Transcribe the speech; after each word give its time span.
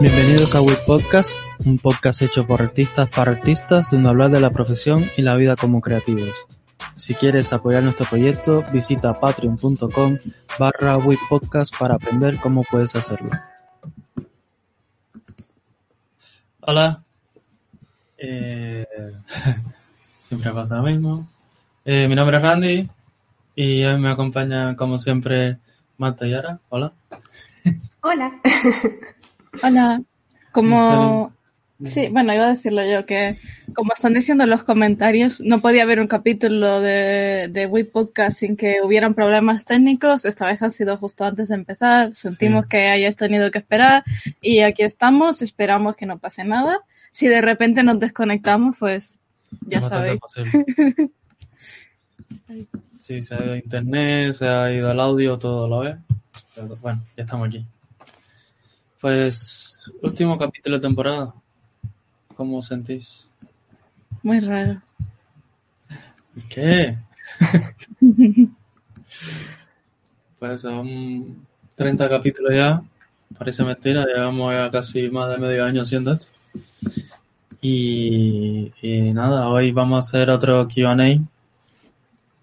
Bienvenidos 0.00 0.54
a 0.54 0.60
WIT 0.60 0.78
Podcast, 0.86 1.40
un 1.64 1.78
podcast 1.78 2.22
hecho 2.22 2.46
por 2.46 2.60
artistas 2.60 3.08
para 3.08 3.32
artistas 3.32 3.90
donde 3.90 4.08
hablar 4.08 4.30
de 4.30 4.40
la 4.40 4.50
profesión 4.50 5.04
y 5.16 5.22
la 5.22 5.36
vida 5.36 5.56
como 5.56 5.80
creativos. 5.80 6.34
Si 6.94 7.14
quieres 7.14 7.52
apoyar 7.52 7.82
nuestro 7.82 8.06
proyecto, 8.06 8.62
visita 8.72 9.18
patreon.com 9.18 10.18
barra 10.58 10.98
Podcast 11.28 11.74
para 11.78 11.94
aprender 11.94 12.38
cómo 12.38 12.62
puedes 12.62 12.94
hacerlo. 12.94 13.30
Hola. 16.60 17.02
Eh, 18.18 18.86
siempre 20.20 20.50
pasa 20.52 20.76
lo 20.76 20.82
mismo. 20.82 21.26
Eh, 21.84 22.06
mi 22.08 22.14
nombre 22.14 22.36
es 22.36 22.42
Randy 22.42 22.95
y 23.56 23.82
hoy 23.84 23.98
me 23.98 24.10
acompaña 24.10 24.76
como 24.76 24.98
siempre 24.98 25.56
Marta 25.96 26.26
y 26.26 26.34
Ara. 26.34 26.60
Hola. 26.68 26.92
Hola. 28.02 28.40
Hola. 29.62 30.02
Como... 30.52 31.34
Sí, 31.84 32.08
bueno, 32.10 32.32
iba 32.32 32.46
a 32.46 32.50
decirlo 32.50 32.82
yo, 32.90 33.04
que 33.04 33.36
como 33.74 33.92
están 33.92 34.14
diciendo 34.14 34.44
en 34.44 34.50
los 34.50 34.62
comentarios, 34.62 35.40
no 35.40 35.60
podía 35.60 35.82
haber 35.82 36.00
un 36.00 36.06
capítulo 36.06 36.80
de, 36.80 37.48
de 37.50 37.84
Podcast 37.84 38.38
sin 38.38 38.56
que 38.56 38.80
hubieran 38.82 39.12
problemas 39.12 39.66
técnicos. 39.66 40.24
Esta 40.24 40.46
vez 40.46 40.62
ha 40.62 40.70
sido 40.70 40.96
justo 40.96 41.24
antes 41.24 41.48
de 41.48 41.54
empezar. 41.54 42.14
Sentimos 42.14 42.66
que 42.66 42.88
hayáis 42.88 43.16
tenido 43.16 43.50
que 43.50 43.58
esperar 43.58 44.04
y 44.40 44.60
aquí 44.60 44.84
estamos. 44.84 45.42
Esperamos 45.42 45.96
que 45.96 46.06
no 46.06 46.18
pase 46.18 46.44
nada. 46.44 46.80
Si 47.10 47.28
de 47.28 47.42
repente 47.42 47.82
nos 47.82 48.00
desconectamos, 48.00 48.76
pues 48.78 49.14
ya 49.66 49.82
sabéis. 49.82 50.20
sí, 52.98 53.22
se 53.22 53.34
ha 53.34 53.44
ido 53.44 53.56
internet, 53.56 54.32
se 54.32 54.48
ha 54.48 54.72
ido 54.72 54.90
el 54.90 55.00
audio, 55.00 55.38
todo 55.38 55.68
lo 55.68 55.80
ve. 55.80 55.96
Pero 56.54 56.76
bueno, 56.76 57.02
ya 57.16 57.22
estamos 57.22 57.48
aquí. 57.48 57.66
Pues, 59.00 59.92
último 60.02 60.38
capítulo 60.38 60.76
de 60.76 60.82
temporada. 60.82 61.34
¿Cómo 62.36 62.58
os 62.58 62.66
sentís? 62.66 63.28
Muy 64.22 64.40
raro. 64.40 64.82
¿Qué? 66.48 66.98
pues 70.38 70.60
son 70.60 71.46
30 71.74 72.08
capítulos 72.08 72.54
ya. 72.54 72.82
Parece 73.38 73.64
mentira, 73.64 74.06
llevamos 74.06 74.52
ya 74.52 74.70
casi 74.70 75.08
más 75.08 75.30
de 75.30 75.38
medio 75.38 75.64
año 75.64 75.82
haciendo 75.82 76.12
esto. 76.12 76.26
Y, 77.60 78.72
y 78.82 79.12
nada, 79.12 79.48
hoy 79.48 79.72
vamos 79.72 79.96
a 79.96 80.08
hacer 80.08 80.30
otro 80.30 80.68
QA 80.68 80.94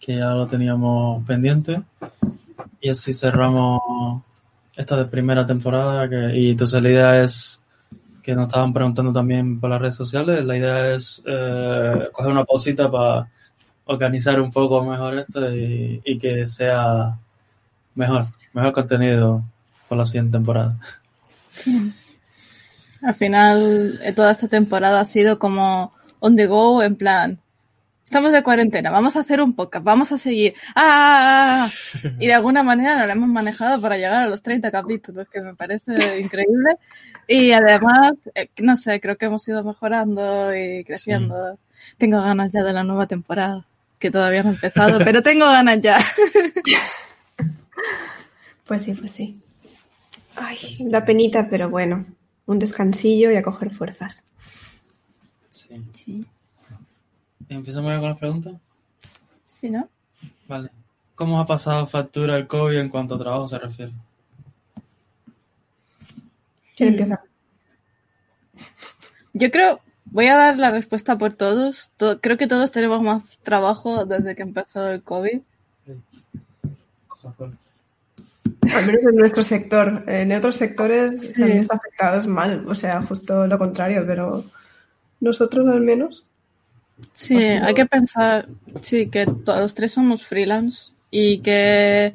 que 0.04 0.18
ya 0.18 0.32
lo 0.32 0.46
teníamos 0.48 1.26
pendiente. 1.26 1.82
Y 2.82 2.90
así 2.90 3.14
cerramos 3.14 3.82
esta 4.76 4.98
de 4.98 5.06
primera 5.06 5.46
temporada. 5.46 6.10
Que, 6.10 6.38
y 6.38 6.52
entonces 6.52 6.82
la 6.82 6.90
idea 6.90 7.24
es 7.24 7.62
que 8.22 8.36
nos 8.36 8.48
estaban 8.48 8.74
preguntando 8.74 9.14
también 9.14 9.60
por 9.60 9.70
las 9.70 9.82
redes 9.82 9.96
sociales. 9.96 10.44
La 10.44 10.58
idea 10.58 10.94
es 10.94 11.24
eh, 11.26 12.10
coger 12.12 12.32
una 12.32 12.44
pausita 12.44 12.92
para 12.92 13.30
organizar 13.86 14.42
un 14.42 14.52
poco 14.52 14.84
mejor 14.84 15.20
esto 15.20 15.54
y, 15.54 16.02
y, 16.04 16.18
que 16.18 16.48
sea 16.48 17.18
mejor, 17.96 18.28
mejor 18.54 18.72
contenido 18.72 19.44
por 19.88 19.98
la 19.98 20.06
siguiente 20.06 20.38
temporada. 20.38 20.78
Al 23.04 23.16
final, 23.16 24.00
eh, 24.04 24.14
toda 24.14 24.32
esta 24.32 24.48
temporada 24.48 25.02
ha 25.02 25.06
sido 25.06 25.38
como 25.38 25.94
on 26.20 26.38
the 26.38 26.46
go, 26.46 26.82
en 26.82 26.96
plan, 26.96 27.40
estamos 28.06 28.32
de 28.32 28.44
cuarentena, 28.44 28.92
vamos 28.92 29.16
a 29.16 29.22
hacer 29.22 29.42
un 29.42 29.54
podcast, 29.54 29.84
vamos 29.84 30.12
a 30.12 30.18
seguir. 30.18 30.54
¡Ah! 30.76 31.70
Y 32.20 32.28
de 32.28 32.34
alguna 32.34 32.64
manera 32.64 32.98
nos 32.98 33.08
lo 33.08 33.14
hemos 33.14 33.30
manejado 33.30 33.82
para 33.82 33.98
llegar 33.98 34.24
a 34.24 34.28
los 34.28 34.42
30 34.42 34.72
capítulos, 34.72 35.28
que 35.30 35.42
me 35.42 35.56
parece 35.56 36.20
increíble. 36.20 36.78
Y 37.28 37.52
además, 37.52 38.14
eh, 38.36 38.50
no 38.62 38.76
sé, 38.76 39.00
creo 39.00 39.18
que 39.18 39.26
hemos 39.26 39.48
ido 39.48 39.64
mejorando 39.64 40.56
y 40.56 40.84
creciendo. 40.84 41.54
Sí. 41.54 41.96
Tengo 41.98 42.22
ganas 42.22 42.52
ya 42.52 42.64
de 42.64 42.74
la 42.74 42.84
nueva 42.84 43.08
temporada, 43.08 43.66
que 44.00 44.12
todavía 44.12 44.44
no 44.44 44.50
ha 44.50 44.54
empezado, 44.54 45.00
pero 45.04 45.22
tengo 45.22 45.46
ganas 45.46 45.82
ya. 45.82 45.98
Pues 48.66 48.84
sí, 48.84 48.94
pues 48.94 49.12
sí. 49.12 49.38
Ay, 50.38 50.58
la 50.86 51.04
penita, 51.04 51.50
pero 51.50 51.70
bueno, 51.70 52.06
un 52.46 52.60
descansillo 52.60 53.30
y 53.30 53.36
a 53.36 53.44
coger 53.44 53.72
fuerzas. 53.72 54.24
Sí. 55.52 55.84
sí. 55.92 56.26
¿Empezamos 57.50 57.92
ya 57.92 58.00
con 58.00 58.10
las 58.10 58.20
preguntas? 58.20 58.54
Sí, 59.48 59.70
¿no? 59.70 59.88
Vale. 60.48 60.70
¿Cómo 61.16 61.40
ha 61.40 61.46
pasado 61.46 61.86
factura 61.86 62.38
el 62.38 62.48
COVID 62.48 62.78
en 62.78 62.90
cuanto 62.90 63.16
a 63.16 63.20
trabajo 63.20 63.48
se 63.48 63.60
refiere? 63.60 63.94
¿Quién 66.76 66.90
empieza? 66.90 67.22
Yo 69.34 69.52
creo, 69.52 69.80
voy 70.06 70.28
a 70.28 70.36
dar 70.36 70.58
la 70.58 70.72
respuesta 70.72 71.18
por 71.18 71.34
todos. 71.34 71.92
Todo, 71.98 72.20
creo 72.20 72.38
que 72.38 72.48
todos 72.48 72.72
tenemos 72.72 73.02
más 73.02 73.24
trabajo 73.44 74.06
desde 74.06 74.36
que 74.36 74.44
empezó 74.44 74.90
el 74.90 75.04
COVID. 75.04 75.42
Al 78.76 78.86
menos 78.86 79.02
en 79.04 79.16
nuestro 79.16 79.44
sector. 79.44 80.04
En 80.08 80.32
otros 80.32 80.56
sectores 80.56 81.20
sí. 81.20 81.34
se 81.34 81.44
han 81.44 81.58
visto 81.58 81.74
afectados 81.74 82.28
mal, 82.28 82.66
o 82.68 82.76
sea, 82.76 83.02
justo 83.04 83.46
lo 83.48 83.58
contrario, 83.58 84.04
pero 84.06 84.44
nosotros 85.20 85.70
al 85.70 85.82
menos. 85.82 86.26
Sí, 87.12 87.36
hay 87.36 87.74
que 87.74 87.86
pensar, 87.86 88.48
sí, 88.82 89.10
que 89.10 89.26
todos 89.26 89.74
tres 89.74 89.94
somos 89.94 90.26
freelance 90.26 90.92
y 91.12 91.40
que 91.40 92.14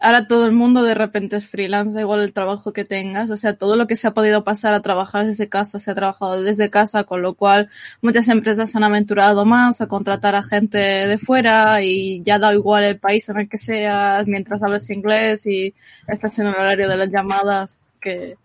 ahora 0.00 0.26
todo 0.26 0.46
el 0.46 0.52
mundo 0.52 0.82
de 0.82 0.94
repente 0.94 1.36
es 1.36 1.46
freelance, 1.46 1.94
da 1.94 2.00
igual 2.00 2.20
el 2.20 2.32
trabajo 2.32 2.72
que 2.72 2.84
tengas, 2.84 3.30
o 3.30 3.36
sea, 3.36 3.56
todo 3.56 3.76
lo 3.76 3.86
que 3.86 3.96
se 3.96 4.08
ha 4.08 4.14
podido 4.14 4.44
pasar 4.44 4.72
a 4.72 4.80
trabajar 4.80 5.26
desde 5.26 5.48
casa 5.48 5.78
se 5.78 5.90
ha 5.90 5.94
trabajado 5.94 6.42
desde 6.42 6.70
casa, 6.70 7.04
con 7.04 7.20
lo 7.22 7.34
cual 7.34 7.68
muchas 8.00 8.28
empresas 8.28 8.74
han 8.74 8.82
aventurado 8.82 9.44
más 9.44 9.80
a 9.80 9.86
contratar 9.86 10.34
a 10.34 10.42
gente 10.42 10.78
de 10.78 11.18
fuera 11.18 11.82
y 11.82 12.22
ya 12.22 12.38
da 12.38 12.54
igual 12.54 12.84
el 12.84 12.98
país 12.98 13.28
en 13.28 13.40
el 13.40 13.48
que 13.48 13.58
seas, 13.58 14.26
mientras 14.26 14.62
hables 14.62 14.88
inglés 14.90 15.46
y 15.46 15.74
estás 16.08 16.38
en 16.38 16.46
el 16.46 16.54
horario 16.54 16.88
de 16.88 16.96
las 16.96 17.10
llamadas, 17.10 17.78
que 18.00 18.36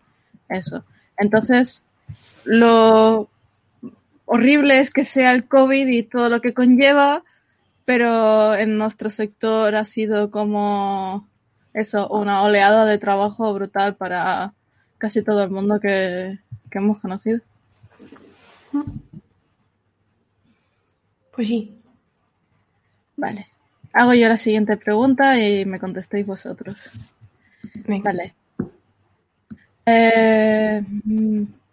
eso. 0.49 0.83
Entonces, 1.17 1.83
lo 2.43 3.29
horrible 4.35 4.79
es 4.79 4.91
que 4.91 5.05
sea 5.05 5.33
el 5.33 5.47
COVID 5.47 5.87
y 5.87 6.03
todo 6.03 6.29
lo 6.29 6.41
que 6.41 6.53
conlleva, 6.53 7.23
pero 7.85 8.55
en 8.55 8.77
nuestro 8.77 9.09
sector 9.09 9.75
ha 9.75 9.85
sido 9.85 10.31
como 10.31 11.27
eso, 11.73 12.07
una 12.09 12.43
oleada 12.43 12.85
de 12.85 12.97
trabajo 12.97 13.53
brutal 13.53 13.95
para 13.95 14.53
casi 14.97 15.23
todo 15.23 15.43
el 15.43 15.49
mundo 15.49 15.79
que, 15.79 16.39
que 16.71 16.77
hemos 16.77 16.99
conocido. 16.99 17.41
Pues 21.31 21.47
sí. 21.47 21.77
Vale. 23.17 23.47
Hago 23.93 24.13
yo 24.13 24.27
la 24.27 24.39
siguiente 24.39 24.77
pregunta 24.77 25.39
y 25.39 25.65
me 25.65 25.79
contestéis 25.79 26.25
vosotros. 26.25 26.75
Venga. 27.87 28.11
Vale. 28.11 28.35
Eh, 29.85 30.83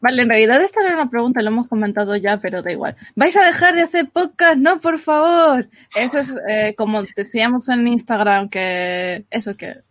vale, 0.02 0.22
en 0.22 0.28
realidad 0.28 0.60
esta 0.60 0.80
era 0.80 0.94
una 0.94 1.08
pregunta, 1.08 1.40
lo 1.40 1.48
hemos 1.48 1.68
comentado 1.68 2.14
ya, 2.16 2.38
pero 2.38 2.60
da 2.60 2.72
igual. 2.72 2.96
¿Vais 3.14 3.36
a 3.36 3.46
dejar 3.46 3.74
de 3.74 3.82
hacer 3.82 4.10
podcast? 4.10 4.56
No, 4.58 4.80
por 4.80 4.98
favor. 4.98 5.68
Eso 5.96 6.18
es 6.18 6.34
eh, 6.48 6.74
como 6.76 7.02
decíamos 7.16 7.68
en 7.70 7.86
Instagram, 7.86 8.50
que 8.50 9.24
eso 9.30 9.56
que 9.56 9.82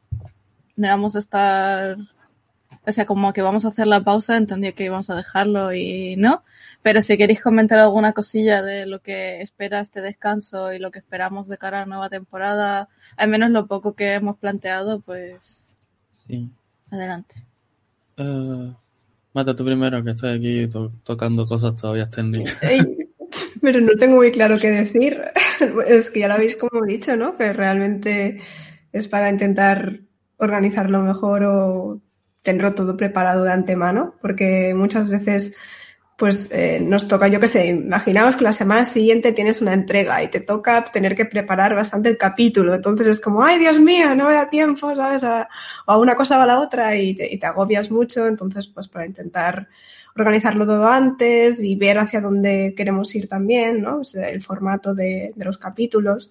vamos 0.76 1.16
a 1.16 1.20
estar, 1.20 1.98
o 2.86 2.92
sea, 2.92 3.06
como 3.06 3.34
que 3.34 3.42
vamos 3.42 3.66
a 3.66 3.70
hacer 3.70 3.88
la 3.88 4.04
pausa, 4.04 4.38
entendí 4.38 4.74
que 4.74 4.86
íbamos 4.86 5.10
a 5.10 5.16
dejarlo 5.16 5.74
y 5.74 6.16
no. 6.18 6.44
Pero 6.82 7.02
si 7.02 7.18
queréis 7.18 7.42
comentar 7.42 7.80
alguna 7.80 8.14
cosilla 8.14 8.62
de 8.62 8.86
lo 8.88 9.00
que 9.02 9.42
espera 9.42 9.80
este 9.80 10.02
descanso 10.02 10.74
y 10.74 10.80
lo 10.80 10.92
que 10.92 11.00
esperamos 11.00 11.48
de 11.48 11.58
cara 11.58 11.78
a 11.78 11.82
la 11.82 11.86
nueva 11.86 12.10
temporada, 12.10 12.90
al 13.18 13.30
menos 13.30 13.52
lo 13.52 13.68
poco 13.68 13.94
que 13.94 14.14
hemos 14.14 14.38
planteado, 14.38 15.00
pues 15.00 15.68
sí. 16.28 16.50
adelante. 16.90 17.36
Uh, 18.18 18.74
mata 19.34 19.56
tú 19.56 19.66
primero, 19.66 20.04
que 20.04 20.12
estoy 20.12 20.38
aquí 20.38 20.68
to 20.68 20.92
tocando 21.04 21.46
cosas 21.46 21.76
todavía 21.76 22.10
técnicas. 22.10 22.58
Pero 23.62 23.80
no 23.80 23.94
tengo 23.98 24.18
muy 24.18 24.32
claro 24.32 24.58
qué 24.60 24.70
decir. 24.70 25.22
Es 25.88 26.10
que 26.10 26.22
ya 26.22 26.28
lo 26.28 26.34
habéis 26.34 26.58
como 26.58 26.84
dicho, 26.86 27.16
¿no? 27.16 27.38
Que 27.38 27.54
realmente 27.54 28.42
es 28.92 29.08
para 29.08 29.30
intentar 29.30 30.00
organizarlo 30.38 31.02
mejor 31.02 31.44
o 31.44 32.02
tenerlo 32.42 32.74
todo 32.74 32.98
preparado 32.98 33.44
de 33.44 33.52
antemano, 33.52 34.16
porque 34.22 34.74
muchas 34.76 35.08
veces 35.08 35.56
pues 36.22 36.52
eh, 36.52 36.80
nos 36.80 37.08
toca, 37.08 37.30
yo 37.30 37.40
qué 37.40 37.48
sé, 37.48 37.66
imaginaos 37.66 38.38
que 38.38 38.44
la 38.44 38.54
semana 38.54 38.86
siguiente 38.86 39.32
tienes 39.32 39.60
una 39.60 39.74
entrega 39.74 40.22
y 40.22 40.28
te 40.28 40.40
toca 40.40 40.84
tener 40.84 41.16
que 41.16 41.26
preparar 41.26 41.74
bastante 41.74 42.10
el 42.10 42.18
capítulo, 42.20 42.76
entonces 42.76 43.08
es 43.08 43.20
como, 43.20 43.44
ay 43.44 43.58
Dios 43.58 43.80
mío, 43.80 44.14
no 44.14 44.28
me 44.28 44.36
da 44.36 44.48
tiempo, 44.48 44.96
¿sabes? 44.96 45.24
A, 45.24 45.50
o 45.88 45.92
a 45.92 45.98
una 45.98 46.16
cosa 46.16 46.38
o 46.38 46.42
a 46.44 46.46
la 46.46 46.60
otra 46.60 46.96
y 46.96 47.16
te, 47.16 47.34
y 47.34 47.40
te 47.40 47.48
agobias 47.48 47.90
mucho, 47.90 48.28
entonces 48.28 48.68
pues 48.68 48.88
para 48.88 49.08
intentar 49.08 49.68
organizarlo 50.16 50.68
todo 50.68 50.88
antes 50.88 51.60
y 51.60 51.76
ver 51.76 51.98
hacia 51.98 52.22
dónde 52.22 52.76
queremos 52.78 53.16
ir 53.16 53.28
también, 53.28 53.82
¿no? 53.82 54.02
O 54.02 54.04
sea, 54.04 54.30
el 54.30 54.44
formato 54.44 54.94
de, 54.94 55.34
los 55.38 55.58
capítulos, 55.58 56.30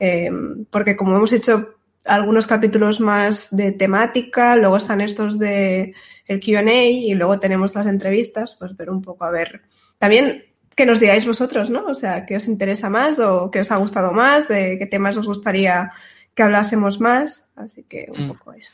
eh, 0.00 0.28
porque 0.70 0.96
como 0.96 1.14
hemos 1.14 1.32
hecho 1.32 1.76
algunos 2.04 2.46
capítulos 2.46 3.00
más 3.00 3.54
de 3.54 3.72
temática, 3.72 4.56
luego 4.56 4.76
están 4.76 5.00
estos 5.00 5.38
de 5.38 5.94
el 6.26 6.40
Q&A 6.40 6.84
y 6.84 7.14
luego 7.14 7.38
tenemos 7.40 7.74
las 7.74 7.86
entrevistas, 7.86 8.56
pues 8.58 8.76
ver 8.76 8.90
un 8.90 9.02
poco 9.02 9.24
a 9.24 9.30
ver. 9.30 9.62
También 9.98 10.44
que 10.76 10.86
nos 10.86 11.00
digáis 11.00 11.26
vosotros, 11.26 11.68
¿no? 11.70 11.84
O 11.86 11.94
sea, 11.94 12.24
qué 12.24 12.36
os 12.36 12.46
interesa 12.48 12.88
más 12.88 13.18
o 13.18 13.50
qué 13.50 13.60
os 13.60 13.70
ha 13.70 13.76
gustado 13.76 14.12
más, 14.12 14.48
de 14.48 14.78
qué 14.78 14.86
temas 14.86 15.16
os 15.16 15.26
gustaría 15.26 15.90
que 16.34 16.42
hablásemos 16.42 17.00
más. 17.00 17.50
Así 17.56 17.82
que 17.82 18.06
un 18.16 18.24
Mm. 18.26 18.28
poco 18.28 18.52
eso. 18.52 18.72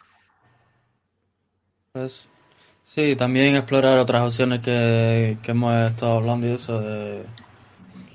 Pues, 1.93 2.29
sí, 2.85 3.17
también 3.17 3.57
explorar 3.57 3.99
otras 3.99 4.23
opciones 4.23 4.61
que, 4.61 5.39
que 5.43 5.51
hemos 5.53 5.91
estado 5.91 6.19
hablando 6.19 6.47
y 6.47 6.53
eso 6.53 6.79
de 6.81 7.25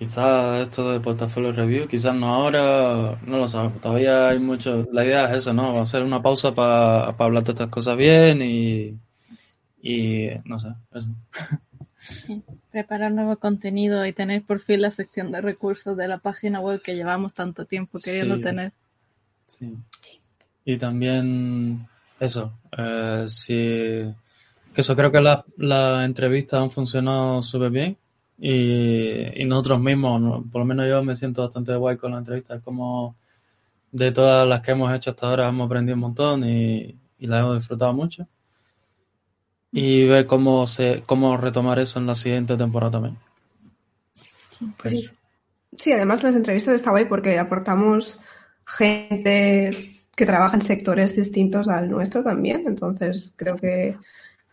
quizás 0.02 0.62
esto 0.68 0.92
de 0.92 1.00
portafolio 1.00 1.52
review, 1.52 1.88
quizás 1.88 2.16
no 2.16 2.26
ahora, 2.34 3.20
no 3.24 3.38
lo 3.38 3.48
sabemos, 3.48 3.80
todavía 3.82 4.30
hay 4.30 4.40
mucho, 4.40 4.88
la 4.92 5.06
idea 5.06 5.26
es 5.26 5.42
eso, 5.42 5.54
¿no? 5.54 5.80
Hacer 5.80 6.02
una 6.02 6.24
pausa 6.24 6.56
para 6.56 7.10
hablar 7.10 7.44
de 7.44 7.52
estas 7.52 7.70
cosas 7.70 7.96
bien 7.98 8.42
y, 8.42 8.98
y 9.80 10.30
no 10.44 10.58
sé, 10.58 10.70
eso. 10.92 11.08
Preparar 12.72 13.12
nuevo 13.12 13.36
contenido 13.36 14.04
y 14.08 14.12
tener 14.12 14.42
por 14.42 14.60
fin 14.60 14.82
la 14.82 14.90
sección 14.90 15.32
de 15.32 15.40
recursos 15.40 15.96
de 15.96 16.08
la 16.08 16.18
página 16.18 16.60
web 16.62 16.82
que 16.82 16.96
llevamos 16.96 17.36
tanto 17.36 17.66
tiempo 17.66 18.00
queriendo 18.00 18.38
Sí. 18.38 18.42
tener. 18.42 18.72
Sí. 19.46 19.78
Y 20.66 20.78
también 20.80 21.88
eso, 22.20 22.54
eh, 22.76 23.26
sí, 23.28 23.54
que 23.54 24.82
eso 24.82 24.96
creo 24.96 25.12
que 25.12 25.22
las 25.22 25.44
las 25.58 26.04
entrevistas 26.08 26.60
han 26.60 26.72
funcionado 26.72 27.44
súper 27.44 27.70
bien 27.70 27.98
y, 28.44 29.46
nosotros 29.46 29.80
mismos, 29.80 30.44
por 30.52 30.62
lo 30.62 30.66
menos 30.66 30.88
yo 30.88 31.04
me 31.04 31.16
siento 31.16 31.44
bastante 31.44 31.76
guay 31.76 31.98
con 31.98 32.12
las 32.12 32.22
entrevistas, 32.22 32.60
como 32.64 33.16
de 33.92 34.12
todas 34.12 34.48
las 34.48 34.62
que 34.62 34.72
hemos 34.72 34.92
hecho 34.96 35.12
hasta 35.12 35.28
ahora 35.28 35.48
hemos 35.48 35.68
aprendido 35.68 35.94
un 35.94 36.02
montón 36.02 36.44
y, 36.44 36.98
y 37.20 37.28
las 37.28 37.42
hemos 37.42 37.60
disfrutado 37.60 37.94
mucho. 37.94 38.28
Y 39.72 40.08
ver 40.08 40.26
cómo 40.26 40.66
se, 40.66 41.04
cómo 41.06 41.38
retomar 41.38 41.78
eso 41.78 42.00
en 42.00 42.08
la 42.08 42.16
siguiente 42.16 42.58
temporada 42.58 42.94
también. 42.94 43.18
Pues 44.78 45.12
sí, 45.78 45.92
además 45.92 46.24
las 46.24 46.36
entrevistas 46.36 46.74
está 46.74 46.90
guay 46.90 47.06
porque 47.06 47.38
aportamos 47.38 48.22
gente 48.66 50.00
que 50.16 50.26
trabaja 50.26 50.56
en 50.56 50.62
sectores 50.64 51.16
distintos 51.16 51.68
al 51.68 51.92
nuestro 51.92 52.24
también. 52.24 52.64
Entonces 52.66 53.36
creo 53.38 53.56
que 53.56 53.98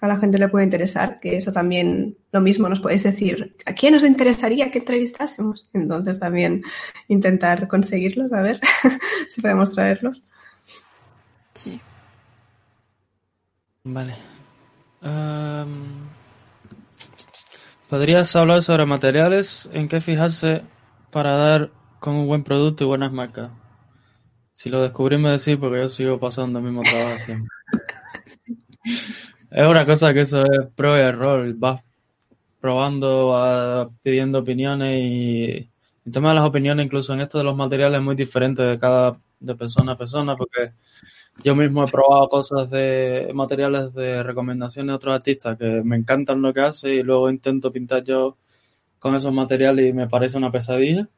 a 0.01 0.07
la 0.07 0.17
gente 0.17 0.39
le 0.39 0.49
puede 0.49 0.65
interesar, 0.65 1.19
que 1.21 1.37
eso 1.37 1.53
también 1.53 2.17
lo 2.31 2.41
mismo 2.41 2.69
nos 2.69 2.81
podéis 2.81 3.03
decir, 3.03 3.57
¿a 3.67 3.73
quién 3.73 3.95
nos 3.95 4.05
interesaría 4.05 4.71
que 4.71 4.79
entrevistásemos? 4.79 5.69
Entonces 5.73 6.21
también 6.21 6.63
intentar 7.09 7.67
conseguirlos, 7.67 8.33
a 8.33 8.41
ver 8.41 8.61
si 9.29 9.41
podemos 9.41 9.75
traerlos. 9.75 10.23
Sí. 11.55 11.81
Vale. 13.83 14.15
Am, 15.01 16.09
¿podrías 17.89 18.35
hablar 18.37 18.63
sobre 18.63 18.87
materiales 18.87 19.69
en 19.73 19.89
qué 19.89 20.01
fijarse 20.01 20.63
para 21.11 21.33
dar 21.33 21.71
con 21.99 22.15
un 22.15 22.29
buen 22.29 22.45
producto 22.45 22.85
y 22.85 22.87
buenas 22.87 23.13
marcas? 23.13 23.51
Si 24.55 24.71
lo 24.71 24.83
descubrí 24.83 25.19
me 25.19 25.31
decís 25.31 25.57
porque 25.57 25.81
yo 25.81 25.89
sigo 25.89 26.21
pasando 26.21 26.61
el 26.61 26.65
mismo 26.67 26.83
trabajo 26.83 27.19
siempre. 27.19 27.49
Es 29.59 29.67
una 29.67 29.85
cosa 29.85 30.15
que 30.15 30.21
eso 30.21 30.45
es 30.45 30.69
prueba 30.77 30.99
y 30.99 31.03
error. 31.03 31.53
Vas 31.57 31.83
probando, 32.61 33.31
vas 33.31 33.89
pidiendo 34.05 34.39
opiniones 34.39 35.01
y 35.03 35.71
el 36.07 36.13
tema 36.13 36.29
de 36.29 36.37
las 36.37 36.45
opiniones, 36.45 36.87
incluso 36.87 37.13
en 37.13 37.23
esto 37.23 37.39
de 37.39 37.45
los 37.45 37.57
materiales, 37.57 37.99
es 37.99 38.05
muy 38.05 38.15
diferente 38.15 38.63
de 38.63 38.79
cada 38.79 39.13
de 39.41 39.55
persona 39.57 39.93
a 39.93 39.99
persona 39.99 40.37
porque 40.37 40.75
yo 41.43 41.57
mismo 41.57 41.83
he 41.85 41.89
probado 41.89 42.29
cosas 42.29 42.71
de 42.71 43.31
materiales 43.35 43.93
de 43.95 44.23
recomendaciones 44.23 44.93
de 44.93 44.95
otros 44.97 45.15
artistas 45.17 45.59
que 45.59 45.83
me 45.85 45.97
encantan 45.97 46.41
lo 46.41 46.55
que 46.55 46.61
hace 46.61 46.95
y 46.95 47.03
luego 47.03 47.29
intento 47.29 47.73
pintar 47.73 48.05
yo 48.05 48.37
con 49.01 49.17
esos 49.17 49.33
materiales 49.33 49.89
y 49.91 49.93
me 49.93 50.09
parece 50.09 50.37
una 50.39 50.53
pesadilla. 50.53 51.09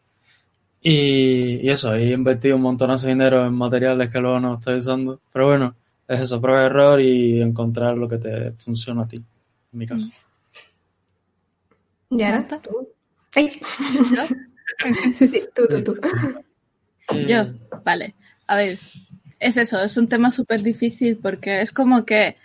Y, 0.83 1.67
y 1.67 1.71
eso, 1.71 1.95
he 1.95 2.13
invertido 2.13 2.57
un 2.57 2.63
montonazo 2.63 3.07
de 3.07 3.13
dinero 3.13 3.47
en 3.47 3.55
materiales 3.55 4.11
que 4.13 4.21
luego 4.21 4.41
no 4.41 4.55
estoy 4.55 4.77
usando. 4.79 5.21
Pero 5.33 5.49
bueno, 5.49 5.77
es 6.11 6.21
eso, 6.21 6.41
prueba 6.41 6.63
y 6.63 6.67
error 6.67 7.01
y 7.01 7.41
encontrar 7.41 7.97
lo 7.97 8.09
que 8.09 8.19
te 8.19 8.51
funciona 8.53 9.03
a 9.03 9.09
ti, 9.09 9.17
en 9.17 9.79
mi 9.79 9.87
caso. 9.87 10.09
¿Ya? 12.11 12.47
¿Tú? 12.49 12.89
Ay. 13.35 13.51
¿Yo? 14.15 14.23
Sí, 15.15 15.29
sí, 15.29 15.43
tú, 15.55 15.67
tú, 15.69 15.83
tú. 15.83 16.01
Yo, 17.27 17.53
vale. 17.85 18.15
A 18.47 18.57
ver, 18.57 18.79
es 19.39 19.57
eso, 19.57 19.83
es 19.83 19.97
un 19.99 20.09
tema 20.09 20.31
súper 20.31 20.63
difícil 20.63 21.19
porque 21.19 21.61
es 21.61 21.71
como 21.71 22.07
que 22.07 22.37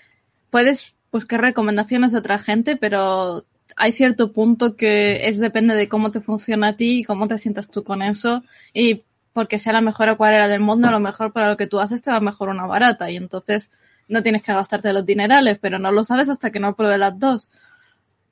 puedes 0.50 0.95
buscar 1.13 1.39
recomendaciones 1.39 2.11
de 2.11 2.18
otra 2.18 2.39
gente, 2.39 2.75
pero 2.75 3.45
hay 3.77 3.94
cierto 3.94 4.33
punto 4.33 4.75
que 4.75 5.29
es 5.29 5.39
depende 5.39 5.75
de 5.75 5.88
cómo 5.88 6.11
te 6.11 6.19
funciona 6.19 6.69
a 6.69 6.75
ti 6.75 7.00
y 7.00 7.03
cómo 7.03 7.27
te 7.29 7.38
sientas 7.38 7.69
tú 7.69 7.85
con 7.85 8.01
eso 8.01 8.44
y 8.73 9.03
porque 9.35 9.59
sea 9.59 9.73
la 9.73 9.81
mejor 9.81 10.07
acuarela 10.07 10.47
del 10.47 10.61
mundo, 10.61 10.87
a 10.87 10.91
lo 10.91 11.01
mejor 11.01 11.33
para 11.33 11.49
lo 11.49 11.57
que 11.57 11.67
tú 11.67 11.81
haces 11.81 12.01
te 12.01 12.09
va 12.09 12.21
mejor 12.21 12.47
una 12.47 12.65
barata 12.65 13.11
y 13.11 13.17
entonces 13.17 13.69
no 14.07 14.23
tienes 14.23 14.43
que 14.43 14.53
gastarte 14.53 14.93
los 14.93 15.05
dinerales, 15.05 15.59
pero 15.59 15.77
no 15.77 15.91
lo 15.91 16.05
sabes 16.05 16.29
hasta 16.29 16.51
que 16.51 16.61
no 16.61 16.73
pruebes 16.73 16.99
las 16.99 17.19
dos. 17.19 17.49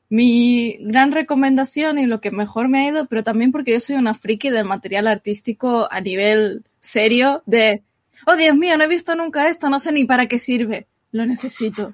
Mi 0.07 0.77
gran 0.79 1.11
recomendación 1.11 1.99
y 1.99 2.05
lo 2.05 2.21
que 2.21 2.31
mejor 2.31 2.69
me 2.69 2.79
ha 2.79 2.89
ido, 2.89 3.05
pero 3.07 3.21
también 3.21 3.51
porque 3.51 3.73
yo 3.73 3.81
soy 3.81 3.97
una 3.97 4.13
friki 4.13 4.49
del 4.49 4.63
material 4.63 5.07
artístico 5.07 5.89
a 5.91 5.99
nivel 5.99 6.63
serio, 6.79 7.43
de, 7.45 7.83
oh 8.25 8.37
Dios 8.37 8.55
mío, 8.55 8.77
no 8.77 8.85
he 8.85 8.87
visto 8.87 9.13
nunca 9.13 9.49
esto, 9.49 9.69
no 9.69 9.81
sé 9.81 9.91
ni 9.91 10.05
para 10.05 10.27
qué 10.27 10.39
sirve, 10.39 10.87
lo 11.11 11.25
necesito. 11.25 11.93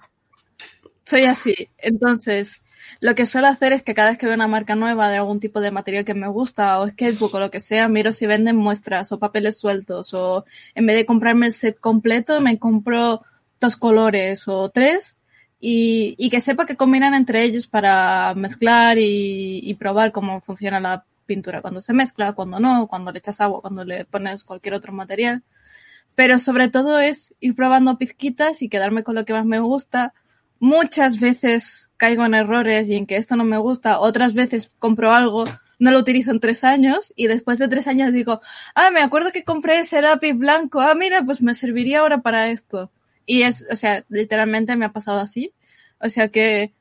Soy 1.03 1.23
así. 1.23 1.55
Entonces, 1.79 2.61
lo 3.01 3.15
que 3.15 3.25
suelo 3.25 3.47
hacer 3.47 3.73
es 3.73 3.83
que 3.83 3.93
cada 3.93 4.09
vez 4.09 4.17
que 4.17 4.25
veo 4.25 4.35
una 4.35 4.47
marca 4.47 4.75
nueva 4.75 5.09
de 5.09 5.17
algún 5.17 5.39
tipo 5.39 5.61
de 5.61 5.71
material 5.71 6.05
que 6.05 6.13
me 6.13 6.27
gusta, 6.27 6.79
o 6.79 6.89
sketchbook 6.89 7.33
o 7.33 7.39
lo 7.39 7.51
que 7.51 7.59
sea, 7.59 7.87
miro 7.87 8.11
si 8.11 8.25
venden 8.27 8.55
muestras 8.55 9.11
o 9.11 9.19
papeles 9.19 9.57
sueltos, 9.57 10.13
o 10.13 10.45
en 10.75 10.85
vez 10.85 10.95
de 10.95 11.05
comprarme 11.05 11.47
el 11.47 11.53
set 11.53 11.79
completo, 11.79 12.41
me 12.41 12.59
compro 12.59 13.23
dos 13.59 13.75
colores 13.77 14.47
o 14.47 14.69
tres 14.69 15.15
y, 15.59 16.15
y 16.17 16.29
que 16.29 16.41
sepa 16.41 16.65
que 16.65 16.77
combinan 16.77 17.13
entre 17.13 17.43
ellos 17.43 17.67
para 17.67 18.33
mezclar 18.35 18.97
y, 18.97 19.59
y 19.63 19.73
probar 19.75 20.11
cómo 20.11 20.41
funciona 20.41 20.79
la 20.79 21.05
pintura 21.25 21.61
cuando 21.61 21.81
se 21.81 21.93
mezcla, 21.93 22.33
cuando 22.33 22.59
no, 22.59 22.87
cuando 22.87 23.11
le 23.11 23.19
echas 23.19 23.39
agua, 23.41 23.61
cuando 23.61 23.85
le 23.85 24.05
pones 24.05 24.43
cualquier 24.43 24.73
otro 24.73 24.93
material. 24.93 25.43
Pero 26.15 26.39
sobre 26.39 26.69
todo 26.69 26.99
es 26.99 27.35
ir 27.39 27.55
probando 27.55 27.97
pizquitas 27.97 28.61
y 28.61 28.69
quedarme 28.69 29.03
con 29.03 29.15
lo 29.15 29.25
que 29.25 29.33
más 29.33 29.45
me 29.45 29.59
gusta. 29.59 30.13
Muchas 30.59 31.19
veces 31.19 31.91
caigo 31.97 32.25
en 32.25 32.33
errores 32.33 32.89
y 32.89 32.95
en 32.95 33.05
que 33.05 33.17
esto 33.17 33.35
no 33.35 33.43
me 33.43 33.57
gusta, 33.57 33.99
otras 33.99 34.33
veces 34.33 34.71
compro 34.79 35.11
algo, 35.11 35.45
no 35.79 35.91
lo 35.91 35.99
utilizo 35.99 36.31
en 36.31 36.39
tres 36.39 36.63
años 36.63 37.13
y 37.15 37.27
después 37.27 37.59
de 37.59 37.67
tres 37.69 37.87
años 37.87 38.13
digo, 38.13 38.41
ah, 38.75 38.91
me 38.91 39.01
acuerdo 39.01 39.31
que 39.31 39.43
compré 39.43 39.79
ese 39.79 40.01
lápiz 40.01 40.33
blanco, 40.33 40.81
ah, 40.81 40.93
mira, 40.95 41.23
pues 41.23 41.41
me 41.41 41.53
serviría 41.53 41.99
ahora 41.99 42.21
para 42.21 42.49
esto. 42.49 42.91
Y 43.25 43.43
es, 43.43 43.65
o 43.71 43.75
sea, 43.75 44.05
literalmente 44.09 44.75
me 44.75 44.85
ha 44.85 44.91
pasado 44.91 45.19
así. 45.19 45.53
O 46.01 46.09
sea 46.09 46.29
que 46.29 46.73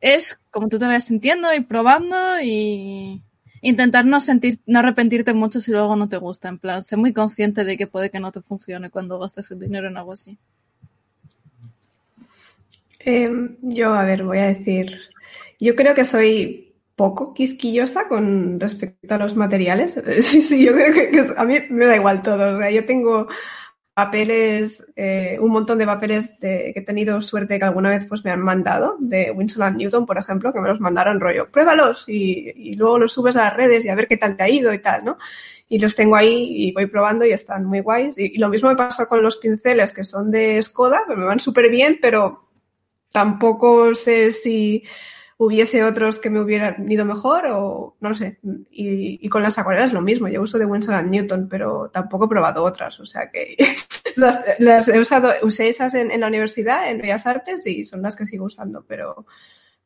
es 0.00 0.38
como 0.50 0.68
tú 0.68 0.78
te 0.78 0.86
vayas 0.86 1.04
sintiendo 1.04 1.52
y 1.54 1.60
probando 1.60 2.40
y 2.40 3.22
intentar 3.62 4.04
no 4.04 4.20
sentir, 4.20 4.60
no 4.66 4.80
arrepentirte 4.80 5.32
mucho 5.34 5.60
si 5.60 5.70
luego 5.70 5.96
no 5.96 6.08
te 6.08 6.18
gusta. 6.18 6.48
En 6.48 6.58
plan, 6.58 6.82
sé 6.82 6.96
muy 6.96 7.12
consciente 7.12 7.64
de 7.64 7.76
que 7.76 7.86
puede 7.86 8.10
que 8.10 8.20
no 8.20 8.32
te 8.32 8.42
funcione 8.42 8.90
cuando 8.90 9.18
gastes 9.18 9.50
el 9.50 9.60
dinero 9.60 9.88
en 9.88 9.96
algo 9.96 10.12
así. 10.12 10.38
Eh, 13.04 13.30
yo, 13.62 13.94
a 13.94 14.04
ver, 14.04 14.24
voy 14.24 14.38
a 14.38 14.46
decir, 14.48 14.98
yo 15.60 15.74
creo 15.74 15.94
que 15.94 16.04
soy 16.04 16.74
poco 16.96 17.34
quisquillosa 17.34 18.08
con 18.08 18.60
respecto 18.60 19.14
a 19.14 19.18
los 19.18 19.34
materiales. 19.36 20.00
Sí, 20.22 20.42
sí, 20.42 20.64
yo 20.64 20.72
creo 20.72 20.92
que, 20.92 21.24
a 21.36 21.44
mí 21.44 21.58
me 21.70 21.86
da 21.86 21.96
igual 21.96 22.22
todo. 22.22 22.50
O 22.50 22.58
sea, 22.58 22.70
yo 22.70 22.84
tengo 22.86 23.28
papeles, 23.94 24.86
eh, 24.96 25.36
un 25.40 25.50
montón 25.50 25.78
de 25.78 25.86
papeles 25.86 26.34
que 26.40 26.72
he 26.74 26.82
tenido 26.82 27.20
suerte 27.20 27.58
que 27.58 27.64
alguna 27.64 27.90
vez 27.90 28.06
pues 28.06 28.24
me 28.24 28.30
han 28.30 28.40
mandado, 28.40 28.96
de 29.00 29.30
Winston 29.30 29.62
and 29.62 29.76
Newton, 29.76 30.06
por 30.06 30.16
ejemplo, 30.16 30.52
que 30.52 30.60
me 30.60 30.68
los 30.68 30.80
mandaron 30.80 31.20
rollo, 31.20 31.50
pruébalos 31.50 32.08
y, 32.08 32.74
luego 32.76 32.98
los 32.98 33.12
subes 33.12 33.36
a 33.36 33.44
las 33.44 33.56
redes 33.56 33.84
y 33.84 33.90
a 33.90 33.94
ver 33.94 34.08
qué 34.08 34.16
tal 34.16 34.36
te 34.36 34.44
ha 34.44 34.48
ido 34.48 34.72
y 34.72 34.78
tal, 34.78 35.04
¿no? 35.04 35.18
Y 35.68 35.78
los 35.78 35.94
tengo 35.94 36.16
ahí 36.16 36.68
y 36.68 36.72
voy 36.72 36.86
probando 36.86 37.24
y 37.26 37.32
están 37.32 37.64
muy 37.64 37.80
guays. 37.80 38.16
Y, 38.18 38.38
lo 38.38 38.48
mismo 38.48 38.70
me 38.70 38.76
pasa 38.76 39.06
con 39.06 39.22
los 39.22 39.36
pinceles 39.36 39.92
que 39.92 40.04
son 40.04 40.30
de 40.30 40.62
Skoda, 40.62 41.02
me 41.08 41.24
van 41.24 41.40
súper 41.40 41.70
bien, 41.70 41.98
pero 42.00 42.51
tampoco 43.12 43.94
sé 43.94 44.32
si 44.32 44.84
hubiese 45.44 45.82
otros 45.82 46.18
que 46.18 46.30
me 46.30 46.40
hubieran 46.40 46.90
ido 46.90 47.04
mejor 47.04 47.46
o 47.46 47.96
no 48.00 48.14
sé. 48.14 48.38
Y, 48.70 49.28
con 49.28 49.42
las 49.42 49.58
acuarelas 49.58 49.92
lo 49.92 50.00
mismo. 50.00 50.28
Yo 50.28 50.42
uso 50.42 50.58
de 50.58 50.66
Winston 50.66 50.94
and 50.94 51.10
Newton, 51.10 51.48
pero 51.48 51.90
tampoco 51.92 52.26
he 52.26 52.28
probado 52.28 52.62
otras. 52.62 53.00
O 53.00 53.06
sea 53.06 53.30
que 53.30 53.56
las, 54.16 54.38
las 54.58 54.88
he 54.88 55.00
usado, 55.00 55.32
usé 55.42 55.68
esas 55.68 55.94
en, 55.94 56.10
en, 56.10 56.20
la 56.20 56.28
universidad, 56.28 56.90
en 56.90 56.98
Bellas 56.98 57.26
Artes, 57.26 57.66
y 57.66 57.84
son 57.84 58.02
las 58.02 58.16
que 58.16 58.26
sigo 58.26 58.46
usando, 58.46 58.84
pero, 58.86 59.26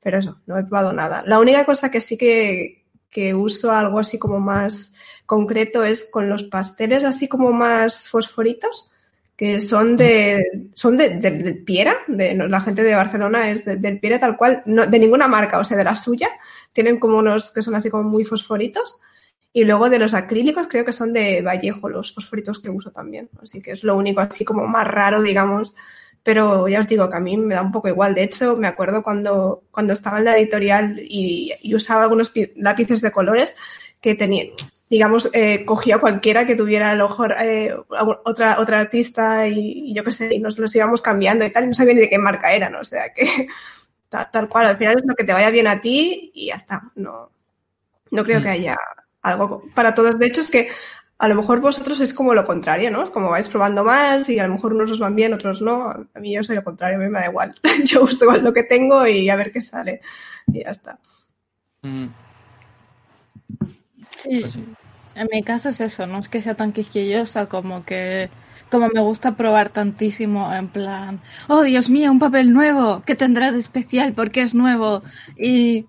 pero 0.00 0.18
eso, 0.18 0.40
no 0.46 0.58
he 0.58 0.64
probado 0.64 0.92
nada. 0.92 1.22
La 1.26 1.38
única 1.38 1.64
cosa 1.64 1.90
que 1.90 2.00
sí 2.00 2.18
que, 2.18 2.84
que 3.10 3.34
uso 3.34 3.72
algo 3.72 3.98
así 3.98 4.18
como 4.18 4.40
más 4.40 4.92
concreto 5.24 5.84
es 5.84 6.08
con 6.10 6.28
los 6.28 6.44
pasteles 6.44 7.04
así 7.04 7.28
como 7.28 7.50
más 7.52 8.08
fosforitos 8.08 8.90
que 9.36 9.60
son 9.60 9.96
de 9.96 10.70
son 10.74 10.96
de, 10.96 11.10
del 11.10 11.62
Piera, 11.62 11.98
de, 12.08 12.34
la 12.34 12.60
gente 12.60 12.82
de 12.82 12.94
Barcelona 12.94 13.50
es 13.50 13.64
del 13.64 14.00
Piera 14.00 14.18
tal 14.18 14.36
cual, 14.36 14.62
no, 14.64 14.86
de 14.86 14.98
ninguna 14.98 15.28
marca, 15.28 15.58
o 15.58 15.64
sea, 15.64 15.76
de 15.76 15.84
la 15.84 15.94
suya. 15.94 16.30
Tienen 16.72 16.98
como 16.98 17.18
unos 17.18 17.50
que 17.50 17.62
son 17.62 17.74
así 17.74 17.90
como 17.90 18.04
muy 18.04 18.24
fosforitos. 18.24 18.96
Y 19.52 19.64
luego 19.64 19.88
de 19.88 19.98
los 19.98 20.14
acrílicos 20.14 20.68
creo 20.68 20.84
que 20.84 20.92
son 20.92 21.12
de 21.12 21.40
Vallejo, 21.42 21.88
los 21.88 22.12
fosforitos 22.12 22.58
que 22.58 22.70
uso 22.70 22.90
también. 22.90 23.28
Así 23.42 23.60
que 23.60 23.72
es 23.72 23.84
lo 23.84 23.96
único 23.96 24.20
así 24.20 24.44
como 24.44 24.66
más 24.66 24.86
raro, 24.86 25.22
digamos. 25.22 25.74
Pero 26.22 26.66
ya 26.68 26.80
os 26.80 26.86
digo 26.86 27.08
que 27.08 27.16
a 27.16 27.20
mí 27.20 27.36
me 27.36 27.54
da 27.54 27.62
un 27.62 27.72
poco 27.72 27.88
igual. 27.88 28.14
De 28.14 28.22
hecho, 28.22 28.56
me 28.56 28.66
acuerdo 28.66 29.02
cuando, 29.02 29.64
cuando 29.70 29.92
estaba 29.92 30.18
en 30.18 30.24
la 30.24 30.36
editorial 30.36 30.98
y 30.98 31.74
usaba 31.74 32.02
algunos 32.02 32.32
lápices 32.56 33.00
de 33.00 33.12
colores 33.12 33.54
que 34.00 34.14
tenían, 34.14 34.48
digamos, 34.88 35.30
eh, 35.32 35.64
cogía 35.64 35.98
cualquiera 35.98 36.46
que 36.46 36.54
tuviera 36.54 36.92
a 36.92 36.94
lo 36.94 37.08
mejor 37.08 37.34
eh, 37.40 37.74
otra, 38.24 38.60
otra 38.60 38.80
artista 38.80 39.48
y, 39.48 39.92
yo 39.92 40.04
qué 40.04 40.12
sé, 40.12 40.34
y 40.34 40.38
nos 40.38 40.58
los 40.58 40.74
íbamos 40.76 41.02
cambiando 41.02 41.44
y 41.44 41.50
tal, 41.50 41.64
y 41.64 41.68
no 41.68 41.74
sabía 41.74 41.94
ni 41.94 42.00
de 42.02 42.08
qué 42.08 42.18
marca 42.18 42.52
era, 42.52 42.70
¿no? 42.70 42.80
O 42.80 42.84
sea 42.84 43.12
que 43.12 43.48
tal, 44.08 44.48
cual, 44.48 44.66
al 44.66 44.76
final 44.76 44.96
es 44.98 45.04
lo 45.04 45.14
que 45.14 45.24
te 45.24 45.32
vaya 45.32 45.50
bien 45.50 45.66
a 45.66 45.80
ti 45.80 46.30
y 46.34 46.46
ya 46.46 46.56
está. 46.56 46.82
No, 46.94 47.30
no 48.10 48.24
creo 48.24 48.40
que 48.40 48.48
mm. 48.48 48.52
haya 48.52 48.78
algo 49.22 49.64
para 49.74 49.94
todos. 49.94 50.18
De 50.18 50.26
hecho, 50.26 50.40
es 50.40 50.50
que 50.50 50.68
a 51.18 51.28
lo 51.28 51.34
mejor 51.34 51.60
vosotros 51.60 51.98
es 52.00 52.14
como 52.14 52.34
lo 52.34 52.44
contrario, 52.44 52.90
¿no? 52.90 53.02
Es 53.02 53.10
como 53.10 53.30
vais 53.30 53.48
probando 53.48 53.82
más 53.82 54.28
y 54.28 54.38
a 54.38 54.46
lo 54.46 54.54
mejor 54.54 54.74
unos 54.74 54.90
os 54.92 55.00
van 55.00 55.16
bien, 55.16 55.32
otros 55.32 55.62
no. 55.62 55.88
A 55.88 56.20
mí 56.20 56.34
yo 56.34 56.44
soy 56.44 56.56
lo 56.56 56.64
contrario, 56.64 56.98
a 56.98 57.00
mí 57.00 57.08
me 57.08 57.18
da 57.18 57.26
igual. 57.26 57.54
yo 57.84 58.04
uso 58.04 58.30
lo 58.30 58.52
que 58.52 58.62
tengo 58.62 59.04
y 59.06 59.28
a 59.30 59.36
ver 59.36 59.50
qué 59.50 59.60
sale. 59.60 60.00
Y 60.46 60.62
ya 60.62 60.70
está. 60.70 60.98
Mm. 61.82 62.06
Sí, 64.16 64.40
pues 64.40 64.56
en 65.14 65.28
mi 65.32 65.42
caso 65.42 65.68
es 65.70 65.80
eso, 65.80 66.06
no 66.06 66.18
es 66.18 66.28
que 66.28 66.40
sea 66.42 66.54
tan 66.56 66.72
quisquillosa 66.72 67.48
como 67.48 67.84
que 67.84 68.30
como 68.70 68.88
me 68.88 69.00
gusta 69.00 69.36
probar 69.36 69.70
tantísimo 69.72 70.52
en 70.52 70.68
plan, 70.68 71.22
oh 71.48 71.62
Dios 71.62 71.88
mío, 71.90 72.10
un 72.10 72.18
papel 72.18 72.52
nuevo, 72.52 73.02
¿qué 73.06 73.14
tendrá 73.14 73.52
de 73.52 73.60
especial? 73.60 74.12
porque 74.14 74.42
es 74.42 74.54
nuevo? 74.54 75.02
Y 75.36 75.86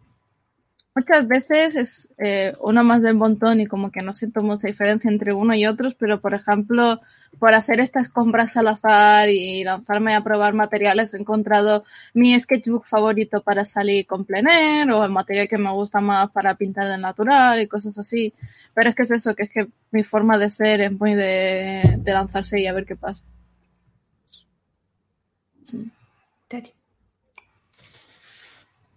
muchas 0.98 1.28
veces 1.28 1.76
es 1.76 2.10
eh, 2.18 2.56
uno 2.60 2.84
más 2.84 3.04
del 3.04 3.14
montón 3.14 3.62
y 3.62 3.68
como 3.68 3.92
que 3.92 4.02
no 4.02 4.16
siento 4.16 4.42
mucha 4.42 4.68
diferencia 4.68 5.12
entre 5.12 5.32
uno 5.32 5.54
y 5.54 5.68
otros, 5.68 5.94
pero 5.94 6.20
por 6.22 6.34
ejemplo, 6.34 7.00
por 7.38 7.54
hacer 7.54 7.80
estas 7.80 8.10
compras 8.10 8.58
al 8.58 8.68
azar 8.68 9.30
y 9.30 9.64
lanzarme 9.64 10.16
a 10.16 10.24
probar 10.24 10.56
materiales, 10.56 11.14
he 11.14 11.18
encontrado 11.18 11.84
mi 12.16 12.40
sketchbook 12.40 12.88
favorito 12.88 13.44
para 13.44 13.64
salir 13.68 14.08
con 14.08 14.26
plein 14.26 14.48
air 14.48 14.90
o 14.92 15.04
el 15.06 15.12
material 15.12 15.48
que 15.48 15.60
me 15.60 15.72
gusta 15.72 16.02
más 16.02 16.32
para 16.32 16.56
pintar 16.56 16.88
de 16.88 16.98
natural 16.98 17.62
y 17.62 17.68
cosas 17.68 17.96
así. 18.00 18.34
Pero 18.74 18.90
es 18.90 18.96
que 18.96 19.04
es 19.04 19.12
eso, 19.12 19.36
que 19.36 19.44
es 19.44 19.52
que 19.52 19.68
mi 19.92 20.04
forma 20.04 20.40
de 20.40 20.50
ser 20.50 20.82
es 20.82 20.92
muy 20.92 21.14
de, 21.14 22.02
lanzarse 22.06 22.60
y 22.60 22.66
a 22.66 22.74
ver 22.74 22.88
qué 22.88 22.96
pasa. 22.96 23.24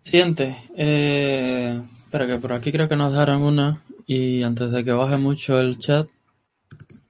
Siguiente. 0.02 0.56
Eh, 0.76 1.80
espera, 1.98 2.26
que 2.26 2.38
por 2.38 2.52
aquí 2.52 2.72
creo 2.72 2.88
que 2.88 2.96
nos 2.96 3.12
darán 3.12 3.42
una. 3.42 3.82
Y 4.06 4.42
antes 4.42 4.70
de 4.70 4.82
que 4.82 4.92
baje 4.92 5.16
mucho 5.16 5.60
el 5.60 5.78
chat, 5.78 6.08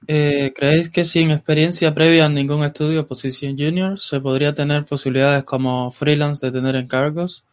eh, 0.07 0.51
¿Creéis 0.55 0.89
que 0.89 1.03
sin 1.03 1.31
experiencia 1.31 1.93
previa 1.93 2.25
en 2.25 2.33
ningún 2.33 2.63
estudio 2.63 3.07
posición 3.07 3.55
junior 3.57 3.99
se 3.99 4.19
podría 4.19 4.53
tener 4.53 4.83
posibilidades 4.85 5.43
como 5.43 5.91
freelance 5.91 6.45
de 6.45 6.51
tener 6.51 6.75
encargos? 6.75 7.45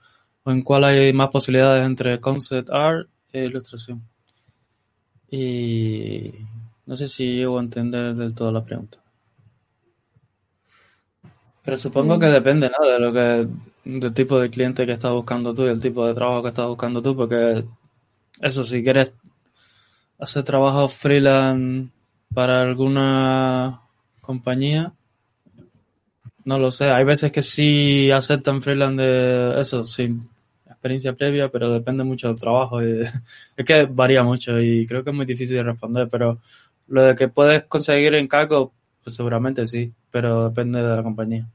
¿O 0.44 0.50
en 0.50 0.62
cuál 0.62 0.84
hay 0.84 1.12
más 1.12 1.28
posibilidades 1.28 1.86
entre 1.86 2.18
concept 2.18 2.70
art 2.70 3.08
e 3.32 3.44
ilustración? 3.44 4.02
Y 5.30 6.32
no 6.86 6.96
sé 6.96 7.06
si 7.06 7.36
llego 7.36 7.58
a 7.58 7.62
entender 7.62 8.14
del 8.14 8.34
todo 8.34 8.50
la 8.50 8.64
pregunta. 8.64 8.98
Pero 11.62 11.76
supongo 11.76 12.18
que 12.18 12.26
mm. 12.26 12.32
depende, 12.32 12.70
¿no? 12.70 12.86
De 12.86 12.98
lo 12.98 13.12
que, 13.12 13.46
del 13.88 14.12
tipo 14.12 14.38
de 14.38 14.50
cliente 14.50 14.84
que 14.84 14.92
estás 14.92 15.12
buscando 15.12 15.54
tú 15.54 15.64
y 15.64 15.70
el 15.70 15.80
tipo 15.80 16.06
de 16.06 16.14
trabajo 16.14 16.42
que 16.42 16.48
estás 16.48 16.66
buscando 16.66 17.00
tú, 17.00 17.16
porque 17.16 17.64
eso, 18.40 18.62
si 18.62 18.82
quieres 18.82 19.12
hacer 20.18 20.42
trabajo 20.44 20.88
freelance 20.88 21.88
para 22.34 22.60
alguna 22.60 23.80
compañía. 24.20 24.92
No 26.44 26.58
lo 26.58 26.70
sé, 26.70 26.90
hay 26.90 27.04
veces 27.04 27.32
que 27.32 27.42
sí 27.42 28.10
aceptan 28.10 28.62
freelance 28.62 29.02
de 29.02 29.60
eso, 29.60 29.84
sin 29.84 30.28
experiencia 30.66 31.14
previa, 31.14 31.48
pero 31.48 31.72
depende 31.72 32.04
mucho 32.04 32.28
del 32.28 32.40
trabajo. 32.40 32.82
Y, 32.82 33.02
es 33.56 33.64
que 33.64 33.86
varía 33.86 34.22
mucho 34.22 34.60
y 34.60 34.86
creo 34.86 35.02
que 35.02 35.10
es 35.10 35.16
muy 35.16 35.26
difícil 35.26 35.56
de 35.56 35.62
responder, 35.62 36.08
pero 36.10 36.40
lo 36.88 37.02
de 37.04 37.14
que 37.14 37.28
puedes 37.28 37.62
conseguir 37.64 38.14
encargo, 38.14 38.72
pues 39.02 39.16
seguramente 39.16 39.66
sí, 39.66 39.92
pero 40.10 40.50
depende 40.50 40.82
de 40.82 40.96
la 40.96 41.02
compañía. 41.02 41.48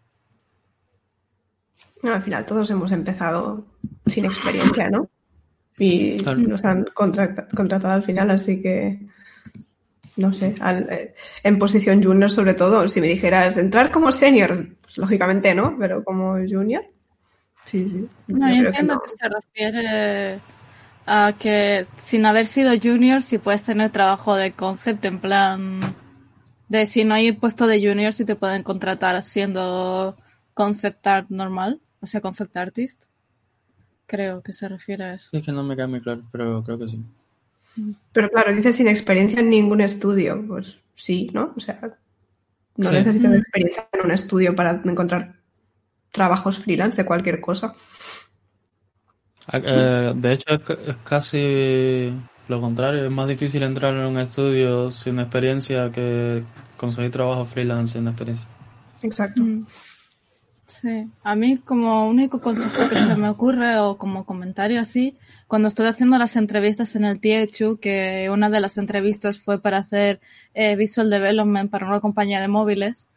Al 2.11 2.23
final 2.23 2.45
todos 2.45 2.69
hemos 2.71 2.91
empezado 2.91 3.65
sin 4.05 4.25
experiencia, 4.25 4.89
¿no? 4.89 5.09
Y 5.77 6.17
nos 6.37 6.63
han 6.65 6.85
contratado 6.93 7.93
al 7.93 8.03
final, 8.03 8.29
así 8.31 8.61
que 8.61 8.99
no 10.15 10.31
sé, 10.31 10.53
eh, 10.89 11.15
en 11.43 11.57
posición 11.57 12.03
junior 12.03 12.29
sobre 12.29 12.53
todo. 12.53 12.87
Si 12.87 13.01
me 13.01 13.07
dijeras 13.07 13.57
entrar 13.57 13.91
como 13.91 14.11
senior, 14.11 14.75
pues 14.81 14.97
lógicamente 14.97 15.55
no, 15.55 15.75
pero 15.79 16.03
como 16.03 16.35
junior, 16.47 16.85
sí, 17.65 17.87
sí. 17.89 18.07
No, 18.27 18.49
yo, 18.49 18.67
entiendo 18.67 19.01
que, 19.01 19.09
se 19.09 19.29
refiere 19.29 20.39
a 21.05 21.33
que 21.37 21.87
sin 21.97 22.25
haber 22.25 22.45
sido 22.47 22.71
junior, 22.79 23.21
si 23.21 23.37
puedes 23.37 23.63
tener 23.63 23.91
trabajo 23.91 24.35
de 24.35 24.51
concept 24.51 25.03
en 25.05 25.19
plan 25.19 25.95
de 26.69 26.85
si 26.85 27.03
no 27.03 27.15
hay 27.15 27.31
puesto 27.31 27.67
de 27.67 27.85
junior, 27.85 28.13
si 28.13 28.25
te 28.25 28.35
pueden 28.35 28.63
contratar 28.63 29.21
siendo 29.23 30.17
concept 30.53 31.05
art 31.07 31.29
normal, 31.29 31.81
o 32.03 32.07
sea, 32.07 32.21
concept 32.21 32.55
artist. 32.57 33.01
Creo 34.05 34.43
que 34.43 34.51
se 34.51 34.67
refiere 34.67 35.03
a 35.05 35.13
eso. 35.15 35.29
Sí, 35.31 35.37
es 35.37 35.45
que 35.45 35.53
no 35.53 35.63
me 35.63 35.75
queda 35.75 35.87
muy 35.87 36.01
claro, 36.01 36.21
pero 36.31 36.61
creo 36.61 36.77
que 36.77 36.89
sí. 36.89 37.01
Pero 38.11 38.29
claro, 38.29 38.53
dice 38.53 38.73
sin 38.73 38.89
experiencia 38.89 39.39
en 39.39 39.49
ningún 39.49 39.79
estudio. 39.79 40.45
Pues 40.45 40.79
sí, 40.95 41.29
¿no? 41.33 41.53
O 41.55 41.59
sea, 41.61 41.79
no 42.75 42.91
necesitas 42.91 43.31
mm. 43.31 43.35
experiencia 43.35 43.87
en 43.93 44.05
un 44.05 44.11
estudio 44.11 44.53
para 44.53 44.81
encontrar 44.83 45.35
trabajos 46.11 46.59
freelance 46.59 47.01
de 47.01 47.07
cualquier 47.07 47.39
cosa. 47.39 47.73
Ah, 49.47 49.59
eh, 49.63 50.11
de 50.13 50.33
hecho, 50.33 50.53
es, 50.53 50.97
casi 51.05 52.13
lo 52.49 52.59
contrario. 52.59 53.05
Es 53.05 53.11
más 53.11 53.29
difícil 53.29 53.63
entrar 53.63 53.95
en 53.95 54.05
un 54.05 54.19
estudio 54.19 54.91
sin 54.91 55.19
experiencia 55.19 55.89
que 55.89 56.43
conseguir 56.75 57.11
trabajo 57.11 57.45
freelance 57.45 57.93
sin 57.93 58.07
experiencia. 58.09 58.47
Exacto. 59.01 59.41
Mm. 59.41 59.65
Sí, 60.67 61.07
a 61.23 61.35
mí 61.35 61.57
como 61.57 62.07
único 62.07 62.41
consejo 62.41 62.89
que 62.89 62.95
se 62.95 63.15
me 63.15 63.29
ocurre 63.29 63.77
o 63.77 63.97
como 63.97 64.25
comentario 64.25 64.79
así 64.79 65.17
cuando 65.53 65.67
estuve 65.67 65.89
haciendo 65.89 66.17
las 66.17 66.35
entrevistas 66.35 66.95
en 66.95 67.05
el 67.05 67.19
THU, 67.19 67.77
que 67.77 68.27
una 68.31 68.49
de 68.49 68.59
las 68.59 68.79
entrevistas 68.79 69.37
fue 69.37 69.61
para 69.61 69.77
hacer 69.77 70.19
eh, 70.55 70.75
visual 70.75 71.11
development 71.11 71.69
para 71.69 71.85
una 71.85 71.99
compañía 71.99 72.41
de 72.41 72.47
móviles, 72.47 73.07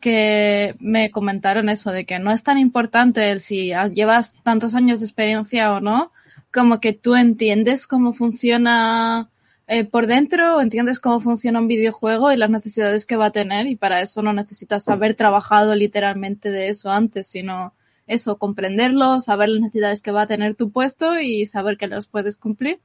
que 0.00 0.74
me 0.80 1.12
comentaron 1.12 1.68
eso, 1.68 1.92
de 1.92 2.04
que 2.04 2.18
no 2.18 2.32
es 2.32 2.42
tan 2.42 2.58
importante 2.58 3.38
si 3.38 3.72
llevas 3.94 4.34
tantos 4.42 4.74
años 4.74 4.98
de 4.98 5.06
experiencia 5.06 5.72
o 5.72 5.80
no, 5.80 6.10
como 6.52 6.80
que 6.80 6.94
tú 6.94 7.14
entiendes 7.14 7.86
cómo 7.86 8.12
funciona 8.12 9.30
eh, 9.66 9.84
por 9.84 10.06
dentro, 10.06 10.60
entiendes 10.60 11.00
cómo 11.00 11.20
funciona 11.20 11.58
un 11.58 11.68
videojuego 11.68 12.32
y 12.32 12.36
las 12.36 12.50
necesidades 12.50 13.06
que 13.06 13.16
va 13.16 13.26
a 13.26 13.32
tener, 13.32 13.66
y 13.66 13.76
para 13.76 14.02
eso 14.02 14.20
no 14.20 14.32
necesitas 14.32 14.88
haber 14.88 15.14
trabajado 15.14 15.74
literalmente 15.74 16.50
de 16.50 16.68
eso 16.68 16.90
antes, 16.90 17.26
sino 17.28 17.72
eso, 18.06 18.36
comprenderlo, 18.36 19.20
saber 19.20 19.48
las 19.48 19.62
necesidades 19.62 20.02
que 20.02 20.10
va 20.10 20.22
a 20.22 20.26
tener 20.26 20.54
tu 20.54 20.70
puesto 20.70 21.18
y 21.18 21.46
saber 21.46 21.78
que 21.78 21.86
los 21.86 22.06
puedes 22.06 22.36
cumplir. 22.36 22.80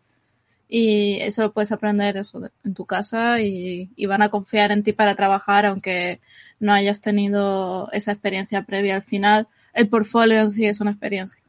Y 0.69 1.17
eso 1.21 1.41
lo 1.41 1.51
puedes 1.51 1.71
aprender 1.71 2.21
en 2.63 2.73
tu 2.75 2.85
casa 2.85 3.41
y, 3.41 3.89
van 4.05 4.21
a 4.21 4.29
confiar 4.29 4.71
en 4.71 4.83
ti 4.83 4.93
para 4.93 5.15
trabajar 5.15 5.65
aunque 5.65 6.21
no 6.59 6.73
hayas 6.73 7.01
tenido 7.01 7.91
esa 7.91 8.11
experiencia 8.11 8.63
previa. 8.63 8.95
Al 8.95 9.03
final, 9.03 9.47
el 9.73 9.89
portfolio 9.89 10.39
en 10.39 10.51
sí 10.51 10.65
es 10.65 10.79
una 10.79 10.91
experiencia. 10.91 11.41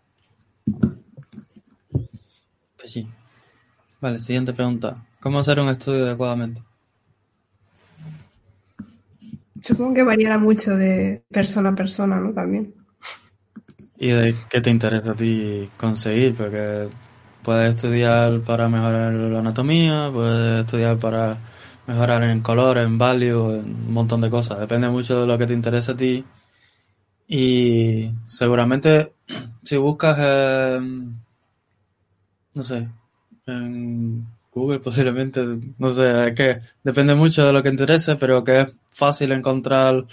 Pues 2.78 2.92
sí. 2.92 3.06
Vale, 4.00 4.18
siguiente 4.18 4.54
pregunta. 4.54 4.94
¿Cómo 5.20 5.38
hacer 5.38 5.60
un 5.60 5.68
estudio 5.68 6.06
adecuadamente? 6.06 6.62
Supongo 9.62 9.94
que 9.94 10.02
variará 10.02 10.38
mucho 10.38 10.74
de 10.76 11.22
persona 11.30 11.70
a 11.70 11.74
persona, 11.74 12.18
¿no? 12.18 12.32
También. 12.32 12.74
¿Y 13.98 14.08
de 14.08 14.34
qué 14.48 14.62
te 14.62 14.70
interesa 14.70 15.12
a 15.12 15.14
ti 15.14 15.68
conseguir? 15.76 16.34
Porque 16.34 16.88
puedes 17.42 17.74
estudiar 17.74 18.40
para 18.40 18.68
mejorar 18.68 19.12
la 19.12 19.40
anatomía, 19.40 20.10
puedes 20.10 20.60
estudiar 20.64 20.98
para 20.98 21.36
mejorar 21.86 22.22
en 22.22 22.40
color, 22.40 22.78
en 22.78 22.96
value, 22.96 23.56
en 23.56 23.64
un 23.66 23.92
montón 23.92 24.22
de 24.22 24.30
cosas. 24.30 24.58
Depende 24.58 24.88
mucho 24.88 25.20
de 25.20 25.26
lo 25.26 25.36
que 25.36 25.46
te 25.46 25.52
interesa 25.52 25.92
a 25.92 25.96
ti. 25.96 26.24
Y 27.28 28.10
seguramente 28.24 29.12
si 29.62 29.76
buscas, 29.76 30.18
no 32.54 32.62
sé, 32.62 32.88
en 33.46 34.26
Google 34.52 34.80
posiblemente, 34.80 35.42
no 35.78 35.90
sé, 35.90 36.28
es 36.28 36.34
que 36.34 36.60
depende 36.82 37.14
mucho 37.14 37.46
de 37.46 37.52
lo 37.52 37.62
que 37.62 37.68
interese, 37.68 38.16
pero 38.16 38.42
que 38.42 38.60
es 38.60 38.68
fácil 38.90 39.32
encontrar 39.32 40.06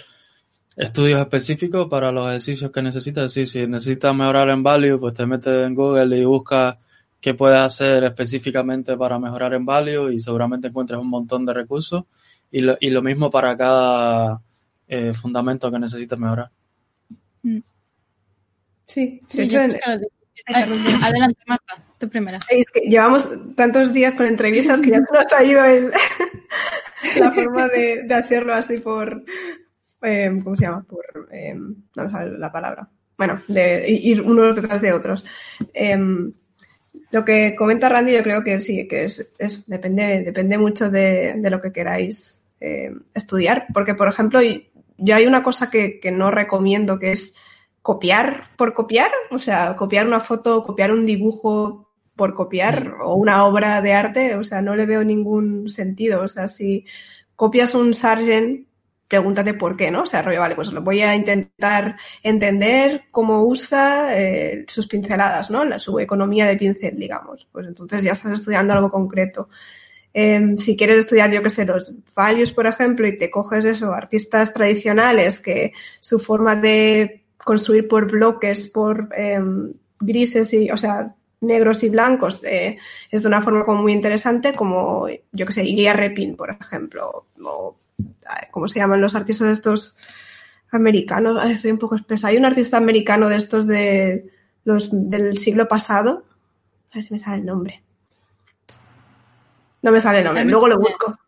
estudios 0.76 1.20
específicos 1.20 1.88
para 1.88 2.12
los 2.12 2.28
ejercicios 2.28 2.70
que 2.70 2.82
necesitas. 2.82 3.32
Sí, 3.32 3.46
si 3.46 3.66
necesitas 3.66 4.14
mejorar 4.14 4.48
en 4.50 4.62
value, 4.62 4.98
pues 5.00 5.14
te 5.14 5.26
metes 5.26 5.66
en 5.66 5.74
Google 5.74 6.16
y 6.16 6.24
buscas 6.24 6.76
qué 7.20 7.34
puedes 7.34 7.60
hacer 7.60 8.04
específicamente 8.04 8.96
para 8.96 9.18
mejorar 9.18 9.54
en 9.54 9.66
value 9.66 10.12
y 10.12 10.20
seguramente 10.20 10.68
encuentres 10.68 11.00
un 11.00 11.08
montón 11.08 11.44
de 11.44 11.52
recursos. 11.52 12.04
Y 12.50 12.60
lo, 12.60 12.76
y 12.80 12.90
lo 12.90 13.02
mismo 13.02 13.28
para 13.28 13.56
cada 13.56 14.40
eh, 14.86 15.12
fundamento 15.12 15.70
que 15.70 15.78
necesites 15.80 16.18
mejorar. 16.18 16.50
Mm. 17.42 17.58
Sí, 18.86 19.20
sí 19.26 19.42
en... 19.42 19.78
Adelante, 20.46 21.40
Marta, 21.46 21.84
tu 21.98 22.08
primera. 22.08 22.38
Llevamos 22.84 23.28
tantos 23.54 23.92
días 23.92 24.14
con 24.14 24.26
entrevistas 24.26 24.80
que 24.80 24.90
ya 24.90 24.98
se 24.98 25.12
nos 25.12 25.32
ha 25.32 25.44
ido 25.44 25.64
el, 25.64 25.90
la 27.20 27.32
forma 27.32 27.68
de, 27.68 28.06
hacerlo 28.14 28.54
así 28.54 28.78
por, 28.78 29.24
eh, 30.02 30.40
¿cómo 30.42 30.56
se 30.56 30.64
llama? 30.64 30.84
Por, 30.88 31.28
eh, 31.32 31.54
no 31.54 32.04
me 32.04 32.10
sale 32.10 32.38
la 32.38 32.52
palabra. 32.52 32.88
Bueno, 33.16 33.42
de 33.48 33.90
ir 33.90 34.22
unos 34.22 34.54
detrás 34.54 34.80
de 34.80 34.92
otros. 34.92 35.24
Eh, 35.74 35.98
lo 37.10 37.24
que 37.24 37.56
comenta 37.56 37.88
Randy, 37.88 38.12
yo 38.12 38.22
creo 38.22 38.44
que 38.44 38.60
sí, 38.60 38.86
que 38.86 39.04
es, 39.04 39.34
es 39.38 39.66
depende, 39.66 40.22
depende 40.22 40.58
mucho 40.58 40.90
de, 40.90 41.40
lo 41.42 41.60
que 41.60 41.72
queráis 41.72 42.44
estudiar. 43.14 43.66
Porque, 43.72 43.94
por 43.94 44.08
ejemplo, 44.08 44.40
yo 44.42 45.16
hay 45.16 45.26
una 45.26 45.42
cosa 45.42 45.70
que 45.70 46.00
no 46.12 46.30
recomiendo, 46.30 46.98
que 46.98 47.12
es 47.12 47.34
copiar 47.88 48.50
por 48.58 48.74
copiar, 48.74 49.10
o 49.30 49.38
sea, 49.38 49.74
copiar 49.74 50.06
una 50.06 50.20
foto, 50.20 50.62
copiar 50.62 50.92
un 50.92 51.06
dibujo 51.06 51.87
por 52.18 52.34
copiar 52.34 52.96
o 53.00 53.14
una 53.14 53.46
obra 53.46 53.80
de 53.80 53.94
arte, 53.94 54.34
o 54.34 54.44
sea, 54.44 54.60
no 54.60 54.76
le 54.76 54.84
veo 54.84 55.04
ningún 55.04 55.70
sentido. 55.70 56.22
O 56.22 56.28
sea, 56.28 56.48
si 56.48 56.84
copias 57.36 57.74
un 57.74 57.94
Sargent, 57.94 58.66
pregúntate 59.06 59.54
por 59.54 59.76
qué, 59.76 59.90
¿no? 59.90 60.02
O 60.02 60.06
sea, 60.06 60.20
rollo, 60.20 60.40
vale, 60.40 60.56
pues 60.56 60.72
lo 60.72 60.82
voy 60.82 61.00
a 61.00 61.14
intentar 61.14 61.96
entender 62.22 63.04
cómo 63.10 63.44
usa 63.44 64.18
eh, 64.18 64.64
sus 64.68 64.88
pinceladas, 64.88 65.48
¿no? 65.50 65.64
La, 65.64 65.78
su 65.78 65.98
economía 66.00 66.46
de 66.46 66.56
pincel, 66.56 66.98
digamos. 66.98 67.48
Pues 67.50 67.66
entonces 67.68 68.02
ya 68.02 68.12
estás 68.12 68.32
estudiando 68.32 68.74
algo 68.74 68.90
concreto. 68.90 69.48
Eh, 70.12 70.56
si 70.58 70.76
quieres 70.76 70.98
estudiar, 70.98 71.30
yo 71.30 71.42
qué 71.42 71.50
sé, 71.50 71.64
los 71.64 71.94
values, 72.14 72.52
por 72.52 72.66
ejemplo, 72.66 73.06
y 73.06 73.16
te 73.16 73.30
coges 73.30 73.64
eso, 73.64 73.92
artistas 73.92 74.52
tradicionales 74.52 75.38
que 75.38 75.72
su 76.00 76.18
forma 76.18 76.56
de 76.56 77.24
construir 77.36 77.86
por 77.86 78.10
bloques, 78.10 78.66
por 78.66 79.08
eh, 79.16 79.40
grises 80.00 80.52
y, 80.52 80.70
o 80.70 80.76
sea, 80.76 81.14
negros 81.40 81.82
y 81.82 81.88
blancos, 81.88 82.42
eh, 82.44 82.78
es 83.10 83.22
de 83.22 83.28
una 83.28 83.42
forma 83.42 83.64
como 83.64 83.82
muy 83.82 83.92
interesante, 83.92 84.54
como, 84.54 85.08
yo 85.32 85.46
que 85.46 85.52
sé, 85.52 85.64
Ilia 85.64 85.92
Repin, 85.92 86.36
por 86.36 86.50
ejemplo, 86.50 87.26
o, 87.42 87.76
¿cómo 88.50 88.68
se 88.68 88.78
llaman 88.78 89.00
los 89.00 89.14
artistas 89.14 89.50
estos 89.50 89.96
americanos? 90.70 91.38
Ay, 91.40 91.52
estoy 91.52 91.70
un 91.70 91.78
poco 91.78 91.96
espesa. 91.96 92.28
Hay 92.28 92.36
un 92.36 92.44
artista 92.44 92.76
americano 92.76 93.28
de 93.28 93.36
estos 93.36 93.66
de 93.66 94.30
los 94.64 94.90
del 94.92 95.38
siglo 95.38 95.68
pasado. 95.68 96.24
A 96.92 96.96
ver 96.96 97.06
si 97.06 97.12
me 97.12 97.18
sale 97.18 97.38
el 97.38 97.46
nombre. 97.46 97.82
No 99.82 99.92
me 99.92 100.00
sale 100.00 100.18
el 100.18 100.24
nombre, 100.24 100.44
luego 100.44 100.68
lo 100.68 100.78
busco. 100.78 101.18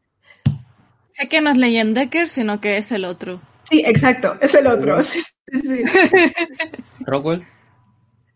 Sé 1.12 1.28
que 1.28 1.40
no 1.40 1.50
es 1.50 1.56
Leyendecker, 1.56 2.28
sino 2.28 2.60
que 2.60 2.78
es 2.78 2.90
el 2.92 3.04
otro. 3.04 3.40
Sí, 3.62 3.82
exacto, 3.86 4.36
es 4.40 4.54
el 4.54 4.66
otro. 4.66 4.98
Sí, 5.52 5.60
sí. 5.62 5.82
¿Rockwell? 7.00 7.44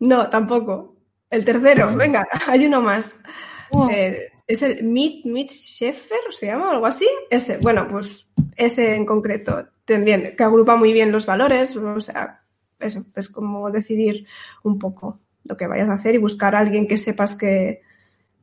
No, 0.01 0.29
tampoco. 0.29 0.94
El 1.31 1.45
tercero, 1.45 1.95
venga, 1.97 2.27
hay 2.47 2.67
uno 2.67 2.81
más. 2.81 3.17
Oh. 3.71 3.89
Eh, 3.91 4.31
es 4.47 4.63
el 4.63 4.85
Meet, 4.85 5.25
Meet 5.25 5.51
Sheffer, 5.51 6.19
¿se 6.31 6.47
llama? 6.47 6.71
algo 6.71 6.87
así. 6.87 7.09
Ese, 7.31 7.59
bueno, 7.59 7.89
pues 7.89 8.31
ese 8.57 8.95
en 8.95 9.07
concreto 9.07 9.67
también, 9.85 10.35
que 10.37 10.45
agrupa 10.45 10.77
muy 10.77 10.93
bien 10.93 11.13
los 11.13 11.27
valores, 11.27 11.77
o 11.77 12.01
sea, 12.01 12.43
eso, 12.79 13.05
es 13.15 13.29
como 13.29 13.71
decidir 13.71 14.27
un 14.63 14.79
poco 14.79 15.21
lo 15.45 15.57
que 15.57 15.67
vayas 15.67 15.89
a 15.89 15.95
hacer 15.95 16.15
y 16.15 16.19
buscar 16.19 16.55
a 16.55 16.61
alguien 16.61 16.87
que 16.87 16.99
sepas 16.99 17.37
que, 17.37 17.83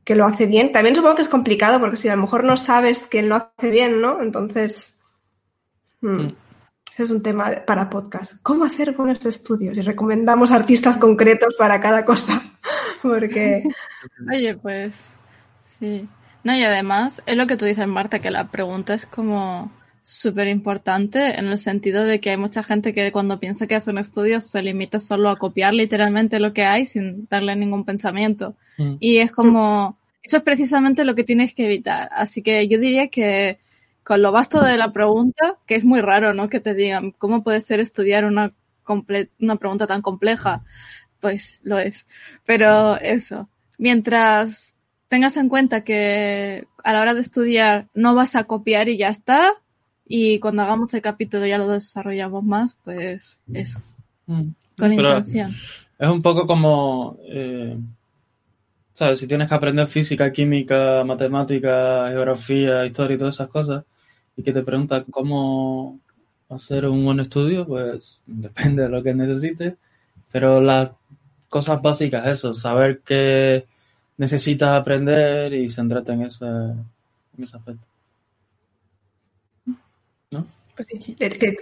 que 0.04 0.14
lo 0.14 0.24
hace 0.24 0.46
bien. 0.46 0.72
También 0.72 0.94
supongo 0.94 1.16
que 1.16 1.22
es 1.22 1.28
complicado 1.28 1.80
porque 1.80 1.96
si 1.96 2.08
a 2.08 2.16
lo 2.16 2.22
mejor 2.22 2.44
no 2.44 2.56
sabes 2.56 3.06
quién 3.06 3.28
lo 3.28 3.36
hace 3.36 3.70
bien, 3.70 4.00
¿no? 4.00 4.22
Entonces, 4.22 5.00
hmm, 6.00 6.28
es 6.98 7.10
un 7.10 7.22
tema 7.22 7.50
para 7.66 7.90
podcast. 7.90 8.34
¿Cómo 8.42 8.64
hacer 8.64 8.92
buenos 8.92 9.24
estudios? 9.24 9.76
Y 9.76 9.80
recomendamos 9.80 10.50
artistas 10.52 10.96
concretos 10.96 11.54
para 11.58 11.80
cada 11.80 12.04
cosa. 12.04 12.51
Porque. 13.02 13.62
Oye, 14.32 14.56
pues. 14.56 14.94
Sí. 15.78 16.08
No, 16.44 16.56
y 16.56 16.62
además, 16.62 17.22
es 17.26 17.36
lo 17.36 17.46
que 17.46 17.56
tú 17.56 17.64
dices, 17.64 17.86
Marta, 17.86 18.20
que 18.20 18.30
la 18.30 18.50
pregunta 18.50 18.94
es 18.94 19.06
como 19.06 19.70
súper 20.04 20.48
importante 20.48 21.38
en 21.38 21.46
el 21.46 21.58
sentido 21.58 22.04
de 22.04 22.20
que 22.20 22.30
hay 22.30 22.36
mucha 22.36 22.62
gente 22.62 22.92
que 22.92 23.12
cuando 23.12 23.38
piensa 23.38 23.68
que 23.68 23.76
hace 23.76 23.90
un 23.90 23.98
estudio 23.98 24.40
se 24.40 24.60
limita 24.60 24.98
solo 24.98 25.28
a 25.28 25.38
copiar 25.38 25.72
literalmente 25.74 26.40
lo 26.40 26.52
que 26.52 26.64
hay 26.64 26.86
sin 26.86 27.28
darle 27.28 27.54
ningún 27.54 27.84
pensamiento. 27.84 28.56
Mm. 28.78 28.96
Y 28.98 29.18
es 29.18 29.30
como, 29.30 29.98
eso 30.22 30.38
es 30.38 30.42
precisamente 30.42 31.04
lo 31.04 31.14
que 31.14 31.24
tienes 31.24 31.54
que 31.54 31.66
evitar. 31.66 32.08
Así 32.12 32.42
que 32.42 32.66
yo 32.68 32.80
diría 32.80 33.08
que 33.08 33.58
con 34.02 34.22
lo 34.22 34.32
vasto 34.32 34.60
de 34.60 34.76
la 34.76 34.92
pregunta, 34.92 35.58
que 35.66 35.76
es 35.76 35.84
muy 35.84 36.00
raro, 36.00 36.34
¿no? 36.34 36.48
Que 36.48 36.58
te 36.58 36.74
digan, 36.74 37.12
¿cómo 37.12 37.44
puede 37.44 37.60
ser 37.60 37.78
estudiar 37.78 38.24
una, 38.24 38.52
una 39.40 39.56
pregunta 39.56 39.86
tan 39.86 40.02
compleja? 40.02 40.64
Pues 41.22 41.60
lo 41.62 41.78
es. 41.78 42.04
Pero 42.44 42.96
eso, 43.00 43.48
mientras 43.78 44.74
tengas 45.06 45.36
en 45.36 45.48
cuenta 45.48 45.84
que 45.84 46.66
a 46.82 46.92
la 46.92 47.00
hora 47.00 47.14
de 47.14 47.20
estudiar 47.20 47.86
no 47.94 48.16
vas 48.16 48.34
a 48.34 48.44
copiar 48.44 48.88
y 48.88 48.96
ya 48.96 49.08
está, 49.08 49.52
y 50.04 50.40
cuando 50.40 50.62
hagamos 50.62 50.92
el 50.94 51.00
capítulo 51.00 51.46
ya 51.46 51.58
lo 51.58 51.68
desarrollamos 51.68 52.42
más, 52.42 52.76
pues 52.82 53.40
eso, 53.54 53.80
mm. 54.26 54.48
con 54.76 54.92
intención. 54.92 55.54
Es 55.96 56.08
un 56.08 56.22
poco 56.22 56.44
como, 56.44 57.18
eh, 57.28 57.78
¿sabes? 58.92 59.20
Si 59.20 59.28
tienes 59.28 59.48
que 59.48 59.54
aprender 59.54 59.86
física, 59.86 60.32
química, 60.32 61.04
matemática, 61.04 62.08
geografía, 62.10 62.84
historia 62.84 63.14
y 63.14 63.18
todas 63.18 63.34
esas 63.34 63.48
cosas, 63.48 63.84
y 64.36 64.42
que 64.42 64.52
te 64.52 64.64
preguntan 64.64 65.04
cómo 65.08 66.00
hacer 66.48 66.86
un 66.86 67.04
buen 67.04 67.20
estudio, 67.20 67.64
pues 67.64 68.22
depende 68.26 68.82
de 68.82 68.88
lo 68.88 69.04
que 69.04 69.14
necesites, 69.14 69.74
pero 70.32 70.60
las 70.60 70.90
cosas 71.52 71.82
básicas, 71.82 72.26
eso, 72.26 72.54
saber 72.54 73.02
que 73.02 73.66
necesitas 74.16 74.70
aprender 74.70 75.52
y 75.52 75.68
centrarte 75.68 76.12
en 76.12 76.22
ese, 76.22 76.46
en 76.46 77.44
ese 77.44 77.56
aspecto. 77.58 77.86
¿No? 80.30 80.46
Pues 80.74 80.88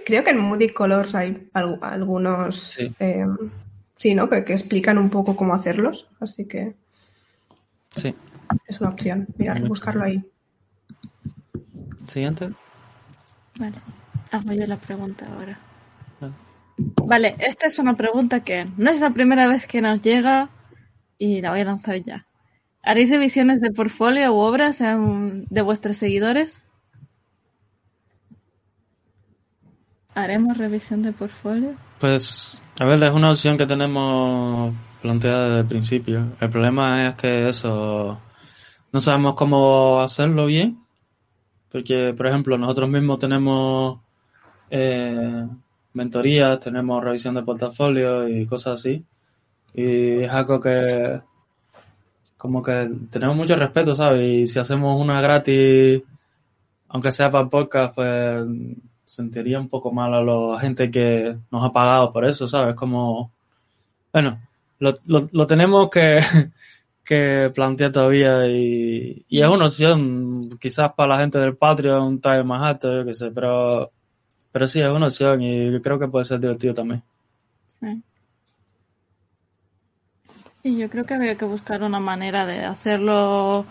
creo 0.05 0.23
que 0.23 0.29
en 0.29 0.39
Moody 0.39 0.69
Colors 0.69 1.13
hay 1.13 1.49
algunos, 1.51 2.57
sí, 2.57 2.95
eh, 2.99 3.25
sí 3.97 4.15
¿no? 4.15 4.29
Que, 4.29 4.45
que, 4.45 4.53
explican 4.53 4.97
un 4.97 5.09
poco 5.09 5.35
cómo 5.35 5.53
hacerlos, 5.53 6.07
así 6.21 6.45
que 6.45 6.73
sí. 7.93 8.15
es 8.67 8.79
una 8.79 8.91
opción. 8.91 9.27
Mira, 9.37 9.59
buscarlo 9.59 10.05
ahí. 10.05 10.23
Siguiente. 12.07 12.49
Vale, 13.59 13.75
hago 14.31 14.53
yo 14.53 14.65
la 14.65 14.77
pregunta 14.77 15.27
ahora. 15.33 15.59
Vale. 17.05 17.35
esta 17.39 17.67
es 17.67 17.79
una 17.79 17.95
pregunta 17.95 18.43
que 18.43 18.67
no 18.77 18.89
es 18.89 19.01
la 19.01 19.11
primera 19.11 19.47
vez 19.47 19.67
que 19.67 19.81
nos 19.81 20.01
llega 20.01 20.49
y 21.17 21.41
la 21.41 21.51
voy 21.51 21.59
a 21.59 21.65
lanzar 21.65 22.03
ya. 22.03 22.25
¿Haréis 22.83 23.09
revisiones 23.09 23.61
de 23.61 23.71
portfolio 23.71 24.33
u 24.33 24.37
obras 24.37 24.79
de 24.79 25.61
vuestros 25.61 25.97
seguidores? 25.97 26.63
¿Haremos 30.15 30.57
revisión 30.57 31.03
de 31.03 31.11
portfolio? 31.13 31.75
Pues, 31.99 32.61
a 32.79 32.85
ver, 32.85 33.03
es 33.03 33.13
una 33.13 33.31
opción 33.31 33.57
que 33.57 33.65
tenemos 33.65 34.73
planteada 35.01 35.45
desde 35.45 35.59
el 35.59 35.67
principio. 35.67 36.25
El 36.39 36.49
problema 36.49 37.07
es 37.07 37.15
que 37.15 37.47
eso, 37.47 38.19
no 38.91 38.99
sabemos 38.99 39.35
cómo 39.35 40.01
hacerlo 40.01 40.47
bien 40.47 40.81
porque, 41.71 42.13
por 42.15 42.27
ejemplo, 42.27 42.57
nosotros 42.57 42.89
mismos 42.89 43.19
tenemos 43.19 43.99
eh, 44.69 45.47
mentorías, 45.93 46.59
tenemos 46.59 47.03
revisión 47.03 47.35
de 47.35 47.43
portafolio 47.43 48.27
y 48.27 48.45
cosas 48.45 48.79
así. 48.79 49.03
Y 49.73 50.23
es 50.23 50.31
algo 50.31 50.59
que 50.59 51.21
como 52.41 52.63
que 52.63 52.89
tenemos 53.11 53.35
mucho 53.35 53.55
respeto, 53.55 53.93
¿sabes? 53.93 54.21
Y 54.23 54.47
si 54.47 54.57
hacemos 54.57 54.99
una 54.99 55.21
gratis, 55.21 56.01
aunque 56.89 57.11
sea 57.11 57.29
para 57.29 57.47
podcast, 57.47 57.93
pues 57.93 58.47
sentiría 59.05 59.59
un 59.59 59.69
poco 59.69 59.91
mal 59.91 60.13
a 60.13 60.23
la 60.23 60.59
gente 60.59 60.89
que 60.89 61.37
nos 61.51 61.63
ha 61.63 61.71
pagado 61.71 62.11
por 62.11 62.25
eso, 62.25 62.47
¿sabes? 62.47 62.73
Como, 62.75 63.31
bueno, 64.11 64.39
lo, 64.79 64.95
lo, 65.05 65.45
tenemos 65.45 65.89
que, 65.91 66.17
que 67.05 67.51
plantea 67.53 67.91
todavía 67.91 68.47
y, 68.47 69.23
y, 69.29 69.41
es 69.41 69.47
una 69.47 69.65
opción, 69.65 70.57
quizás 70.59 70.93
para 70.93 71.15
la 71.15 71.19
gente 71.19 71.37
del 71.37 71.55
Patreon 71.57 72.03
un 72.03 72.21
talle 72.21 72.43
más 72.43 72.63
alto, 72.63 72.91
yo 72.91 73.05
qué 73.05 73.13
sé, 73.13 73.29
pero, 73.31 73.91
pero 74.51 74.67
sí, 74.67 74.81
es 74.81 74.89
una 74.89 75.07
opción 75.07 75.41
y 75.41 75.79
creo 75.81 75.99
que 75.99 76.07
puede 76.07 76.25
ser 76.25 76.39
divertido 76.39 76.73
también. 76.73 77.03
Sí. 77.79 78.03
Y 80.63 80.77
yo 80.77 80.89
creo 80.89 81.05
que 81.05 81.15
habría 81.15 81.37
que 81.37 81.45
buscar 81.45 81.81
una 81.81 81.99
manera 81.99 82.45
de 82.45 82.63
hacerlo 82.63 83.65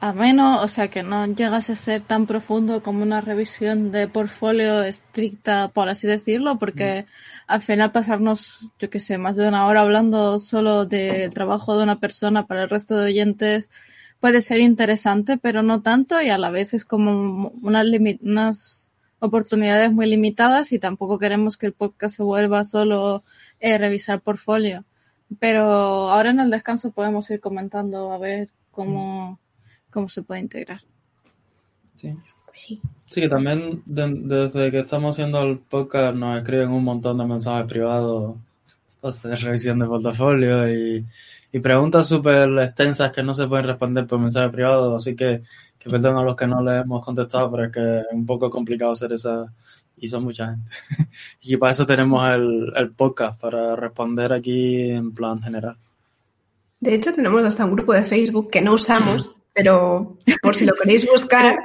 ameno, 0.00 0.60
o 0.60 0.66
sea 0.66 0.88
que 0.88 1.04
no 1.04 1.24
llegase 1.26 1.72
a 1.72 1.76
ser 1.76 2.02
tan 2.02 2.26
profundo 2.26 2.82
como 2.82 3.04
una 3.04 3.20
revisión 3.20 3.92
de 3.92 4.08
portfolio 4.08 4.82
estricta, 4.82 5.68
por 5.68 5.88
así 5.88 6.08
decirlo, 6.08 6.58
porque 6.58 7.06
al 7.46 7.62
final 7.62 7.92
pasarnos, 7.92 8.68
yo 8.80 8.90
qué 8.90 8.98
sé, 8.98 9.16
más 9.18 9.36
de 9.36 9.46
una 9.46 9.66
hora 9.66 9.82
hablando 9.82 10.40
solo 10.40 10.86
del 10.86 11.30
trabajo 11.30 11.76
de 11.76 11.84
una 11.84 12.00
persona 12.00 12.46
para 12.48 12.64
el 12.64 12.68
resto 12.68 12.96
de 12.96 13.06
oyentes 13.06 13.70
puede 14.18 14.40
ser 14.40 14.58
interesante, 14.58 15.38
pero 15.38 15.62
no 15.62 15.82
tanto 15.82 16.20
y 16.20 16.30
a 16.30 16.38
la 16.38 16.50
vez 16.50 16.74
es 16.74 16.84
como 16.84 17.52
unas, 17.62 17.86
unas 18.22 18.81
oportunidades 19.22 19.92
muy 19.92 20.06
limitadas 20.06 20.72
y 20.72 20.78
tampoco 20.78 21.18
queremos 21.18 21.56
que 21.56 21.66
el 21.66 21.72
podcast 21.72 22.16
se 22.16 22.22
vuelva 22.22 22.64
solo 22.64 23.22
eh, 23.60 23.78
revisar 23.78 24.20
portfolio. 24.20 24.84
Pero 25.38 25.64
ahora 26.10 26.30
en 26.30 26.40
el 26.40 26.50
descanso 26.50 26.90
podemos 26.90 27.30
ir 27.30 27.40
comentando 27.40 28.12
a 28.12 28.18
ver 28.18 28.50
cómo 28.70 29.38
cómo 29.90 30.08
se 30.08 30.22
puede 30.22 30.40
integrar. 30.40 30.80
Sí. 31.96 32.14
Pues 32.46 32.60
sí. 32.60 32.80
Sí, 33.06 33.20
que 33.20 33.28
también 33.28 33.82
de- 33.86 34.20
desde 34.24 34.70
que 34.70 34.80
estamos 34.80 35.14
haciendo 35.14 35.40
el 35.42 35.58
podcast 35.58 36.16
nos 36.16 36.38
escriben 36.38 36.70
un 36.70 36.82
montón 36.84 37.18
de 37.18 37.26
mensajes 37.26 37.66
privados 37.70 38.36
hacer 39.02 39.38
revisión 39.40 39.78
de 39.78 39.86
portafolio 39.86 40.70
y, 40.72 41.04
y 41.52 41.60
preguntas 41.60 42.08
súper 42.08 42.48
extensas 42.58 43.12
que 43.12 43.22
no 43.22 43.34
se 43.34 43.46
pueden 43.46 43.66
responder 43.66 44.06
por 44.06 44.18
mensaje 44.18 44.48
privado, 44.48 44.96
así 44.96 45.14
que, 45.14 45.42
que 45.78 45.90
perdón 45.90 46.16
a 46.16 46.22
los 46.22 46.36
que 46.36 46.46
no 46.46 46.62
les 46.62 46.84
hemos 46.84 47.04
contestado, 47.04 47.50
pero 47.50 47.64
es 47.66 47.72
que 47.72 47.98
es 47.98 48.06
un 48.12 48.24
poco 48.24 48.50
complicado 48.50 48.92
hacer 48.92 49.12
esa 49.12 49.52
y 49.96 50.08
son 50.08 50.24
mucha 50.24 50.48
gente. 50.48 50.70
y 51.42 51.56
para 51.56 51.72
eso 51.72 51.86
tenemos 51.86 52.26
el, 52.28 52.72
el 52.74 52.90
podcast, 52.90 53.40
para 53.40 53.76
responder 53.76 54.32
aquí 54.32 54.90
en 54.90 55.12
plan 55.12 55.40
general. 55.40 55.76
De 56.80 56.94
hecho, 56.94 57.14
tenemos 57.14 57.44
hasta 57.44 57.64
un 57.64 57.76
grupo 57.76 57.92
de 57.92 58.02
Facebook 58.02 58.50
que 58.50 58.60
no 58.60 58.72
usamos, 58.72 59.36
pero 59.54 60.18
por 60.42 60.56
si 60.56 60.64
lo 60.64 60.74
queréis 60.74 61.06
buscar, 61.06 61.56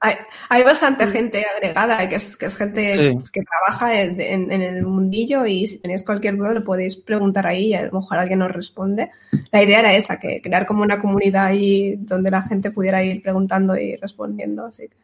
hay, 0.00 0.14
hay 0.48 0.62
bastante 0.62 1.06
gente 1.06 1.44
agregada, 1.44 2.08
que 2.08 2.14
es, 2.16 2.36
que 2.36 2.46
es 2.46 2.56
gente 2.56 2.94
Sí. 2.96 3.18
que 3.32 3.42
trabaja 3.42 4.00
en, 4.00 4.20
en- 4.20 4.50
en 4.50 4.62
el 4.62 4.86
mundillo 4.86 5.44
y 5.46 5.66
si 5.66 5.78
tenéis 5.78 6.02
cualquier 6.02 6.36
duda 6.36 6.54
lo 6.54 6.64
podéis 6.64 6.96
preguntar 6.96 7.46
ahí 7.46 7.66
y 7.68 7.74
a 7.74 7.82
lo 7.82 7.92
mejor 8.00 8.18
alguien 8.18 8.40
os 8.42 8.50
responde. 8.52 9.10
La 9.52 9.62
idea 9.62 9.80
era 9.80 9.94
esa, 9.94 10.18
que 10.18 10.40
crear 10.40 10.64
como 10.66 10.82
una 10.82 11.00
comunidad 11.00 11.46
ahí 11.46 11.96
donde 11.96 12.30
la 12.30 12.42
gente 12.42 12.70
pudiera 12.70 13.02
ir 13.04 13.22
preguntando 13.22 13.76
y 13.76 13.96
respondiendo. 13.96 14.66
Así 14.66 14.88
que. 14.88 14.96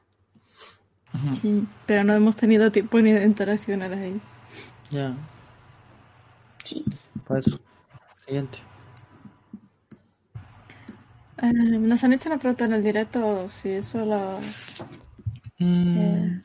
Sí, 1.41 1.67
pero 1.87 2.05
no 2.05 2.15
hemos 2.15 2.37
tenido 2.37 2.71
tiempo 2.73 3.01
ni 3.01 3.13
de 3.13 3.25
interaccionar 3.25 3.93
ahí. 3.93 4.21
Ya. 4.91 5.15
Sí. 6.65 6.85
Pues 7.27 7.45
siguiente. 8.25 8.59
Eh, 11.43 11.53
nos 11.53 12.03
han 12.03 12.15
hecho 12.15 12.29
una 12.29 12.39
pregunta 12.39 12.65
en 12.65 12.73
el 12.73 12.83
directo, 12.83 13.49
si 13.61 13.71
eso 13.71 14.05
la... 14.07 14.39
Mm. 15.59 15.99
Eh. 15.99 16.43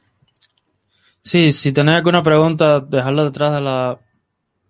Sí, 1.22 1.52
si 1.52 1.72
tenéis 1.72 1.98
alguna 1.98 2.24
pregunta, 2.24 2.80
dejadla 2.82 3.26
detrás 3.26 3.54
de 3.54 3.62
la 3.62 4.00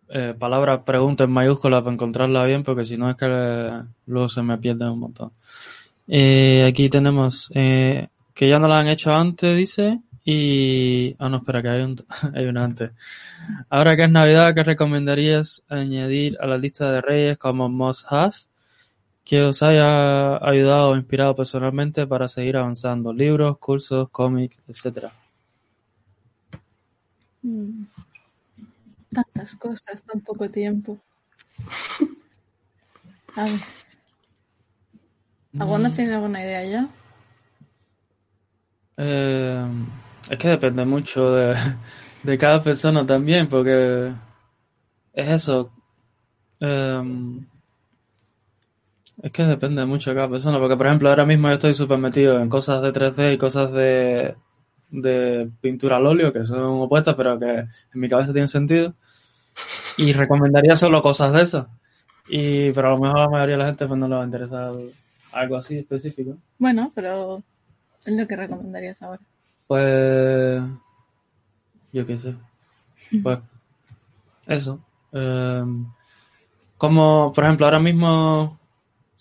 eh, 0.10 0.36
palabra 0.38 0.84
pregunta 0.84 1.24
en 1.24 1.32
mayúsculas 1.32 1.82
para 1.82 1.94
encontrarla 1.94 2.46
bien, 2.46 2.64
porque 2.64 2.86
si 2.86 2.98
no 2.98 3.10
es 3.10 3.16
que 3.16 3.26
luego 4.06 4.30
se 4.30 4.44
me 4.44 4.58
pierde 4.58 4.90
un 4.90 5.00
montón. 5.00 5.32
Aquí 6.08 6.90
tenemos 6.90 7.50
eh, 7.56 8.10
que 8.34 8.50
ya 8.50 8.60
no 8.60 8.68
la 8.68 8.80
han 8.80 8.90
hecho 8.90 9.14
antes, 9.14 9.56
dice, 9.58 10.02
y... 10.24 11.16
Ah, 11.18 11.30
no, 11.30 11.38
espera, 11.38 11.62
que 11.62 11.70
hay, 11.70 11.82
un, 11.82 11.96
hay 12.36 12.46
una 12.46 12.64
antes. 12.66 12.92
Ahora 13.70 13.96
que 13.96 14.04
es 14.04 14.12
Navidad, 14.12 14.54
¿qué 14.54 14.64
recomendarías 14.64 15.64
añadir 15.68 16.38
a 16.42 16.46
la 16.46 16.58
lista 16.58 16.92
de 16.92 17.02
reyes 17.02 17.38
como 17.40 17.70
must 17.70 18.06
have 18.12 18.36
que 19.24 19.44
os 19.44 19.62
haya 19.64 20.38
ayudado 20.38 20.90
o 20.90 20.96
inspirado 20.96 21.36
personalmente 21.36 22.08
para 22.08 22.28
seguir 22.28 22.58
avanzando? 22.58 23.14
Libros, 23.14 23.58
cursos, 23.60 24.10
cómics, 24.10 24.60
etcétera. 24.68 25.12
Mm. 27.44 27.86
Tantas 29.14 29.56
cosas, 29.56 30.02
tan 30.04 30.22
poco 30.22 30.48
tiempo. 30.48 30.98
A 33.36 33.46
ver. 33.46 33.60
¿Alguna 35.60 35.92
tiene 35.92 36.16
alguna 36.16 36.42
idea 36.42 36.64
ya? 36.66 36.90
Eh, 38.98 39.66
es 40.30 40.38
que 40.38 40.48
depende 40.48 40.86
mucho 40.86 41.32
de, 41.32 41.56
de 42.24 42.38
cada 42.38 42.62
persona 42.64 43.06
también, 43.06 43.48
porque 43.48 44.14
es 45.14 45.30
eso. 45.30 45.72
Eh, 46.60 47.02
es 49.22 49.32
que 49.32 49.44
depende 49.44 49.86
mucho 49.86 50.10
de 50.10 50.16
cada 50.16 50.30
persona, 50.30 50.60
porque 50.60 50.78
por 50.78 50.88
ejemplo 50.88 51.10
ahora 51.10 51.26
mismo 51.26 51.48
yo 51.48 51.56
estoy 51.56 51.74
súper 51.74 51.98
metido 51.98 52.40
en 52.40 52.50
cosas 52.50 52.82
de 52.82 52.92
3D 52.92 53.34
y 53.34 53.38
cosas 53.38 53.72
de, 53.72 54.36
de 54.90 55.50
pintura 55.62 55.98
al 55.98 56.08
óleo, 56.08 56.34
que 56.34 56.46
son 56.46 56.82
opuestas, 56.82 57.16
pero 57.16 57.40
que 57.40 57.50
en 57.50 57.68
mi 57.94 58.10
cabeza 58.10 58.34
tienen 58.34 58.48
sentido. 58.48 58.94
Y 59.98 60.14
recomendaría 60.14 60.76
solo 60.76 61.02
cosas 61.02 61.34
de 61.34 61.42
esas. 61.42 61.68
Y, 62.30 62.72
pero 62.72 62.90
a 62.90 62.92
lo 62.92 63.00
mejor 63.00 63.20
a 63.20 63.24
la 63.24 63.30
mayoría 63.30 63.56
de 63.56 63.60
la 63.64 63.66
gente 63.68 63.88
pues, 63.88 64.00
no 64.00 64.08
le 64.08 64.16
va 64.16 64.22
a 64.22 64.26
interesar 64.26 64.74
algo 65.32 65.58
así 65.58 65.80
específico. 65.80 66.38
Bueno, 66.58 66.90
pero 66.94 67.44
es 68.06 68.14
lo 68.14 68.28
que 68.28 68.36
recomendarías 68.36 69.02
ahora. 69.02 69.22
Pues. 69.68 70.62
Yo 71.92 72.06
qué 72.06 72.18
sé. 72.18 72.36
Pues. 73.22 73.40
Eso. 74.48 74.80
Eh, 75.12 75.64
como, 76.78 77.32
por 77.34 77.44
ejemplo, 77.44 77.66
ahora 77.66 77.80
mismo. 77.80 78.60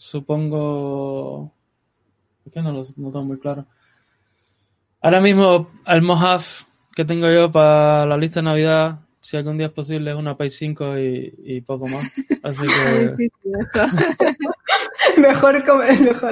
Supongo. 0.00 1.52
Es 2.46 2.52
que 2.54 2.62
no 2.62 2.72
lo 2.72 2.86
no 2.96 3.12
tengo 3.12 3.22
muy 3.22 3.38
claro. 3.38 3.66
Ahora 5.02 5.20
mismo, 5.20 5.70
el 5.86 6.00
mojave 6.00 6.42
que 6.96 7.04
tengo 7.04 7.30
yo 7.30 7.52
para 7.52 8.06
la 8.06 8.16
lista 8.16 8.40
de 8.40 8.44
Navidad, 8.44 9.00
si 9.20 9.36
algún 9.36 9.58
día 9.58 9.66
es 9.66 9.74
posible, 9.74 10.10
es 10.10 10.16
una 10.16 10.38
Pay 10.38 10.48
5 10.48 10.98
y, 10.98 11.34
y 11.44 11.60
poco 11.60 11.86
más. 11.86 12.10
Así 12.42 12.62
que. 12.66 13.28
Mejor, 15.20 15.62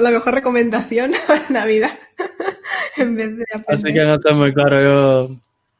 la 0.01 0.11
mejor 0.11 0.33
recomendación 0.33 1.11
para 1.27 1.47
Navidad. 1.49 1.91
en 2.97 3.15
vez 3.15 3.37
de 3.37 3.43
aprender. 3.53 3.65
Así 3.67 3.93
que 3.93 4.03
no 4.03 4.15
está 4.15 4.33
muy 4.33 4.51
claro 4.51 4.81
yo. 4.83 5.35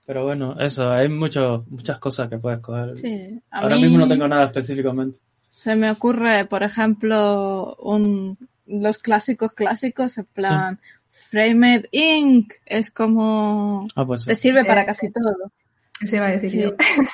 Pero 0.05 0.25
bueno, 0.25 0.55
eso, 0.59 0.91
hay 0.91 1.09
mucho, 1.09 1.65
muchas 1.69 1.97
cosas 1.97 2.29
que 2.29 2.37
puedes 2.37 2.59
coger. 2.59 2.95
Sí, 2.97 3.41
Ahora 3.49 3.77
mí 3.77 3.83
mismo 3.83 3.97
no 3.97 4.07
tengo 4.07 4.27
nada 4.27 4.45
específicamente. 4.45 5.17
Se 5.49 5.75
me 5.75 5.89
ocurre, 5.91 6.45
por 6.45 6.63
ejemplo, 6.63 7.75
un, 7.75 8.37
los 8.67 8.97
clásicos 8.97 9.53
clásicos, 9.53 10.17
en 10.17 10.25
plan, 10.25 10.79
Framed 11.09 11.85
Ink, 11.91 12.53
es 12.65 12.91
como... 12.91 13.87
Ah, 13.95 14.05
pues 14.05 14.23
sí. 14.23 14.27
Te 14.29 14.35
sirve 14.35 14.63
para 14.65 14.83
Eh, 14.83 14.85
casi 14.85 15.11
todo. 15.11 15.51
Eso 16.01 16.15
iba 16.15 16.27
a 16.27 16.31
decir 16.31 16.51
Sí. 16.51 16.61
yo. 16.61 16.71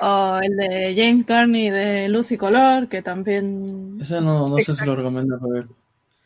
O 0.00 0.38
el 0.40 0.56
de 0.56 0.94
James 0.96 1.26
Gurney 1.26 1.68
de 1.70 2.08
Luz 2.08 2.30
y 2.30 2.36
Color, 2.36 2.88
que 2.88 3.02
también... 3.02 3.98
Ese 4.00 4.20
no, 4.20 4.46
no 4.46 4.58
sé 4.58 4.74
si 4.76 4.84
lo 4.86 4.94
recomiendo 4.94 5.38
porque... 5.40 5.66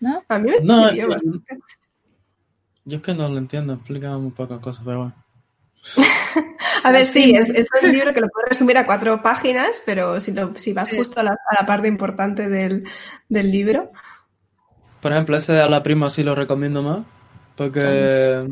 ¿No? 0.01 0.23
A 0.29 0.39
mí 0.39 0.51
me 0.51 0.61
No, 0.61 0.89
sirvió 0.89 1.05
eh, 1.05 1.09
bastante. 1.09 1.59
Yo 2.85 2.99
es 2.99 3.03
que 3.03 3.15
no 3.15 3.29
lo 3.29 3.39
entiendo, 3.39 3.73
explica 3.73 4.17
muy 4.19 4.31
pocas 4.33 4.61
cosas, 4.61 4.85
pero 4.85 4.99
bueno. 4.99 5.15
A 6.85 6.93
ver, 6.93 7.07
sí, 7.07 7.35
es, 7.37 7.49
es 7.51 7.69
un 7.83 7.93
libro 7.93 8.13
que 8.13 8.21
lo 8.21 8.29
puedes 8.29 8.51
resumir 8.51 8.79
a 8.79 8.87
cuatro 8.87 9.23
páginas, 9.23 9.83
pero 9.85 10.21
si, 10.21 10.33
lo- 10.33 10.55
si 10.57 10.73
vas 10.73 10.89
Sí. 10.89 10.97
justo 10.97 11.21
a 11.21 11.23
la, 11.25 11.31
a 11.33 11.61
la 11.61 11.67
parte 11.67 11.89
importante 11.89 12.49
del, 12.49 12.85
del 13.29 13.51
libro, 13.51 13.91
Por 15.01 15.13
ejemplo, 15.13 15.37
ese 15.37 15.53
de 15.53 15.63
a 15.63 15.69
la 15.69 15.83
prima 15.83 16.11
sí 16.11 16.23
lo 16.23 16.35
recomiendo 16.35 16.83
más, 16.83 17.01
porque... 17.57 18.47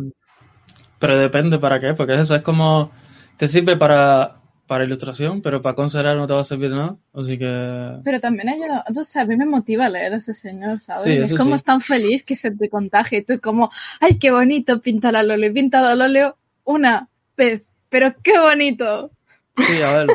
Pero 0.98 1.18
depende 1.18 1.58
para 1.58 1.80
qué, 1.80 1.94
porque 1.94 2.14
eso 2.14 2.34
es 2.34 2.42
como... 2.42 2.90
Te 3.36 3.48
sirve 3.48 3.76
para, 3.76 4.36
para 4.66 4.84
ilustración, 4.84 5.42
pero 5.42 5.60
para 5.60 5.74
considerar 5.74 6.16
no 6.16 6.26
te 6.26 6.34
va 6.34 6.40
a 6.40 6.44
servir 6.44 6.70
nada, 6.70 6.96
así 7.12 7.36
que... 7.36 8.00
Pero 8.04 8.20
también 8.20 8.48
ayuda, 8.48 8.84
entonces 8.86 9.16
a 9.16 9.24
mí 9.24 9.36
me 9.36 9.44
motiva 9.44 9.88
leer 9.88 10.14
a 10.14 10.16
ese 10.18 10.34
señor, 10.34 10.80
¿sabes? 10.80 11.02
Sí, 11.04 11.10
es 11.10 11.34
como 11.34 11.50
sí. 11.50 11.54
es 11.56 11.64
tan 11.64 11.80
feliz 11.80 12.22
que 12.24 12.36
se 12.36 12.52
te 12.52 12.68
contagia 12.68 13.18
y 13.18 13.22
tú 13.22 13.40
como, 13.40 13.70
ay, 14.00 14.18
qué 14.18 14.30
bonito 14.30 14.80
pintar 14.80 15.16
al 15.16 15.30
óleo. 15.30 15.50
He 15.50 15.52
pintado 15.52 15.88
al 15.88 16.00
óleo 16.00 16.36
una 16.62 17.08
vez, 17.36 17.70
pero 17.88 18.14
qué 18.22 18.38
bonito. 18.38 19.10
Sí, 19.56 19.82
a 19.82 19.94
ver, 19.94 20.06
te, 20.06 20.14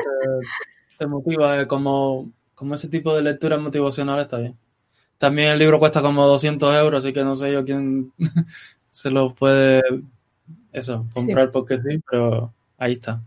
te 0.97 1.05
motiva, 1.07 1.61
eh, 1.61 1.67
como, 1.67 2.31
como 2.55 2.75
ese 2.75 2.89
tipo 2.89 3.15
de 3.15 3.21
lectura 3.21 3.57
motivacional 3.57 4.19
está 4.19 4.37
bien. 4.37 4.55
También 5.17 5.49
el 5.49 5.59
libro 5.59 5.79
cuesta 5.79 6.01
como 6.01 6.25
200 6.25 6.75
euros, 6.75 7.03
así 7.03 7.13
que 7.13 7.23
no 7.23 7.35
sé 7.35 7.51
yo 7.51 7.63
quién 7.65 8.11
se 8.91 9.11
lo 9.11 9.33
puede, 9.33 9.81
eso, 10.71 11.05
comprar 11.13 11.51
porque 11.51 11.77
sí, 11.77 12.01
pero 12.09 12.53
ahí 12.77 12.93
está. 12.93 13.21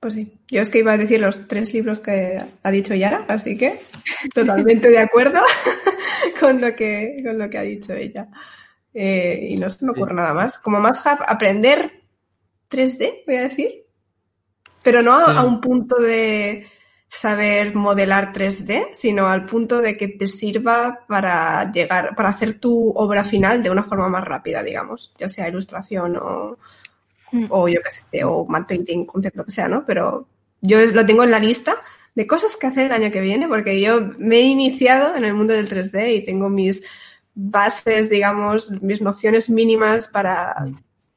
pues 0.00 0.14
sí. 0.14 0.32
Yo 0.48 0.60
es 0.60 0.70
que 0.70 0.78
iba 0.78 0.92
a 0.92 0.98
decir 0.98 1.20
los 1.20 1.48
tres 1.48 1.74
libros 1.74 2.00
que 2.00 2.40
ha 2.62 2.70
dicho 2.70 2.94
Yara, 2.94 3.24
así 3.28 3.56
que 3.56 3.80
totalmente 4.34 4.88
de 4.90 4.98
acuerdo 4.98 5.40
con 6.40 6.60
lo 6.60 6.74
que, 6.74 7.16
con 7.24 7.38
lo 7.38 7.50
que 7.50 7.58
ha 7.58 7.62
dicho 7.62 7.92
ella. 7.92 8.28
Eh, 8.94 9.48
y 9.50 9.56
no 9.56 9.68
se 9.68 9.84
me 9.84 9.90
ocurre 9.90 10.14
nada 10.14 10.32
más. 10.32 10.58
Como 10.58 10.80
más 10.80 11.06
aprender 11.06 12.00
3D, 12.68 13.24
voy 13.26 13.36
a 13.36 13.42
decir. 13.42 13.84
Pero 14.82 15.02
no 15.02 15.14
a, 15.14 15.24
Sí. 15.24 15.32
a 15.36 15.42
un 15.42 15.60
punto 15.60 15.96
de, 16.00 16.66
saber 17.08 17.74
modelar 17.74 18.32
3D, 18.32 18.88
sino 18.92 19.28
al 19.28 19.46
punto 19.46 19.80
de 19.80 19.96
que 19.96 20.08
te 20.08 20.26
sirva 20.26 21.04
para 21.08 21.70
llegar, 21.72 22.14
para 22.16 22.30
hacer 22.30 22.58
tu 22.58 22.90
obra 22.90 23.24
final 23.24 23.62
de 23.62 23.70
una 23.70 23.84
forma 23.84 24.08
más 24.08 24.24
rápida, 24.24 24.62
digamos, 24.62 25.14
ya 25.18 25.28
sea 25.28 25.48
ilustración 25.48 26.16
o, 26.16 26.58
Mm. 27.32 27.46
o 27.50 27.68
yo 27.68 27.80
qué 27.82 27.90
sé, 27.90 28.24
o 28.24 28.44
matte 28.46 28.68
painting, 28.68 29.04
concepto 29.04 29.44
que 29.44 29.50
sea, 29.50 29.68
¿no? 29.68 29.84
Pero 29.84 30.28
yo 30.60 30.84
lo 30.86 31.04
tengo 31.04 31.24
en 31.24 31.30
la 31.32 31.40
lista 31.40 31.76
de 32.14 32.26
cosas 32.26 32.56
que 32.56 32.66
hacer 32.68 32.86
el 32.86 32.92
año 32.92 33.10
que 33.10 33.20
viene, 33.20 33.48
porque 33.48 33.80
yo 33.80 34.00
me 34.18 34.36
he 34.36 34.42
iniciado 34.42 35.16
en 35.16 35.24
el 35.24 35.34
mundo 35.34 35.52
del 35.52 35.68
3D 35.68 36.14
y 36.14 36.24
tengo 36.24 36.48
mis 36.48 36.82
bases, 37.34 38.08
digamos, 38.08 38.70
mis 38.80 39.00
nociones 39.02 39.50
mínimas 39.50 40.06
para 40.08 40.54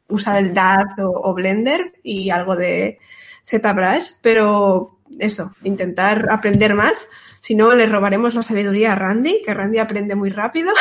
usar 0.09 0.37
el 0.37 0.53
DAD 0.53 0.99
o, 1.05 1.11
o 1.11 1.33
Blender 1.33 1.93
y 2.03 2.29
algo 2.29 2.55
de 2.55 2.99
ZBrush, 3.45 4.09
pero 4.21 4.99
eso, 5.17 5.53
intentar 5.63 6.27
aprender 6.31 6.73
más. 6.75 7.07
Si 7.41 7.55
no, 7.55 7.73
le 7.73 7.85
robaremos 7.85 8.35
la 8.35 8.41
sabiduría 8.41 8.93
a 8.93 8.95
Randy, 8.95 9.41
que 9.43 9.53
Randy 9.53 9.79
aprende 9.79 10.15
muy 10.15 10.29
rápido. 10.29 10.71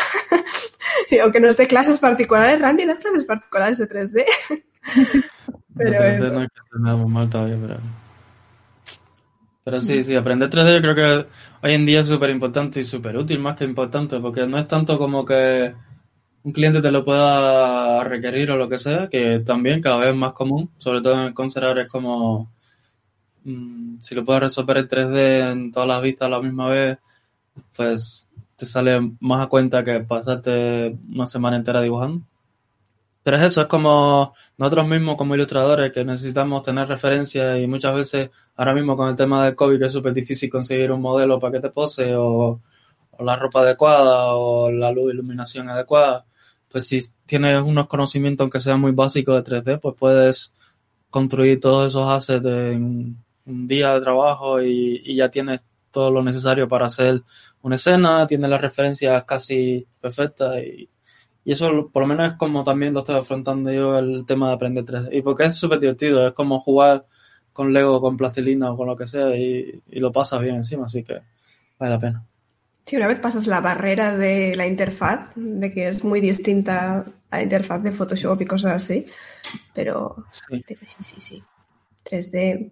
Aunque 1.22 1.40
nos 1.40 1.56
dé 1.56 1.66
clases 1.66 1.98
particulares, 1.98 2.60
Randy, 2.60 2.84
las 2.84 2.98
clases 2.98 3.24
particulares 3.24 3.78
de 3.78 3.88
3D. 3.88 4.24
Pero 5.76 5.90
No, 5.92 5.98
3D 5.98 6.16
eso. 6.16 6.32
no 6.32 6.42
es 6.42 6.48
que 6.48 7.06
mal 7.08 7.30
todavía, 7.30 7.56
pero... 7.60 7.80
Pero 9.62 9.80
sí, 9.80 10.02
sí, 10.02 10.16
aprender 10.16 10.50
3D 10.50 10.74
yo 10.74 10.80
creo 10.80 10.94
que 10.94 11.28
hoy 11.62 11.74
en 11.74 11.84
día 11.84 12.00
es 12.00 12.06
súper 12.08 12.30
importante 12.30 12.80
y 12.80 12.82
súper 12.82 13.16
útil, 13.16 13.38
más 13.38 13.56
que 13.56 13.64
importante, 13.64 14.18
porque 14.18 14.46
no 14.46 14.58
es 14.58 14.66
tanto 14.66 14.98
como 14.98 15.24
que 15.24 15.72
un 16.44 16.52
cliente 16.52 16.80
te 16.80 16.90
lo 16.90 17.04
pueda 17.04 18.04
requerir 18.04 18.50
o 18.50 18.56
lo 18.56 18.68
que 18.68 18.78
sea, 18.78 19.08
que 19.08 19.40
también 19.40 19.80
cada 19.80 19.98
vez 19.98 20.10
es 20.10 20.16
más 20.16 20.32
común, 20.32 20.70
sobre 20.78 21.00
todo 21.00 21.26
en 21.26 21.34
concert 21.34 21.66
art 21.66 21.78
es 21.80 21.88
como 21.88 22.50
mm, 23.44 23.98
si 24.00 24.14
lo 24.14 24.24
puedes 24.24 24.44
resolver 24.44 24.78
en 24.78 24.88
3D 24.88 25.52
en 25.52 25.72
todas 25.72 25.88
las 25.88 26.02
vistas 26.02 26.26
a 26.26 26.30
la 26.30 26.40
misma 26.40 26.68
vez, 26.68 26.98
pues 27.76 28.28
te 28.56 28.66
sale 28.66 29.12
más 29.20 29.46
a 29.46 29.48
cuenta 29.48 29.82
que 29.84 30.00
pasarte 30.00 30.96
una 31.12 31.26
semana 31.26 31.56
entera 31.56 31.80
dibujando. 31.80 32.22
Pero 33.22 33.36
es 33.36 33.42
eso, 33.42 33.60
es 33.60 33.66
como 33.66 34.34
nosotros 34.56 34.88
mismos 34.88 35.16
como 35.16 35.34
ilustradores 35.34 35.92
que 35.92 36.04
necesitamos 36.04 36.62
tener 36.62 36.88
referencias 36.88 37.60
y 37.60 37.66
muchas 37.66 37.94
veces 37.94 38.30
ahora 38.56 38.74
mismo 38.74 38.96
con 38.96 39.08
el 39.08 39.16
tema 39.16 39.44
del 39.44 39.54
COVID 39.54 39.78
que 39.78 39.84
es 39.84 39.92
súper 39.92 40.14
difícil 40.14 40.48
conseguir 40.50 40.90
un 40.92 41.02
modelo 41.02 41.38
para 41.38 41.52
que 41.52 41.60
te 41.60 41.70
pose 41.70 42.14
o, 42.16 42.60
o 43.18 43.24
la 43.24 43.36
ropa 43.36 43.60
adecuada 43.60 44.34
o 44.34 44.70
la 44.70 44.92
luz 44.92 45.12
iluminación 45.12 45.68
adecuada, 45.68 46.24
pues 46.68 46.86
si 46.86 47.00
tienes 47.26 47.62
unos 47.62 47.86
conocimientos 47.88 48.44
aunque 48.44 48.60
sean 48.60 48.80
muy 48.80 48.92
básicos 48.92 49.44
de 49.44 49.62
3D, 49.62 49.80
pues 49.80 49.94
puedes 49.98 50.54
construir 51.10 51.60
todos 51.60 51.92
esos 51.92 52.08
assets 52.08 52.44
en 52.46 53.16
un 53.46 53.66
día 53.68 53.94
de 53.94 54.00
trabajo 54.00 54.62
y, 54.62 55.16
ya 55.16 55.28
tienes 55.28 55.60
todo 55.90 56.10
lo 56.10 56.22
necesario 56.22 56.68
para 56.68 56.86
hacer 56.86 57.22
una 57.62 57.76
escena, 57.76 58.26
tienes 58.26 58.50
las 58.50 58.60
referencias 58.60 59.24
casi 59.24 59.86
perfectas 60.00 60.62
y, 60.62 60.88
y 61.44 61.52
eso 61.52 61.90
por 61.92 62.02
lo 62.02 62.08
menos 62.08 62.32
es 62.32 62.38
como 62.38 62.62
también 62.62 62.92
lo 62.92 63.00
estoy 63.00 63.16
afrontando 63.16 63.72
yo 63.72 63.98
el 63.98 64.24
tema 64.26 64.48
de 64.48 64.54
aprender 64.54 64.84
3D. 64.84 65.08
Y 65.12 65.22
porque 65.22 65.44
es 65.44 65.56
súper 65.56 65.80
divertido, 65.80 66.26
es 66.26 66.34
como 66.34 66.60
jugar 66.60 67.06
con 67.52 67.72
Lego, 67.72 68.00
con 68.00 68.16
plastilina 68.16 68.70
o 68.70 68.76
con 68.76 68.86
lo 68.88 68.96
que 68.96 69.06
sea 69.06 69.34
y, 69.36 69.82
y 69.88 70.00
lo 70.00 70.12
pasas 70.12 70.42
bien 70.42 70.56
encima, 70.56 70.86
así 70.86 71.02
que 71.02 71.20
vale 71.78 71.92
la 71.94 71.98
pena. 71.98 72.27
Si 72.88 72.96
una 72.96 73.06
vez 73.06 73.20
pasas 73.20 73.46
la 73.46 73.60
barrera 73.60 74.16
de 74.16 74.54
la 74.56 74.66
interfaz, 74.66 75.28
de 75.36 75.70
que 75.72 75.88
es 75.88 76.02
muy 76.04 76.22
distinta 76.22 77.04
a 77.30 77.36
la 77.36 77.42
interfaz 77.42 77.82
de 77.82 77.92
Photoshop 77.92 78.40
y 78.40 78.46
cosas 78.46 78.72
así, 78.82 79.04
pero, 79.74 80.24
Sí. 80.32 80.64
pero 80.66 80.80
sí, 80.86 81.04
sí, 81.04 81.20
sí. 81.20 81.44
3D. 82.02 82.70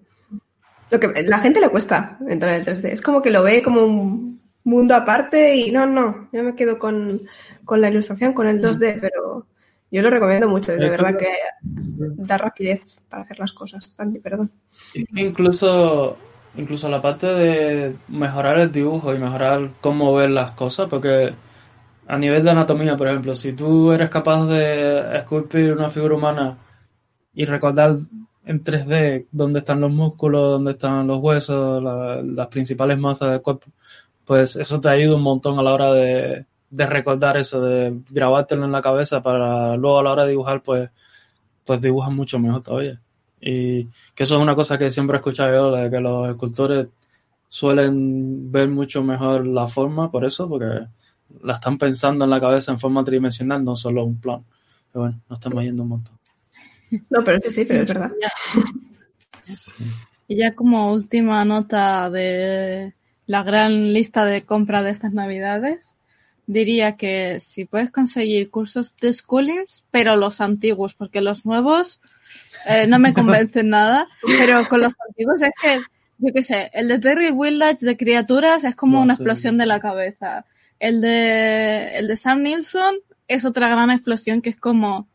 Lo 0.90 0.98
que 0.98 1.22
la 1.24 1.38
gente 1.40 1.61
le 1.61 1.68
cuesta 1.68 2.16
entrar 2.26 2.55
en 2.55 2.61
el 2.61 2.64
3D. 2.66 2.92
Es 2.92 3.02
como 3.02 3.20
que 3.20 3.29
lo 3.31 3.42
ve 3.42 3.62
como 3.62 3.85
un 3.85 4.40
mundo 4.64 4.94
aparte 4.94 5.55
y 5.55 5.70
no, 5.70 5.85
no, 5.87 6.31
yo 6.33 6.42
me 6.42 6.55
quedo 6.55 6.79
con, 6.79 7.20
con 7.66 7.83
la 7.83 7.90
ilustración, 7.90 8.33
con 8.33 8.48
el 8.48 8.62
2D, 8.62 8.98
pero 8.98 9.46
yo 9.90 10.00
lo 10.00 10.09
recomiendo 10.09 10.48
mucho, 10.48 10.72
de 10.72 10.88
verdad 10.88 11.18
que 11.18 11.29
da 11.62 12.38
rapidez 12.38 12.98
para 13.11 13.24
hacer 13.24 13.38
las 13.38 13.52
cosas. 13.52 13.94
Andy, 13.98 14.18
perdón. 14.20 14.50
Incluso, 15.14 16.16
incluso 16.57 16.88
la 16.88 17.01
parte 17.01 17.27
de 17.27 17.97
mejorar 18.09 18.59
el 18.61 18.73
dibujo 18.73 19.14
y 19.14 19.19
mejorar 19.19 19.71
cómo 19.81 20.14
ver 20.14 20.31
las 20.31 20.53
cosas, 20.53 20.88
porque 20.88 21.35
a 22.09 22.19
nivel 22.19 22.45
de 22.45 22.51
anatomía, 22.51 22.97
por 22.97 23.09
ejemplo, 23.09 23.35
si 23.35 23.53
tú 23.53 23.92
eres 23.92 24.11
capaz 24.11 24.47
de 24.47 25.19
esculpir 25.19 25.73
una 25.73 25.90
figura 25.90 26.16
humana 26.16 26.59
y 27.35 27.45
recordar 27.47 27.97
en 28.45 28.62
3D 28.64 29.27
dónde 29.33 29.61
están 29.61 29.81
los 29.81 29.92
músculos, 29.92 30.53
dónde 30.53 30.73
están 30.73 31.07
los 31.07 31.21
huesos, 31.21 31.83
la- 31.83 32.23
las 32.23 32.49
principales 32.49 32.99
masas 32.99 33.31
del 33.33 33.42
cuerpo, 33.42 33.66
pues 34.25 34.57
eso 34.57 34.81
te 34.81 34.88
ayuda 34.88 35.16
un 35.16 35.23
montón 35.23 35.59
a 35.59 35.62
la 35.62 35.75
hora 35.75 35.92
de, 35.92 36.47
de 36.71 36.87
recordar 36.87 37.37
eso, 37.38 37.61
de 37.62 38.01
grabártelo 38.11 38.64
en 38.66 38.73
la 38.73 38.83
cabeza 38.83 39.23
para 39.23 39.77
luego 39.77 39.99
a 40.01 40.03
la 40.05 40.12
hora 40.12 40.25
de 40.25 40.31
dibujar, 40.31 40.62
pues, 40.62 40.90
pues 41.64 41.81
dibujas 41.81 42.12
mucho 42.12 42.38
mejor 42.38 42.62
todavía. 42.62 43.01
Y 43.40 43.85
que 44.14 44.22
eso 44.22 44.37
es 44.37 44.42
una 44.42 44.55
cosa 44.55 44.79
que 44.79 44.90
siempre 44.90 45.16
he 45.16 45.20
escuchado 45.20 45.53
yo, 45.53 45.77
de 45.77 45.90
que 45.90 46.01
los 46.01 46.31
escultores 46.31 46.88
suelen 47.49 48.51
ver 48.51 48.68
mucho 48.68 49.03
mejor 49.03 49.46
la 49.46 49.66
forma, 49.66 50.11
por 50.11 50.25
eso, 50.25 50.49
porque 50.49 50.87
la 51.42 51.55
están 51.55 51.79
pensando 51.79 52.25
en 52.25 52.31
la 52.31 52.40
cabeza 52.40 52.72
en 52.72 52.79
forma 52.79 53.05
tridimensional, 53.05 53.64
no 53.64 53.77
solo 53.77 54.05
un 54.05 54.20
plan. 54.20 54.44
Pero 54.92 55.05
bueno, 55.05 55.20
nos 55.29 55.38
estamos 55.38 55.62
yendo 55.62 55.83
un 55.83 55.88
montón. 55.90 56.18
No, 57.11 57.22
pero 57.25 57.40
sí, 57.42 57.51
sí, 57.51 57.64
pero 57.66 57.83
es 57.83 57.88
verdad. 57.88 58.12
Y 60.29 60.37
ya 60.37 60.55
como 60.55 60.92
última 60.92 61.44
nota 61.44 62.11
de 62.11 62.94
la 63.27 63.42
gran 63.42 63.92
lista 63.92 64.25
de 64.25 64.44
compra 64.44 64.83
de 64.83 64.90
estas 64.90 65.12
navidades, 65.12 65.96
diría 66.46 66.96
que 66.96 67.40
si 67.40 67.64
puedes 67.64 67.90
conseguir 67.90 68.51
cursos 68.51 68.94
de 69.01 69.12
schoolings, 69.12 69.85
pero 69.90 70.16
los 70.16 70.40
antiguos, 70.40 70.94
porque 70.94 71.20
los 71.20 71.44
nuevos 71.44 72.01
eh, 72.67 72.87
no 72.87 72.99
me 72.99 73.12
convencen 73.15 73.69
nada, 73.71 74.07
pero 74.39 74.69
con 74.69 74.81
los 74.81 74.95
antiguos 75.09 75.43
es 75.43 75.51
que, 75.61 75.81
yo 76.19 76.33
qué 76.33 76.43
sé, 76.43 76.71
el 76.73 76.89
de 76.89 76.99
Terry 76.99 77.31
Village 77.33 77.85
de 77.85 77.97
criaturas 77.97 78.65
es 78.65 78.75
como 78.77 78.99
No, 78.99 79.03
una 79.03 79.15
sí. 79.17 79.23
explosión 79.23 79.59
de 79.59 79.67
la 79.67 79.81
cabeza. 79.81 80.45
El 80.79 81.01
de, 81.01 81.97
el 81.99 82.09
de 82.09 82.17
Sam 82.17 82.43
Nilsson 82.43 82.97
es 83.29 83.45
otra 83.45 83.69
gran 83.69 83.91
explosión 83.91 84.43
que 84.43 84.51
es 84.51 84.57
como, 84.57 85.09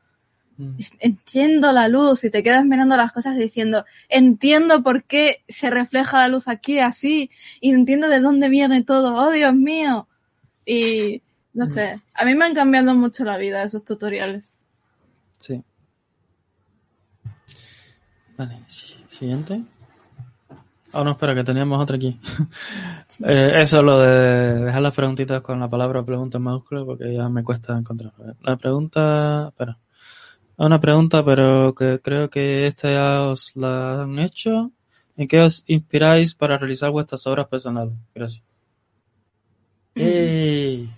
Mm. 0.58 0.76
entiendo 1.00 1.72
la 1.72 1.88
luz 1.88 2.24
y 2.24 2.30
te 2.30 2.44
quedas 2.44 2.66
mirando 2.66 2.96
las 2.96 3.12
cosas 3.14 3.36
diciendo, 3.36 3.84
entiendo 4.10 4.84
por 4.84 5.06
qué 5.06 5.44
se 5.48 5.72
refleja 5.72 6.20
la 6.20 6.28
luz 6.28 6.48
aquí 6.48 6.78
así 6.78 7.32
y 7.62 7.72
entiendo 7.72 8.10
de 8.10 8.20
dónde 8.20 8.48
viene 8.48 8.84
todo, 8.84 9.16
oh 9.16 9.32
Dios 9.32 9.56
mío. 9.56 10.08
Y 10.66 11.24
no 11.54 11.68
sé, 11.68 12.00
a 12.14 12.26
mí 12.26 12.36
me 12.36 12.46
han 12.46 12.54
cambiado 12.54 12.94
mucho 12.94 13.24
la 13.24 13.38
vida 13.38 13.64
esos 13.64 13.84
tutoriales. 13.86 14.54
Sí. 15.40 15.64
Vale, 18.42 18.58
si- 18.68 18.98
siguiente. 19.08 19.62
Ah, 20.94 21.04
no, 21.04 21.12
espera, 21.12 21.36
que 21.36 21.44
teníamos 21.44 21.80
otra 21.80 21.96
aquí. 21.98 22.20
Eh, 23.24 23.52
eso, 23.62 23.84
lo 23.84 24.00
de 24.00 24.64
dejar 24.66 24.82
las 24.82 24.96
preguntitas 24.96 25.42
con 25.42 25.60
la 25.60 25.70
palabra 25.70 26.04
pregunta 26.04 26.38
en 26.40 26.44
mayúscula, 26.44 26.84
porque 26.86 27.14
ya 27.14 27.30
me 27.30 27.44
cuesta 27.44 27.78
encontrar. 27.78 28.14
La 28.42 28.56
pregunta, 28.58 29.50
espera. 29.50 29.78
Una 30.58 30.80
pregunta, 30.82 31.24
pero 31.24 31.76
que 31.76 32.00
creo 32.02 32.30
que 32.32 32.66
esta 32.66 32.90
ya 32.92 33.22
os 33.24 33.56
la 33.56 34.02
han 34.04 34.18
hecho. 34.18 34.72
¿En 35.18 35.28
qué 35.28 35.40
os 35.42 35.64
inspiráis 35.68 36.34
para 36.34 36.58
realizar 36.58 36.90
vuestras 36.90 37.28
obras 37.28 37.48
personales? 37.48 37.94
Gracias. 38.16 38.42
¡Ey! 39.94 40.90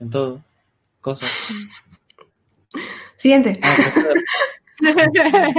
En 0.00 0.10
todo. 0.10 0.42
Cosas. 1.00 1.30
Siguiente. 3.16 3.58
Ah, 3.62 3.76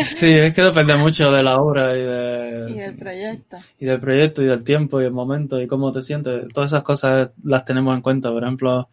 Sí, 0.05 0.31
es 0.31 0.53
que 0.53 0.61
depende 0.61 0.95
mucho 0.95 1.31
de 1.31 1.43
la 1.43 1.59
obra 1.59 1.95
y, 1.95 2.01
de, 2.01 2.65
Y 2.69 2.73
del 2.73 2.95
proyecto. 2.95 3.57
y 3.79 3.85
del 3.85 3.99
proyecto 3.99 4.43
y 4.43 4.45
del 4.45 4.63
tiempo 4.63 5.01
y 5.01 5.05
el 5.05 5.11
momento 5.11 5.59
y 5.61 5.67
cómo 5.67 5.91
te 5.91 6.01
sientes. 6.01 6.47
Todas 6.53 6.71
esas 6.71 6.83
cosas 6.83 7.33
las 7.43 7.65
tenemos 7.65 7.95
en 7.95 8.01
cuenta. 8.01 8.31
Por 8.31 8.43
ejemplo, 8.43 8.89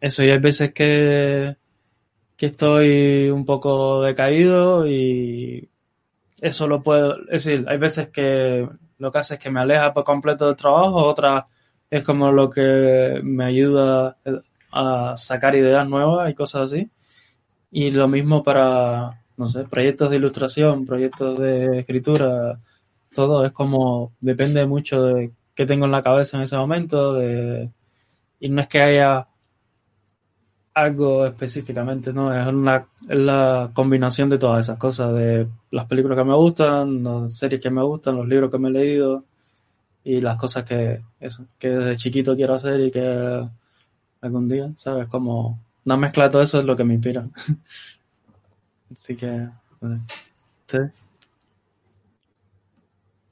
eso, 0.00 0.24
y 0.24 0.30
hay 0.30 0.38
veces 0.38 0.72
que, 0.72 1.56
que 2.36 2.46
estoy 2.46 3.30
un 3.30 3.44
poco 3.44 4.02
decaído 4.02 4.86
y 4.86 5.68
eso 6.40 6.66
lo 6.68 6.82
puedo, 6.82 7.16
es 7.30 7.44
decir, 7.44 7.64
hay 7.68 7.78
veces 7.78 8.08
que 8.08 8.68
lo 8.98 9.10
que 9.10 9.18
hace 9.18 9.34
es 9.34 9.40
que 9.40 9.50
me 9.50 9.60
aleja 9.60 9.92
por 9.92 10.04
completo 10.04 10.46
del 10.46 10.56
trabajo, 10.56 11.04
otras 11.04 11.44
es 11.90 12.04
como 12.04 12.32
lo 12.32 12.50
que 12.50 13.20
me 13.22 13.44
ayuda 13.44 14.16
a 14.72 15.16
sacar 15.16 15.54
ideas 15.54 15.88
nuevas 15.88 16.30
y 16.30 16.34
cosas 16.34 16.72
así. 16.72 16.90
Y 17.70 17.90
lo 17.90 18.08
mismo 18.08 18.42
para, 18.42 19.22
no 19.36 19.48
sé, 19.48 19.64
proyectos 19.64 20.10
de 20.10 20.16
ilustración, 20.16 20.86
proyectos 20.86 21.38
de 21.38 21.80
escritura, 21.80 22.58
todo 23.14 23.44
es 23.44 23.52
como, 23.52 24.12
depende 24.20 24.66
mucho 24.66 25.02
de 25.02 25.32
qué 25.54 25.66
tengo 25.66 25.86
en 25.86 25.92
la 25.92 26.02
cabeza 26.02 26.36
en 26.36 26.44
ese 26.44 26.56
momento, 26.56 27.14
de, 27.14 27.70
y 28.40 28.48
no 28.48 28.60
es 28.60 28.68
que 28.68 28.80
haya 28.80 29.28
algo 30.74 31.26
específicamente, 31.26 32.12
¿no? 32.12 32.34
Es, 32.34 32.46
una, 32.46 32.86
es 33.08 33.18
la 33.18 33.70
combinación 33.72 34.28
de 34.28 34.38
todas 34.38 34.66
esas 34.66 34.78
cosas, 34.78 35.14
de 35.14 35.48
las 35.70 35.86
películas 35.86 36.18
que 36.18 36.24
me 36.24 36.34
gustan, 36.34 37.02
las 37.02 37.38
series 37.38 37.60
que 37.60 37.70
me 37.70 37.82
gustan, 37.82 38.16
los 38.16 38.28
libros 38.28 38.50
que 38.50 38.58
me 38.58 38.68
he 38.68 38.72
leído, 38.72 39.24
y 40.04 40.20
las 40.20 40.36
cosas 40.36 40.64
que, 40.64 41.00
eso, 41.18 41.46
que 41.58 41.68
desde 41.68 41.96
chiquito 41.96 42.36
quiero 42.36 42.54
hacer 42.54 42.80
y 42.80 42.90
que 42.90 43.42
algún 44.20 44.48
día, 44.48 44.70
¿sabes? 44.76 45.08
Como 45.08 45.58
una 45.84 45.96
mezcla 45.96 46.24
de 46.24 46.30
todo 46.30 46.42
eso 46.42 46.60
es 46.60 46.64
lo 46.64 46.76
que 46.76 46.84
me 46.84 46.94
inspira. 46.94 47.28
Así 48.92 49.16
que, 49.16 49.48
¿sí? 50.66 50.78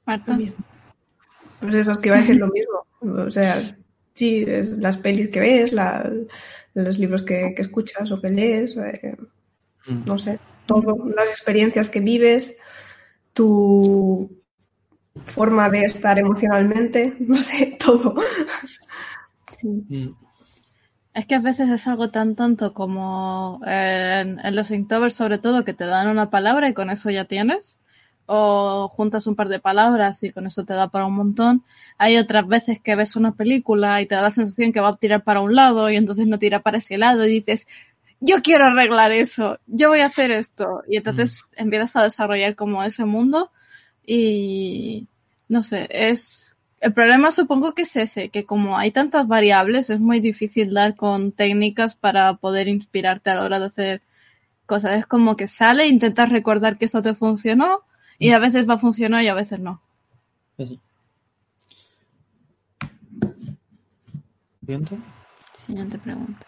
Marta. 0.05 0.37
Pues 1.59 1.75
eso, 1.75 1.99
que 1.99 2.09
iba 2.09 2.17
a 2.17 2.21
decir 2.21 2.37
lo 2.37 2.47
mismo. 2.47 2.85
O 3.01 3.31
sea, 3.31 3.61
sí, 4.13 4.45
es 4.47 4.73
las 4.73 4.97
pelis 4.97 5.29
que 5.29 5.39
ves, 5.39 5.73
la, 5.73 6.11
los 6.73 6.99
libros 6.99 7.23
que, 7.23 7.53
que, 7.55 7.61
escuchas 7.61 8.11
o 8.11 8.21
que 8.21 8.29
lees, 8.29 8.75
eh, 8.77 9.15
mm. 9.87 10.05
no 10.05 10.17
sé, 10.17 10.39
todo, 10.65 11.07
las 11.15 11.29
experiencias 11.29 11.89
que 11.89 11.99
vives, 11.99 12.57
tu 13.33 14.29
forma 15.25 15.69
de 15.69 15.85
estar 15.85 16.19
emocionalmente, 16.19 17.15
no 17.19 17.37
sé, 17.37 17.77
todo. 17.79 18.15
Sí. 19.59 19.67
Mm. 19.67 20.24
Es 21.15 21.25
que 21.25 21.35
a 21.35 21.39
veces 21.39 21.69
es 21.69 21.87
algo 21.87 22.11
tan 22.11 22.35
tonto 22.35 22.73
como 22.73 23.59
en, 23.65 24.39
en 24.39 24.55
los 24.55 24.69
Inktober, 24.69 25.11
sobre 25.11 25.39
todo, 25.39 25.63
que 25.63 25.73
te 25.73 25.85
dan 25.85 26.09
una 26.09 26.29
palabra 26.29 26.69
y 26.69 26.75
con 26.75 26.91
eso 26.91 27.09
ya 27.09 27.25
tienes 27.25 27.79
o 28.27 28.89
juntas 28.89 29.27
un 29.27 29.35
par 29.35 29.49
de 29.49 29.59
palabras 29.59 30.23
y 30.23 30.31
con 30.31 30.47
eso 30.47 30.65
te 30.65 30.73
da 30.73 30.89
para 30.89 31.05
un 31.05 31.15
montón. 31.15 31.63
Hay 31.97 32.17
otras 32.17 32.47
veces 32.47 32.79
que 32.79 32.95
ves 32.95 33.15
una 33.15 33.33
película 33.33 34.01
y 34.01 34.07
te 34.07 34.15
da 34.15 34.21
la 34.21 34.31
sensación 34.31 34.73
que 34.73 34.79
va 34.79 34.89
a 34.89 34.97
tirar 34.97 35.23
para 35.23 35.41
un 35.41 35.55
lado 35.55 35.89
y 35.89 35.95
entonces 35.95 36.27
no 36.27 36.39
tira 36.39 36.61
para 36.61 36.77
ese 36.77 36.97
lado 36.97 37.25
y 37.25 37.31
dices, 37.31 37.67
yo 38.19 38.41
quiero 38.41 38.65
arreglar 38.65 39.11
eso, 39.11 39.59
yo 39.67 39.89
voy 39.89 39.99
a 39.99 40.07
hacer 40.07 40.31
esto. 40.31 40.83
Y 40.87 40.97
entonces 40.97 41.43
mm. 41.57 41.61
empiezas 41.61 41.95
a 41.95 42.03
desarrollar 42.03 42.55
como 42.55 42.83
ese 42.83 43.05
mundo 43.05 43.51
y 44.05 45.07
no 45.47 45.63
sé, 45.63 45.87
es... 45.91 46.54
El 46.85 46.93
problema 46.93 47.31
supongo 47.31 47.73
que 47.73 47.81
es 47.81 47.95
ese, 47.95 48.29
que 48.29 48.45
como 48.45 48.77
hay 48.77 48.91
tantas 48.91 49.27
variables 49.27 49.89
es 49.89 49.99
muy 49.99 50.19
difícil 50.19 50.71
dar 50.71 50.95
con 50.95 51.31
técnicas 51.31 51.95
para 51.95 52.35
poder 52.35 52.67
inspirarte 52.67 53.31
a 53.31 53.35
la 53.35 53.43
hora 53.43 53.59
de 53.59 53.65
hacer 53.65 54.03
cosas. 54.67 54.99
Es 54.99 55.07
como 55.07 55.35
que 55.35 55.47
sale, 55.47 55.85
e 55.85 55.87
intentas 55.87 56.29
recordar 56.29 56.77
que 56.77 56.85
eso 56.85 57.01
te 57.01 57.15
funcionó, 57.15 57.79
y 58.19 58.33
a 58.33 58.37
veces 58.37 58.69
va 58.69 58.75
a 58.75 58.77
funcionar 58.77 59.23
y 59.23 59.29
a 59.29 59.33
veces 59.33 59.59
no. 59.59 59.81
¿Siguiente? 64.59 64.99
Siguiente 65.65 65.97
pregunta. 65.97 66.43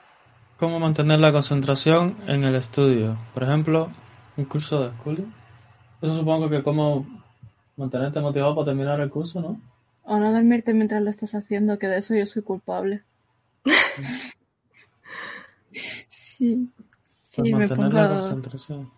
¿Cómo 0.59 0.79
mantener 0.79 1.19
la 1.19 1.31
concentración 1.31 2.15
en 2.27 2.43
el 2.43 2.53
estudio? 2.53 3.17
Por 3.33 3.41
ejemplo, 3.41 3.89
un 4.37 4.45
curso 4.45 4.83
de 4.83 4.91
schooling. 4.97 5.33
Eso 5.99 6.15
supongo 6.15 6.47
que 6.47 6.61
cómo 6.61 7.07
mantenerte 7.75 8.19
motivado 8.19 8.53
para 8.53 8.65
terminar 8.65 8.99
el 8.99 9.09
curso, 9.09 9.41
¿no? 9.41 9.59
O 10.09 10.19
no 10.19 10.31
dormirte 10.31 10.73
mientras 10.73 11.03
lo 11.03 11.09
estás 11.09 11.35
haciendo, 11.35 11.77
que 11.77 11.87
de 11.87 11.97
eso 11.97 12.15
yo 12.15 12.25
soy 12.25 12.41
culpable. 12.41 13.03
sí. 16.09 16.69
Sí, 17.25 17.53
me 17.53 17.67
pongo... 17.67 17.89
la 17.89 18.09
concentración. 18.09 18.89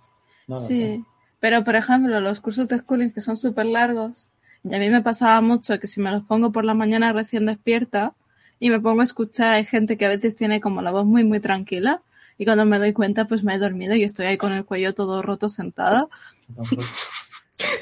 sí. 0.67 1.03
Pero, 1.39 1.63
por 1.63 1.75
ejemplo, 1.75 2.19
los 2.19 2.41
cursos 2.41 2.67
de 2.67 2.77
schooling 2.77 3.11
que 3.11 3.21
son 3.21 3.37
súper 3.37 3.65
largos, 3.65 4.29
y 4.63 4.75
a 4.75 4.77
mí 4.77 4.89
me 4.89 5.01
pasaba 5.01 5.41
mucho 5.41 5.79
que 5.79 5.87
si 5.87 5.99
me 5.99 6.11
los 6.11 6.23
pongo 6.25 6.51
por 6.51 6.63
la 6.63 6.75
mañana 6.75 7.11
recién 7.11 7.47
despierta 7.47 8.13
y 8.59 8.69
me 8.69 8.79
pongo 8.79 9.01
a 9.01 9.05
escuchar, 9.05 9.53
hay 9.53 9.65
gente 9.65 9.97
que 9.97 10.05
a 10.05 10.09
veces 10.09 10.35
tiene 10.35 10.61
como 10.61 10.83
la 10.83 10.91
voz 10.91 11.05
muy, 11.05 11.23
muy 11.23 11.39
tranquila, 11.39 12.03
y 12.37 12.45
cuando 12.45 12.65
me 12.65 12.77
doy 12.77 12.93
cuenta, 12.93 13.25
pues 13.25 13.43
me 13.43 13.55
he 13.55 13.57
dormido 13.57 13.95
y 13.95 14.03
estoy 14.03 14.27
ahí 14.27 14.37
con 14.37 14.53
el 14.53 14.63
cuello 14.63 14.93
todo 14.93 15.23
roto 15.23 15.49
sentada. 15.49 16.07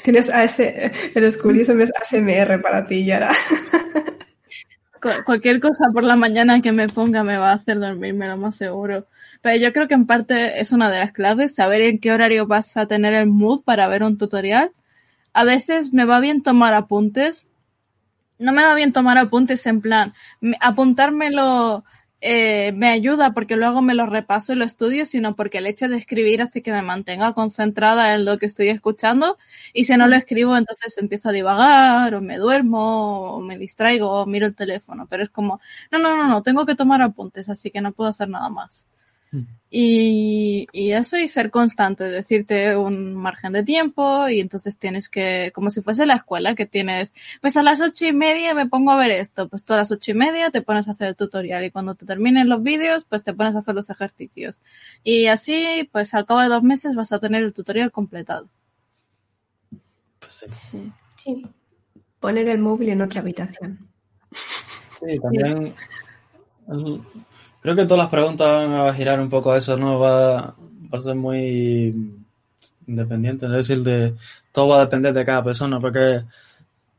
Tienes 0.02 0.28
ese, 0.28 0.92
el 1.14 1.30
schoolism 1.30 1.80
es 1.80 1.92
ASMR 2.00 2.60
para 2.60 2.84
ti, 2.84 3.04
Yara. 3.04 3.30
Cualquier 5.24 5.60
cosa 5.60 5.90
por 5.92 6.02
la 6.02 6.16
mañana 6.16 6.60
que 6.60 6.72
me 6.72 6.88
ponga 6.88 7.22
me 7.22 7.38
va 7.38 7.52
a 7.52 7.54
hacer 7.54 7.78
dormirme, 7.78 8.26
lo 8.26 8.36
más 8.36 8.56
seguro. 8.56 9.06
Pero 9.42 9.56
yo 9.56 9.72
creo 9.72 9.86
que 9.86 9.94
en 9.94 10.06
parte 10.06 10.60
es 10.60 10.72
una 10.72 10.90
de 10.90 10.98
las 10.98 11.12
claves, 11.12 11.54
saber 11.54 11.82
en 11.82 12.00
qué 12.00 12.10
horario 12.10 12.46
vas 12.46 12.76
a 12.76 12.86
tener 12.86 13.14
el 13.14 13.28
mood 13.28 13.62
para 13.62 13.86
ver 13.86 14.02
un 14.02 14.18
tutorial. 14.18 14.72
A 15.32 15.44
veces 15.44 15.92
me 15.92 16.04
va 16.04 16.18
bien 16.18 16.42
tomar 16.42 16.74
apuntes. 16.74 17.46
No 18.38 18.52
me 18.52 18.62
va 18.62 18.74
bien 18.74 18.92
tomar 18.92 19.18
apuntes 19.18 19.66
en 19.66 19.80
plan, 19.80 20.14
apuntármelo 20.60 21.84
eh, 22.20 22.72
me 22.72 22.88
ayuda 22.88 23.32
porque 23.32 23.56
luego 23.56 23.80
me 23.82 23.94
lo 23.94 24.06
repaso 24.06 24.52
y 24.52 24.56
lo 24.56 24.64
estudio, 24.64 25.06
sino 25.06 25.36
porque 25.36 25.58
el 25.58 25.66
hecho 25.66 25.88
de 25.88 25.96
escribir 25.96 26.42
hace 26.42 26.62
que 26.62 26.72
me 26.72 26.82
mantenga 26.82 27.32
concentrada 27.34 28.14
en 28.14 28.24
lo 28.24 28.38
que 28.38 28.46
estoy 28.46 28.68
escuchando. 28.70 29.38
Y 29.72 29.84
si 29.84 29.96
no 29.96 30.08
lo 30.08 30.16
escribo 30.16 30.56
entonces 30.56 30.98
empiezo 30.98 31.28
a 31.28 31.32
divagar 31.32 32.14
o 32.14 32.20
me 32.20 32.38
duermo 32.38 33.34
o 33.36 33.40
me 33.40 33.56
distraigo 33.58 34.10
o 34.10 34.26
miro 34.26 34.46
el 34.46 34.54
teléfono, 34.56 35.04
pero 35.08 35.22
es 35.22 35.30
como, 35.30 35.60
no, 35.92 35.98
no, 35.98 36.16
no, 36.16 36.28
no, 36.28 36.42
tengo 36.42 36.66
que 36.66 36.74
tomar 36.74 37.02
apuntes, 37.02 37.48
así 37.48 37.70
que 37.70 37.80
no 37.80 37.92
puedo 37.92 38.10
hacer 38.10 38.28
nada 38.28 38.48
más. 38.48 38.86
Y, 39.70 40.66
y, 40.72 40.92
eso 40.92 41.18
y 41.18 41.28
ser 41.28 41.50
constante, 41.50 42.04
decirte 42.04 42.74
un 42.76 43.14
margen 43.14 43.52
de 43.52 43.62
tiempo 43.62 44.26
y 44.28 44.40
entonces 44.40 44.78
tienes 44.78 45.10
que, 45.10 45.52
como 45.54 45.68
si 45.68 45.82
fuese 45.82 46.06
la 46.06 46.14
escuela, 46.14 46.54
que 46.54 46.64
tienes, 46.64 47.12
pues 47.42 47.56
a 47.58 47.62
las 47.62 47.80
ocho 47.82 48.06
y 48.06 48.14
media 48.14 48.54
me 48.54 48.66
pongo 48.66 48.92
a 48.92 48.96
ver 48.96 49.10
esto, 49.10 49.46
pues 49.48 49.64
tú 49.64 49.74
a 49.74 49.76
las 49.76 49.90
ocho 49.90 50.12
y 50.12 50.14
media 50.14 50.50
te 50.50 50.62
pones 50.62 50.88
a 50.88 50.92
hacer 50.92 51.08
el 51.08 51.16
tutorial 51.16 51.64
y 51.64 51.70
cuando 51.70 51.94
te 51.94 52.06
terminen 52.06 52.48
los 52.48 52.62
vídeos, 52.62 53.04
pues 53.04 53.24
te 53.24 53.34
pones 53.34 53.54
a 53.54 53.58
hacer 53.58 53.74
los 53.74 53.90
ejercicios. 53.90 54.58
Y 55.04 55.26
así, 55.26 55.86
pues 55.92 56.14
al 56.14 56.24
cabo 56.24 56.40
de 56.40 56.48
dos 56.48 56.62
meses 56.62 56.94
vas 56.94 57.12
a 57.12 57.18
tener 57.18 57.42
el 57.42 57.52
tutorial 57.52 57.92
completado. 57.92 58.48
Pues 60.18 60.46
sí. 60.50 60.92
sí. 61.16 61.46
Poner 62.20 62.48
el 62.48 62.58
móvil 62.58 62.88
en 62.88 63.02
otra 63.02 63.20
habitación. 63.20 63.90
Sí, 64.98 65.18
también 65.20 65.74
Creo 67.68 67.76
que 67.76 67.84
todas 67.84 68.04
las 68.04 68.10
preguntas 68.10 68.50
van 68.50 68.72
a 68.72 68.94
girar 68.94 69.20
un 69.20 69.28
poco 69.28 69.52
a 69.52 69.58
eso, 69.58 69.76
¿no? 69.76 69.98
Va, 69.98 70.54
a 70.90 70.98
ser 70.98 71.14
muy 71.14 71.94
independiente, 72.86 73.44
es 73.44 73.52
decir, 73.52 73.82
de 73.82 74.14
todo 74.52 74.68
va 74.68 74.78
a 74.78 74.84
depender 74.86 75.12
de 75.12 75.22
cada 75.22 75.44
persona, 75.44 75.78
porque 75.78 76.22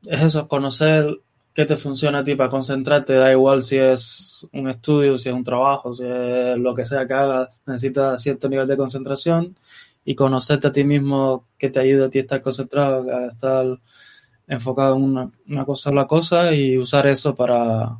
es 0.05 0.21
eso, 0.21 0.47
conocer 0.47 1.21
qué 1.55 1.65
te 1.65 1.75
funciona 1.75 2.19
a 2.19 2.23
ti 2.23 2.35
para 2.35 2.51
concentrarte, 2.51 3.15
da 3.15 3.31
igual 3.31 3.63
si 3.63 3.79
es 3.79 4.47
un 4.53 4.69
estudio, 4.69 5.17
si 5.17 5.29
es 5.29 5.33
un 5.33 5.43
trabajo, 5.43 5.91
si 5.91 6.03
es 6.05 6.55
lo 6.59 6.75
que 6.75 6.85
sea 6.85 7.07
que 7.07 7.15
hagas, 7.15 7.49
necesitas 7.65 8.21
cierto 8.21 8.47
nivel 8.47 8.67
de 8.67 8.77
concentración 8.77 9.55
y 10.05 10.13
conocerte 10.13 10.67
a 10.67 10.71
ti 10.71 10.83
mismo 10.83 11.45
que 11.57 11.71
te 11.71 11.79
ayuda 11.79 12.05
a 12.05 12.09
ti 12.11 12.19
a 12.19 12.21
estar 12.21 12.43
concentrado, 12.43 13.11
a 13.11 13.25
estar 13.25 13.65
enfocado 14.47 14.97
en 14.97 15.01
una, 15.01 15.31
una 15.47 15.65
cosa 15.65 15.89
a 15.89 15.93
la 15.93 16.05
cosa 16.05 16.53
y 16.53 16.77
usar 16.77 17.07
eso 17.07 17.33
para, 17.33 17.97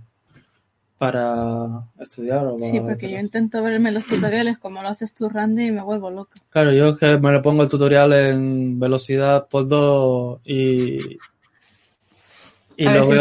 para 1.00 1.86
estudiar. 1.98 2.46
O 2.46 2.60
sí, 2.60 2.78
porque 2.82 3.10
yo 3.10 3.18
intento 3.18 3.64
verme 3.64 3.90
los 3.90 4.06
tutoriales 4.06 4.58
como 4.60 4.84
lo 4.84 4.90
haces 4.90 5.14
tú, 5.14 5.30
Randy, 5.30 5.68
y 5.68 5.72
me 5.72 5.82
vuelvo 5.82 6.12
loca. 6.12 6.38
Claro, 6.50 6.74
yo 6.74 6.90
es 6.90 6.98
que 6.98 7.18
me 7.18 7.32
lo 7.32 7.42
pongo 7.42 7.64
el 7.64 7.70
tutorial 7.70 8.12
en 8.12 8.78
velocidad 8.78 9.48
por 9.48 9.66
dos 9.66 10.42
y... 10.44 11.18
y 12.76 12.86
a 12.86 12.92
ver, 12.92 13.04
si 13.04 13.14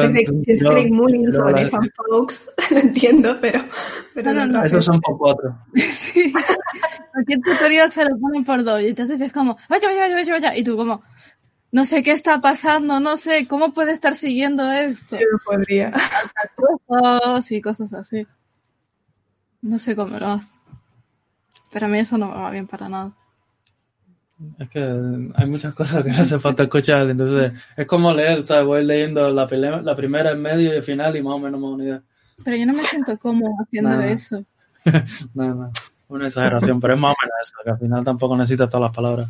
es 0.46 0.60
Craig 0.60 0.90
Mullins 0.90 1.38
o 1.38 1.44
de 1.44 1.52
Nathan 1.52 1.88
Fox, 1.94 2.50
lo 2.72 2.78
entiendo, 2.78 3.38
pero... 3.40 3.60
pero 4.12 4.34
no, 4.34 4.44
no, 4.44 4.64
Esos 4.64 4.84
son 4.84 5.00
por 5.00 5.16
cuatro. 5.16 5.56
sí. 5.76 6.32
Cualquier 7.12 7.40
tutorial 7.40 7.92
se 7.92 8.04
lo 8.04 8.18
ponen 8.18 8.44
por 8.44 8.64
dos 8.64 8.82
y 8.82 8.88
entonces 8.88 9.20
es 9.20 9.32
como, 9.32 9.56
vaya, 9.68 9.88
vaya, 9.88 10.14
vaya, 10.14 10.32
vaya, 10.32 10.56
y 10.56 10.64
tú 10.64 10.76
como, 10.76 11.02
no 11.70 11.85
sé 11.85 12.02
qué 12.02 12.12
está 12.12 12.40
pasando, 12.40 12.98
no 13.00 13.16
sé 13.16 13.46
cómo 13.46 13.74
puede 13.74 13.92
estar 13.92 14.14
siguiendo 14.14 14.70
esto. 14.72 15.16
Yo 15.16 15.26
no 15.33 15.38
podría. 15.44 15.92
y 17.50 17.61
cosas 17.61 17.92
así. 17.92 18.26
No 19.61 19.78
sé 19.78 19.94
cómo 19.94 20.18
lo 20.18 20.26
hace. 20.26 20.52
Pero 21.70 21.87
a 21.87 21.88
mí 21.88 21.98
eso 21.98 22.16
no 22.16 22.28
me 22.28 22.37
va 22.37 22.50
bien 22.50 22.66
para 22.66 22.88
nada. 22.88 23.12
Es 24.59 24.70
que 24.70 24.81
hay 25.35 25.46
muchas 25.46 25.74
cosas 25.74 26.04
que 26.04 26.11
no 26.11 26.18
hace 26.18 26.38
falta 26.38 26.62
escuchar, 26.62 27.11
entonces 27.11 27.52
es 27.76 27.87
como 27.88 28.12
leer, 28.12 28.46
¿sabes? 28.46 28.66
Voy 28.66 28.85
leyendo 28.85 29.28
la, 29.28 29.48
la 29.83 29.96
primera, 29.96 30.31
el 30.31 30.38
medio 30.38 30.72
y 30.72 30.76
el 30.76 30.83
final 30.83 31.16
y 31.16 31.22
más 31.22 31.35
o 31.35 31.38
menos 31.40 31.61
me 31.61 31.66
una 31.66 31.85
idea. 31.85 32.02
Pero 32.44 32.57
yo 32.57 32.66
no 32.66 32.72
me 32.72 32.85
siento 32.85 33.18
cómodo 33.18 33.50
haciendo 33.61 34.00
eso. 34.02 34.44
no, 35.34 35.55
no, 35.55 35.72
una 36.07 36.28
exageración, 36.28 36.80
pero 36.80 36.95
es 36.95 37.01
más 37.01 37.11
o 37.11 37.16
menos 37.20 37.34
eso, 37.42 37.55
que 37.64 37.70
al 37.70 37.78
final 37.78 38.05
tampoco 38.05 38.36
necesitas 38.36 38.70
todas 38.70 38.88
las 38.88 38.97
palabras. 38.97 39.28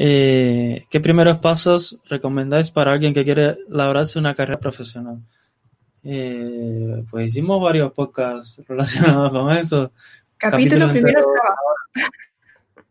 Eh, 0.00 0.86
¿Qué 0.88 1.00
primeros 1.00 1.38
pasos 1.38 1.98
recomendáis 2.08 2.70
para 2.70 2.92
alguien 2.92 3.12
que 3.12 3.24
quiere 3.24 3.58
labrarse 3.68 4.20
una 4.20 4.32
carrera 4.32 4.60
profesional? 4.60 5.18
Eh, 6.04 7.04
pues 7.10 7.26
hicimos 7.26 7.60
varios 7.60 7.92
podcasts 7.92 8.62
relacionados 8.68 9.32
con 9.32 9.50
eso. 9.50 9.92
Capítulo 10.36 10.88
primero 10.88 11.20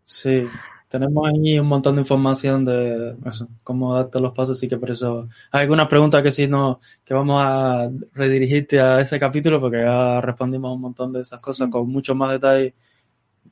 Sí, 0.03 0.43
tenemos 0.89 1.28
ahí 1.28 1.58
un 1.58 1.68
montón 1.68 1.95
de 1.95 2.01
información 2.01 2.66
de 2.66 3.16
eso, 3.26 3.47
cómo 3.64 3.93
darte 3.93 4.20
los 4.20 4.34
pasos, 4.34 4.58
así 4.58 4.68
que 4.68 4.78
por 4.78 4.91
eso 4.91 5.28
hay 5.51 5.62
algunas 5.62 5.88
preguntas 5.88 6.22
que 6.24 6.32
sí 6.32 6.47
no, 6.47 6.80
que 7.03 7.14
vamos 7.14 7.41
a 7.43 7.89
redirigirte 8.14 8.80
a 8.80 8.99
ese 8.99 9.20
capítulo 9.20 9.60
porque 9.60 9.82
ya 9.82 10.22
respondimos 10.22 10.76
un 10.76 10.82
montón 10.82 11.14
de 11.14 11.22
esas 11.22 11.41
cosas 11.41 11.70
con 11.70 11.89
mucho 11.89 12.16
más 12.16 12.32
detalle 12.32 12.74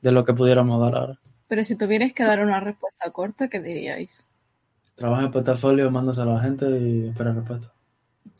de 0.00 0.12
lo 0.12 0.24
que 0.24 0.34
pudiéramos 0.34 0.80
dar 0.80 0.94
ahora. 0.94 1.20
Pero 1.48 1.64
si 1.64 1.76
tuvierais 1.76 2.12
que 2.12 2.24
dar 2.24 2.42
una 2.42 2.60
respuesta 2.60 3.10
corta, 3.10 3.48
¿qué 3.48 3.60
diríais? 3.60 4.26
Trabaja 4.96 5.24
en 5.24 5.30
portafolio, 5.30 5.90
mándaselo 5.90 6.32
a 6.32 6.34
la 6.34 6.40
gente 6.40 6.66
y 6.68 7.08
espera 7.08 7.32
respuesta. 7.32 7.72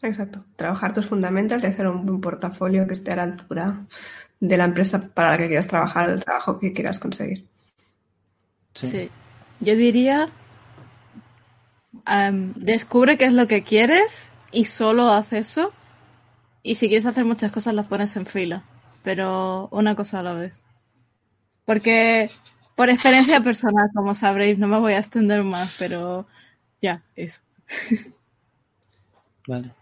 Exacto. 0.02 0.44
Trabajar 0.56 0.92
tus 0.92 1.06
fundamentals 1.06 1.62
y 1.64 1.66
hacer 1.66 1.86
un 1.86 2.20
portafolio 2.20 2.86
que 2.86 2.94
esté 2.94 3.12
a 3.12 3.16
la 3.16 3.22
altura 3.24 3.86
de 4.40 4.56
la 4.56 4.64
empresa 4.64 5.08
para 5.14 5.32
la 5.32 5.38
que 5.38 5.48
quieras 5.48 5.66
trabajar, 5.66 6.10
el 6.10 6.24
trabajo 6.24 6.58
que 6.58 6.72
quieras 6.72 6.98
conseguir. 6.98 7.46
Sí. 8.74 8.88
sí. 8.88 9.10
Yo 9.60 9.74
diría, 9.74 10.30
um, 12.06 12.52
descubre 12.54 13.16
qué 13.16 13.24
es 13.26 13.32
lo 13.32 13.46
que 13.46 13.62
quieres 13.62 14.28
y 14.52 14.64
solo 14.64 15.08
haz 15.10 15.32
eso. 15.32 15.72
Y 16.62 16.74
si 16.74 16.88
quieres 16.88 17.06
hacer 17.06 17.24
muchas 17.24 17.52
cosas, 17.52 17.74
las 17.74 17.86
pones 17.86 18.16
en 18.16 18.26
fila. 18.26 18.64
Pero 19.02 19.68
una 19.70 19.94
cosa 19.94 20.20
a 20.20 20.22
la 20.22 20.34
vez. 20.34 20.54
Porque 21.64 22.28
por 22.76 22.90
experiencia 22.90 23.42
personal, 23.42 23.90
como 23.94 24.14
sabréis, 24.14 24.58
no 24.58 24.68
me 24.68 24.78
voy 24.78 24.92
a 24.92 24.98
extender 24.98 25.42
más, 25.42 25.74
pero 25.78 26.26
ya, 26.80 27.02
eso. 27.16 27.40
Vale. 29.48 29.72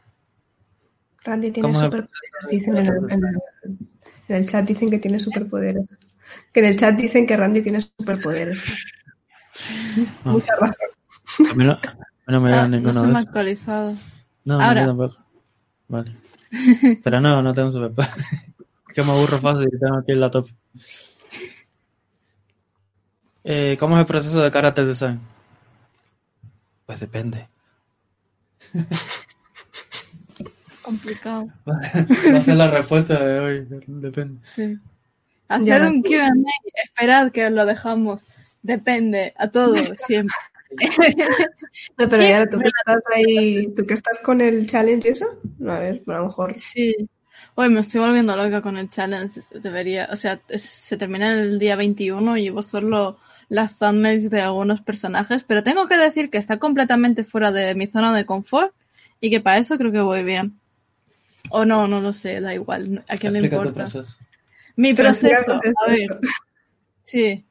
Randy 1.24 1.50
tiene 1.50 1.74
superpoderes, 1.74 2.48
dicen 2.50 2.76
en 2.76 4.36
el, 4.36 4.46
chat 4.46 4.66
dicen 4.66 4.90
que 4.90 4.98
tiene 4.98 5.18
superpoderes. 5.18 5.90
Que 6.52 6.60
en 6.60 6.66
el 6.66 6.78
chat 6.78 6.94
dicen 6.94 7.26
que 7.26 7.36
Randy 7.36 7.62
tiene 7.62 7.80
superpoderes. 7.80 8.62
Ah. 10.24 10.30
Muchas 10.32 10.56
gracias. 10.58 10.90
A 11.50 11.54
mí 11.54 11.64
no, 11.64 11.78
no 12.26 12.40
me 12.40 12.50
da 12.50 12.64
ah, 12.64 12.68
ninguno 12.68 12.92
no 12.92 13.00
se 13.00 13.06
me 13.06 13.18
ha 13.18 13.22
actualizado. 13.22 13.96
No, 14.44 14.60
Ahora. 14.60 14.86
no, 14.86 14.96
tampoco. 14.96 15.24
Vale. 15.88 16.16
Pero 17.02 17.20
no, 17.20 17.42
no 17.42 17.52
tengo 17.54 17.72
superpoderes. 17.72 18.16
que 18.94 19.02
me 19.02 19.10
aburro 19.10 19.38
fácil 19.38 19.68
y 19.72 19.78
tengo 19.78 19.98
aquí 19.98 20.12
en 20.12 20.20
la 20.20 20.30
top. 20.30 20.48
Eh, 23.44 23.76
¿Cómo 23.78 23.96
es 23.96 24.00
el 24.00 24.06
proceso 24.06 24.40
de 24.40 24.50
character 24.50 24.86
design? 24.86 25.20
Pues 26.86 27.00
depende. 27.00 27.46
Complicado. 30.82 31.48
Va 31.68 31.78
a 31.78 32.42
ser 32.42 32.56
la 32.56 32.70
respuesta 32.70 33.22
de 33.22 33.38
hoy. 33.40 33.66
Depende. 33.86 34.40
Sí. 34.42 34.78
Hacer 35.48 35.82
un 35.82 36.02
QA, 36.02 36.30
esperad 36.84 37.30
que 37.30 37.46
os 37.46 37.52
lo 37.52 37.66
dejamos. 37.66 38.24
Depende, 38.62 39.34
a 39.36 39.48
todos, 39.48 39.88
siempre. 40.06 40.34
no, 41.98 42.08
pero 42.08 42.22
ya 42.22 42.46
tú 42.46 42.58
que 42.58 42.68
estás 42.68 43.02
ahí, 43.14 43.66
tú 43.76 43.86
que 43.86 43.94
estás 43.94 44.18
con 44.20 44.40
el 44.40 44.66
challenge 44.66 45.08
y 45.08 45.12
eso, 45.12 45.26
a 45.68 45.78
ver, 45.78 46.02
a 46.06 46.18
lo 46.18 46.26
mejor. 46.26 46.58
Sí. 46.58 46.94
Hoy 47.56 47.68
me 47.68 47.80
estoy 47.80 48.00
volviendo 48.00 48.34
loca 48.36 48.60
con 48.60 48.76
el 48.76 48.90
challenge. 48.90 49.42
Debería, 49.52 50.08
o 50.10 50.16
sea, 50.16 50.40
se 50.56 50.96
termina 50.96 51.34
el 51.34 51.58
día 51.58 51.76
21 51.76 52.36
y 52.38 52.42
llevo 52.42 52.62
solo 52.62 53.18
las 53.48 53.78
thumbnails 53.78 54.30
de 54.30 54.40
algunos 54.40 54.80
personajes, 54.80 55.44
pero 55.44 55.62
tengo 55.62 55.86
que 55.86 55.96
decir 55.96 56.30
que 56.30 56.38
está 56.38 56.58
completamente 56.58 57.24
fuera 57.24 57.52
de 57.52 57.74
mi 57.74 57.86
zona 57.86 58.14
de 58.14 58.26
confort 58.26 58.74
y 59.20 59.30
que 59.30 59.40
para 59.40 59.58
eso 59.58 59.78
creo 59.78 59.92
que 59.92 60.00
voy 60.00 60.24
bien. 60.24 60.58
O 61.50 61.64
no, 61.64 61.86
no 61.86 62.00
lo 62.00 62.12
sé, 62.12 62.40
da 62.40 62.54
igual, 62.54 63.04
a 63.08 63.16
quién 63.16 63.34
le 63.34 63.40
importa. 63.40 63.88
Mi 64.76 64.94
proceso, 64.94 65.54
a 65.54 65.90
ver. 65.90 66.18
Sí. 67.04 67.44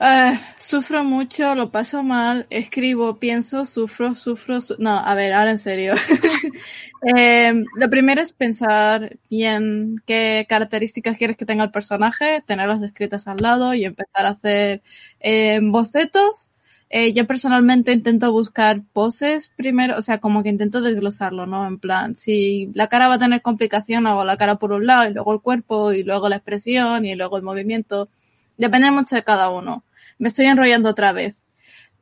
Uh, 0.00 0.38
sufro 0.60 1.02
mucho, 1.02 1.56
lo 1.56 1.72
paso 1.72 2.04
mal, 2.04 2.46
escribo, 2.50 3.18
pienso, 3.18 3.64
sufro, 3.64 4.14
sufro. 4.14 4.58
no, 4.78 4.96
a 4.96 5.14
ver, 5.16 5.32
ahora 5.32 5.50
en 5.50 5.58
serio. 5.58 5.94
eh, 7.16 7.52
lo 7.74 7.90
primero 7.90 8.20
es 8.22 8.32
pensar 8.32 9.18
bien 9.28 10.00
qué 10.06 10.46
características 10.48 11.18
quieres 11.18 11.36
que 11.36 11.44
tenga 11.46 11.64
el 11.64 11.72
personaje, 11.72 12.42
tenerlas 12.46 12.80
escritas 12.82 13.26
al 13.26 13.38
lado 13.38 13.74
y 13.74 13.84
empezar 13.84 14.26
a 14.26 14.30
hacer 14.30 14.82
eh, 15.18 15.58
bocetos. 15.62 16.50
Eh, 16.90 17.12
yo 17.12 17.26
personalmente 17.26 17.92
intento 17.92 18.30
buscar 18.30 18.82
poses 18.92 19.50
primero, 19.56 19.96
o 19.98 20.02
sea, 20.02 20.18
como 20.18 20.44
que 20.44 20.48
intento 20.48 20.80
desglosarlo, 20.80 21.46
¿no? 21.46 21.66
En 21.66 21.78
plan, 21.80 22.14
si 22.14 22.70
la 22.74 22.86
cara 22.86 23.08
va 23.08 23.14
a 23.14 23.18
tener 23.18 23.42
complicación, 23.42 24.06
hago 24.06 24.24
la 24.24 24.36
cara 24.36 24.56
por 24.56 24.70
un 24.72 24.86
lado 24.86 25.10
y 25.10 25.12
luego 25.12 25.32
el 25.34 25.40
cuerpo 25.40 25.92
y 25.92 26.04
luego 26.04 26.28
la 26.28 26.36
expresión 26.36 27.04
y 27.04 27.16
luego 27.16 27.36
el 27.36 27.42
movimiento. 27.42 28.08
Depende 28.56 28.90
mucho 28.90 29.16
de 29.16 29.24
cada 29.24 29.50
uno 29.50 29.84
me 30.18 30.28
estoy 30.28 30.46
enrollando 30.46 30.90
otra 30.90 31.12
vez. 31.12 31.42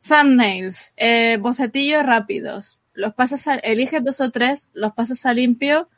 Thumbnails, 0.06 0.92
eh, 0.96 1.38
bocetillos 1.40 2.04
rápidos. 2.04 2.80
Los 2.94 3.14
pasas 3.14 3.46
a, 3.46 3.56
eliges 3.56 4.02
dos 4.04 4.20
o 4.20 4.30
tres, 4.30 4.66
los 4.72 4.92
pasas 4.92 5.26
a 5.26 5.34
limpio, 5.34 5.88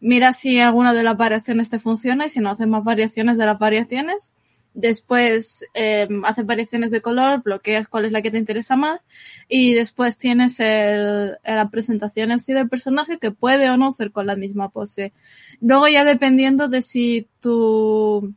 mira 0.00 0.32
si 0.32 0.60
alguna 0.60 0.94
de 0.94 1.02
las 1.02 1.16
variaciones 1.16 1.70
te 1.70 1.78
funciona 1.78 2.26
y 2.26 2.28
si 2.28 2.40
no 2.40 2.50
haces 2.50 2.66
más 2.66 2.84
variaciones 2.84 3.38
de 3.38 3.46
las 3.46 3.58
variaciones. 3.58 4.32
Después 4.74 5.64
eh, 5.72 6.06
haces 6.24 6.44
variaciones 6.44 6.90
de 6.90 7.00
color, 7.00 7.42
bloqueas 7.42 7.88
cuál 7.88 8.04
es 8.04 8.12
la 8.12 8.20
que 8.20 8.30
te 8.30 8.36
interesa 8.36 8.76
más 8.76 9.06
y 9.48 9.72
después 9.72 10.18
tienes 10.18 10.60
el, 10.60 11.38
la 11.44 11.70
presentación 11.70 12.30
así 12.30 12.52
del 12.52 12.68
personaje 12.68 13.18
que 13.18 13.30
puede 13.30 13.70
o 13.70 13.78
no 13.78 13.90
ser 13.90 14.12
con 14.12 14.26
la 14.26 14.36
misma 14.36 14.68
pose. 14.68 15.14
Luego 15.62 15.88
ya 15.88 16.04
dependiendo 16.04 16.68
de 16.68 16.82
si 16.82 17.26
tu 17.40 18.34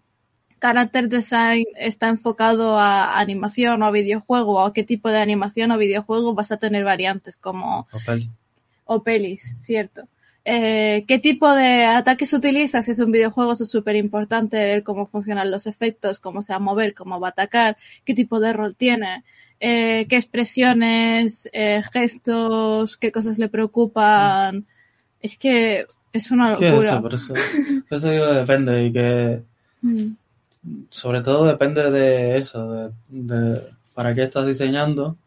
Character 0.59 1.07
Design 1.07 1.65
está 1.77 2.09
enfocado 2.09 2.77
a 2.77 3.19
animación 3.19 3.81
o 3.81 3.85
a 3.85 3.91
videojuego 3.91 4.53
o 4.53 4.65
a 4.65 4.73
qué 4.73 4.83
tipo 4.83 5.09
de 5.09 5.19
animación 5.19 5.71
o 5.71 5.77
videojuego 5.77 6.33
vas 6.33 6.51
a 6.51 6.57
tener 6.57 6.83
variantes 6.83 7.35
como 7.35 7.87
o, 8.85 9.03
pelis, 9.03 9.55
cierto. 9.59 10.07
Eh, 10.45 11.05
¿Qué 11.07 11.19
tipo 11.19 11.53
de 11.53 11.85
ataques 11.85 12.33
utilizas? 12.33 12.85
Si 12.85 12.91
es 12.91 12.99
un 12.99 13.11
videojuego, 13.11 13.51
es 13.51 13.69
súper 13.69 13.95
importante 13.95 14.57
ver 14.57 14.83
cómo 14.83 15.05
funcionan 15.05 15.51
los 15.51 15.67
efectos, 15.67 16.19
cómo 16.19 16.41
se 16.41 16.53
va 16.53 16.57
a 16.57 16.59
mover, 16.59 16.95
cómo 16.95 17.19
va 17.19 17.27
a 17.27 17.31
atacar, 17.31 17.77
qué 18.03 18.15
tipo 18.15 18.39
de 18.39 18.53
rol 18.53 18.75
tiene, 18.75 19.23
eh, 19.59 20.07
qué 20.09 20.15
expresiones, 20.15 21.47
eh, 21.53 21.83
gestos, 21.93 22.97
qué 22.97 23.11
cosas 23.11 23.37
le 23.37 23.49
preocupan. 23.49 24.65
Es 25.21 25.37
que 25.37 25.85
es 26.13 26.31
una 26.31 26.51
locura. 26.51 27.01
por 27.01 27.13
eso, 27.13 27.33
digo 28.09 28.33
depende 28.33 28.85
y 28.85 28.93
que 28.93 29.43
mm 29.81 30.13
sobre 30.89 31.21
todo 31.21 31.45
depende 31.45 31.89
de 31.91 32.37
eso, 32.37 32.91
de, 33.07 33.61
para 33.93 34.13
qué 34.13 34.23
estás 34.23 34.45
diseñando 34.45 35.17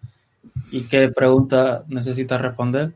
y 0.70 0.82
qué 0.88 1.08
preguntas 1.08 1.82
necesitas 1.88 2.40
responder, 2.40 2.92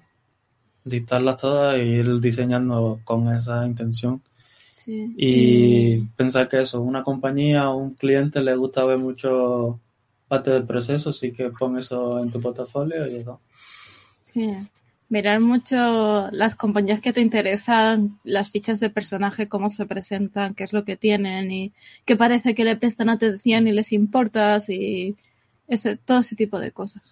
dictarlas 0.84 1.38
todas 1.38 1.78
y 1.78 1.82
ir 1.82 2.20
diseñando 2.20 3.00
con 3.04 3.34
esa 3.34 3.66
intención. 3.66 4.22
Y 4.88 6.00
pensar 6.16 6.48
que 6.48 6.60
eso, 6.60 6.80
una 6.80 7.02
compañía 7.02 7.70
o 7.70 7.76
un 7.76 7.94
cliente 7.94 8.40
le 8.40 8.54
gusta 8.54 8.84
ver 8.84 8.98
mucho 8.98 9.80
parte 10.28 10.52
del 10.52 10.64
proceso, 10.64 11.10
así 11.10 11.32
que 11.32 11.50
pon 11.50 11.76
eso 11.76 12.20
en 12.20 12.30
tu 12.30 12.40
portafolio 12.40 13.04
y 13.10 13.16
eso. 13.16 13.40
Sí 14.32 14.54
mirar 15.08 15.40
mucho 15.40 16.30
las 16.32 16.54
compañías 16.54 17.00
que 17.00 17.12
te 17.12 17.20
interesan, 17.20 18.18
las 18.24 18.50
fichas 18.50 18.80
de 18.80 18.90
personaje, 18.90 19.48
cómo 19.48 19.70
se 19.70 19.86
presentan, 19.86 20.54
qué 20.54 20.64
es 20.64 20.72
lo 20.72 20.84
que 20.84 20.96
tienen 20.96 21.50
y 21.50 21.72
qué 22.04 22.16
parece 22.16 22.54
que 22.54 22.64
le 22.64 22.76
prestan 22.76 23.08
atención 23.08 23.66
y 23.66 23.72
les 23.72 23.92
importas 23.92 24.68
y 24.68 25.16
ese, 25.68 25.96
todo 25.96 26.20
ese 26.20 26.36
tipo 26.36 26.58
de 26.58 26.72
cosas. 26.72 27.02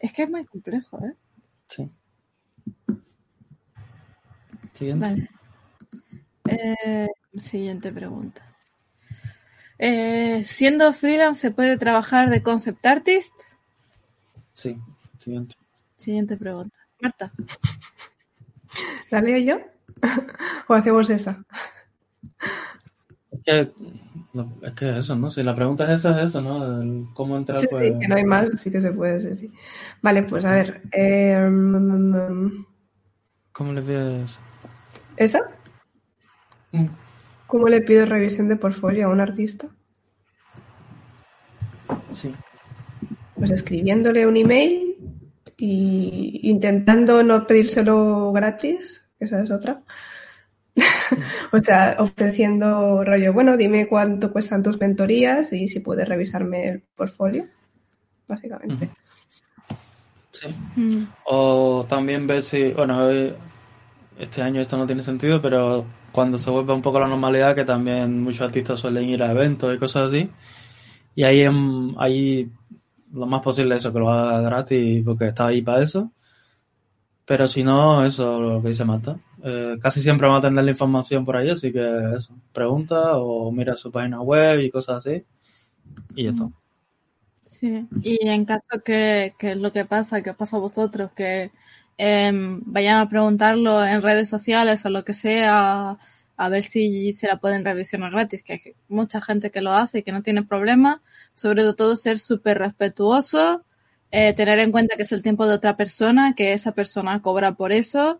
Es 0.00 0.12
que 0.12 0.24
es 0.24 0.30
muy 0.30 0.44
complejo, 0.44 0.98
¿eh? 1.04 1.14
Sí. 1.68 1.90
Siguiente. 4.74 5.30
Eh, 6.48 7.08
siguiente 7.40 7.90
pregunta. 7.90 8.42
Eh, 9.78 10.42
siendo 10.44 10.92
freelance, 10.92 11.40
¿se 11.40 11.50
puede 11.50 11.76
trabajar 11.76 12.30
de 12.30 12.42
concept 12.42 12.84
artist? 12.84 13.32
Sí, 14.52 14.76
siguiente. 15.18 15.56
Siguiente 15.96 16.36
pregunta. 16.36 16.76
Marta. 17.00 17.32
¿La 19.10 19.20
leo 19.20 19.38
yo? 19.38 19.60
¿O 20.68 20.74
hacemos 20.74 21.08
esa? 21.10 21.44
Es 23.30 23.40
que, 23.44 23.72
es 24.62 24.72
que 24.72 24.98
eso, 24.98 25.16
¿no? 25.16 25.30
Si 25.30 25.42
la 25.42 25.54
pregunta 25.54 25.84
es 25.84 26.00
esa, 26.00 26.20
es 26.20 26.28
eso, 26.28 26.40
¿no? 26.40 27.12
¿Cómo 27.14 27.36
entrar? 27.36 27.60
Sí, 27.60 27.68
pues... 27.70 27.88
sí, 27.88 27.98
que 27.98 28.08
no 28.08 28.16
hay 28.16 28.24
más, 28.24 28.60
sí 28.60 28.70
que 28.70 28.80
se 28.80 28.92
puede, 28.92 29.36
sí, 29.36 29.50
Vale, 30.02 30.24
pues 30.24 30.44
a 30.44 30.52
ver. 30.52 30.82
Eh... 30.92 31.48
¿Cómo 33.52 33.72
le 33.72 33.82
pides? 33.82 34.38
¿Esa? 35.16 35.40
Mm. 36.72 36.86
¿Cómo 37.46 37.68
le 37.68 37.80
pido 37.80 38.04
revisión 38.04 38.48
de 38.48 38.56
portfolio 38.56 39.06
a 39.06 39.10
un 39.10 39.20
artista? 39.20 39.68
Sí. 42.12 42.34
Pues 43.36 43.50
escribiéndole 43.50 44.26
un 44.26 44.36
email 44.36 44.85
y 45.58 46.40
intentando 46.42 47.22
no 47.22 47.46
pedírselo 47.46 48.32
gratis, 48.32 49.02
esa 49.18 49.42
es 49.42 49.50
otra. 49.50 49.82
o 51.52 51.60
sea, 51.60 51.96
ofreciendo 51.98 53.02
rollo, 53.04 53.32
bueno, 53.32 53.56
dime 53.56 53.86
cuánto 53.86 54.32
cuestan 54.32 54.62
tus 54.62 54.78
mentorías 54.78 55.52
y 55.52 55.68
si 55.68 55.80
puedes 55.80 56.08
revisarme 56.08 56.68
el 56.68 56.82
portfolio, 56.94 57.46
básicamente. 58.28 58.90
Sí. 60.32 60.48
Mm. 60.76 61.06
O 61.24 61.86
también 61.88 62.26
ver 62.26 62.42
si, 62.42 62.72
bueno, 62.72 63.08
este 64.18 64.42
año 64.42 64.60
esto 64.60 64.76
no 64.76 64.86
tiene 64.86 65.02
sentido, 65.02 65.40
pero 65.40 65.86
cuando 66.12 66.38
se 66.38 66.50
vuelve 66.50 66.74
un 66.74 66.82
poco 66.82 67.00
la 67.00 67.08
normalidad, 67.08 67.54
que 67.54 67.64
también 67.64 68.22
muchos 68.22 68.42
artistas 68.42 68.80
suelen 68.80 69.08
ir 69.08 69.22
a 69.22 69.32
eventos 69.32 69.74
y 69.74 69.78
cosas 69.78 70.08
así, 70.10 70.30
y 71.14 71.24
ahí, 71.24 71.46
ahí 71.98 72.50
lo 73.12 73.26
más 73.26 73.42
posible 73.42 73.76
eso, 73.76 73.92
que 73.92 73.98
lo 73.98 74.10
haga 74.10 74.40
gratis 74.40 75.02
porque 75.04 75.28
está 75.28 75.46
ahí 75.46 75.62
para 75.62 75.82
eso. 75.82 76.12
Pero 77.24 77.48
si 77.48 77.64
no, 77.64 78.04
eso 78.04 78.40
lo 78.40 78.62
que 78.62 78.68
dice 78.68 78.84
Marta. 78.84 79.18
Eh, 79.42 79.76
casi 79.80 80.00
siempre 80.00 80.26
vamos 80.26 80.44
a 80.44 80.48
tener 80.48 80.64
la 80.64 80.70
información 80.70 81.24
por 81.24 81.36
ahí, 81.36 81.50
así 81.50 81.72
que 81.72 82.14
eso, 82.16 82.34
pregunta 82.52 83.16
o 83.16 83.50
mira 83.50 83.74
su 83.76 83.90
página 83.90 84.20
web 84.20 84.60
y 84.60 84.70
cosas 84.70 85.06
así. 85.06 85.24
Y 86.14 86.24
ya 86.24 86.30
está. 86.30 86.48
Sí, 87.46 87.86
y 88.02 88.28
en 88.28 88.44
caso 88.44 88.82
que, 88.84 89.34
que 89.38 89.52
es 89.52 89.56
lo 89.56 89.72
que 89.72 89.84
pasa, 89.84 90.22
que 90.22 90.30
os 90.30 90.36
pasa 90.36 90.56
a 90.56 90.60
vosotros, 90.60 91.10
que 91.12 91.50
em, 91.96 92.60
vayan 92.66 92.98
a 92.98 93.08
preguntarlo 93.08 93.84
en 93.84 94.02
redes 94.02 94.28
sociales 94.28 94.84
o 94.84 94.90
lo 94.90 95.04
que 95.04 95.14
sea, 95.14 95.98
a 96.36 96.48
ver 96.48 96.62
si 96.62 97.12
se 97.12 97.26
la 97.26 97.38
pueden 97.38 97.64
revisionar 97.64 98.12
gratis, 98.12 98.42
que 98.42 98.52
hay 98.54 98.60
mucha 98.88 99.20
gente 99.20 99.50
que 99.50 99.62
lo 99.62 99.72
hace 99.72 99.98
y 99.98 100.02
que 100.02 100.12
no 100.12 100.22
tiene 100.22 100.42
problema, 100.42 101.02
sobre 101.34 101.72
todo 101.74 101.96
ser 101.96 102.18
súper 102.18 102.58
respetuoso, 102.58 103.64
eh, 104.10 104.34
tener 104.34 104.58
en 104.58 104.72
cuenta 104.72 104.96
que 104.96 105.02
es 105.02 105.12
el 105.12 105.22
tiempo 105.22 105.46
de 105.46 105.54
otra 105.54 105.76
persona, 105.76 106.34
que 106.34 106.52
esa 106.52 106.72
persona 106.72 107.22
cobra 107.22 107.54
por 107.54 107.72
eso 107.72 108.18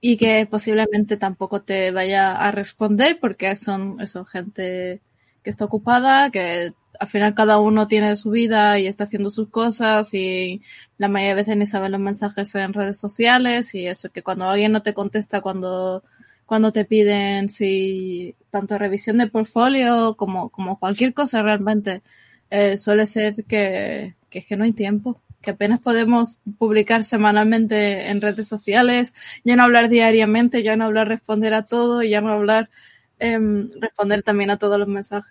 y 0.00 0.16
que 0.16 0.46
posiblemente 0.50 1.16
tampoco 1.16 1.62
te 1.62 1.90
vaya 1.90 2.36
a 2.36 2.50
responder 2.52 3.18
porque 3.20 3.54
son, 3.56 4.06
son 4.06 4.26
gente 4.26 5.00
que 5.42 5.50
está 5.50 5.64
ocupada, 5.64 6.30
que 6.30 6.72
al 7.00 7.08
final 7.08 7.34
cada 7.34 7.60
uno 7.60 7.86
tiene 7.86 8.16
su 8.16 8.30
vida 8.30 8.78
y 8.78 8.86
está 8.86 9.04
haciendo 9.04 9.30
sus 9.30 9.48
cosas 9.50 10.12
y 10.14 10.62
la 10.98 11.08
mayoría 11.08 11.30
de 11.30 11.40
veces 11.42 11.56
ni 11.56 11.66
saben 11.66 11.92
los 11.92 12.00
mensajes 12.00 12.54
en 12.56 12.72
redes 12.72 12.98
sociales 12.98 13.74
y 13.74 13.86
eso, 13.86 14.10
que 14.10 14.22
cuando 14.22 14.46
alguien 14.46 14.72
no 14.72 14.82
te 14.82 14.94
contesta 14.94 15.40
cuando, 15.40 16.02
cuando 16.48 16.72
te 16.72 16.86
piden 16.86 17.50
si 17.50 18.34
tanto 18.48 18.78
revisión 18.78 19.18
de 19.18 19.26
portfolio 19.26 20.16
como, 20.16 20.48
como 20.48 20.78
cualquier 20.78 21.12
cosa 21.12 21.42
realmente, 21.42 22.00
eh, 22.48 22.78
suele 22.78 23.04
ser 23.04 23.44
que, 23.44 24.14
que 24.30 24.38
es 24.38 24.46
que 24.46 24.56
no 24.56 24.64
hay 24.64 24.72
tiempo 24.72 25.20
que 25.42 25.50
apenas 25.50 25.78
podemos 25.80 26.40
publicar 26.56 27.04
semanalmente 27.04 28.08
en 28.08 28.22
redes 28.22 28.48
sociales, 28.48 29.12
ya 29.44 29.56
no 29.56 29.64
hablar 29.64 29.90
diariamente, 29.90 30.62
ya 30.62 30.74
no 30.74 30.86
hablar 30.86 31.08
responder 31.08 31.52
a 31.52 31.64
todo, 31.64 32.02
ya 32.02 32.22
no 32.22 32.32
hablar 32.32 32.70
eh, 33.18 33.38
responder 33.78 34.22
también 34.22 34.50
a 34.50 34.56
todos 34.56 34.78
los 34.78 34.88
mensajes. 34.88 35.30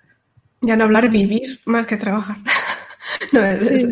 Ya 0.61 0.75
no 0.75 0.83
hablar 0.83 1.09
vivir 1.09 1.59
más 1.65 1.87
que 1.87 1.97
trabajar. 1.97 2.37
no, 3.33 3.43
es, 3.43 3.63
es, 3.63 3.89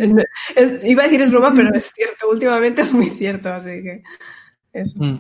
es, 0.56 0.86
iba 0.86 1.02
a 1.02 1.06
decir 1.06 1.24
es 1.24 1.32
broma, 1.32 1.52
pero 1.56 1.74
es 1.74 1.92
cierto. 1.92 2.30
Últimamente 2.30 2.84
es 2.84 2.94
muy 2.94 3.08
cierto, 3.08 3.52
así 3.52 3.82
que 3.82 4.04
eso. 4.74 5.04
Mm. 5.04 5.20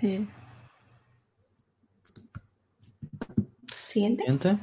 Sí. 0.00 0.26
Siguiente. 3.92 4.24
Siguiente. 4.24 4.58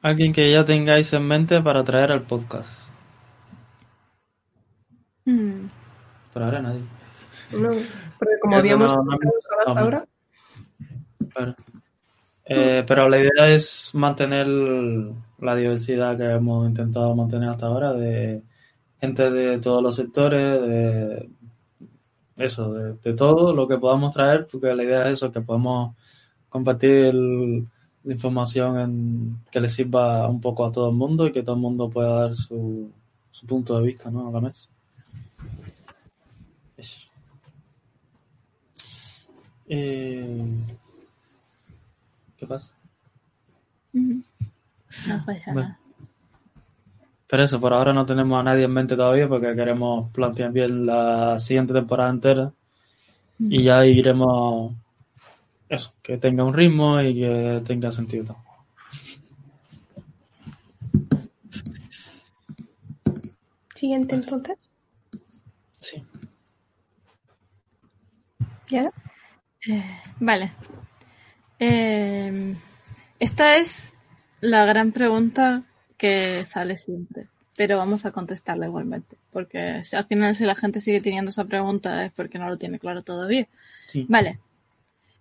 Alguien 0.00 0.32
que 0.32 0.50
ya 0.50 0.64
tengáis 0.64 1.12
en 1.12 1.28
mente 1.28 1.60
para 1.60 1.84
traer 1.84 2.10
al 2.10 2.22
podcast. 2.22 2.70
Mm. 5.26 5.66
Por 6.32 6.42
ahora 6.42 6.62
nadie. 6.62 6.80
No, 7.52 7.70
porque 8.18 8.34
como 8.40 8.56
habíamos 8.56 8.90
no, 8.90 9.04
no, 9.04 9.18
hasta 9.66 9.80
ahora. 9.80 10.04
Claro. 11.28 11.54
Eh, 12.46 12.84
pero 12.86 13.08
la 13.10 13.18
idea 13.18 13.48
es 13.48 13.90
mantener 13.92 14.46
la 14.46 15.54
diversidad 15.54 16.16
que 16.16 16.24
hemos 16.24 16.66
intentado 16.66 17.14
mantener 17.14 17.50
hasta 17.50 17.66
ahora 17.66 17.92
de 17.92 18.42
gente 18.98 19.30
de 19.30 19.58
todos 19.58 19.82
los 19.82 19.94
sectores, 19.94 20.62
de 20.62 21.28
eso, 22.38 22.72
de, 22.72 22.94
de 22.94 23.12
todo 23.12 23.52
lo 23.52 23.68
que 23.68 23.76
podamos 23.76 24.14
traer, 24.14 24.46
porque 24.50 24.74
la 24.74 24.84
idea 24.84 25.02
es 25.08 25.18
eso, 25.18 25.30
que 25.30 25.42
podamos 25.42 25.96
compartir 26.52 27.14
la 27.14 28.12
información 28.12 28.78
en, 28.78 29.38
que 29.50 29.60
le 29.60 29.68
sirva 29.70 30.28
un 30.28 30.40
poco 30.40 30.66
a 30.66 30.70
todo 30.72 30.90
el 30.90 30.96
mundo 30.96 31.26
y 31.26 31.32
que 31.32 31.42
todo 31.42 31.56
el 31.56 31.62
mundo 31.62 31.88
pueda 31.88 32.20
dar 32.22 32.34
su, 32.34 32.90
su 33.30 33.46
punto 33.46 33.78
de 33.78 33.86
vista 33.86 34.10
¿no? 34.10 34.28
a 34.28 34.32
la 34.32 34.40
mesa. 34.40 34.68
Eso. 36.76 36.98
Eh, 39.66 40.44
¿Qué 42.36 42.46
pasa? 42.46 42.70
No 43.94 44.22
pasa 45.24 45.52
Bueno. 45.52 45.60
nada. 45.68 45.78
Pero 47.28 47.44
eso, 47.44 47.58
por 47.58 47.72
ahora 47.72 47.94
no 47.94 48.04
tenemos 48.04 48.38
a 48.38 48.42
nadie 48.42 48.64
en 48.64 48.72
mente 48.74 48.94
todavía 48.94 49.26
porque 49.26 49.54
queremos 49.56 50.10
plantear 50.10 50.52
bien 50.52 50.84
la 50.84 51.38
siguiente 51.38 51.72
temporada 51.72 52.10
entera 52.10 52.52
y 53.38 53.62
ya 53.62 53.86
iremos 53.86 54.74
eso, 55.74 55.94
que 56.02 56.18
tenga 56.18 56.44
un 56.44 56.54
ritmo 56.54 57.00
y 57.00 57.14
que 57.14 57.62
tenga 57.64 57.90
sentido 57.92 58.24
todo. 58.26 58.38
Siguiente 63.74 64.14
entonces. 64.14 64.56
Sí. 65.78 66.04
¿Ya? 68.68 68.90
Eh, 69.68 70.00
vale. 70.20 70.52
Eh, 71.58 72.54
esta 73.18 73.56
es 73.56 73.94
la 74.40 74.64
gran 74.64 74.92
pregunta 74.92 75.62
que 75.96 76.44
sale 76.44 76.78
siempre, 76.78 77.28
pero 77.56 77.76
vamos 77.76 78.04
a 78.04 78.10
contestarla 78.12 78.66
igualmente, 78.66 79.16
porque 79.32 79.84
si- 79.84 79.94
al 79.96 80.06
final 80.06 80.34
si 80.34 80.44
la 80.44 80.54
gente 80.56 80.80
sigue 80.80 81.00
teniendo 81.00 81.30
esa 81.30 81.44
pregunta 81.44 82.04
es 82.04 82.12
porque 82.12 82.38
no 82.38 82.48
lo 82.48 82.56
tiene 82.58 82.78
claro 82.78 83.02
todavía. 83.02 83.46
Sí. 83.86 84.06
Vale. 84.08 84.40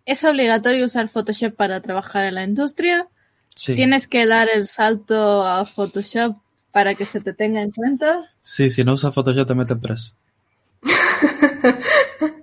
¿Es 0.06 0.24
obligatorio 0.24 0.86
usar 0.86 1.08
Photoshop 1.08 1.56
para 1.56 1.82
trabajar 1.82 2.26
en 2.26 2.36
la 2.36 2.44
industria? 2.44 3.08
Sí. 3.56 3.76
¿Tienes 3.76 4.08
que 4.08 4.26
dar 4.26 4.50
el 4.54 4.68
salto 4.68 5.44
a 5.44 5.66
Photoshop 5.66 6.38
para 6.72 6.96
que 6.96 7.06
se 7.06 7.20
te 7.22 7.34
tenga 7.34 7.62
en 7.62 7.72
cuenta? 7.72 8.30
Sí, 8.42 8.70
si 8.70 8.84
no 8.84 8.94
usas 8.94 9.14
Photoshop 9.14 9.48
te 9.48 9.56
metes 9.56 9.78
preso. 9.78 10.14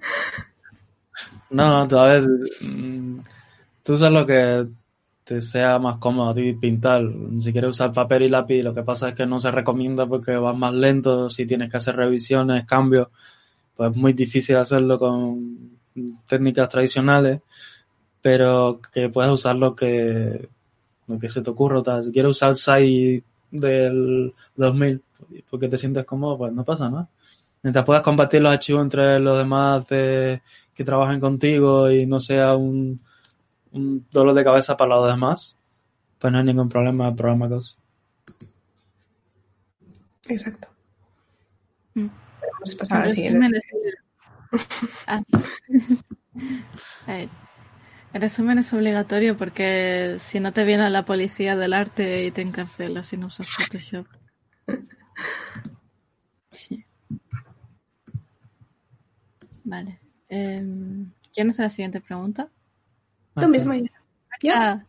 No, 1.50 1.64
a 1.64 2.04
veces, 2.04 2.28
mm, 2.61 3.20
tú 3.82 3.94
usas 3.94 4.12
lo 4.12 4.26
que 4.26 4.66
te 5.24 5.40
sea 5.40 5.78
más 5.78 5.96
cómodo 5.98 6.30
a 6.30 6.34
ti 6.34 6.52
pintar. 6.54 7.02
Si 7.40 7.52
quieres 7.52 7.70
usar 7.70 7.92
papel 7.92 8.22
y 8.24 8.28
lápiz, 8.28 8.62
lo 8.62 8.74
que 8.74 8.82
pasa 8.82 9.11
es 9.11 9.14
que 9.14 9.26
no 9.26 9.40
se 9.40 9.50
recomienda 9.50 10.06
porque 10.06 10.36
vas 10.36 10.56
más 10.56 10.74
lento, 10.74 11.30
si 11.30 11.46
tienes 11.46 11.70
que 11.70 11.78
hacer 11.78 11.96
revisiones, 11.96 12.64
cambios, 12.64 13.09
pues 13.76 13.90
es 13.90 13.96
muy 13.96 14.12
difícil 14.12 14.56
hacerlo 14.56 14.98
con 14.98 15.78
técnicas 16.26 16.68
tradicionales, 16.68 17.40
pero 18.23 18.81
que 18.93 19.09
puedes 19.09 19.33
usar 19.33 19.57
lo 19.57 19.75
que, 19.75 20.49
lo 21.07 21.19
que 21.19 21.29
se 21.29 21.43
te 21.43 21.51
ocurra. 21.51 21.83
tal. 21.83 22.05
Si 22.05 22.12
quieres 22.12 22.31
usar 22.31 22.57
SAI 22.57 23.23
del 23.51 24.33
2000 24.57 25.03
porque 25.51 25.69
te 25.69 25.77
sientes 25.77 26.05
cómodo, 26.05 26.39
pues 26.39 26.53
no 26.53 26.64
pasa 26.64 26.89
nada. 26.89 27.09
Mientras 27.62 27.85
puedas 27.85 28.03
compartir 28.03 28.41
los 28.41 28.53
archivos 28.53 28.83
entre 28.83 29.19
los 29.19 29.37
demás 29.39 29.87
de- 29.89 30.41
que 30.75 30.85
trabajen 30.85 31.19
contigo 31.21 31.91
y 31.91 32.07
no 32.07 32.21
sea 32.21 32.55
un, 32.55 33.01
un 33.73 34.07
dolor 34.12 34.35
de 34.35 34.45
cabeza 34.45 34.77
para 34.77 34.95
los 34.97 35.09
demás, 35.09 35.59
pues 36.21 36.33
no 36.33 36.39
hay 36.39 36.45
ningún 36.45 36.69
problema, 36.69 37.09
el 37.09 37.14
programa 37.16 37.49
que. 37.49 37.77
Exacto. 40.29 40.69
Mm. 41.95 42.07
Vamos 42.53 42.75
a 42.75 42.79
pasar 42.79 43.03
al 43.03 43.11
siguiente. 43.11 43.59
es... 43.59 43.64
Ah. 48.09 48.14
Eh, 48.14 48.16
en 48.16 48.20
resumen 48.20 48.59
es 48.59 48.72
obligatorio 48.72 49.36
porque 49.36 50.16
si 50.20 50.40
no 50.40 50.52
te 50.52 50.64
viene 50.64 50.88
la 50.90 51.04
policía 51.04 51.56
del 51.56 51.72
arte 51.72 52.26
y 52.26 52.30
te 52.30 52.42
encarcela 52.42 53.02
si 53.02 53.16
no 53.16 53.26
usas 53.26 53.48
Photoshop. 53.48 54.06
Sí. 56.50 56.84
Vale. 59.64 60.00
Em, 60.28 61.11
¿Quién 61.32 61.50
hace 61.50 61.62
la 61.62 61.70
siguiente 61.70 62.00
pregunta? 62.00 62.48
Tú 63.34 63.48
mismo 63.48 63.74
ya. 63.74 63.90
¿Yo? 64.42 64.52
Ah, 64.54 64.84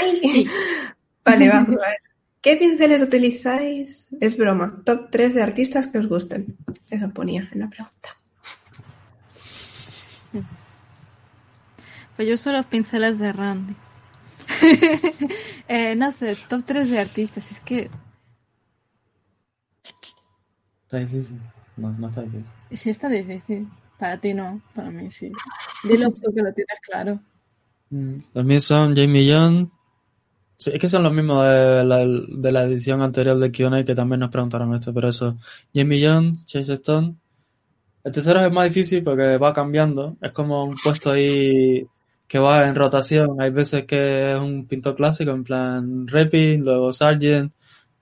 ¡Ay! 0.00 0.48
Vale, 1.24 1.48
vamos 1.48 1.76
a 1.76 1.88
ver. 1.88 1.98
¿Qué 2.40 2.56
pinceles 2.56 3.00
utilizáis? 3.00 4.06
Es 4.20 4.36
broma. 4.36 4.82
Top 4.84 5.10
3 5.10 5.34
de 5.34 5.42
artistas 5.42 5.86
que 5.86 5.98
os 5.98 6.06
gusten. 6.06 6.56
Eso 6.90 7.08
ponía 7.10 7.48
en 7.52 7.60
la 7.60 7.70
pregunta. 7.70 8.18
Pues 12.16 12.28
yo 12.28 12.34
uso 12.34 12.52
los 12.52 12.66
pinceles 12.66 13.18
de 13.18 13.32
Randy. 13.32 13.74
Eh, 15.66 15.96
no 15.96 16.12
sé, 16.12 16.36
top 16.48 16.62
3 16.66 16.90
de 16.90 16.98
artistas. 16.98 17.50
Es 17.50 17.58
que 17.60 17.90
Está 20.84 20.98
difícil. 20.98 21.40
No, 21.76 21.90
no 21.92 22.08
está 22.08 22.22
difícil. 22.22 22.46
Sí, 22.72 22.90
está 22.90 23.08
difícil. 23.08 23.66
Para 23.98 24.18
ti 24.18 24.34
no, 24.34 24.60
para 24.74 24.90
mí 24.90 25.10
sí. 25.10 25.32
Dilo 25.82 26.10
tú 26.10 26.32
que 26.34 26.42
lo 26.42 26.52
tienes 26.52 26.78
claro. 26.82 27.18
Mm, 27.90 28.16
Los 28.34 28.44
míos 28.44 28.64
son 28.64 28.94
Jamie 28.94 29.26
Young. 29.26 29.68
Sí, 30.56 30.70
es 30.72 30.78
que 30.78 30.88
son 30.88 31.02
los 31.02 31.12
mismos 31.12 31.44
de 31.46 31.84
la, 31.84 31.98
de 32.06 32.52
la 32.52 32.64
edición 32.64 33.02
anterior 33.02 33.38
de 33.38 33.50
Q&A 33.50 33.84
que 33.84 33.94
también 33.94 34.20
nos 34.20 34.30
preguntaron 34.30 34.74
esto, 34.74 34.92
pero 34.92 35.08
eso. 35.08 35.36
Jamie 35.74 36.00
Young, 36.00 36.36
Chase 36.44 36.74
Stone. 36.74 37.14
El 38.04 38.12
tercero 38.12 38.44
es 38.44 38.52
más 38.52 38.66
difícil 38.68 39.02
porque 39.02 39.38
va 39.38 39.52
cambiando. 39.52 40.16
Es 40.20 40.32
como 40.32 40.64
un 40.64 40.76
puesto 40.76 41.12
ahí 41.12 41.86
que 42.26 42.38
va 42.38 42.66
en 42.66 42.74
rotación. 42.74 43.40
Hay 43.40 43.50
veces 43.50 43.84
que 43.84 44.32
es 44.32 44.40
un 44.40 44.66
pintor 44.66 44.96
clásico, 44.96 45.30
en 45.30 45.44
plan 45.44 46.06
Repin, 46.06 46.64
luego 46.64 46.92
Sargent, 46.92 47.52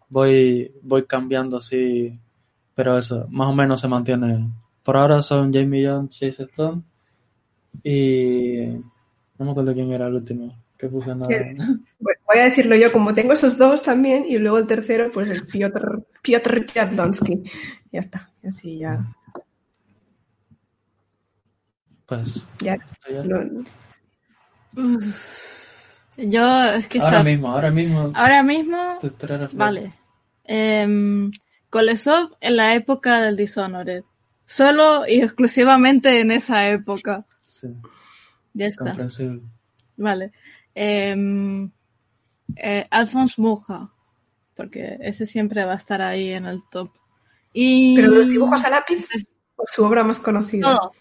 voy, 0.08 0.72
voy 0.82 1.04
cambiando 1.04 1.58
así, 1.58 2.18
pero 2.74 2.98
eso, 2.98 3.26
más 3.30 3.48
o 3.48 3.54
menos 3.54 3.80
se 3.80 3.88
mantiene. 3.88 4.50
Por 4.82 4.96
ahora 4.96 5.22
son 5.22 5.52
Jamie 5.52 5.88
Jones, 5.88 6.10
Chase 6.10 6.44
Stone 6.44 6.82
y 7.82 8.66
no 9.38 9.44
me 9.44 9.50
acuerdo 9.50 9.72
quién 9.72 9.92
era 9.92 10.06
el 10.06 10.14
último. 10.14 10.54
Que 10.76 10.88
puse 10.88 11.14
nada. 11.14 11.28
Voy 12.00 12.38
a 12.38 12.44
decirlo 12.44 12.74
yo, 12.74 12.90
como 12.90 13.14
tengo 13.14 13.34
esos 13.34 13.56
dos 13.56 13.84
también, 13.84 14.24
y 14.26 14.38
luego 14.38 14.58
el 14.58 14.66
tercero, 14.66 15.12
pues 15.12 15.30
el 15.30 15.46
Piotr, 15.46 16.04
Piotr 16.22 16.66
Jadonsky. 16.66 17.42
Ya 17.92 18.00
está, 18.00 18.30
así 18.44 18.78
ya. 18.78 19.14
Pues. 22.06 22.44
Ya. 22.58 22.78
Yo 26.16 26.64
es 26.64 26.88
que 26.88 26.98
ahora 26.98 27.10
está... 27.10 27.24
mismo, 27.24 27.52
ahora 27.52 27.70
mismo. 27.70 28.12
Ahora 28.14 28.42
mismo. 28.42 28.98
Vale. 29.52 29.94
Eh, 30.44 31.30
Kolesov 31.70 32.36
en 32.40 32.56
la 32.56 32.74
época 32.74 33.20
del 33.20 33.36
Dishonored. 33.36 34.04
Solo 34.44 35.06
y 35.06 35.22
exclusivamente 35.22 36.20
en 36.20 36.30
esa 36.30 36.68
época. 36.68 37.24
Sí, 37.44 37.68
Ya 38.52 38.66
está. 38.66 38.94
Vale. 39.96 40.32
Eh, 40.74 41.70
eh, 42.56 42.86
Alphonse 42.90 43.40
Mucha. 43.40 43.88
Porque 44.54 44.98
ese 45.00 45.24
siempre 45.24 45.64
va 45.64 45.72
a 45.72 45.76
estar 45.76 46.02
ahí 46.02 46.32
en 46.32 46.44
el 46.44 46.62
top. 46.70 46.90
Y 47.52 47.96
Pero 47.96 48.08
los 48.08 48.28
dibujos 48.28 48.64
a 48.64 48.70
lápiz, 48.70 49.06
o 49.56 49.64
su 49.66 49.84
obra 49.84 50.04
más 50.04 50.18
conocida. 50.18 50.78
todo, 50.78 50.92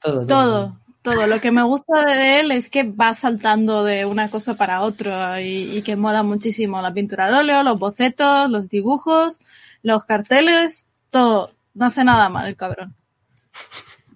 Todo, 0.00 0.26
todo, 0.26 0.26
todo. 0.26 0.79
Lo 1.02 1.40
que 1.40 1.50
me 1.50 1.62
gusta 1.62 2.04
de 2.04 2.40
él 2.40 2.52
es 2.52 2.68
que 2.68 2.82
va 2.82 3.14
saltando 3.14 3.84
de 3.84 4.04
una 4.04 4.28
cosa 4.28 4.54
para 4.54 4.82
otra 4.82 5.40
y, 5.40 5.76
y 5.78 5.82
que 5.82 5.96
mola 5.96 6.22
muchísimo 6.22 6.82
la 6.82 6.92
pintura 6.92 7.26
al 7.26 7.34
óleo, 7.34 7.62
los 7.62 7.78
bocetos, 7.78 8.50
los 8.50 8.68
dibujos, 8.68 9.40
los 9.82 10.04
carteles, 10.04 10.86
todo. 11.10 11.52
No 11.72 11.86
hace 11.86 12.04
nada 12.04 12.28
mal 12.28 12.46
el 12.48 12.56
cabrón. 12.56 12.94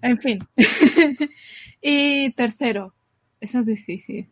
En 0.01 0.19
fin. 0.19 0.47
y 1.81 2.31
tercero. 2.33 2.93
Eso 3.39 3.59
es 3.59 3.65
difícil. 3.65 4.29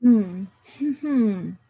Mm. 0.00 0.46
Hmm. 0.80 1.56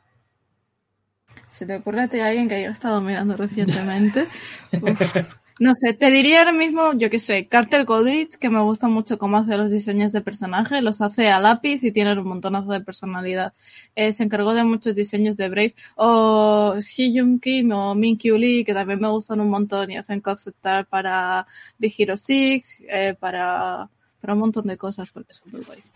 ¿Se 1.52 1.66
te 1.66 1.76
ocurre 1.76 2.02
a 2.02 2.08
ti 2.08 2.18
alguien 2.18 2.48
que 2.48 2.56
haya 2.56 2.70
estado 2.70 3.00
mirando 3.00 3.36
recientemente? 3.36 4.26
Uf. 4.82 5.34
No 5.60 5.76
sé, 5.76 5.94
te 5.94 6.10
diría 6.10 6.40
ahora 6.40 6.50
mismo, 6.50 6.94
yo 6.94 7.08
qué 7.10 7.20
sé, 7.20 7.46
Carter 7.46 7.84
Godrich, 7.84 8.38
que 8.38 8.50
me 8.50 8.60
gusta 8.60 8.88
mucho 8.88 9.18
cómo 9.18 9.36
hace 9.36 9.56
los 9.56 9.70
diseños 9.70 10.10
de 10.10 10.20
personaje, 10.20 10.82
los 10.82 11.00
hace 11.00 11.28
a 11.30 11.38
lápiz 11.38 11.84
y 11.84 11.92
tienen 11.92 12.18
un 12.18 12.26
montonazo 12.26 12.72
de 12.72 12.80
personalidad. 12.80 13.52
Eh, 13.94 14.12
se 14.12 14.24
encargó 14.24 14.52
de 14.52 14.64
muchos 14.64 14.96
diseños 14.96 15.36
de 15.36 15.48
Brave, 15.48 15.76
o 15.94 16.74
Xi 16.80 17.16
Jung 17.16 17.40
Kim 17.40 17.70
o 17.70 17.94
Min 17.94 18.18
Kyu 18.18 18.36
Lee, 18.36 18.64
que 18.64 18.74
también 18.74 18.98
me 19.00 19.08
gustan 19.08 19.40
un 19.40 19.48
montón 19.48 19.92
y 19.92 19.96
hacen 19.96 20.20
concept 20.20 20.66
art 20.66 20.88
para 20.88 21.46
Big 21.78 21.94
Hero 21.96 22.16
6, 22.16 22.82
eh, 22.88 23.14
para, 23.18 23.88
para 24.20 24.32
un 24.34 24.40
montón 24.40 24.66
de 24.66 24.76
cosas, 24.76 25.12
porque 25.12 25.34
son 25.34 25.52
muy 25.52 25.60
guays. 25.60 25.92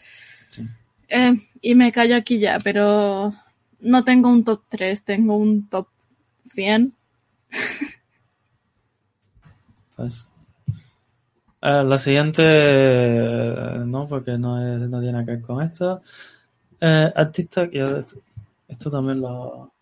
Sí. 0.51 0.63
Eh, 1.09 1.33
y 1.63 1.75
me 1.75 1.91
callo 1.91 2.15
aquí 2.15 2.39
ya, 2.39 2.61
pero 2.63 3.35
no 3.81 4.05
tengo 4.05 4.29
un 4.29 4.45
top 4.45 4.63
3, 4.69 5.03
tengo 5.03 5.37
un 5.37 5.69
top 5.69 5.89
100. 6.45 6.95
Pues. 9.99 10.29
La 11.61 11.99
siguiente, 11.99 12.43
no, 13.85 14.07
porque 14.07 14.39
no, 14.39 14.63
es- 14.77 14.89
no 14.89 15.01
tiene 15.01 15.25
que 15.25 15.33
ver 15.33 15.43
con 15.43 15.61
esto. 15.61 16.03
Eh, 16.81 17.13
artistas, 17.17 17.69
esto, 17.73 18.21
esto 18.69 18.91
también 18.93 19.21
lo. 19.21 19.73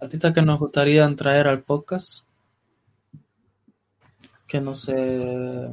Artistas 0.00 0.32
que 0.32 0.42
nos 0.42 0.58
gustaría 0.58 1.08
traer 1.14 1.46
al 1.46 1.62
podcast. 1.62 2.26
Que 4.48 4.60
no 4.60 4.74
sé. 4.74 5.70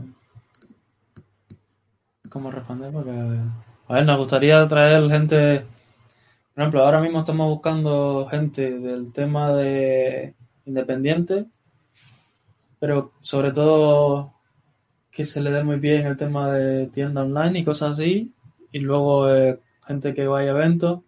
¿Cómo 2.30 2.52
responder? 2.52 2.92
Porque. 2.92 3.10
A 3.88 3.94
ver, 3.96 4.06
nos 4.06 4.18
gustaría 4.20 4.68
traer 4.68 5.10
gente. 5.10 5.66
Por 6.54 6.62
ejemplo, 6.62 6.84
ahora 6.86 7.02
mismo 7.02 7.20
estamos 7.22 7.50
buscando 7.50 8.28
gente 8.30 8.78
del 8.78 9.12
tema 9.12 9.52
de 9.54 10.36
independiente 10.66 11.48
pero 12.84 13.14
sobre 13.22 13.54
todo 13.54 14.34
que 15.10 15.24
se 15.24 15.40
le 15.40 15.52
dé 15.52 15.64
muy 15.64 15.78
bien 15.80 16.06
el 16.06 16.18
tema 16.18 16.52
de 16.52 16.88
tienda 16.88 17.22
online 17.22 17.60
y 17.60 17.64
cosas 17.64 17.92
así, 17.92 18.34
y 18.74 18.80
luego 18.80 19.34
eh, 19.34 19.58
gente 19.88 20.14
que 20.14 20.28
vaya 20.28 20.52
a 20.52 20.56
eventos 20.56 21.00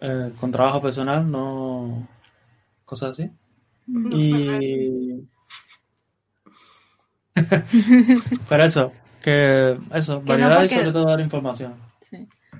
eh, 0.00 0.30
con 0.38 0.52
trabajo 0.52 0.80
personal, 0.80 1.28
no 1.28 2.06
cosas 2.84 3.18
así. 3.18 3.28
Y 3.88 5.26
pero 8.48 8.64
eso, 8.64 8.92
que 9.20 9.80
eso, 9.92 10.22
Que 10.22 10.36
no 10.38 10.48
variedad 10.48 10.62
y 10.62 10.68
sobre 10.68 10.92
todo 10.92 11.06
dar 11.06 11.18
información. 11.18 11.74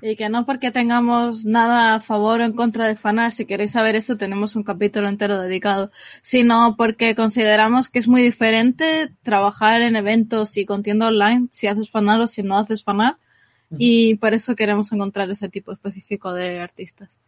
Y 0.01 0.15
que 0.15 0.29
no 0.29 0.45
porque 0.45 0.71
tengamos 0.71 1.45
nada 1.45 1.95
a 1.95 1.99
favor 1.99 2.41
o 2.41 2.43
en 2.43 2.53
contra 2.53 2.87
de 2.87 2.95
fanar, 2.95 3.31
si 3.31 3.45
queréis 3.45 3.71
saber 3.71 3.95
eso 3.95 4.17
tenemos 4.17 4.55
un 4.55 4.63
capítulo 4.63 5.07
entero 5.07 5.39
dedicado, 5.39 5.91
sino 6.21 6.75
porque 6.75 7.15
consideramos 7.15 7.89
que 7.89 7.99
es 7.99 8.07
muy 8.07 8.21
diferente 8.21 9.13
trabajar 9.21 9.81
en 9.81 9.95
eventos 9.95 10.57
y 10.57 10.65
con 10.65 10.81
tienda 10.81 11.07
online 11.07 11.47
si 11.51 11.67
haces 11.67 11.89
fanar 11.89 12.19
o 12.21 12.27
si 12.27 12.41
no 12.41 12.57
haces 12.57 12.83
fanar 12.83 13.17
y 13.77 14.15
por 14.15 14.33
eso 14.33 14.55
queremos 14.55 14.91
encontrar 14.91 15.29
ese 15.29 15.49
tipo 15.49 15.71
específico 15.71 16.33
de 16.33 16.59
artistas. 16.59 17.19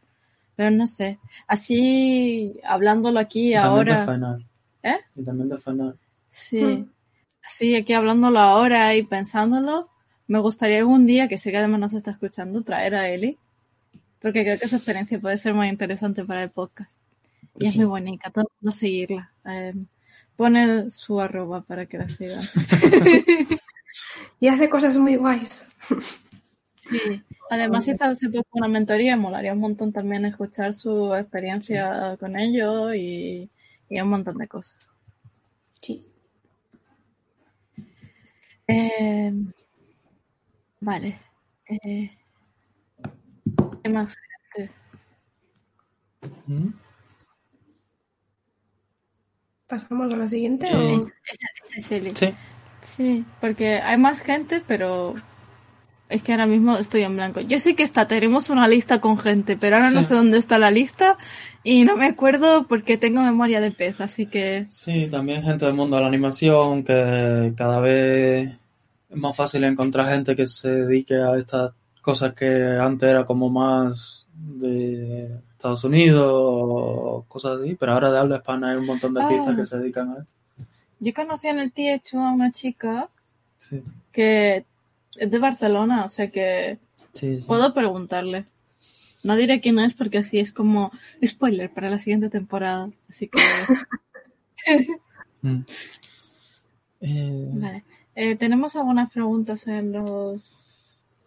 Pero 0.55 0.71
no 0.71 0.87
sé, 0.87 1.19
así 1.47 2.59
hablándolo 2.63 3.19
aquí 3.19 3.51
Y 3.51 3.53
también 3.53 3.85
de 3.85 3.93
ahora, 3.93 4.05
fanar. 4.05 4.39
¿eh? 4.83 4.97
Y 5.15 5.23
también 5.23 5.49
de 5.49 5.57
fanar. 5.57 5.95
Sí, 6.31 6.85
así 7.43 7.75
aquí 7.75 7.93
hablándolo 7.93 8.39
ahora 8.39 8.95
y 8.95 9.03
pensándolo, 9.03 9.89
me 10.27 10.39
gustaría 10.39 10.79
algún 10.79 11.05
día, 11.05 11.27
que 11.27 11.37
sé 11.37 11.51
que 11.51 11.57
además 11.57 11.79
nos 11.79 11.93
está 11.93 12.11
escuchando, 12.11 12.63
traer 12.63 12.95
a 12.95 13.09
Eli, 13.09 13.37
porque 14.19 14.43
creo 14.43 14.59
que 14.59 14.67
su 14.67 14.75
experiencia 14.75 15.19
puede 15.19 15.37
ser 15.37 15.53
muy 15.53 15.67
interesante 15.67 16.23
para 16.23 16.43
el 16.43 16.49
podcast. 16.49 16.91
Y 17.59 17.67
es 17.67 17.75
muy 17.77 17.85
bonita, 17.85 18.31
todo 18.31 18.45
el 18.45 18.51
mundo 18.61 18.75
seguirla. 18.75 19.31
Eh, 19.45 19.73
pone 20.35 20.89
su 20.91 21.19
arroba 21.19 21.61
para 21.61 21.85
que 21.85 21.97
la 21.97 22.09
sigan. 22.09 22.43
Y 24.39 24.47
hace 24.47 24.69
cosas 24.69 24.97
muy 24.97 25.15
guays. 25.15 25.67
Sí, 26.89 27.23
además 27.49 27.87
hizo 27.87 28.03
hace 28.03 28.29
poco 28.29 28.49
una 28.53 28.67
mentoría, 28.67 29.15
molaría 29.15 29.53
un 29.53 29.59
montón 29.59 29.93
también 29.93 30.25
escuchar 30.25 30.73
su 30.73 31.15
experiencia 31.15 32.17
con 32.19 32.37
ello 32.37 32.93
y, 32.93 33.49
y 33.89 34.01
un 34.01 34.09
montón 34.09 34.37
de 34.37 34.47
cosas. 34.47 34.75
Sí. 35.79 36.05
Eh, 38.67 39.33
vale. 40.83 41.19
Eh, 41.69 42.09
¿Qué 43.83 43.89
más? 43.89 44.15
gente? 44.55 44.71
¿Mm? 46.47 46.67
¿Pasamos 49.67 50.13
a 50.13 50.17
la 50.17 50.27
siguiente? 50.27 50.67
Eh, 50.69 50.75
o- 50.99 51.05
es 51.75 51.91
Eli. 51.91 52.15
Sí, 52.15 52.33
Sí, 52.97 53.25
porque 53.39 53.77
hay 53.79 53.97
más 53.97 54.19
gente, 54.19 54.61
pero 54.67 55.15
es 56.09 56.21
que 56.21 56.33
ahora 56.33 56.45
mismo 56.45 56.75
estoy 56.77 57.03
en 57.03 57.15
blanco. 57.15 57.39
Yo 57.39 57.57
sé 57.59 57.75
que 57.75 57.83
está, 57.83 58.07
tenemos 58.07 58.49
una 58.49 58.67
lista 58.67 58.99
con 58.99 59.17
gente, 59.17 59.55
pero 59.55 59.77
ahora 59.77 59.89
no 59.89 60.03
sé 60.03 60.13
dónde 60.13 60.37
está 60.37 60.59
la 60.59 60.69
lista 60.69 61.17
y 61.63 61.85
no 61.85 61.95
me 61.95 62.07
acuerdo 62.07 62.67
porque 62.67 62.97
tengo 62.97 63.21
memoria 63.21 63.61
de 63.61 63.71
pez, 63.71 64.01
así 64.01 64.25
que 64.25 64.65
Sí, 64.69 65.07
también 65.09 65.43
gente 65.43 65.65
del 65.65 65.75
mundo 65.75 65.95
de 65.95 66.01
la 66.01 66.09
animación, 66.09 66.83
que 66.83 67.53
cada 67.55 67.79
vez 67.79 68.57
es 69.13 69.19
más 69.19 69.35
fácil 69.35 69.63
encontrar 69.63 70.09
gente 70.11 70.35
que 70.35 70.45
se 70.45 70.69
dedique 70.69 71.15
a 71.15 71.37
estas 71.37 71.71
cosas 72.01 72.33
que 72.33 72.45
antes 72.79 73.07
era 73.09 73.25
como 73.25 73.49
más 73.49 74.27
de 74.33 75.39
Estados 75.51 75.83
Unidos 75.83 76.25
o 76.33 77.25
cosas 77.27 77.59
así, 77.61 77.75
pero 77.75 77.93
ahora 77.93 78.11
de 78.11 78.19
habla 78.19 78.37
hispana 78.37 78.71
hay 78.71 78.77
un 78.77 78.85
montón 78.85 79.13
de 79.13 79.21
artistas 79.21 79.49
Ah. 79.49 79.55
que 79.55 79.65
se 79.65 79.77
dedican 79.77 80.09
a 80.09 80.13
esto. 80.19 80.27
yo 80.99 81.13
conocí 81.13 81.47
en 81.47 81.59
el 81.59 81.71
TH 81.71 82.15
a 82.17 82.31
una 82.31 82.51
chica 82.51 83.09
Sí, 83.59 83.81
que 84.11 84.65
es 85.15 85.31
de 85.31 85.39
Barcelona, 85.39 86.03
o 86.05 86.09
sea 86.09 86.29
que 86.29 86.79
sí, 87.13 87.39
sí. 87.39 87.45
puedo 87.47 87.73
preguntarle. 87.73 88.45
No 89.23 89.37
diré 89.37 89.61
quién 89.61 89.79
es 89.79 89.93
porque 89.93 90.17
así 90.17 90.39
es 90.39 90.51
como 90.51 90.91
spoiler 91.25 91.69
para 91.71 91.89
la 91.89 91.99
siguiente 91.99 92.29
temporada. 92.29 92.89
Así 93.09 93.29
que 93.29 93.39
Mm. 95.41 95.65
Eh, 97.01 97.49
vale. 97.53 97.83
Eh, 98.15 98.35
tenemos 98.35 98.75
algunas 98.75 99.11
preguntas 99.11 99.65
en 99.67 99.91
los 99.91 100.39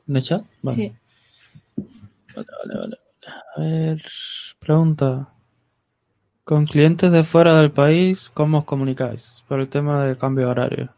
¿En 0.08 0.16
el 0.16 0.22
chat? 0.22 0.44
Vale. 0.62 0.76
sí. 0.76 0.92
Vale, 2.34 2.48
vale, 2.64 2.78
vale. 2.80 2.98
A 3.56 3.60
ver, 3.60 4.02
pregunta. 4.58 5.28
Con 6.44 6.64
clientes 6.66 7.10
de 7.10 7.24
fuera 7.24 7.58
del 7.58 7.72
país, 7.72 8.30
¿cómo 8.32 8.58
os 8.58 8.64
comunicáis? 8.64 9.42
Por 9.48 9.58
el 9.60 9.68
tema 9.68 10.04
de 10.04 10.16
cambio 10.16 10.44
de 10.46 10.50
horario. 10.52 10.94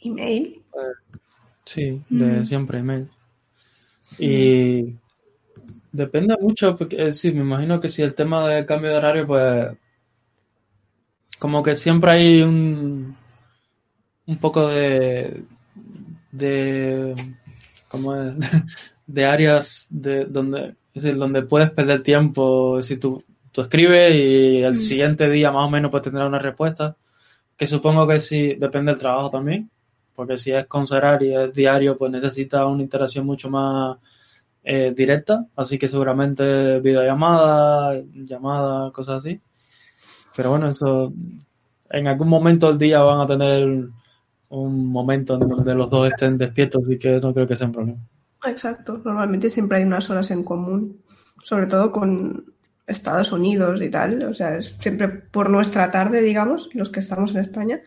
Email. 0.00 0.62
Sí, 1.66 2.02
de 2.08 2.40
Mm. 2.40 2.44
siempre 2.44 2.78
email. 2.78 3.08
Y 4.18 4.94
Depende 5.92 6.36
mucho, 6.40 6.76
porque 6.76 7.08
eh, 7.08 7.12
sí, 7.12 7.32
me 7.32 7.40
imagino 7.40 7.80
que 7.80 7.88
si 7.88 8.02
el 8.02 8.14
tema 8.14 8.46
del 8.48 8.64
cambio 8.66 8.90
de 8.90 8.96
horario, 8.96 9.26
pues 9.26 9.76
como 11.38 11.62
que 11.62 11.74
siempre 11.74 12.10
hay 12.10 12.42
un, 12.42 13.16
un 14.28 14.36
poco 14.38 14.68
de, 14.68 15.42
de 16.30 17.14
como 17.88 18.14
es? 18.14 18.34
de 19.06 19.24
áreas 19.24 19.88
de 19.90 20.26
donde 20.26 20.74
es 20.94 21.02
decir, 21.02 21.18
donde 21.18 21.42
puedes 21.42 21.70
perder 21.70 22.02
tiempo 22.02 22.82
si 22.82 22.98
tú, 22.98 23.22
tú 23.52 23.62
escribes 23.62 24.14
y 24.14 24.62
el 24.62 24.74
Mm. 24.74 24.78
siguiente 24.78 25.30
día 25.30 25.50
más 25.50 25.64
o 25.64 25.70
menos 25.70 25.90
puedes 25.90 26.04
tener 26.04 26.26
una 26.26 26.38
respuesta 26.38 26.94
que 27.56 27.66
supongo 27.66 28.06
que 28.06 28.20
sí 28.20 28.54
depende 28.54 28.92
del 28.92 29.00
trabajo 29.00 29.30
también 29.30 29.70
porque 30.14 30.36
si 30.36 30.50
es 30.50 30.66
con 30.66 30.84
y 31.20 31.34
es 31.34 31.54
diario 31.54 31.96
pues 31.96 32.10
necesita 32.12 32.66
una 32.66 32.82
interacción 32.82 33.24
mucho 33.24 33.48
más 33.48 33.96
eh, 34.62 34.92
directa 34.94 35.46
así 35.56 35.78
que 35.78 35.88
seguramente 35.88 36.80
videollamada 36.80 37.98
llamada 38.12 38.90
cosas 38.92 39.24
así 39.24 39.40
pero 40.36 40.50
bueno 40.50 40.68
eso 40.68 41.12
en 41.90 42.06
algún 42.06 42.28
momento 42.28 42.68
del 42.68 42.78
día 42.78 43.00
van 43.00 43.20
a 43.20 43.26
tener 43.26 43.88
un 44.50 44.86
momento 44.86 45.34
en 45.34 45.48
donde 45.48 45.74
los 45.74 45.90
dos 45.90 46.08
estén 46.08 46.38
despiertos 46.38 46.82
así 46.82 46.98
que 46.98 47.20
no 47.20 47.34
creo 47.34 47.46
que 47.46 47.56
sea 47.56 47.66
un 47.66 47.72
problema 47.72 47.98
Exacto, 48.46 49.00
normalmente 49.04 49.50
siempre 49.50 49.78
hay 49.78 49.84
unas 49.84 50.08
horas 50.10 50.30
en 50.30 50.44
común, 50.44 51.02
sobre 51.42 51.66
todo 51.66 51.90
con 51.90 52.54
Estados 52.86 53.32
Unidos 53.32 53.82
y 53.82 53.90
tal, 53.90 54.22
o 54.22 54.32
sea, 54.32 54.56
es 54.56 54.76
siempre 54.80 55.08
por 55.08 55.50
nuestra 55.50 55.90
tarde, 55.90 56.22
digamos, 56.22 56.68
los 56.72 56.88
que 56.88 57.00
estamos 57.00 57.32
en 57.32 57.38
España, 57.38 57.80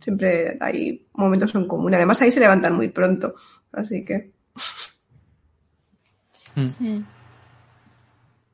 siempre 0.00 0.56
hay 0.60 1.06
momentos 1.12 1.54
en 1.54 1.66
común. 1.66 1.94
Además 1.94 2.22
ahí 2.22 2.30
se 2.30 2.40
levantan 2.40 2.74
muy 2.74 2.88
pronto, 2.88 3.34
así 3.70 4.02
que 4.02 4.32
Mm. 6.56 6.66
Sí. 6.66 7.04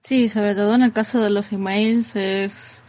Sí, 0.02 0.28
sobre 0.28 0.54
todo 0.54 0.74
en 0.74 0.82
el 0.82 0.92
caso 0.92 1.20
de 1.20 1.30
los 1.30 1.52
emails 1.52 2.14
es 2.16 2.82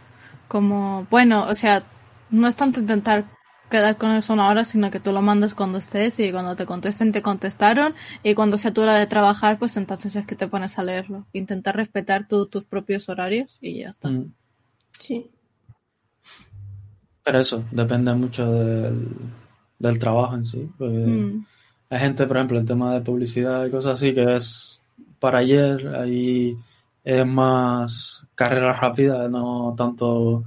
como, 0.48 1.06
bueno, 1.10 1.46
o 1.46 1.54
sea, 1.54 1.84
no 2.30 2.48
es 2.48 2.56
tanto 2.56 2.80
intentar 2.80 3.24
quedar 3.70 3.96
con 3.96 4.12
eso 4.12 4.32
una 4.32 4.48
hora, 4.48 4.64
sino 4.64 4.90
que 4.90 5.00
tú 5.00 5.12
lo 5.12 5.22
mandas 5.22 5.54
cuando 5.54 5.78
estés 5.78 6.18
y 6.20 6.30
cuando 6.30 6.54
te 6.56 6.66
contesten 6.66 7.12
te 7.12 7.22
contestaron 7.22 7.94
y 8.22 8.34
cuando 8.34 8.56
sea 8.58 8.72
tu 8.72 8.82
hora 8.82 8.94
de 8.96 9.06
trabajar, 9.06 9.58
pues 9.58 9.76
entonces 9.76 10.14
es 10.16 10.26
que 10.26 10.36
te 10.36 10.46
pones 10.48 10.78
a 10.78 10.82
leerlo. 10.84 11.26
Intentar 11.32 11.74
respetar 11.76 12.28
tu- 12.28 12.46
tus 12.46 12.64
propios 12.64 13.08
horarios 13.08 13.56
y 13.60 13.80
ya 13.80 13.90
está. 13.90 14.08
Mm. 14.10 14.32
sí. 14.98 15.30
Pero 17.22 17.38
eso, 17.40 17.64
depende 17.70 18.12
mucho 18.14 18.50
del, 18.52 19.08
del 19.78 19.98
trabajo 19.98 20.34
en 20.36 20.44
sí. 20.44 20.68
porque 20.78 20.94
Mm. 20.98 21.46
Hay 21.90 21.98
gente, 22.00 22.26
por 22.26 22.36
ejemplo, 22.38 22.58
el 22.58 22.66
tema 22.66 22.92
de 22.94 23.00
publicidad 23.02 23.64
y 23.66 23.70
cosas 23.70 23.94
así, 23.94 24.12
que 24.12 24.36
es 24.36 24.80
para 25.20 25.38
ayer, 25.38 25.94
ahí 25.94 26.56
es 27.04 27.26
más 27.26 28.26
carrera 28.34 28.72
rápida, 28.74 29.28
no 29.28 29.74
tanto... 29.76 30.44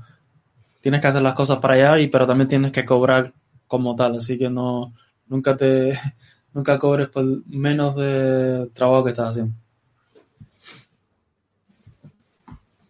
Tienes 0.88 1.02
que 1.02 1.08
hacer 1.08 1.22
las 1.22 1.36
cosas 1.36 1.58
para 1.58 1.74
allá, 1.74 2.00
y, 2.00 2.08
pero 2.08 2.26
también 2.26 2.48
tienes 2.48 2.72
que 2.72 2.86
cobrar 2.86 3.34
como 3.68 3.94
tal, 3.94 4.20
así 4.20 4.38
que 4.38 4.50
no 4.50 4.94
nunca 5.28 5.58
te 5.58 5.92
nunca 6.54 6.80
cobres 6.80 7.10
por 7.10 7.26
menos 7.46 7.94
de 7.98 8.70
trabajo 8.74 9.04
que 9.04 9.10
estás 9.10 9.32
haciendo. 9.32 9.54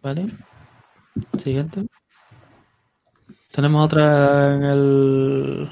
Vale. 0.00 0.28
Siguiente. 1.38 1.86
Tenemos 3.50 3.86
otra 3.86 4.54
en 4.54 4.62
el 4.62 5.70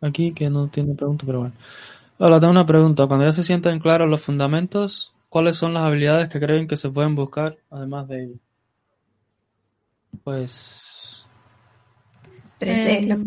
aquí 0.00 0.30
que 0.30 0.48
no 0.48 0.68
tiene 0.68 0.94
pregunta, 0.94 1.24
pero 1.26 1.40
bueno. 1.40 1.54
Hola, 2.18 2.38
tengo 2.38 2.52
una 2.52 2.66
pregunta. 2.66 3.08
Cuando 3.08 3.26
ya 3.26 3.32
se 3.32 3.42
sienten 3.42 3.80
claros 3.80 4.08
los 4.08 4.20
fundamentos, 4.20 5.12
¿cuáles 5.28 5.56
son 5.56 5.74
las 5.74 5.82
habilidades 5.82 6.28
que 6.28 6.38
creen 6.38 6.68
que 6.68 6.76
se 6.76 6.88
pueden 6.88 7.16
buscar 7.16 7.58
además 7.68 8.06
de 8.06 8.22
ello? 8.26 8.38
Pues 10.24 11.26
3D, 12.58 12.98
Eh, 12.98 13.02
lo- 13.06 13.18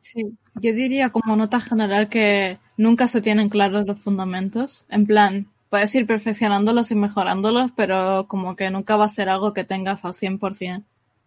Sí, 0.00 0.38
yo 0.54 0.72
diría 0.72 1.10
como 1.10 1.36
nota 1.36 1.60
general 1.60 2.08
que 2.08 2.58
nunca 2.76 3.08
se 3.08 3.20
tienen 3.20 3.48
claros 3.50 3.86
los 3.86 4.00
fundamentos. 4.00 4.86
En 4.88 5.06
plan, 5.06 5.48
puedes 5.68 5.94
ir 5.94 6.06
perfeccionándolos 6.06 6.90
y 6.90 6.94
mejorándolos, 6.94 7.72
pero 7.76 8.26
como 8.26 8.56
que 8.56 8.70
nunca 8.70 8.96
va 8.96 9.04
a 9.04 9.08
ser 9.10 9.28
algo 9.28 9.52
que 9.52 9.64
tengas 9.64 10.04
al 10.04 10.14
100%, 10.14 10.86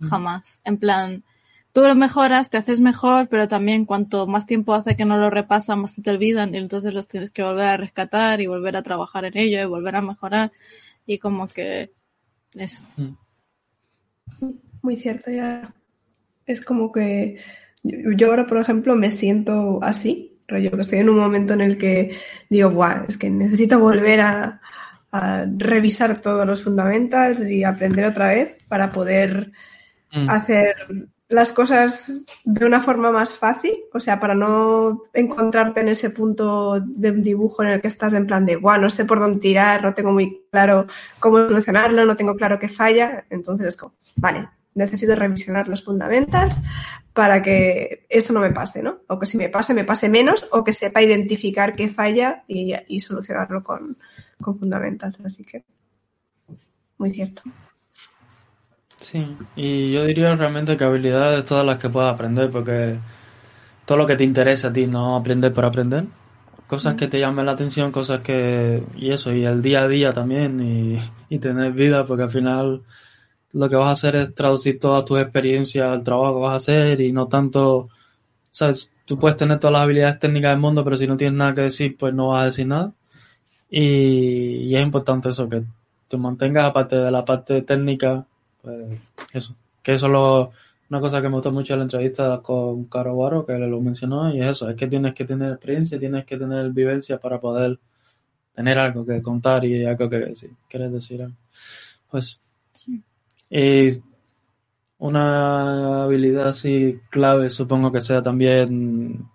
jamás. 0.09 0.59
En 0.63 0.77
plan, 0.77 1.23
tú 1.73 1.81
lo 1.81 1.93
mejoras, 1.93 2.49
te 2.49 2.57
haces 2.57 2.79
mejor, 2.79 3.27
pero 3.29 3.47
también 3.47 3.85
cuanto 3.85 4.25
más 4.25 4.47
tiempo 4.47 4.73
hace 4.73 4.95
que 4.95 5.05
no 5.05 5.17
lo 5.17 5.29
repasas, 5.29 5.77
más 5.77 5.91
se 5.93 6.01
te 6.01 6.09
olvidan 6.09 6.55
y 6.55 6.57
entonces 6.57 6.93
los 6.95 7.07
tienes 7.07 7.29
que 7.29 7.43
volver 7.43 7.67
a 7.67 7.77
rescatar 7.77 8.41
y 8.41 8.47
volver 8.47 8.75
a 8.77 8.81
trabajar 8.83 9.25
en 9.25 9.37
ello 9.37 9.61
y 9.61 9.65
volver 9.65 9.95
a 9.95 10.01
mejorar 10.01 10.51
y 11.05 11.19
como 11.19 11.47
que 11.47 11.91
eso. 12.55 12.81
Muy 14.81 14.97
cierto, 14.97 15.31
ya. 15.31 15.73
Es 16.45 16.63
como 16.65 16.91
que 16.91 17.37
yo 17.83 18.11
yo 18.11 18.29
ahora, 18.29 18.47
por 18.47 18.57
ejemplo, 18.57 18.95
me 18.95 19.11
siento 19.11 19.79
así, 19.83 20.39
rollo 20.47 20.71
que 20.71 20.81
estoy 20.81 20.99
en 20.99 21.09
un 21.09 21.17
momento 21.17 21.53
en 21.53 21.61
el 21.61 21.77
que 21.77 22.17
digo, 22.49 22.69
Buah, 22.69 23.05
es 23.07 23.17
que 23.17 23.29
necesito 23.29 23.79
volver 23.79 24.21
a, 24.21 24.61
a 25.11 25.45
revisar 25.57 26.21
todos 26.21 26.45
los 26.45 26.63
fundamentals 26.63 27.41
y 27.49 27.63
aprender 27.63 28.05
otra 28.05 28.29
vez 28.29 28.57
para 28.67 28.91
poder 28.91 29.51
mm, 30.11 30.29
hacer 30.29 30.75
las 31.31 31.53
cosas 31.53 32.23
de 32.43 32.65
una 32.65 32.81
forma 32.81 33.11
más 33.11 33.37
fácil, 33.37 33.73
o 33.93 33.99
sea, 33.99 34.19
para 34.19 34.35
no 34.35 35.03
encontrarte 35.13 35.79
en 35.79 35.87
ese 35.87 36.09
punto 36.09 36.79
de 36.81 37.11
un 37.11 37.23
dibujo 37.23 37.63
en 37.63 37.69
el 37.69 37.81
que 37.81 37.87
estás 37.87 38.13
en 38.13 38.27
plan 38.27 38.45
de, 38.45 38.57
guau, 38.57 38.79
no 38.79 38.89
sé 38.89 39.05
por 39.05 39.19
dónde 39.19 39.39
tirar, 39.39 39.81
no 39.81 39.93
tengo 39.93 40.11
muy 40.11 40.43
claro 40.51 40.87
cómo 41.19 41.37
solucionarlo, 41.47 42.05
no 42.05 42.15
tengo 42.17 42.35
claro 42.35 42.59
qué 42.59 42.67
falla, 42.67 43.25
entonces 43.29 43.67
es 43.67 43.77
como, 43.77 43.95
vale, 44.17 44.49
necesito 44.73 45.15
revisionar 45.15 45.67
los 45.67 45.83
fundamentals 45.83 46.57
para 47.13 47.41
que 47.41 48.05
eso 48.09 48.33
no 48.33 48.41
me 48.41 48.51
pase, 48.51 48.83
¿no? 48.83 48.99
O 49.07 49.17
que 49.17 49.25
si 49.25 49.37
me 49.37 49.49
pase, 49.49 49.73
me 49.73 49.85
pase 49.85 50.09
menos, 50.09 50.47
o 50.51 50.63
que 50.63 50.73
sepa 50.73 51.01
identificar 51.01 51.75
qué 51.75 51.87
falla 51.87 52.43
y, 52.47 52.99
solucionarlo 52.99 53.63
con, 53.63 53.97
con 54.41 54.73
así 55.25 55.43
que, 55.45 55.63
muy 56.97 57.11
cierto. 57.11 57.43
Sí, 59.01 59.25
y 59.55 59.91
yo 59.91 60.05
diría 60.05 60.33
realmente 60.35 60.77
que 60.77 60.83
habilidades 60.85 61.43
todas 61.45 61.65
las 61.65 61.77
que 61.79 61.89
puedas 61.89 62.13
aprender, 62.13 62.49
porque 62.51 62.99
todo 63.85 63.97
lo 63.99 64.05
que 64.07 64.15
te 64.15 64.23
interesa 64.23 64.69
a 64.69 64.73
ti, 64.73 64.87
no 64.87 65.15
aprender 65.17 65.53
por 65.53 65.65
aprender. 65.65 66.05
Cosas 66.67 66.95
que 66.95 67.07
te 67.07 67.19
llamen 67.19 67.45
la 67.47 67.53
atención, 67.53 67.91
cosas 67.91 68.21
que... 68.21 68.83
Y 68.97 69.11
eso, 69.11 69.33
y 69.33 69.45
el 69.45 69.61
día 69.61 69.81
a 69.83 69.87
día 69.87 70.11
también, 70.11 70.61
y, 70.61 70.99
y 71.29 71.39
tener 71.39 71.73
vida, 71.73 72.05
porque 72.05 72.23
al 72.23 72.29
final 72.29 72.83
lo 73.53 73.69
que 73.69 73.75
vas 73.77 73.87
a 73.89 73.91
hacer 73.93 74.15
es 74.17 74.35
traducir 74.35 74.79
todas 74.79 75.05
tus 75.05 75.19
experiencias 75.19 75.87
al 75.87 76.03
trabajo 76.03 76.35
que 76.35 76.41
vas 76.41 76.53
a 76.53 76.55
hacer 76.57 77.01
y 77.01 77.11
no 77.11 77.27
tanto... 77.27 77.89
¿Sabes? 78.51 78.91
Tú 79.05 79.19
puedes 79.19 79.37
tener 79.37 79.59
todas 79.59 79.73
las 79.73 79.83
habilidades 79.83 80.19
técnicas 80.19 80.51
del 80.51 80.59
mundo, 80.61 80.83
pero 80.83 80.97
si 80.97 81.07
no 81.07 81.17
tienes 81.17 81.37
nada 81.37 81.53
que 81.55 81.61
decir, 81.63 81.97
pues 81.97 82.13
no 82.13 82.29
vas 82.29 82.43
a 82.43 82.45
decir 82.45 82.67
nada. 82.67 82.93
Y, 83.69 84.67
y 84.69 84.75
es 84.75 84.83
importante 84.83 85.29
eso, 85.29 85.49
que 85.49 85.63
te 86.07 86.17
mantengas 86.17 86.65
aparte 86.65 86.95
de 86.97 87.11
la 87.11 87.25
parte 87.25 87.61
técnica, 87.63 88.25
pues 88.61 88.99
eso. 89.33 89.55
Que 89.83 89.93
eso 89.93 90.05
es 90.07 90.11
lo- 90.11 90.51
una 90.89 90.99
cosa 90.99 91.21
que 91.21 91.29
me 91.29 91.35
gustó 91.35 91.51
mucho 91.51 91.73
en 91.73 91.79
la 91.79 91.85
entrevista 91.85 92.39
con 92.43 92.85
Caro 92.85 93.13
Guaro, 93.15 93.45
que 93.45 93.53
lo 93.57 93.79
mencionó, 93.79 94.33
y 94.33 94.41
es 94.41 94.49
eso, 94.49 94.69
es 94.69 94.75
que 94.75 94.87
tienes 94.87 95.13
que 95.13 95.23
tener 95.25 95.51
experiencia, 95.53 95.97
tienes 95.99 96.25
que 96.25 96.37
tener 96.37 96.69
vivencia 96.71 97.17
para 97.17 97.39
poder 97.39 97.79
tener 98.53 98.77
algo 98.79 99.05
que 99.05 99.21
contar 99.21 99.63
y 99.65 99.85
algo 99.85 100.09
que 100.09 100.17
decir. 100.17 100.51
¿Quieres 100.69 100.91
decir 100.91 101.21
algo? 101.23 101.35
Pues, 102.09 102.39
y 103.49 103.87
una 104.99 106.03
habilidad 106.03 106.49
así 106.49 106.99
clave, 107.09 107.49
supongo 107.49 107.91
que 107.91 108.01
sea 108.01 108.21
también, 108.21 109.25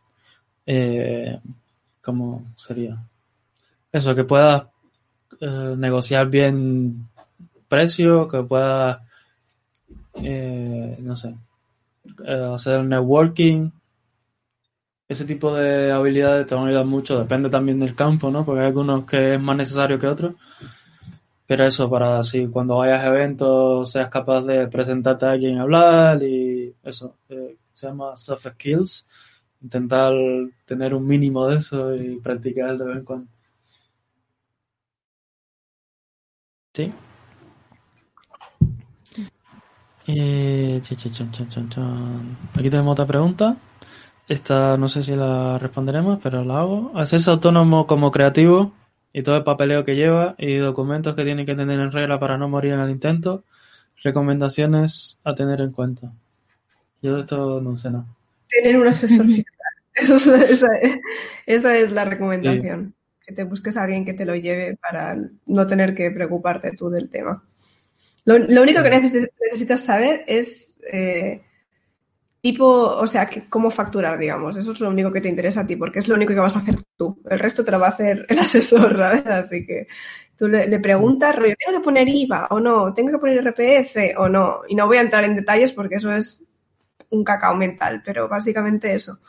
eh, 0.67 1.41
¿cómo 2.03 2.45
sería? 2.57 2.99
Eso, 3.93 4.15
que 4.15 4.25
puedas 4.25 4.65
eh, 5.41 5.75
negociar 5.77 6.29
bien 6.29 7.09
precio, 7.69 8.29
que 8.29 8.43
puedas, 8.43 9.01
eh, 10.23 10.97
no 11.01 11.17
sé, 11.17 11.35
eh, 12.25 12.51
hacer 12.55 12.85
networking. 12.85 13.71
Ese 15.09 15.25
tipo 15.25 15.55
de 15.55 15.93
habilidades 15.93 16.47
te 16.47 16.55
van 16.55 16.65
a 16.65 16.69
ayudar 16.69 16.87
mucho, 16.87 17.19
depende 17.19 17.49
también 17.49 17.79
del 17.79 17.95
campo, 17.95 18.31
¿no? 18.31 18.45
Porque 18.45 18.61
hay 18.61 18.67
algunos 18.67 19.05
que 19.05 19.35
es 19.35 19.41
más 19.41 19.57
necesario 19.57 19.99
que 19.99 20.07
otros. 20.09 20.35
Pero 21.47 21.65
eso, 21.65 21.89
para 21.89 22.19
así, 22.19 22.47
cuando 22.49 22.79
vayas 22.79 23.05
a 23.05 23.07
eventos, 23.09 23.93
seas 23.93 24.09
capaz 24.11 24.43
de 24.43 24.67
presentarte 24.69 25.27
a 25.27 25.31
alguien 25.31 25.59
a 25.59 25.63
hablar 25.63 26.23
y 26.23 26.75
eso, 26.83 27.17
eh, 27.29 27.57
se 27.73 27.87
llama 27.87 28.17
soft 28.17 28.49
skills. 28.53 29.07
Intentar 29.63 30.13
tener 30.65 30.95
un 30.95 31.07
mínimo 31.07 31.47
de 31.47 31.57
eso 31.59 31.95
y 31.95 32.19
practicar 32.21 32.77
de 32.77 32.85
vez 32.85 32.97
en 32.99 33.05
cuando. 33.05 33.29
¿Sí? 36.75 36.93
Eh, 40.09 40.81
chan, 40.83 41.31
chan, 41.31 41.69
chan. 41.69 42.37
Aquí 42.55 42.71
tenemos 42.71 42.93
otra 42.93 43.07
pregunta. 43.07 43.57
Esta 44.29 44.77
no 44.77 44.89
sé 44.89 45.03
si 45.03 45.15
la 45.15 45.59
responderemos, 45.59 46.19
pero 46.23 46.45
la 46.45 46.61
hago. 46.61 46.93
¿Hacerse 46.95 47.31
autónomo 47.31 47.87
como 47.87 48.11
creativo 48.11 48.73
y 49.17 49.23
todo 49.23 49.39
el 49.39 49.45
papeleo 49.45 49.83
que 49.83 49.97
lleva 49.97 50.35
y 50.37 50.57
documentos 50.57 51.15
que 51.17 51.25
tiene 51.25 51.47
que 51.47 51.55
tener 51.55 51.81
en 51.81 51.91
regla 51.91 52.21
para 52.21 52.37
no 52.37 52.51
morir 52.51 52.75
en 52.75 52.81
el 52.81 52.91
intento, 52.91 53.45
recomendaciones 54.03 55.17
a 55.25 55.35
tener 55.35 55.63
en 55.63 55.73
cuenta. 55.73 56.13
Yo 57.01 57.15
de 57.15 57.21
esto 57.21 57.63
no 57.63 57.79
sé 57.79 57.91
nada. 57.91 58.05
Tener 58.47 58.77
un 58.77 58.87
asesor 58.87 59.25
fiscal. 59.95 60.35
esa, 60.51 60.69
esa, 61.47 61.79
es 61.79 61.93
la 61.93 62.05
recomendación. 62.05 62.95
Que 63.27 63.33
te 63.33 63.45
busques 63.45 63.79
a 63.79 63.85
alguien 63.85 64.05
que 64.05 64.13
te 64.13 64.27
lo 64.27 64.37
lleve 64.37 64.77
para 64.77 65.17
no 65.47 65.67
tener 65.67 65.95
que 65.95 66.11
preocuparte 66.11 66.73
tú 66.73 66.91
del 66.91 67.09
tema. 67.09 67.43
Lo, 68.27 68.39
lo 68.39 68.63
único 68.63 68.83
que 68.83 68.91
necesitas 68.91 69.83
saber 69.83 70.25
es 70.27 70.77
eh, 70.93 71.43
tipo, 72.43 72.67
o 72.67 73.07
sea, 73.07 73.27
que, 73.27 73.49
cómo 73.49 73.71
facturar, 73.71 74.19
digamos. 74.19 74.57
Eso 74.57 74.73
es 74.73 74.81
lo 74.81 74.91
único 74.91 75.11
que 75.11 75.21
te 75.21 75.29
interesa 75.29 75.61
a 75.61 75.67
ti, 75.67 75.77
porque 75.77 76.01
es 76.01 76.09
lo 76.09 76.15
único 76.15 76.35
que 76.35 76.41
vas 76.41 76.57
a 76.57 76.59
hacer 76.59 76.77
tú. 76.97 77.21
El 77.29 77.39
resto 77.39 77.65
te 77.65 77.71
lo 77.71 77.81
va 77.81 77.87
a 77.87 77.91
hacer 77.91 78.27
el 78.29 78.39
asesor, 78.41 78.97
¿sabes? 78.97 79.27
Así 79.27 79.67
que 79.67 79.87
tú 80.37 80.49
le, 80.49 80.69
le 80.69 80.79
preguntas, 80.79 81.35
rollo, 81.35 81.55
¿tengo 81.59 81.79
que 81.79 81.85
poner 81.85 82.09
IVA 82.09 82.49
o 82.51 82.61
no? 82.61 82.93
¿Tengo 82.93 83.13
que 83.13 83.19
poner 83.19 83.45
RPF 83.45 84.19
o 84.19 84.29
no? 84.29 84.61
Y 84.69 84.75
no 84.75 84.87
voy 84.87 84.99
a 84.99 85.03
entrar 85.03 85.25
en 85.25 85.37
detalles 85.37 85.73
porque 85.73 85.97
eso 85.97 86.13
es 86.13 86.43
un 87.11 87.25
cacao 87.25 87.55
mental, 87.55 88.03
pero 88.05 88.29
básicamente 88.29 88.95
eso, 88.95 89.21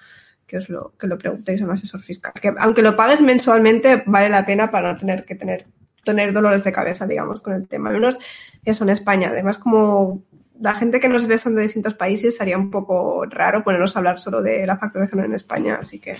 que 0.45 0.57
os 0.57 0.69
lo, 0.69 0.93
que 0.97 1.07
lo 1.07 1.17
preguntéis 1.17 1.61
a 1.61 1.65
un 1.65 1.71
asesor 1.71 2.01
fiscal. 2.01 2.33
Que 2.33 2.53
aunque 2.57 2.81
lo 2.81 2.95
pagues 2.95 3.21
mensualmente, 3.21 4.03
vale 4.05 4.29
la 4.29 4.45
pena 4.45 4.71
para 4.71 4.93
no 4.93 4.97
tener 4.97 5.25
que 5.25 5.35
tener, 5.35 5.65
tener 6.03 6.33
dolores 6.33 6.63
de 6.63 6.71
cabeza, 6.71 7.05
digamos, 7.05 7.41
con 7.41 7.53
el 7.53 7.67
tema. 7.67 7.89
Al 7.89 7.95
menos 7.95 8.19
eso 8.65 8.83
en 8.83 8.89
España. 8.89 9.29
Además, 9.29 9.57
como 9.57 10.23
la 10.59 10.73
gente 10.73 10.99
que 10.99 11.09
nos 11.09 11.27
ve 11.27 11.37
son 11.37 11.55
de 11.55 11.63
distintos 11.63 11.93
países, 11.93 12.37
sería 12.37 12.57
un 12.57 12.71
poco 12.71 13.25
raro 13.25 13.63
ponernos 13.63 13.95
a 13.95 13.99
hablar 13.99 14.19
solo 14.19 14.41
de 14.41 14.65
la 14.65 14.77
facturación 14.77 15.23
en 15.25 15.33
España, 15.33 15.77
así 15.79 15.99
que 15.99 16.17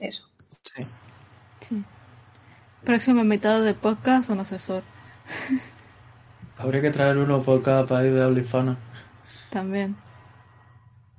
eso. 0.00 0.28
Sí. 0.62 0.86
Sí. 1.60 1.84
Próximo 2.84 3.20
invitado 3.20 3.62
de 3.62 3.74
podcast, 3.74 4.30
un 4.30 4.40
asesor. 4.40 4.82
Habría 6.56 6.80
que 6.80 6.90
traer 6.90 7.18
uno 7.18 7.42
por 7.42 7.62
cada 7.62 7.86
país 7.86 8.12
de 8.12 8.22
habla 8.22 8.40
hispana. 8.40 8.76
También. 9.50 9.96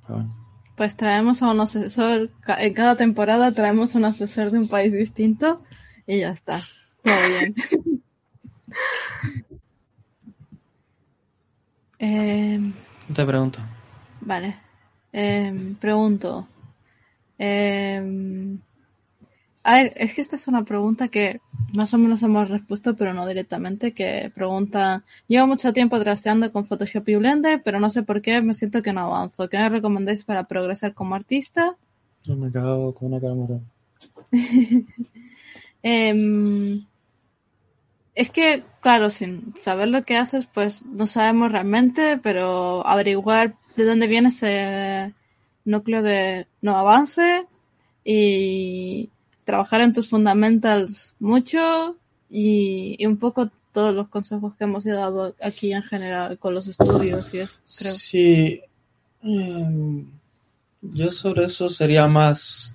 Bueno. 0.08 0.36
Pues 0.76 0.96
traemos 0.96 1.42
a 1.42 1.50
un 1.50 1.60
asesor, 1.60 2.30
en 2.46 2.74
cada 2.74 2.96
temporada 2.96 3.52
traemos 3.52 3.94
un 3.94 4.06
asesor 4.06 4.50
de 4.50 4.58
un 4.58 4.68
país 4.68 4.92
distinto 4.92 5.62
y 6.06 6.20
ya 6.20 6.30
está. 6.30 6.62
Todo 7.02 7.28
bien. 7.28 7.54
Em, 12.02 12.72
Te 13.14 13.26
pregunto. 13.26 13.58
Vale. 14.22 14.54
Em, 15.12 15.74
pregunto. 15.74 16.48
Em, 17.36 18.58
a 19.62 19.74
ver, 19.74 19.92
es 19.96 20.14
que 20.14 20.22
esta 20.22 20.36
es 20.36 20.48
una 20.48 20.64
pregunta 20.64 21.08
que 21.08 21.40
más 21.74 21.92
o 21.92 21.98
menos 21.98 22.22
hemos 22.22 22.48
respuesto, 22.48 22.96
pero 22.96 23.12
no 23.12 23.26
directamente, 23.26 23.92
que 23.92 24.32
pregunta, 24.34 25.04
llevo 25.28 25.46
mucho 25.46 25.74
tiempo 25.74 26.00
trasteando 26.00 26.50
con 26.52 26.64
Photoshop 26.66 27.06
y 27.10 27.16
Blender, 27.16 27.62
pero 27.62 27.80
no 27.80 27.90
sé 27.90 28.02
por 28.02 28.22
qué 28.22 28.40
me 28.40 28.54
siento 28.54 28.82
que 28.82 28.94
no 28.94 29.00
avanzo. 29.02 29.50
¿Qué 29.50 29.58
me 29.58 29.68
recomendáis 29.68 30.24
para 30.24 30.44
progresar 30.44 30.94
como 30.94 31.14
artista? 31.14 31.76
Yo 32.24 32.34
me 32.36 32.48
he 32.48 32.50
cagado 32.50 32.94
con 32.94 33.12
una 33.12 33.20
cámara. 33.20 33.60
Em, 35.82 36.84
es 38.14 38.30
que, 38.30 38.62
claro, 38.80 39.10
sin 39.10 39.54
saber 39.58 39.88
lo 39.88 40.04
que 40.04 40.16
haces, 40.16 40.46
pues 40.46 40.84
no 40.84 41.06
sabemos 41.06 41.52
realmente, 41.52 42.18
pero 42.22 42.86
averiguar 42.86 43.54
de 43.76 43.84
dónde 43.84 44.06
viene 44.06 44.28
ese 44.28 45.14
núcleo 45.64 46.02
de 46.02 46.46
no 46.60 46.76
avance 46.76 47.46
y 48.04 49.10
trabajar 49.44 49.80
en 49.80 49.92
tus 49.92 50.08
fundamentals 50.08 51.14
mucho 51.18 51.96
y, 52.28 53.04
un 53.06 53.16
poco 53.16 53.50
todos 53.72 53.94
los 53.94 54.08
consejos 54.08 54.54
que 54.56 54.64
hemos 54.64 54.84
dado 54.84 55.34
aquí 55.40 55.72
en 55.72 55.82
general 55.82 56.38
con 56.38 56.54
los 56.54 56.66
estudios 56.66 57.32
y 57.34 57.40
eso, 57.40 57.58
creo. 57.78 57.92
Sí. 57.92 58.60
em, 59.22 60.06
yo 60.82 61.10
sobre 61.10 61.44
eso 61.44 61.68
sería 61.68 62.06
más 62.06 62.74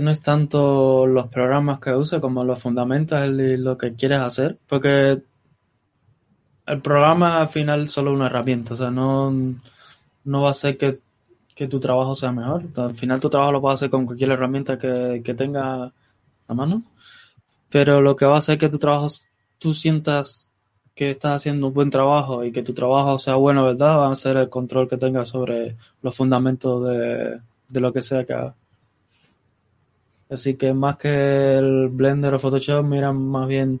no 0.00 0.10
es 0.10 0.20
tanto 0.20 1.06
los 1.06 1.28
programas 1.28 1.80
que 1.80 1.94
uses 1.94 2.20
como 2.20 2.44
los 2.44 2.60
fundamentos 2.60 3.18
y 3.26 3.56
lo 3.56 3.76
que 3.78 3.94
quieres 3.94 4.20
hacer, 4.20 4.58
porque 4.68 5.22
el 6.66 6.80
programa 6.82 7.40
al 7.40 7.48
final 7.48 7.82
es 7.82 7.92
solo 7.92 8.12
una 8.12 8.26
herramienta, 8.26 8.74
o 8.74 8.76
sea, 8.76 8.90
no, 8.90 9.30
no 10.24 10.42
va 10.42 10.48
a 10.48 10.50
hacer 10.50 10.76
que, 10.76 11.00
que 11.54 11.66
tu 11.68 11.80
trabajo 11.80 12.14
sea 12.14 12.32
mejor. 12.32 12.64
Al 12.76 12.94
final 12.94 13.20
tu 13.20 13.30
trabajo 13.30 13.52
lo 13.52 13.60
puedes 13.60 13.78
hacer 13.78 13.90
con 13.90 14.06
cualquier 14.06 14.32
herramienta 14.32 14.78
que, 14.78 15.22
que 15.24 15.34
tenga 15.34 15.92
a 16.48 16.54
mano, 16.54 16.82
pero 17.70 18.00
lo 18.00 18.16
que 18.16 18.26
va 18.26 18.36
a 18.36 18.38
hacer 18.38 18.58
que 18.58 18.68
tu 18.68 18.78
trabajo 18.78 19.08
tú 19.58 19.74
sientas 19.74 20.48
que 20.94 21.10
estás 21.10 21.36
haciendo 21.36 21.68
un 21.68 21.74
buen 21.74 21.90
trabajo 21.90 22.44
y 22.44 22.52
que 22.52 22.62
tu 22.62 22.74
trabajo 22.74 23.18
sea 23.18 23.36
bueno, 23.36 23.64
¿verdad? 23.64 23.98
Va 23.98 24.10
a 24.10 24.16
ser 24.16 24.36
el 24.36 24.48
control 24.48 24.88
que 24.88 24.96
tengas 24.96 25.28
sobre 25.28 25.76
los 26.02 26.16
fundamentos 26.16 26.84
de, 26.88 27.40
de 27.68 27.80
lo 27.80 27.92
que 27.92 28.02
sea 28.02 28.24
que 28.24 28.32
hagas. 28.32 28.54
Así 30.30 30.54
que 30.54 30.72
más 30.74 30.96
que 30.96 31.56
el 31.58 31.88
Blender 31.88 32.34
o 32.34 32.38
Photoshop, 32.38 32.84
mira 32.84 33.12
más 33.12 33.48
bien 33.48 33.80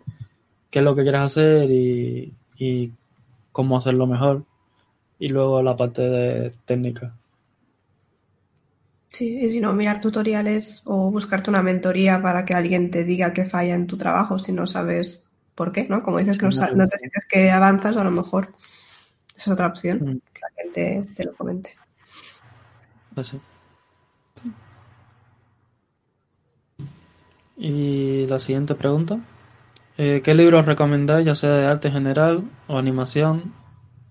qué 0.70 0.78
es 0.78 0.84
lo 0.84 0.94
que 0.94 1.02
quieres 1.02 1.20
hacer 1.20 1.70
y, 1.70 2.32
y 2.58 2.90
cómo 3.52 3.76
hacerlo 3.76 4.06
mejor. 4.06 4.44
Y 5.18 5.28
luego 5.28 5.62
la 5.62 5.76
parte 5.76 6.02
de 6.02 6.52
técnica. 6.64 7.12
Sí, 9.08 9.38
y 9.40 9.48
si 9.48 9.60
no, 9.60 9.72
mirar 9.72 10.00
tutoriales 10.00 10.82
o 10.84 11.10
buscarte 11.10 11.50
una 11.50 11.62
mentoría 11.62 12.20
para 12.22 12.44
que 12.44 12.54
alguien 12.54 12.90
te 12.90 13.04
diga 13.04 13.32
qué 13.32 13.44
falla 13.44 13.74
en 13.74 13.86
tu 13.86 13.96
trabajo 13.96 14.38
si 14.38 14.52
no 14.52 14.66
sabes 14.66 15.24
por 15.54 15.72
qué, 15.72 15.88
¿no? 15.88 16.02
Como 16.02 16.18
dices 16.18 16.38
que 16.38 16.46
no, 16.46 16.50
no 16.50 16.86
te 16.88 16.98
sientes 16.98 17.26
que 17.26 17.50
avanzas, 17.50 17.96
a 17.96 18.04
lo 18.04 18.10
mejor 18.10 18.54
esa 19.36 19.50
es 19.50 19.54
otra 19.54 19.66
opción, 19.66 19.98
Mm. 19.98 20.20
que 20.32 20.40
alguien 20.48 20.72
te, 21.06 21.14
te 21.14 21.24
lo 21.24 21.34
comente. 21.34 21.74
Pues 23.14 23.34
Y 27.58 28.26
la 28.26 28.38
siguiente 28.38 28.74
pregunta. 28.74 29.18
Eh, 29.96 30.22
¿qué 30.22 30.32
libros 30.32 30.64
recomendáis, 30.64 31.26
ya 31.26 31.34
sea 31.34 31.50
de 31.50 31.66
arte 31.66 31.90
general 31.90 32.48
o 32.68 32.78
animación 32.78 33.52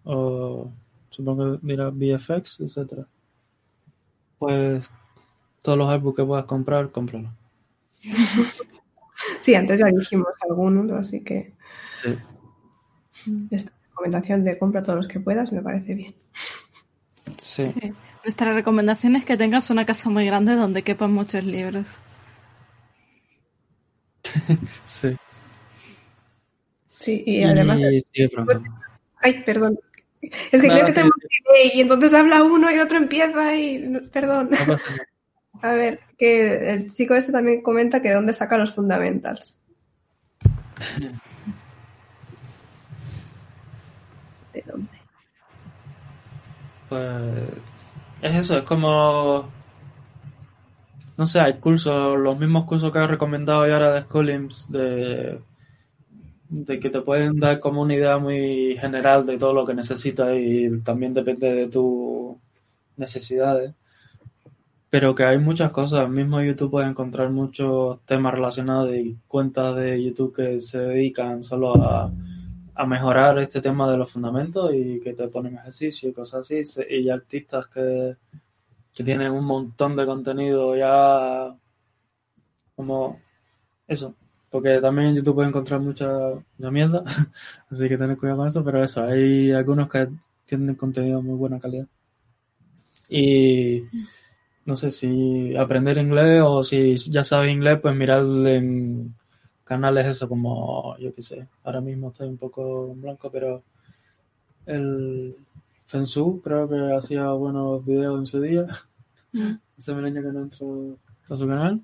o 0.03 0.69
supongo 1.09 1.53
que 1.53 1.59
dirá 1.65 1.89
VFX, 1.89 2.59
etcétera? 2.59 3.07
Pues 4.37 4.91
todos 5.61 5.77
los 5.77 5.89
álbumes 5.89 6.17
que 6.17 6.25
puedas 6.25 6.45
comprar, 6.45 6.91
cómpralo. 6.91 7.31
Sí, 9.39 9.55
antes 9.55 9.79
ya 9.79 9.87
dijimos 9.87 10.27
algunos, 10.47 10.91
así 10.91 11.21
que 11.23 11.53
Sí. 11.99 12.15
esta 13.49 13.71
recomendación 13.89 14.43
de 14.43 14.59
compra 14.59 14.83
todos 14.83 14.97
los 14.97 15.07
que 15.07 15.19
puedas 15.19 15.51
me 15.51 15.61
parece 15.61 15.95
bien. 15.95 16.15
Sí. 17.37 17.73
Sí. 17.81 17.93
Nuestra 18.23 18.53
recomendación 18.53 19.15
es 19.15 19.25
que 19.25 19.35
tengas 19.35 19.69
una 19.69 19.85
casa 19.85 20.09
muy 20.09 20.25
grande 20.25 20.55
donde 20.55 20.83
quepan 20.83 21.13
muchos 21.13 21.43
libros. 21.43 21.85
Sí. 24.85 25.17
Sí, 26.99 27.23
y 27.25 27.43
además... 27.43 27.79
Y 27.81 28.01
sigue 28.01 28.29
preguntando. 28.29 28.69
Ay, 29.21 29.43
perdón. 29.43 29.79
Es 30.51 30.61
que 30.61 30.67
Nada, 30.67 30.79
creo 30.79 30.87
que 30.87 30.93
tenemos 30.93 31.15
y 31.73 31.81
entonces 31.81 32.13
habla 32.13 32.43
uno 32.43 32.71
y 32.71 32.79
otro 32.79 32.97
empieza 32.97 33.55
y... 33.55 33.99
Perdón. 34.11 34.49
No 34.49 34.57
pasa 34.57 34.91
nada. 34.91 35.07
A 35.61 35.73
ver, 35.73 36.01
que 36.17 36.73
el 36.73 36.93
chico 36.93 37.15
este 37.15 37.31
también 37.31 37.61
comenta 37.61 38.01
que 38.01 38.11
dónde 38.11 38.33
saca 38.33 38.57
los 38.57 38.73
fundamentals. 38.73 39.59
¿De 44.53 44.61
dónde? 44.65 44.89
Pues 46.89 47.49
es 48.21 48.35
eso, 48.35 48.59
es 48.59 48.63
como 48.63 49.49
no 51.17 51.25
sé, 51.25 51.39
hay 51.39 51.55
cursos, 51.55 52.19
los 52.19 52.37
mismos 52.39 52.65
cursos 52.65 52.91
que 52.91 52.99
he 52.99 53.07
recomendado 53.07 53.65
yo 53.67 53.73
ahora 53.73 53.93
de 53.93 54.01
Schoolings 54.01 54.71
de, 54.71 55.39
de 56.49 56.79
que 56.79 56.89
te 56.89 57.01
pueden 57.01 57.39
dar 57.39 57.59
como 57.59 57.81
una 57.81 57.95
idea 57.95 58.17
muy 58.19 58.77
general 58.79 59.25
de 59.25 59.37
todo 59.37 59.53
lo 59.53 59.65
que 59.65 59.73
necesitas 59.73 60.29
y 60.37 60.81
también 60.81 61.13
depende 61.13 61.51
de 61.51 61.67
tus 61.67 62.35
necesidades. 62.97 63.73
Pero 64.89 65.15
que 65.15 65.23
hay 65.23 65.37
muchas 65.37 65.71
cosas, 65.71 66.09
mismo 66.09 66.39
en 66.39 66.47
YouTube 66.47 66.71
puedes 66.71 66.89
encontrar 66.89 67.29
muchos 67.31 67.99
temas 68.05 68.33
relacionados 68.33 68.95
y 68.95 69.17
cuentas 69.27 69.75
de 69.75 70.01
YouTube 70.01 70.35
que 70.35 70.61
se 70.61 70.77
dedican 70.77 71.43
solo 71.43 71.75
a, 71.83 72.11
a 72.75 72.85
mejorar 72.85 73.39
este 73.39 73.59
tema 73.59 73.89
de 73.91 73.97
los 73.97 74.11
fundamentos 74.11 74.71
y 74.73 74.99
que 75.01 75.13
te 75.13 75.27
ponen 75.27 75.55
ejercicio 75.55 76.09
y 76.09 76.13
cosas 76.13 76.41
así. 76.41 76.61
Y 76.89 77.09
artistas 77.09 77.67
que, 77.67 78.15
que 78.97 79.03
tienen 79.03 79.31
un 79.31 79.45
montón 79.45 79.95
de 79.95 80.07
contenido 80.07 80.75
ya 80.75 81.55
como 82.75 83.21
eso. 83.87 84.15
Porque 84.49 84.81
también 84.81 85.09
en 85.09 85.17
YouTube 85.17 85.35
puedes 85.35 85.49
encontrar 85.49 85.79
mucha, 85.81 86.09
mierda, 86.57 87.03
así 87.69 87.87
que 87.87 87.95
tener 87.95 88.17
cuidado 88.17 88.39
con 88.39 88.47
eso, 88.47 88.63
pero 88.63 88.83
eso, 88.83 89.03
hay 89.03 89.51
algunos 89.51 89.87
que 89.87 90.07
tienen 90.47 90.73
contenido 90.73 91.17
de 91.17 91.27
muy 91.27 91.35
buena 91.35 91.59
calidad. 91.59 91.85
Y 93.07 93.83
no 94.65 94.75
sé 94.75 94.89
si 94.89 95.55
aprender 95.55 95.99
inglés 95.99 96.41
o 96.43 96.63
si 96.63 96.97
ya 96.97 97.23
sabes 97.23 97.51
inglés, 97.51 97.79
pues 97.79 97.95
mirar 97.95 98.23
en 98.47 99.13
canales, 99.63 100.07
eso 100.07 100.27
como, 100.27 100.97
yo 100.97 101.13
qué 101.13 101.21
sé, 101.21 101.47
ahora 101.63 101.81
mismo 101.81 102.07
estoy 102.07 102.29
un 102.29 102.37
poco 102.37 102.95
blanco, 102.95 103.29
pero 103.29 103.61
el 104.65 105.35
Fensu 105.85 106.41
creo 106.43 106.67
que 106.67 106.95
hacía 106.95 107.29
buenos 107.31 107.85
videos 107.85 108.17
en 108.17 108.25
su 108.25 108.41
día. 108.41 108.65
Hace 109.77 109.93
mil 109.93 110.05
años 110.05 110.23
que 110.25 110.31
no 110.31 110.41
entro 110.41 110.97
a 111.29 111.35
su 111.35 111.47
canal. 111.47 111.81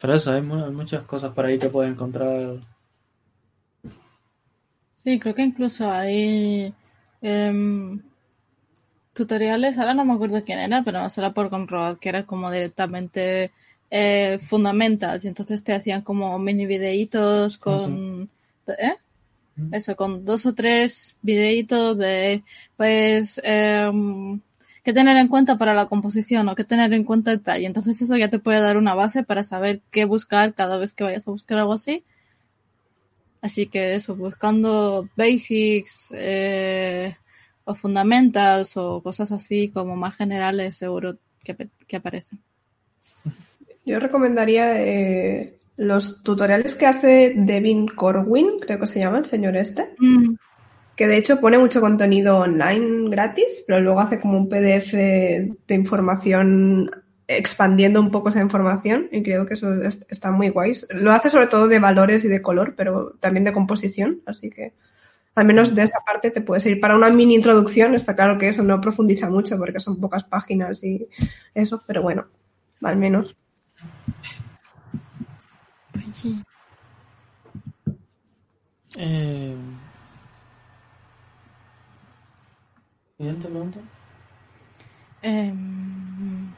Pero 0.00 0.14
eso, 0.14 0.32
hay, 0.32 0.42
mu- 0.42 0.64
hay 0.64 0.72
muchas 0.72 1.04
cosas 1.04 1.32
por 1.32 1.46
ahí 1.46 1.58
que 1.58 1.68
puedes 1.68 1.92
encontrar. 1.92 2.58
Sí, 5.04 5.18
creo 5.18 5.34
que 5.34 5.42
incluso 5.42 5.90
hay 5.90 6.72
em, 7.20 8.00
tutoriales, 9.14 9.78
ahora 9.78 9.94
no 9.94 10.04
me 10.04 10.14
acuerdo 10.14 10.44
quién 10.44 10.58
era, 10.58 10.82
pero 10.84 11.00
no 11.00 11.10
solo 11.10 11.32
por 11.34 11.50
comprobar 11.50 11.98
que 11.98 12.08
era 12.08 12.24
como 12.24 12.50
directamente 12.50 13.50
eh, 13.90 14.38
fundamentals, 14.42 15.24
y 15.24 15.28
entonces 15.28 15.62
te 15.62 15.74
hacían 15.74 16.02
como 16.02 16.38
mini 16.38 16.66
videitos 16.66 17.58
con, 17.58 18.30
¿eh? 18.66 18.94
Mm. 19.56 19.74
Eso, 19.74 19.96
con 19.96 20.24
dos 20.24 20.46
o 20.46 20.54
tres 20.54 21.14
videitos 21.22 21.98
de, 21.98 22.42
pues, 22.76 23.40
em, 23.44 24.40
qué 24.82 24.92
tener 24.92 25.16
en 25.16 25.28
cuenta 25.28 25.58
para 25.58 25.74
la 25.74 25.86
composición 25.86 26.48
o 26.48 26.54
qué 26.54 26.64
tener 26.64 26.92
en 26.92 27.04
cuenta 27.04 27.32
el 27.32 27.40
tal. 27.40 27.62
Y 27.62 27.66
entonces 27.66 28.00
eso 28.00 28.16
ya 28.16 28.30
te 28.30 28.38
puede 28.38 28.60
dar 28.60 28.76
una 28.76 28.94
base 28.94 29.22
para 29.22 29.44
saber 29.44 29.80
qué 29.90 30.04
buscar 30.04 30.54
cada 30.54 30.78
vez 30.78 30.94
que 30.94 31.04
vayas 31.04 31.26
a 31.28 31.30
buscar 31.30 31.58
algo 31.58 31.74
así. 31.74 32.04
Así 33.40 33.66
que 33.66 33.94
eso, 33.94 34.14
buscando 34.14 35.08
basics 35.16 36.12
eh, 36.14 37.16
o 37.64 37.74
fundamentals 37.74 38.76
o 38.76 39.02
cosas 39.02 39.32
así 39.32 39.68
como 39.68 39.96
más 39.96 40.16
generales, 40.16 40.76
seguro 40.76 41.16
que, 41.42 41.68
que 41.86 41.96
aparecen. 41.96 42.40
Yo 43.84 43.98
recomendaría 43.98 44.80
eh, 44.80 45.58
los 45.76 46.22
tutoriales 46.22 46.76
que 46.76 46.86
hace 46.86 47.34
Devin 47.36 47.88
Corwin, 47.88 48.60
creo 48.60 48.78
que 48.78 48.86
se 48.86 49.00
llama 49.00 49.18
el 49.18 49.24
señor 49.24 49.56
este, 49.56 49.90
Mm, 49.98 50.34
que 51.02 51.08
de 51.08 51.16
hecho 51.16 51.40
pone 51.40 51.58
mucho 51.58 51.80
contenido 51.80 52.38
online 52.38 53.10
gratis, 53.10 53.64
pero 53.66 53.80
luego 53.80 53.98
hace 53.98 54.20
como 54.20 54.38
un 54.38 54.48
PDF 54.48 54.92
de 55.66 55.74
información 55.74 56.88
expandiendo 57.26 57.98
un 58.00 58.12
poco 58.12 58.28
esa 58.28 58.40
información 58.40 59.08
y 59.10 59.24
creo 59.24 59.44
que 59.44 59.54
eso 59.54 59.74
es- 59.82 59.98
está 60.08 60.30
muy 60.30 60.50
guay. 60.50 60.74
Lo 60.90 61.10
hace 61.10 61.28
sobre 61.28 61.48
todo 61.48 61.66
de 61.66 61.80
valores 61.80 62.24
y 62.24 62.28
de 62.28 62.40
color, 62.40 62.74
pero 62.76 63.16
también 63.18 63.42
de 63.42 63.52
composición, 63.52 64.20
así 64.26 64.48
que 64.48 64.74
al 65.34 65.44
menos 65.44 65.74
de 65.74 65.82
esa 65.82 65.98
parte 66.06 66.30
te 66.30 66.40
puede 66.40 66.60
servir 66.60 66.80
para 66.80 66.94
una 66.94 67.10
mini 67.10 67.34
introducción. 67.34 67.96
Está 67.96 68.14
claro 68.14 68.38
que 68.38 68.48
eso 68.50 68.62
no 68.62 68.80
profundiza 68.80 69.28
mucho 69.28 69.58
porque 69.58 69.80
son 69.80 70.00
pocas 70.00 70.22
páginas 70.22 70.84
y 70.84 71.08
eso, 71.52 71.82
pero 71.84 72.02
bueno, 72.02 72.28
al 72.80 72.96
menos. 72.96 73.34
Eh... 78.96 79.56
Siguiente 83.22 83.46
pregunta. 83.48 83.78
Em, 85.22 86.48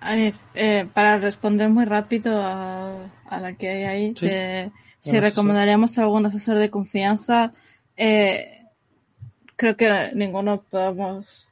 a 0.00 0.14
ver, 0.16 0.34
eh, 0.54 0.88
para 0.92 1.18
responder 1.18 1.68
muy 1.68 1.84
rápido 1.84 2.40
a, 2.42 3.06
a 3.28 3.40
la 3.40 3.52
que 3.54 3.68
hay 3.68 3.84
ahí, 3.84 4.14
Sí. 4.16 4.26
de 4.26 4.72
si 4.98 5.12
Bueno, 5.12 5.26
recomendaríamos 5.28 5.96
algún 5.98 6.26
asesor 6.26 6.58
de 6.58 6.70
confianza, 6.70 7.52
eh, 7.96 8.64
creo 9.54 9.76
que 9.76 10.10
ninguno 10.14 10.62
podemos 10.62 11.48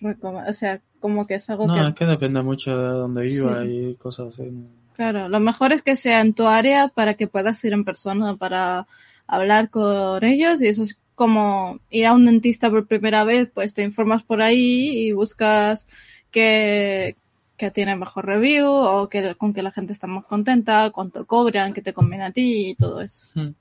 recomendar, 0.00 0.50
o 0.50 0.54
sea, 0.54 0.80
como 0.98 1.28
que 1.28 1.34
es 1.36 1.48
algo 1.48 1.68
No, 1.68 1.74
que 1.74 1.88
es 1.90 1.94
que 1.94 2.06
depende 2.06 2.42
mucho 2.42 2.76
de 2.76 2.88
dónde 2.88 3.22
viva 3.22 3.62
Sí. 3.62 3.68
y 3.68 3.94
cosas 3.94 4.34
así. 4.34 4.50
Claro, 4.94 5.28
lo 5.28 5.38
mejor 5.38 5.72
es 5.72 5.82
que 5.82 5.94
sea 5.94 6.20
en 6.22 6.34
tu 6.34 6.48
área 6.48 6.88
para 6.88 7.14
que 7.14 7.28
puedas 7.28 7.62
ir 7.64 7.72
en 7.72 7.84
persona 7.84 8.34
para 8.34 8.88
hablar 9.28 9.70
con 9.70 10.24
ellos 10.24 10.60
y 10.60 10.66
eso 10.66 10.82
es 10.82 10.98
como 11.16 11.80
ir 11.90 12.06
a 12.06 12.12
un 12.12 12.26
dentista 12.26 12.70
por 12.70 12.86
primera 12.86 13.24
vez, 13.24 13.50
pues 13.52 13.74
te 13.74 13.82
informas 13.82 14.22
por 14.22 14.42
ahí 14.42 15.08
y 15.08 15.12
buscas 15.12 15.86
que, 16.30 17.16
que 17.56 17.70
tiene 17.70 17.96
mejor 17.96 18.26
review 18.26 18.68
o 18.68 19.08
que 19.08 19.34
con 19.34 19.54
que 19.54 19.62
la 19.62 19.72
gente 19.72 19.94
está 19.94 20.06
más 20.06 20.26
contenta, 20.26 20.90
cuánto 20.90 21.26
cobran, 21.26 21.72
que 21.72 21.80
te 21.80 21.94
conviene 21.94 22.26
a 22.26 22.32
ti 22.32 22.70
y 22.70 22.74
todo 22.74 23.00
eso. 23.00 23.24
Hmm. 23.34 23.54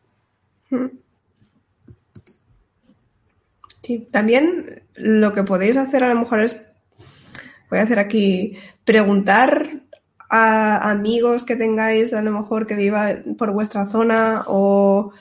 Mm. 0.70 0.90
Sí, 3.82 4.08
también 4.12 4.84
lo 4.96 5.34
que 5.34 5.44
podéis 5.44 5.78
hacer 5.78 6.04
a 6.04 6.14
lo 6.14 6.20
mejor 6.20 6.42
es, 6.42 6.62
voy 7.70 7.80
a 7.80 7.84
hacer 7.84 8.00
aquí, 8.00 8.58
preguntar 8.84 9.82
a 10.30 10.90
amigos 10.90 11.46
que 11.46 11.56
tengáis 11.56 12.14
a 12.14 12.22
lo 12.22 12.32
mejor 12.32 12.68
que 12.68 12.76
vivan 12.76 13.36
por 13.38 13.54
vuestra 13.54 13.86
zona 13.86 14.44
o... 14.48 15.14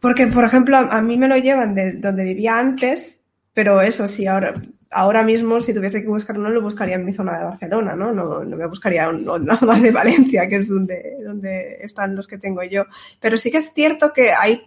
Porque, 0.00 0.26
por 0.26 0.44
ejemplo, 0.44 0.76
a, 0.76 0.80
a 0.80 1.02
mí 1.02 1.16
me 1.16 1.28
lo 1.28 1.36
llevan 1.36 1.74
de 1.74 1.92
donde 1.92 2.24
vivía 2.24 2.58
antes, 2.58 3.22
pero 3.54 3.82
eso 3.82 4.06
sí, 4.06 4.26
ahora, 4.26 4.60
ahora 4.90 5.22
mismo 5.22 5.60
si 5.60 5.74
tuviese 5.74 6.02
que 6.02 6.08
buscar 6.08 6.38
uno 6.38 6.50
lo 6.50 6.62
buscaría 6.62 6.94
en 6.96 7.04
mi 7.04 7.12
zona 7.12 7.38
de 7.38 7.44
Barcelona, 7.44 7.94
¿no? 7.96 8.12
No, 8.12 8.44
no 8.44 8.56
me 8.56 8.66
buscaría 8.66 9.10
nada 9.12 9.58
más 9.66 9.82
de 9.82 9.90
Valencia, 9.90 10.48
que 10.48 10.56
es 10.56 10.68
donde, 10.68 11.16
donde 11.24 11.78
están 11.82 12.16
los 12.16 12.26
que 12.26 12.38
tengo 12.38 12.62
yo. 12.64 12.86
Pero 13.20 13.36
sí 13.38 13.50
que 13.50 13.58
es 13.58 13.72
cierto 13.74 14.12
que 14.12 14.32
hay 14.32 14.62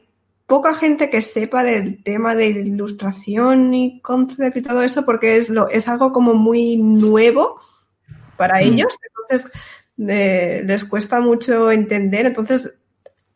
poca 0.46 0.76
gente 0.76 1.10
que 1.10 1.22
sepa 1.22 1.64
del 1.64 2.04
tema 2.04 2.36
de 2.36 2.48
ilustración 2.50 3.74
y 3.74 4.02
concept 4.02 4.58
y 4.58 4.62
todo 4.62 4.82
eso 4.84 5.06
porque 5.06 5.38
es, 5.38 5.50
lo, 5.50 5.70
es 5.70 5.88
algo 5.88 6.12
como 6.12 6.34
muy 6.36 6.78
nuevo 6.78 7.60
para 8.38 8.60
Mm. 8.60 8.64
ellos. 8.64 8.98
Entonces, 9.30 9.52
eh, 10.08 10.62
les 10.66 10.86
cuesta 10.86 11.20
mucho 11.22 11.72
entender. 11.72 12.26
Entonces, 12.26 12.78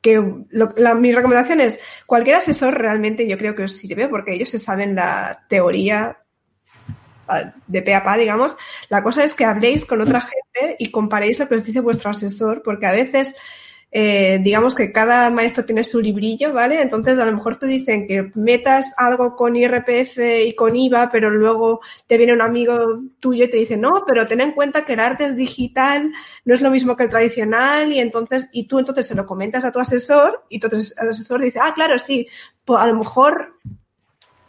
que 0.02 0.16
lo- 0.50 0.74
la- 0.78 0.96
mi 0.96 1.12
recomendación 1.12 1.62
es 1.62 1.80
cualquier 2.06 2.38
asesor 2.38 2.78
realmente 2.78 3.28
yo 3.28 3.38
creo 3.38 3.56
que 3.56 3.64
os 3.64 3.74
sirve 3.74 4.08
porque 4.08 4.34
ellos 4.34 4.50
se 4.50 4.60
saben 4.60 4.96
la 4.96 5.46
teoría 5.50 6.20
ah, 7.28 7.54
de 7.68 7.82
pe 7.82 7.94
digamos. 8.18 8.56
La 8.90 9.04
cosa 9.04 9.24
es 9.24 9.34
que 9.34 9.46
habléis 9.46 9.86
con 9.86 10.02
otra 10.02 10.22
gente 10.22 10.76
y 10.80 10.92
comparéis 10.92 11.40
lo 11.40 11.48
que 11.48 11.56
os 11.56 11.64
dice 11.64 11.82
vuestro 11.82 12.12
asesor, 12.12 12.62
porque 12.64 12.86
a 12.86 12.92
veces, 12.92 13.36
eh, 13.92 14.40
digamos 14.44 14.76
que 14.76 14.92
cada 14.92 15.30
maestro 15.30 15.66
tiene 15.66 15.84
su 15.84 16.00
librillo, 16.00 16.54
¿vale? 16.54 16.82
Entonces 16.82 17.18
a 17.20 17.26
lo 17.26 17.32
mejor 17.32 17.58
te 17.58 17.68
dicen 17.68 18.08
que 18.08 18.32
metas 18.36 18.94
algo 18.98 19.36
con 19.36 19.56
IRPF 19.56 20.18
y 20.46 20.56
con 20.56 20.76
IVA, 20.76 21.10
pero 21.12 21.30
luego 21.30 21.82
te 22.06 22.18
viene 22.18 22.34
un 22.34 22.42
amigo 22.42 23.02
tuyo 23.20 23.46
y 23.46 23.50
te 23.50 23.58
dice, 23.58 23.78
no, 23.78 24.04
pero 24.06 24.26
ten 24.26 24.42
en 24.42 24.52
cuenta 24.52 24.86
que 24.86 24.94
el 24.94 25.00
arte 25.00 25.26
es 25.26 25.36
digital, 25.36 26.12
no 26.46 26.54
es 26.54 26.62
lo 26.62 26.72
mismo 26.72 26.96
que 26.96 27.04
el 27.04 27.10
tradicional, 27.10 27.92
y 27.92 28.00
entonces, 28.00 28.50
y 28.52 28.68
tú 28.68 28.80
entonces 28.80 29.08
se 29.08 29.16
lo 29.16 29.26
comentas 29.26 29.66
a 29.66 29.72
tu 29.72 29.80
asesor, 29.80 30.44
y 30.50 30.60
tu 30.60 30.68
asesor 30.68 31.42
dice, 31.42 31.60
ah, 31.62 31.74
claro, 31.74 31.98
sí, 31.98 32.28
pues 32.66 32.82
a 32.82 32.88
lo 32.88 32.96
mejor 32.96 33.58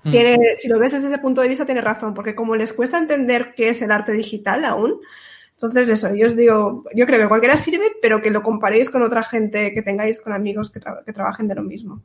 Hmm. 0.09 0.11
tiene, 0.11 0.39
si 0.59 0.69
lo 0.69 0.79
ves 0.79 0.93
desde 0.93 1.09
ese 1.09 1.19
punto 1.19 1.41
de 1.41 1.49
vista, 1.49 1.65
tiene 1.65 1.81
razón, 1.81 2.15
porque 2.15 2.35
como 2.35 2.57
les 2.57 2.73
cuesta 2.73 2.99
entender 2.99 3.55
qué 3.57 3.71
es 3.71 3.83
el 3.83 3.91
arte 3.91 4.13
digital 4.13 4.65
aún, 4.65 5.01
entonces 5.61 5.89
eso, 5.89 6.15
yo 6.15 6.29
os 6.29 6.37
digo, 6.37 6.85
yo 6.95 7.05
creo 7.05 7.21
que 7.21 7.29
cualquiera 7.29 7.57
sirve, 7.57 7.91
pero 8.01 8.23
que 8.23 8.31
lo 8.31 8.43
comparéis 8.43 8.91
con 8.91 9.03
otra 9.03 9.25
gente 9.25 9.75
que 9.75 9.83
tengáis, 9.83 10.21
con 10.21 10.33
amigos 10.33 10.71
que, 10.71 10.81
tra- 10.81 11.05
que 11.05 11.13
trabajen 11.13 11.49
de 11.49 11.57
lo 11.57 11.65
mismo. 11.65 12.01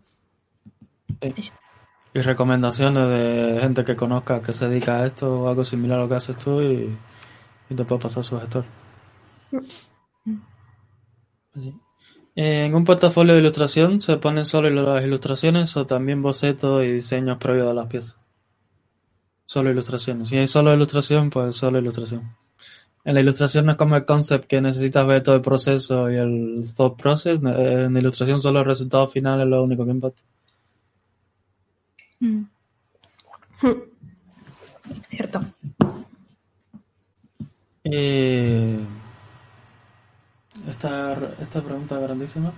Y 1.21 2.19
recomendaciones 2.19 3.07
de 3.09 3.59
gente 3.61 3.83
que 3.83 3.95
conozca 3.95 4.41
que 4.41 4.53
se 4.53 4.67
dedica 4.67 4.97
a 4.97 5.05
esto 5.05 5.41
o 5.43 5.47
algo 5.47 5.63
similar 5.63 5.99
a 5.99 6.01
lo 6.03 6.09
que 6.09 6.15
haces 6.15 6.35
tú 6.35 6.61
y, 6.61 6.97
y 7.69 7.75
te 7.75 7.85
puede 7.85 8.01
pasar 8.01 8.23
su 8.23 8.39
gestor. 8.39 8.65
Así. 11.55 11.79
En 12.35 12.73
un 12.73 12.83
portafolio 12.83 13.35
de 13.35 13.41
ilustración 13.41 14.01
se 14.01 14.17
ponen 14.17 14.45
solo 14.45 14.67
las 14.71 15.05
ilustraciones 15.05 15.77
o 15.77 15.85
también 15.85 16.23
bocetos 16.23 16.83
y 16.83 16.91
diseños 16.93 17.37
previos 17.37 17.67
de 17.67 17.73
las 17.75 17.87
piezas. 17.87 18.17
Solo 19.45 19.69
ilustraciones. 19.69 20.29
Si 20.29 20.37
hay 20.37 20.47
solo 20.47 20.73
ilustración, 20.73 21.29
pues 21.29 21.55
solo 21.55 21.77
ilustración. 21.77 22.35
En 23.05 23.15
la 23.15 23.19
ilustración 23.19 23.65
no 23.65 23.73
es 23.73 23.77
como 23.77 23.97
el 23.97 24.05
concept 24.05 24.45
que 24.47 24.61
necesitas 24.61 25.05
ver 25.05 25.21
todo 25.23 25.35
el 25.35 25.41
proceso 25.41 26.09
y 26.09 26.15
el 26.15 26.65
thought 26.75 27.01
process. 27.01 27.39
En 27.43 27.93
la 27.93 27.99
ilustración 27.99 28.39
solo 28.39 28.59
el 28.59 28.65
resultado 28.65 29.07
final 29.07 29.41
es 29.41 29.47
lo 29.47 29.63
único 29.63 29.83
que 29.83 29.91
importa. 29.91 30.21
Mm. 32.19 32.43
Cierto. 35.09 35.41
Eh, 37.83 38.79
esta, 40.69 41.17
esta 41.41 41.61
pregunta 41.61 41.95
es 41.95 42.01
grandísima. 42.01 42.53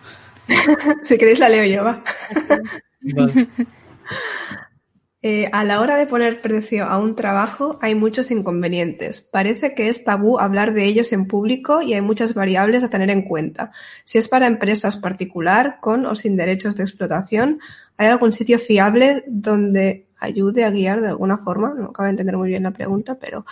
Si 1.03 1.17
queréis 1.17 1.39
la 1.39 1.49
leo 1.49 1.65
yo, 1.65 1.83
va. 1.83 2.03
Vale. 3.01 3.47
Eh, 5.27 5.49
a 5.53 5.63
la 5.63 5.81
hora 5.81 5.97
de 5.97 6.05
poner 6.05 6.39
precio 6.39 6.85
a 6.85 6.99
un 6.99 7.15
trabajo 7.15 7.79
hay 7.81 7.95
muchos 7.95 8.29
inconvenientes. 8.29 9.21
Parece 9.21 9.73
que 9.73 9.89
es 9.89 10.03
tabú 10.03 10.37
hablar 10.37 10.71
de 10.71 10.85
ellos 10.85 11.11
en 11.13 11.25
público 11.25 11.81
y 11.81 11.95
hay 11.95 12.01
muchas 12.01 12.35
variables 12.35 12.83
a 12.83 12.91
tener 12.91 13.09
en 13.09 13.23
cuenta. 13.23 13.71
Si 14.03 14.19
es 14.19 14.27
para 14.27 14.45
empresas 14.45 14.97
particular, 14.97 15.79
con 15.81 16.05
o 16.05 16.15
sin 16.15 16.35
derechos 16.35 16.75
de 16.75 16.83
explotación, 16.83 17.59
¿hay 17.97 18.05
algún 18.05 18.33
sitio 18.33 18.59
fiable 18.59 19.23
donde 19.25 20.05
ayude 20.19 20.63
a 20.63 20.69
guiar 20.69 21.01
de 21.01 21.07
alguna 21.07 21.39
forma? 21.39 21.73
No 21.73 21.85
acabo 21.85 22.03
de 22.03 22.11
entender 22.11 22.37
muy 22.37 22.49
bien 22.49 22.61
la 22.61 22.69
pregunta, 22.69 23.17
pero 23.19 23.47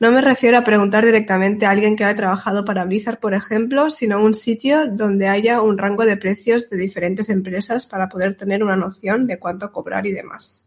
no 0.00 0.12
me 0.12 0.20
refiero 0.20 0.58
a 0.58 0.62
preguntar 0.62 1.06
directamente 1.06 1.64
a 1.64 1.70
alguien 1.70 1.96
que 1.96 2.04
haya 2.04 2.16
trabajado 2.16 2.66
para 2.66 2.84
Blizzard, 2.84 3.18
por 3.18 3.32
ejemplo, 3.32 3.88
sino 3.88 4.16
a 4.16 4.22
un 4.22 4.34
sitio 4.34 4.90
donde 4.90 5.26
haya 5.28 5.62
un 5.62 5.78
rango 5.78 6.04
de 6.04 6.18
precios 6.18 6.68
de 6.68 6.76
diferentes 6.76 7.30
empresas 7.30 7.86
para 7.86 8.10
poder 8.10 8.36
tener 8.36 8.62
una 8.62 8.76
noción 8.76 9.26
de 9.26 9.38
cuánto 9.38 9.72
cobrar 9.72 10.06
y 10.06 10.12
demás. 10.12 10.66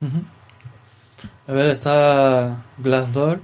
A 0.00 1.52
ver, 1.52 1.68
está 1.68 2.64
Glassdoor 2.78 3.40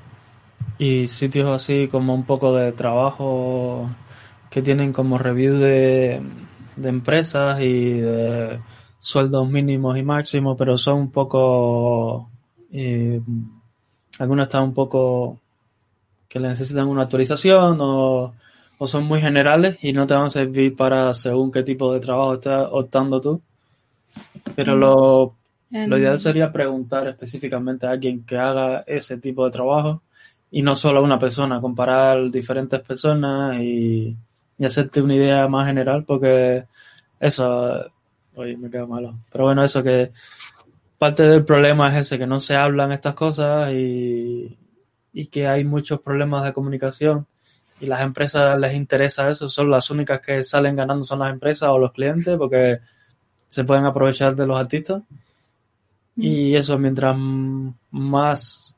y 0.78 1.08
sitios 1.08 1.48
así 1.48 1.88
como 1.88 2.14
un 2.14 2.24
poco 2.24 2.54
de 2.54 2.72
trabajo 2.72 3.88
que 4.50 4.62
tienen 4.62 4.92
como 4.92 5.18
review 5.18 5.54
de, 5.54 6.22
de 6.76 6.88
empresas 6.88 7.60
y 7.60 7.92
de 7.92 8.60
sueldos 8.98 9.48
mínimos 9.48 9.96
y 9.96 10.02
máximos, 10.02 10.56
pero 10.58 10.76
son 10.76 10.98
un 10.98 11.10
poco... 11.10 12.28
Eh, 12.70 13.20
algunos 14.18 14.44
están 14.46 14.64
un 14.64 14.74
poco 14.74 15.40
que 16.28 16.38
le 16.38 16.48
necesitan 16.48 16.88
una 16.88 17.02
actualización 17.02 17.78
o, 17.80 18.32
o, 18.78 18.86
son 18.86 19.04
muy 19.04 19.20
generales 19.20 19.78
y 19.82 19.92
no 19.92 20.06
te 20.06 20.14
van 20.14 20.26
a 20.26 20.30
servir 20.30 20.76
para 20.76 21.12
según 21.14 21.50
qué 21.50 21.62
tipo 21.62 21.92
de 21.92 22.00
trabajo 22.00 22.34
estás 22.34 22.68
optando 22.70 23.20
tú. 23.20 23.40
Pero 24.54 24.76
lo 24.76 25.34
lo 25.72 25.96
ideal 25.96 26.18
sería 26.18 26.52
preguntar 26.52 27.08
específicamente 27.08 27.86
a 27.86 27.90
alguien 27.90 28.24
que 28.24 28.36
haga 28.36 28.84
ese 28.86 29.18
tipo 29.18 29.44
de 29.44 29.50
trabajo 29.50 30.02
y 30.50 30.60
no 30.60 30.74
solo 30.74 31.00
a 31.00 31.02
una 31.02 31.18
persona, 31.18 31.60
comparar 31.60 32.30
diferentes 32.30 32.80
personas 32.80 33.58
y, 33.60 34.16
hacerte 34.62 35.02
una 35.02 35.16
idea 35.16 35.48
más 35.48 35.66
general 35.66 36.04
porque 36.04 36.66
eso, 37.18 37.90
oye, 38.36 38.56
me 38.56 38.70
quedo 38.70 38.86
malo. 38.86 39.18
Pero 39.32 39.44
bueno, 39.44 39.64
eso 39.64 39.82
que 39.82 40.12
parte 40.98 41.24
del 41.24 41.44
problema 41.44 41.88
es 41.88 42.06
ese, 42.06 42.18
que 42.18 42.28
no 42.28 42.38
se 42.38 42.54
hablan 42.54 42.92
estas 42.92 43.14
cosas 43.14 43.72
y, 43.72 44.56
y 45.12 45.26
que 45.26 45.48
hay 45.48 45.64
muchos 45.64 46.00
problemas 46.00 46.44
de 46.44 46.52
comunicación 46.52 47.26
y 47.80 47.86
las 47.86 48.02
empresas 48.02 48.56
les 48.60 48.74
interesa 48.74 49.28
eso, 49.30 49.48
son 49.48 49.68
las 49.68 49.90
únicas 49.90 50.20
que 50.20 50.44
salen 50.44 50.76
ganando 50.76 51.02
son 51.02 51.18
las 51.18 51.32
empresas 51.32 51.68
o 51.70 51.78
los 51.78 51.90
clientes 51.90 52.36
porque 52.38 52.78
se 53.48 53.64
pueden 53.64 53.84
aprovechar 53.84 54.36
de 54.36 54.46
los 54.46 54.60
artistas 54.60 55.02
y 56.16 56.54
eso, 56.54 56.78
mientras 56.78 57.16
más 57.90 58.76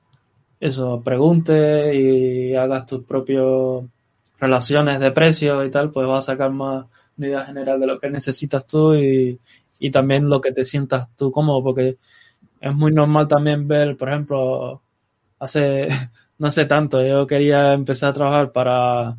eso, 0.61 1.03
pregunte 1.03 1.95
y 1.95 2.55
hagas 2.55 2.87
tus 2.87 3.05
propias 3.05 3.85
relaciones 4.39 5.01
de 5.01 5.11
precios 5.13 5.67
y 5.67 5.71
tal, 5.71 5.91
pues 5.91 6.07
vas 6.07 6.25
a 6.25 6.33
sacar 6.33 6.51
más 6.51 6.87
una 7.17 7.27
idea 7.27 7.45
general 7.45 7.81
de 7.81 7.87
lo 7.87 8.01
que 8.01 8.11
necesitas 8.11 8.67
tú 8.67 8.95
y, 8.95 9.39
y 9.79 9.91
también 9.91 10.29
lo 10.29 10.41
que 10.41 10.53
te 10.53 10.65
sientas 10.65 11.09
tú 11.17 11.31
cómodo, 11.31 11.63
porque 11.63 11.99
es 12.61 12.75
muy 12.75 12.93
normal 12.93 13.29
también 13.29 13.69
ver, 13.69 13.97
por 13.97 14.09
ejemplo, 14.09 14.83
hace, 15.39 15.89
no 16.39 16.51
sé 16.51 16.65
tanto, 16.67 17.05
yo 17.05 17.27
quería 17.27 17.73
empezar 17.73 18.11
a 18.11 18.15
trabajar 18.15 18.53
para 18.53 19.19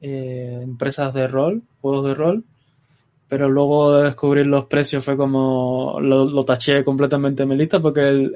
eh, 0.00 0.60
empresas 0.62 1.12
de 1.12 1.28
rol, 1.28 1.62
juegos 1.80 2.06
de 2.06 2.14
rol, 2.14 2.44
pero 3.30 3.48
luego 3.48 3.96
de 3.96 4.04
descubrir 4.06 4.44
los 4.48 4.64
precios 4.64 5.04
fue 5.04 5.16
como 5.16 6.00
lo, 6.00 6.44
taché 6.44 6.82
completamente 6.82 7.44
en 7.44 7.48
mi 7.48 7.56
lista 7.56 7.78
porque 7.78 8.00
el, 8.08 8.34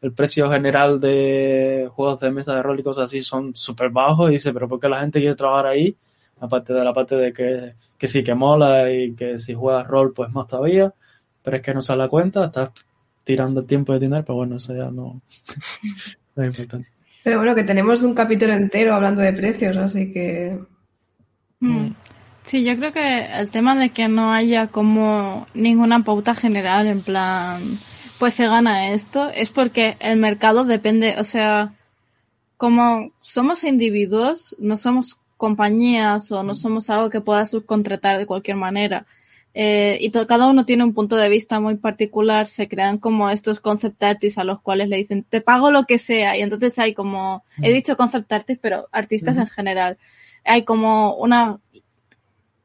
el, 0.00 0.12
precio 0.12 0.50
general 0.50 1.00
de 1.00 1.88
juegos 1.92 2.18
de 2.18 2.32
mesa 2.32 2.56
de 2.56 2.62
rol 2.62 2.80
y 2.80 2.82
cosas 2.82 3.04
así 3.04 3.22
son 3.22 3.54
súper 3.54 3.90
bajos 3.90 4.30
y 4.30 4.32
dice, 4.32 4.52
pero 4.52 4.66
¿por 4.68 4.80
qué 4.80 4.88
la 4.88 4.98
gente 4.98 5.20
quiere 5.20 5.36
trabajar 5.36 5.66
ahí? 5.66 5.96
Aparte 6.40 6.72
de 6.72 6.82
la 6.82 6.92
parte 6.92 7.14
de 7.14 7.32
que, 7.32 7.74
que 7.96 8.08
sí 8.08 8.24
que 8.24 8.34
mola 8.34 8.90
y 8.90 9.14
que 9.14 9.38
si 9.38 9.54
juegas 9.54 9.86
rol 9.86 10.12
pues 10.12 10.32
más 10.32 10.48
todavía, 10.48 10.92
pero 11.40 11.58
es 11.58 11.62
que 11.62 11.72
no 11.72 11.80
sale 11.80 12.02
la 12.02 12.08
cuenta, 12.08 12.46
estás 12.46 12.70
tirando 13.22 13.62
tiempo 13.62 13.92
de 13.92 14.00
dinero, 14.00 14.24
pero 14.26 14.38
bueno, 14.38 14.56
eso 14.56 14.74
ya 14.74 14.90
no, 14.90 15.22
no 16.34 16.42
es 16.42 16.58
importante. 16.58 16.88
Pero 17.22 17.38
bueno, 17.38 17.54
que 17.54 17.62
tenemos 17.62 18.02
un 18.02 18.14
capítulo 18.14 18.54
entero 18.54 18.92
hablando 18.94 19.22
de 19.22 19.32
precios, 19.34 19.76
así 19.76 20.12
que... 20.12 20.58
Mm. 21.60 21.90
Sí, 22.50 22.64
yo 22.64 22.76
creo 22.76 22.92
que 22.92 23.26
el 23.26 23.48
tema 23.52 23.76
de 23.76 23.90
que 23.90 24.08
no 24.08 24.32
haya 24.32 24.66
como 24.66 25.46
ninguna 25.54 26.02
pauta 26.02 26.34
general 26.34 26.88
en 26.88 27.00
plan, 27.00 27.78
pues 28.18 28.34
se 28.34 28.48
gana 28.48 28.90
esto, 28.90 29.30
es 29.30 29.50
porque 29.50 29.96
el 30.00 30.18
mercado 30.18 30.64
depende, 30.64 31.14
o 31.20 31.22
sea, 31.22 31.74
como 32.56 33.12
somos 33.20 33.62
individuos, 33.62 34.56
no 34.58 34.76
somos 34.76 35.16
compañías 35.36 36.32
o 36.32 36.42
no 36.42 36.56
somos 36.56 36.90
algo 36.90 37.08
que 37.08 37.20
pueda 37.20 37.46
subcontratar 37.46 38.18
de 38.18 38.26
cualquier 38.26 38.56
manera. 38.56 39.06
Eh, 39.54 39.98
y 40.00 40.10
cada 40.10 40.48
uno 40.48 40.64
tiene 40.64 40.82
un 40.82 40.92
punto 40.92 41.14
de 41.14 41.28
vista 41.28 41.60
muy 41.60 41.76
particular, 41.76 42.48
se 42.48 42.66
crean 42.66 42.98
como 42.98 43.30
estos 43.30 43.60
concept 43.60 44.02
artists 44.02 44.38
a 44.38 44.44
los 44.44 44.60
cuales 44.60 44.88
le 44.88 44.96
dicen, 44.96 45.22
te 45.22 45.40
pago 45.40 45.70
lo 45.70 45.84
que 45.84 45.98
sea, 45.98 46.36
y 46.36 46.42
entonces 46.42 46.80
hay 46.80 46.94
como, 46.94 47.44
he 47.62 47.72
dicho 47.72 47.96
concept 47.96 48.32
artists, 48.32 48.60
pero 48.60 48.88
artistas 48.90 49.36
en 49.36 49.46
general, 49.46 49.98
hay 50.44 50.64
como 50.64 51.14
una 51.14 51.60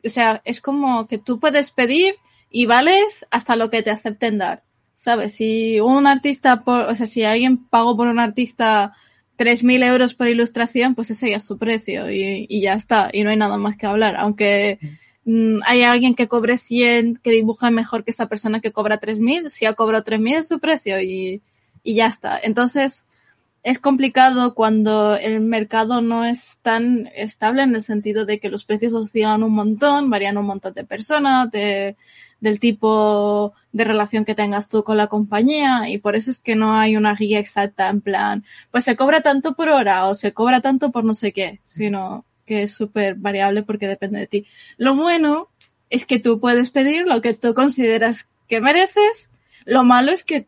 o 0.06 0.10
sea, 0.10 0.42
es 0.46 0.62
como 0.62 1.08
que 1.08 1.18
tú 1.18 1.40
puedes 1.40 1.72
pedir 1.72 2.16
y 2.50 2.66
vales 2.66 3.26
hasta 3.32 3.56
lo 3.56 3.70
que 3.70 3.84
te 3.84 3.92
acepten 3.92 4.38
dar. 4.38 4.64
¿Sabes? 4.94 5.34
Si 5.36 5.80
un 5.82 6.08
artista, 6.08 6.64
por, 6.64 6.86
o 6.86 6.96
sea, 6.96 7.06
si 7.06 7.24
alguien 7.24 7.58
pagó 7.66 7.98
por 7.98 8.08
un 8.08 8.20
artista 8.20 8.94
3.000 9.38 9.84
euros 9.84 10.14
por 10.14 10.30
ilustración, 10.30 10.96
pues 10.96 11.12
ese 11.12 11.30
ya 11.32 11.38
es 11.38 11.46
su 11.46 11.58
precio 11.58 12.10
y, 12.10 12.46
y, 12.48 12.62
ya 12.62 12.74
está. 12.74 13.10
Y 13.12 13.24
no 13.24 13.30
hay 13.30 13.36
nada 13.38 13.58
más 13.58 13.76
que 13.76 13.88
hablar. 13.88 14.16
Aunque 14.18 14.80
mm, 15.26 15.60
hay 15.66 15.84
alguien 15.84 16.16
que 16.16 16.30
cobre 16.30 16.58
100, 16.58 17.18
que 17.18 17.32
dibuja 17.32 17.72
mejor 17.72 18.06
que 18.06 18.12
esa 18.12 18.30
persona 18.30 18.62
que 18.62 18.72
cobra 18.72 19.02
3.000, 19.02 19.50
si 19.50 19.66
ha 19.66 19.74
cobrado 19.74 20.06
3.000 20.06 20.38
es 20.38 20.48
su 20.48 20.60
precio 20.60 21.02
y, 21.02 21.42
y 21.84 21.96
ya 21.96 22.08
está. 22.08 22.40
Entonces, 22.42 23.06
es 23.66 23.80
complicado 23.80 24.54
cuando 24.54 25.16
el 25.16 25.42
mercado 25.42 26.00
no 26.00 26.24
es 26.24 26.60
tan 26.62 27.10
estable 27.16 27.64
en 27.64 27.74
el 27.74 27.82
sentido 27.82 28.24
de 28.24 28.40
que 28.40 28.50
los 28.50 28.64
precios 28.64 28.94
oscilan 28.94 29.42
un 29.42 29.54
montón, 29.56 30.12
varían 30.12 30.38
un 30.38 30.46
montón 30.46 30.76
de 30.76 30.84
personas, 30.84 31.50
de, 31.50 31.96
del 32.40 32.60
tipo 32.60 33.56
de 33.72 33.84
relación 33.84 34.24
que 34.24 34.36
tengas 34.36 34.70
tú 34.70 34.84
con 34.84 34.98
la 34.98 35.08
compañía 35.08 35.90
y 35.90 35.98
por 35.98 36.16
eso 36.16 36.30
es 36.30 36.40
que 36.40 36.56
no 36.56 36.76
hay 36.76 36.96
una 36.96 37.16
guía 37.16 37.40
exacta 37.40 37.90
en 37.90 38.02
plan, 38.02 38.46
pues 38.70 38.84
se 38.84 38.96
cobra 38.96 39.22
tanto 39.22 39.56
por 39.56 39.70
hora 39.70 40.06
o 40.10 40.14
se 40.14 40.32
cobra 40.32 40.62
tanto 40.62 40.92
por 40.92 41.04
no 41.04 41.16
sé 41.16 41.34
qué, 41.34 41.60
sino 41.64 42.24
que 42.46 42.62
es 42.62 42.72
súper 42.76 43.16
variable 43.16 43.64
porque 43.64 43.88
depende 43.88 44.20
de 44.20 44.28
ti. 44.28 44.46
Lo 44.78 44.96
bueno 44.96 45.50
es 45.90 46.06
que 46.06 46.20
tú 46.20 46.40
puedes 46.40 46.70
pedir 46.70 47.08
lo 47.08 47.20
que 47.20 47.34
tú 47.34 47.56
consideras 47.56 48.30
que 48.48 48.62
mereces. 48.62 49.32
Lo 49.66 49.84
malo 49.84 50.12
es 50.12 50.24
que 50.24 50.46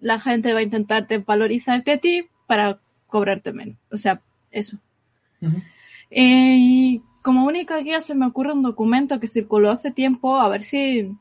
la 0.00 0.18
gente 0.18 0.54
va 0.54 0.60
a 0.60 0.62
intentarte 0.62 1.18
valorizarte 1.18 1.92
a 1.92 1.98
ti 1.98 2.26
para 2.48 2.80
cobrarte 3.06 3.52
menos. 3.52 3.76
O 3.92 3.98
sea, 3.98 4.20
eso. 4.50 4.78
Eh, 6.10 6.56
y 6.58 7.02
como 7.22 7.44
única 7.44 7.76
guía 7.78 8.00
se 8.00 8.16
me 8.16 8.26
ocurre 8.26 8.54
un 8.54 8.62
documento 8.62 9.20
que 9.20 9.28
circuló 9.28 9.70
hace 9.70 9.92
tiempo, 9.92 10.36
a 10.36 10.48
ver 10.48 10.64
si 10.64 11.12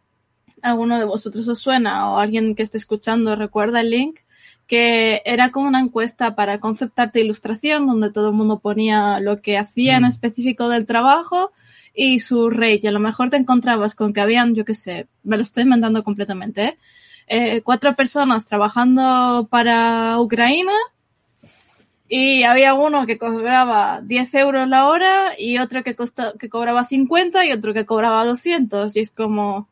alguno 0.64 0.98
de 0.98 1.06
vosotros 1.06 1.48
os 1.48 1.60
suena 1.60 2.10
o 2.10 2.18
alguien 2.18 2.56
que 2.56 2.64
esté 2.64 2.78
escuchando 2.78 3.36
recuerda 3.36 3.82
el 3.82 3.92
link, 3.92 4.20
que 4.66 5.22
era 5.26 5.52
como 5.52 5.68
una 5.68 5.80
encuesta 5.80 6.36
para 6.36 6.60
conceptarte 6.60 7.22
ilustración, 7.22 7.86
donde 7.86 8.12
todo 8.12 8.30
el 8.30 8.36
mundo 8.36 8.60
ponía 8.60 9.20
lo 9.20 9.42
que 9.42 9.58
hacía 9.58 9.98
en 9.98 10.06
específico 10.06 10.70
del 10.70 10.86
trabajo 10.86 11.52
y 11.94 12.20
su 12.20 12.50
rate. 12.50 12.82
Y 12.84 12.88
a 12.88 12.92
lo 12.92 13.00
mejor 13.00 13.30
te 13.30 13.38
encontrabas 13.38 13.96
con 13.96 14.14
que 14.14 14.22
habían, 14.22 14.56
yo 14.56 14.66
qué 14.66 14.76
sé, 14.76 15.08
me 15.24 15.38
lo 15.38 15.44
estoy 15.44 15.64
inventando 15.64 16.04
completamente, 16.04 16.66
¿eh? 16.66 16.78
Eh, 17.30 17.62
cuatro 17.62 17.94
personas 17.94 18.46
trabajando 18.46 19.48
para 19.52 20.18
Ucrania 20.22 20.72
y 22.10 22.44
había 22.44 22.74
uno 22.74 23.06
que 23.06 23.18
cobraba 23.18 24.02
10 24.02 24.34
euros 24.36 24.68
la 24.68 24.88
hora 24.88 25.34
y 25.38 25.58
otro 25.58 25.84
que, 25.84 25.96
que 26.40 26.50
cobraba 26.50 26.86
50 26.86 27.46
y 27.46 27.52
otro 27.52 27.74
que 27.74 27.86
cobraba 27.86 28.26
200. 28.26 28.96
Y 28.96 29.00
es 29.00 29.10
como, 29.10 29.68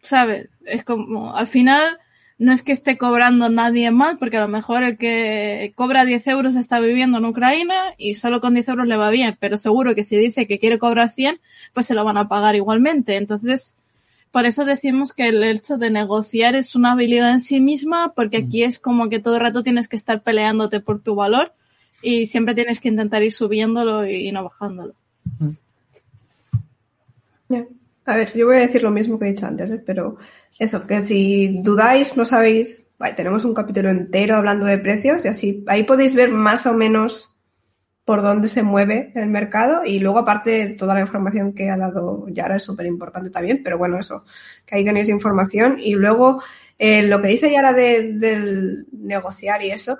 ¿sabes? 0.00 0.48
Es 0.64 0.84
como, 0.84 1.34
al 1.34 1.46
final 1.46 1.98
no 2.38 2.52
es 2.52 2.62
que 2.62 2.72
esté 2.72 2.98
cobrando 2.98 3.48
nadie 3.48 3.90
mal, 3.90 4.18
porque 4.18 4.36
a 4.36 4.42
lo 4.42 4.48
mejor 4.48 4.82
el 4.82 4.98
que 4.98 5.72
cobra 5.74 6.04
10 6.04 6.26
euros 6.28 6.56
está 6.56 6.80
viviendo 6.80 7.18
en 7.18 7.24
Ucrania 7.24 7.94
y 7.96 8.14
solo 8.16 8.42
con 8.42 8.52
10 8.52 8.68
euros 8.68 8.86
le 8.86 8.96
va 8.96 9.08
bien, 9.10 9.36
pero 9.40 9.56
seguro 9.56 9.94
que 9.94 10.02
si 10.02 10.18
dice 10.18 10.46
que 10.46 10.58
quiere 10.58 10.78
cobrar 10.78 11.08
100, 11.08 11.40
pues 11.72 11.86
se 11.86 11.94
lo 11.94 12.04
van 12.04 12.18
a 12.18 12.28
pagar 12.28 12.54
igualmente. 12.54 13.16
Entonces, 13.16 13.76
por 14.32 14.46
eso 14.46 14.64
decimos 14.64 15.12
que 15.12 15.28
el 15.28 15.42
hecho 15.44 15.78
de 15.78 15.90
negociar 15.90 16.54
es 16.54 16.74
una 16.74 16.92
habilidad 16.92 17.30
en 17.32 17.40
sí 17.40 17.60
misma, 17.60 18.12
porque 18.14 18.38
aquí 18.38 18.62
es 18.62 18.78
como 18.78 19.08
que 19.08 19.18
todo 19.18 19.36
el 19.36 19.40
rato 19.40 19.62
tienes 19.62 19.88
que 19.88 19.96
estar 19.96 20.22
peleándote 20.22 20.80
por 20.80 21.00
tu 21.00 21.14
valor 21.14 21.52
y 22.02 22.26
siempre 22.26 22.54
tienes 22.54 22.80
que 22.80 22.88
intentar 22.88 23.22
ir 23.22 23.32
subiéndolo 23.32 24.06
y 24.06 24.30
no 24.32 24.44
bajándolo. 24.44 24.94
A 28.06 28.16
ver, 28.16 28.32
yo 28.34 28.46
voy 28.46 28.56
a 28.56 28.60
decir 28.60 28.82
lo 28.84 28.92
mismo 28.92 29.18
que 29.18 29.26
he 29.26 29.32
dicho 29.32 29.46
antes, 29.46 29.68
¿eh? 29.68 29.82
pero 29.84 30.16
eso, 30.60 30.86
que 30.86 31.02
si 31.02 31.60
dudáis, 31.60 32.16
no 32.16 32.24
sabéis, 32.24 32.94
vale, 32.98 33.14
tenemos 33.14 33.44
un 33.44 33.52
capítulo 33.52 33.90
entero 33.90 34.36
hablando 34.36 34.64
de 34.64 34.78
precios 34.78 35.24
y 35.24 35.28
así, 35.28 35.64
ahí 35.66 35.82
podéis 35.82 36.14
ver 36.14 36.30
más 36.30 36.66
o 36.66 36.72
menos 36.72 37.35
por 38.06 38.22
dónde 38.22 38.46
se 38.46 38.62
mueve 38.62 39.10
el 39.16 39.26
mercado 39.26 39.82
y 39.84 39.98
luego 39.98 40.20
aparte 40.20 40.68
toda 40.78 40.94
la 40.94 41.00
información 41.00 41.52
que 41.52 41.70
ha 41.70 41.76
dado 41.76 42.28
Yara 42.28 42.54
es 42.54 42.62
súper 42.62 42.86
importante 42.86 43.30
también, 43.30 43.64
pero 43.64 43.78
bueno, 43.78 43.98
eso, 43.98 44.24
que 44.64 44.76
ahí 44.76 44.84
tenéis 44.84 45.08
información 45.08 45.78
y 45.80 45.96
luego 45.96 46.40
eh, 46.78 47.02
lo 47.02 47.20
que 47.20 47.26
dice 47.26 47.50
Yara 47.50 47.72
de, 47.72 48.84
negociar 48.92 49.60
y 49.62 49.72
eso, 49.72 49.98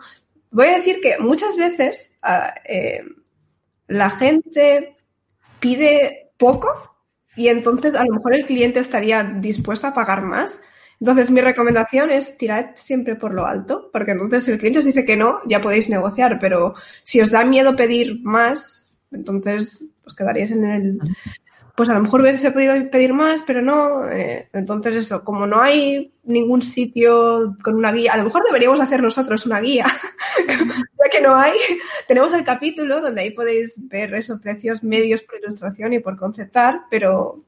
voy 0.52 0.68
a 0.68 0.76
decir 0.76 1.00
que 1.02 1.18
muchas 1.18 1.56
veces 1.56 2.16
ah, 2.22 2.54
eh, 2.64 3.02
la 3.88 4.10
gente 4.10 4.96
pide 5.58 6.30
poco 6.36 6.94
y 7.34 7.48
entonces 7.48 7.96
a 7.96 8.04
lo 8.04 8.14
mejor 8.14 8.34
el 8.34 8.46
cliente 8.46 8.78
estaría 8.78 9.24
dispuesto 9.24 9.88
a 9.88 9.94
pagar 9.94 10.22
más. 10.22 10.60
Entonces 11.00 11.30
mi 11.30 11.40
recomendación 11.40 12.10
es 12.10 12.38
tirad 12.38 12.70
siempre 12.74 13.16
por 13.16 13.34
lo 13.34 13.46
alto, 13.46 13.90
porque 13.92 14.12
entonces 14.12 14.44
si 14.44 14.52
el 14.52 14.58
cliente 14.58 14.78
os 14.78 14.84
dice 14.84 15.04
que 15.04 15.16
no, 15.16 15.40
ya 15.46 15.60
podéis 15.60 15.88
negociar, 15.88 16.38
pero 16.40 16.74
si 17.04 17.20
os 17.20 17.30
da 17.30 17.44
miedo 17.44 17.76
pedir 17.76 18.20
más, 18.22 18.94
entonces 19.12 19.84
os 20.04 20.14
quedaríais 20.14 20.52
en 20.52 20.64
el, 20.64 20.98
pues 21.76 21.90
a 21.90 21.94
lo 21.94 22.00
mejor 22.00 22.22
hubiese 22.22 22.50
podido 22.50 22.74
pedir 22.90 23.12
más, 23.12 23.42
pero 23.42 23.60
no. 23.60 24.08
Eh, 24.08 24.48
entonces 24.54 24.96
eso, 24.96 25.22
como 25.22 25.46
no 25.46 25.60
hay 25.60 26.10
ningún 26.24 26.62
sitio 26.62 27.54
con 27.62 27.74
una 27.74 27.92
guía, 27.92 28.14
a 28.14 28.16
lo 28.16 28.24
mejor 28.24 28.44
deberíamos 28.44 28.80
hacer 28.80 29.02
nosotros 29.02 29.44
una 29.44 29.60
guía, 29.60 29.84
ya 30.48 31.10
que 31.12 31.20
no 31.20 31.36
hay. 31.36 31.58
Tenemos 32.08 32.32
el 32.32 32.44
capítulo 32.44 33.02
donde 33.02 33.20
ahí 33.20 33.30
podéis 33.30 33.74
ver 33.88 34.14
esos 34.14 34.40
precios 34.40 34.82
medios 34.82 35.22
por 35.22 35.38
ilustración 35.38 35.92
y 35.92 35.98
por 35.98 36.16
conceptar, 36.16 36.80
pero 36.90 37.44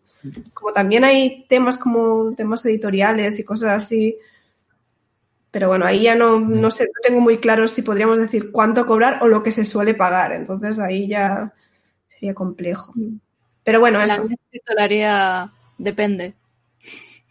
como 0.54 0.72
también 0.72 1.04
hay 1.04 1.46
temas 1.48 1.76
como 1.78 2.34
temas 2.34 2.64
editoriales 2.64 3.38
y 3.38 3.44
cosas 3.44 3.84
así, 3.84 4.16
pero 5.50 5.68
bueno, 5.68 5.86
ahí 5.86 6.02
ya 6.02 6.14
no, 6.14 6.38
no 6.40 6.70
sé, 6.70 6.84
no 6.84 7.00
tengo 7.02 7.20
muy 7.20 7.38
claro 7.38 7.66
si 7.68 7.82
podríamos 7.82 8.18
decir 8.18 8.50
cuánto 8.52 8.84
cobrar 8.86 9.18
o 9.22 9.28
lo 9.28 9.42
que 9.42 9.50
se 9.50 9.64
suele 9.64 9.94
pagar. 9.94 10.32
Entonces 10.32 10.78
ahí 10.78 11.08
ya 11.08 11.52
sería 12.08 12.34
complejo. 12.34 12.92
Pero 13.64 13.80
bueno, 13.80 13.98
La 13.98 14.14
eso. 14.14 14.28
titularía 14.50 15.50
depende. 15.78 16.34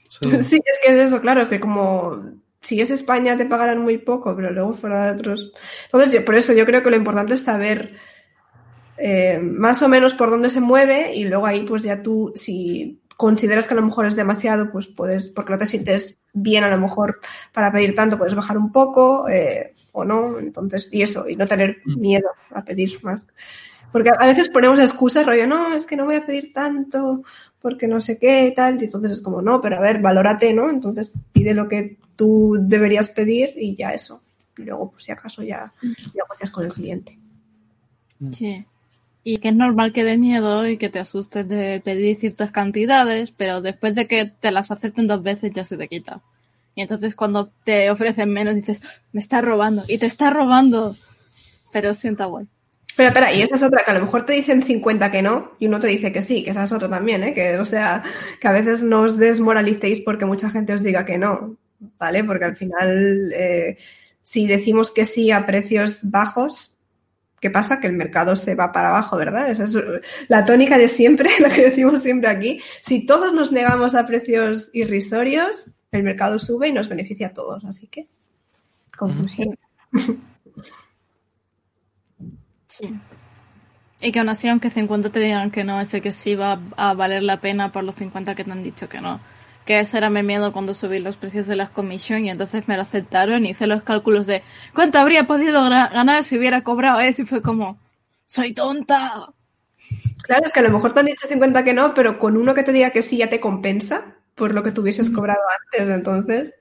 Sí. 0.10 0.30
Sí, 0.42 0.62
es 0.66 0.80
que 0.84 0.92
es 0.94 1.08
eso, 1.10 1.22
claro, 1.22 1.42
es 1.42 1.50
que 1.50 1.60
como 1.60 2.24
si 2.62 2.82
es 2.82 2.90
España 2.90 3.38
te 3.38 3.46
pagarán 3.46 3.80
muy 3.80 4.00
poco, 4.00 4.36
pero 4.36 4.52
luego 4.52 4.74
fuera 4.74 5.06
de 5.06 5.20
otros. 5.20 5.54
Entonces, 5.86 6.12
yo- 6.12 6.26
por 6.26 6.36
eso 6.36 6.54
yo 6.54 6.66
creo 6.66 6.82
que 6.82 6.90
lo 6.90 6.96
importante 6.98 7.36
es 7.36 7.44
saber 7.44 7.96
eh, 8.98 9.40
más 9.42 9.82
o 9.82 9.88
menos 9.88 10.14
por 10.14 10.30
dónde 10.30 10.50
se 10.50 10.60
mueve 10.60 11.16
y 11.16 11.24
luego 11.26 11.46
ahí 11.46 11.64
pues 11.64 11.84
ya 11.84 12.02
tú, 12.02 12.34
si 12.36 13.00
consideras 13.16 13.68
que 13.68 13.74
a 13.74 13.78
lo 13.78 13.84
mejor 13.86 14.06
es 14.06 14.16
demasiado, 14.16 14.72
pues 14.72 14.88
puedes, 14.88 15.28
porque 15.28 15.52
no 15.52 15.58
te 15.58 15.66
sientes 15.66 16.18
bien 16.34 16.64
a 16.64 16.70
lo 16.70 16.78
mejor 16.78 17.20
para 17.52 17.72
pedir 17.72 17.96
tanto, 17.96 18.18
puedes 18.18 18.36
bajar 18.36 18.58
un 18.58 18.72
poco 18.72 19.28
eh, 19.28 19.74
o 19.92 20.06
no, 20.06 20.38
entonces, 20.38 20.90
y 20.94 21.02
eso, 21.02 21.28
y 21.28 21.36
no 21.36 21.48
tener 21.48 21.78
Mm. 21.86 22.00
miedo 22.00 22.30
a 22.52 22.64
pedir 22.64 23.04
más. 23.04 23.28
Porque 23.92 24.12
a 24.12 24.28
veces 24.28 24.50
ponemos 24.50 24.80
excusas, 24.80 25.26
rollo, 25.26 25.48
no, 25.48 25.74
es 25.74 25.86
que 25.86 25.96
no 25.96 26.06
voy 26.06 26.16
a 26.16 26.26
pedir 26.26 26.54
tanto, 26.54 27.24
porque 27.60 27.88
no 27.88 28.02
sé 28.02 28.20
qué 28.20 28.48
y 28.48 28.54
tal, 28.54 28.80
y 28.80 28.86
entonces 28.86 29.12
es 29.14 29.22
como, 29.22 29.42
no, 29.42 29.62
pero 29.62 29.78
a 29.78 29.82
ver, 29.82 30.00
valórate, 30.00 30.54
¿no? 30.54 30.70
Entonces 30.70 31.12
pide 31.32 31.54
lo 31.54 31.68
que 31.68 31.98
tú 32.16 32.58
deberías 32.60 33.10
pedir 33.10 33.54
y 33.56 33.76
ya 33.76 33.94
eso. 33.94 34.22
Y 34.58 34.64
luego, 34.64 34.92
pues 34.92 35.06
si 35.06 35.12
acaso 35.12 35.42
ya 35.42 35.72
negocias 36.14 36.50
con 36.52 36.66
el 36.66 36.74
cliente. 36.74 37.18
Sí. 38.32 38.66
Y 39.30 39.40
que 39.40 39.50
es 39.50 39.56
normal 39.56 39.92
que 39.92 40.06
dé 40.06 40.18
miedo 40.18 40.66
y 40.66 40.78
que 40.78 40.88
te 40.88 41.00
asustes 41.00 41.50
de 41.50 41.82
pedir 41.84 42.16
ciertas 42.16 42.50
cantidades, 42.50 43.32
pero 43.32 43.60
después 43.62 43.94
de 43.94 44.08
que 44.08 44.32
te 44.40 44.52
las 44.52 44.72
acepten 44.72 45.06
dos 45.06 45.22
veces 45.22 45.52
ya 45.54 45.66
se 45.66 45.76
te 45.76 45.90
quita. 45.90 46.22
Y 46.76 46.82
entonces 46.82 47.14
cuando 47.14 47.52
te 47.66 47.92
ofrecen 47.92 48.32
menos 48.32 48.56
dices, 48.56 48.80
me 49.12 49.20
está 49.20 49.42
robando. 49.42 49.84
Y 49.90 49.98
te 49.98 50.06
está 50.06 50.30
robando. 50.30 50.96
Pero 51.74 51.94
sienta 51.94 52.24
guay. 52.24 52.48
Pero 52.96 53.10
espera, 53.10 53.34
y 53.34 53.42
esa 53.42 53.58
es 53.58 53.64
otra, 53.64 53.84
que 53.84 53.92
a 53.92 53.96
lo 53.96 54.00
mejor 54.00 54.26
te 54.26 54.32
dicen 54.32 54.64
50 54.64 55.12
que 55.12 55.22
no 55.22 55.52
y 55.60 55.68
uno 55.68 55.82
te 55.82 55.88
dice 55.88 56.14
que 56.14 56.22
sí, 56.22 56.46
que 56.46 56.52
esa 56.52 56.64
es 56.64 56.72
otra 56.72 56.88
también, 56.88 57.22
¿eh? 57.26 57.34
Que, 57.34 57.60
o 57.60 57.66
sea, 57.66 58.04
que 58.40 58.48
a 58.48 58.54
veces 58.54 58.82
no 58.82 59.02
os 59.02 59.18
desmoralicéis 59.18 60.00
porque 60.00 60.24
mucha 60.24 60.50
gente 60.50 60.72
os 60.72 60.84
diga 60.84 61.04
que 61.04 61.18
no, 61.18 61.58
¿vale? 62.00 62.24
Porque 62.24 62.46
al 62.46 62.56
final, 62.56 63.34
eh, 63.36 63.78
si 64.24 64.48
decimos 64.48 64.92
que 64.92 65.04
sí 65.04 65.32
a 65.32 65.46
precios 65.46 66.10
bajos, 66.10 66.77
¿qué 67.40 67.50
pasa? 67.50 67.80
Que 67.80 67.88
el 67.88 67.94
mercado 67.94 68.36
se 68.36 68.56
va 68.56 68.72
para 68.72 68.90
abajo, 68.90 69.18
¿verdad? 69.18 69.50
Esa 69.50 69.66
es 69.66 69.78
la 70.28 70.46
tónica 70.46 70.78
de 70.78 70.88
siempre, 70.88 71.30
la 71.40 71.50
que 71.50 71.64
decimos 71.64 72.02
siempre 72.02 72.30
aquí. 72.30 72.62
Si 72.82 73.06
todos 73.06 73.34
nos 73.34 73.52
negamos 73.52 73.96
a 73.96 74.06
precios 74.06 74.70
irrisorios, 74.74 75.72
el 75.92 76.04
mercado 76.04 76.40
sube 76.40 76.68
y 76.68 76.74
nos 76.74 76.90
beneficia 76.90 77.28
a 77.28 77.34
todos. 77.34 77.64
Así 77.66 77.88
que, 77.88 78.08
conclusión. 78.98 79.58
Sí. 82.68 83.00
Y 84.00 84.12
que 84.12 84.20
aún 84.20 84.30
así, 84.30 84.48
aunque 84.48 84.70
50 84.70 85.10
te 85.12 85.20
digan 85.20 85.50
que 85.50 85.64
no, 85.64 85.82
ese 85.82 86.02
que 86.02 86.12
sí 86.12 86.36
va 86.36 86.62
a 86.76 86.94
valer 86.94 87.24
la 87.24 87.42
pena 87.42 87.72
por 87.72 87.84
los 87.84 87.96
50 87.96 88.36
que 88.36 88.44
te 88.44 88.52
han 88.52 88.62
dicho 88.64 88.88
que 88.88 89.02
no. 89.02 89.20
Que 89.68 89.82
ese 89.82 89.98
era 89.98 90.10
mi 90.10 90.24
miedo 90.24 90.52
cuando 90.52 90.74
subí 90.74 90.98
los 90.98 91.18
precios 91.18 91.46
de 91.46 91.56
las 91.56 91.70
commission 91.70 92.26
y 92.26 92.32
entonces 92.32 92.68
me 92.68 92.76
lo 92.76 92.82
aceptaron 92.82 93.46
y 93.46 93.50
hice 93.52 93.68
los 93.68 93.84
cálculos 93.84 94.26
de 94.26 94.42
cuánto 94.74 94.98
habría 94.98 95.28
podido 95.28 95.62
ganar 95.70 96.24
si 96.24 96.38
hubiera 96.38 96.64
cobrado 96.64 97.02
eso 97.02 97.22
y 97.22 97.26
fue 97.26 97.42
como, 97.44 97.78
soy 98.26 98.54
tonta. 98.54 99.28
Claro, 100.24 100.46
es 100.46 100.52
que 100.52 100.60
a 100.62 100.64
lo 100.64 100.72
mejor 100.72 100.94
te 100.94 101.02
han 101.02 101.06
dicho 101.06 101.28
50 101.28 101.64
que 101.64 101.74
no, 101.74 101.94
pero 101.94 102.18
con 102.18 102.38
uno 102.38 102.54
que 102.56 102.64
te 102.64 102.72
diga 102.72 102.90
que 102.92 103.02
sí 103.02 103.18
ya 103.18 103.30
te 103.30 103.40
compensa 103.40 104.16
por 104.34 104.54
lo 104.54 104.64
que 104.64 104.72
tú 104.72 104.82
hubieses 104.82 105.10
cobrado 105.10 105.42
antes. 105.72 105.90
Entonces, 105.90 106.56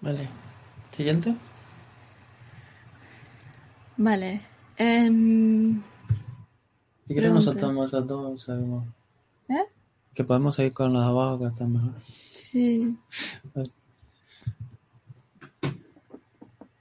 Vale. 0.00 0.28
Siguiente. 0.96 1.34
Vale. 3.96 4.40
em, 4.78 5.80
Si 7.10 7.14
quieres 7.14 7.32
nos 7.32 7.44
saltamos 7.44 7.88
esas 7.88 8.06
dos 8.06 8.40
y 8.40 8.44
seguimos. 8.44 8.86
¿Eh? 9.48 9.66
Que 10.14 10.22
podemos 10.22 10.54
seguir 10.54 10.72
con 10.72 10.92
las 10.92 11.02
de 11.02 11.08
abajo 11.08 11.40
que 11.40 11.46
están 11.46 11.72
mejor. 11.72 11.94
sí. 12.04 12.96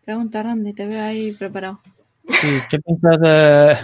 Pregunta 0.06 0.44
Randy, 0.44 0.74
te 0.74 0.86
veo 0.86 1.04
ahí 1.04 1.32
preparado. 1.32 1.82
Sí, 2.28 2.48
¿qué 2.70 2.78
piensas 2.78 3.20
de, 3.20 3.76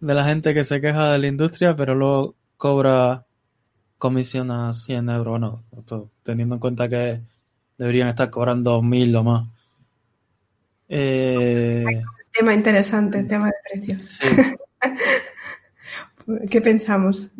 de 0.00 0.14
la 0.14 0.24
gente 0.24 0.54
que 0.54 0.64
se 0.64 0.80
queja 0.80 1.12
de 1.12 1.18
la 1.18 1.26
industria 1.26 1.76
pero 1.76 1.94
luego 1.94 2.34
cobra 2.56 3.26
comisión 3.98 4.50
a 4.50 4.72
100 4.72 5.10
euros? 5.10 5.32
Bueno, 5.32 5.62
esto, 5.76 6.08
teniendo 6.22 6.54
en 6.54 6.60
cuenta 6.60 6.88
que 6.88 7.20
deberían 7.76 8.08
estar 8.08 8.30
cobrando 8.30 8.80
1000 8.80 9.16
o 9.16 9.24
más. 9.24 9.48
Eh, 10.88 11.84
tema 12.32 12.54
interesante, 12.54 13.24
tema 13.24 13.48
de 13.48 13.52
precios. 13.74 14.04
sí. 14.04 14.26
¿Qué 16.50 16.60
pensamos? 16.60 17.30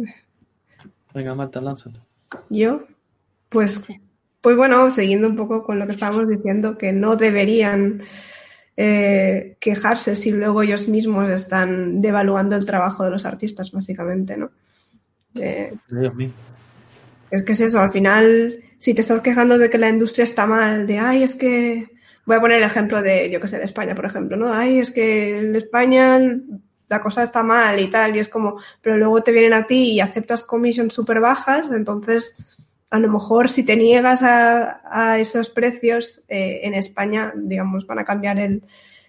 Venga, 1.15 1.35
Marta, 1.35 1.61
lánzate. 1.61 2.01
Yo, 2.49 2.85
pues, 3.49 3.83
pues 4.41 4.57
bueno, 4.57 4.91
siguiendo 4.91 5.29
un 5.29 5.37
poco 5.37 5.63
con 5.63 5.79
lo 5.79 5.87
que 5.87 5.93
estábamos 5.93 6.29
diciendo, 6.29 6.79
que 6.79 6.93
no 6.93 7.17
deberían 7.17 8.03
eh, 8.77 9.57
quejarse 9.61 10.15
si 10.17 10.31
luego 10.31 10.63
ellos 10.63 10.89
mismos 10.89 11.31
están 11.31 12.01
devaluando 12.01 12.57
el 12.57 12.65
trabajo 12.65 13.05
de 13.05 13.11
los 13.11 13.25
artistas, 13.25 13.71
básicamente, 13.71 14.37
¿no? 14.37 14.51
Eh, 15.35 15.75
Dios 15.89 16.15
mío. 16.15 16.31
Es 17.31 17.43
que 17.43 17.53
es 17.53 17.61
eso, 17.61 17.81
al 17.81 17.93
final, 17.93 18.63
si 18.79 18.95
te 18.95 19.01
estás 19.01 19.21
quejando 19.21 19.59
de 19.59 19.71
que 19.71 19.79
la 19.79 19.89
industria 19.89 20.25
está 20.25 20.47
mal, 20.47 20.87
de, 20.87 20.99
ay, 20.99 21.23
es 21.23 21.35
que, 21.35 21.89
voy 22.25 22.37
a 22.37 22.41
poner 22.41 22.59
el 22.59 22.65
ejemplo 22.65 23.03
de, 23.03 23.31
yo 23.31 23.41
que 23.41 23.49
sé, 23.49 23.59
de 23.59 23.65
España, 23.65 23.95
por 23.95 24.07
ejemplo, 24.07 24.37
¿no? 24.37 24.53
Ay, 24.53 24.79
es 24.79 24.91
que 24.91 25.39
en 25.39 25.57
España 25.57 26.21
la 26.93 27.01
cosa 27.01 27.23
está 27.23 27.43
mal 27.43 27.81
y 27.81 27.89
tal, 27.89 28.15
y 28.15 28.19
es 28.19 28.29
como, 28.29 28.59
pero 28.83 28.99
luego 28.99 29.23
te 29.23 29.33
vienen 29.33 29.55
a 29.55 29.67
ti 29.67 29.93
y 29.93 30.01
aceptas 30.01 30.45
comisiones 30.45 30.93
súper 30.93 31.21
bajas, 31.21 31.71
entonces, 31.71 32.37
a 32.91 32.99
lo 32.99 33.09
mejor 33.09 33.49
si 33.49 33.65
te 33.65 33.77
niegas 33.77 34.23
a, 34.23 34.83
a 34.85 35.19
esos 35.19 35.49
precios, 35.49 36.23
eh, 36.29 36.61
en 36.65 36.75
España, 36.75 37.33
digamos, 37.35 37.87
van 37.87 38.01
a 38.01 38.05
cambiar 38.05 38.39
el, 38.39 38.63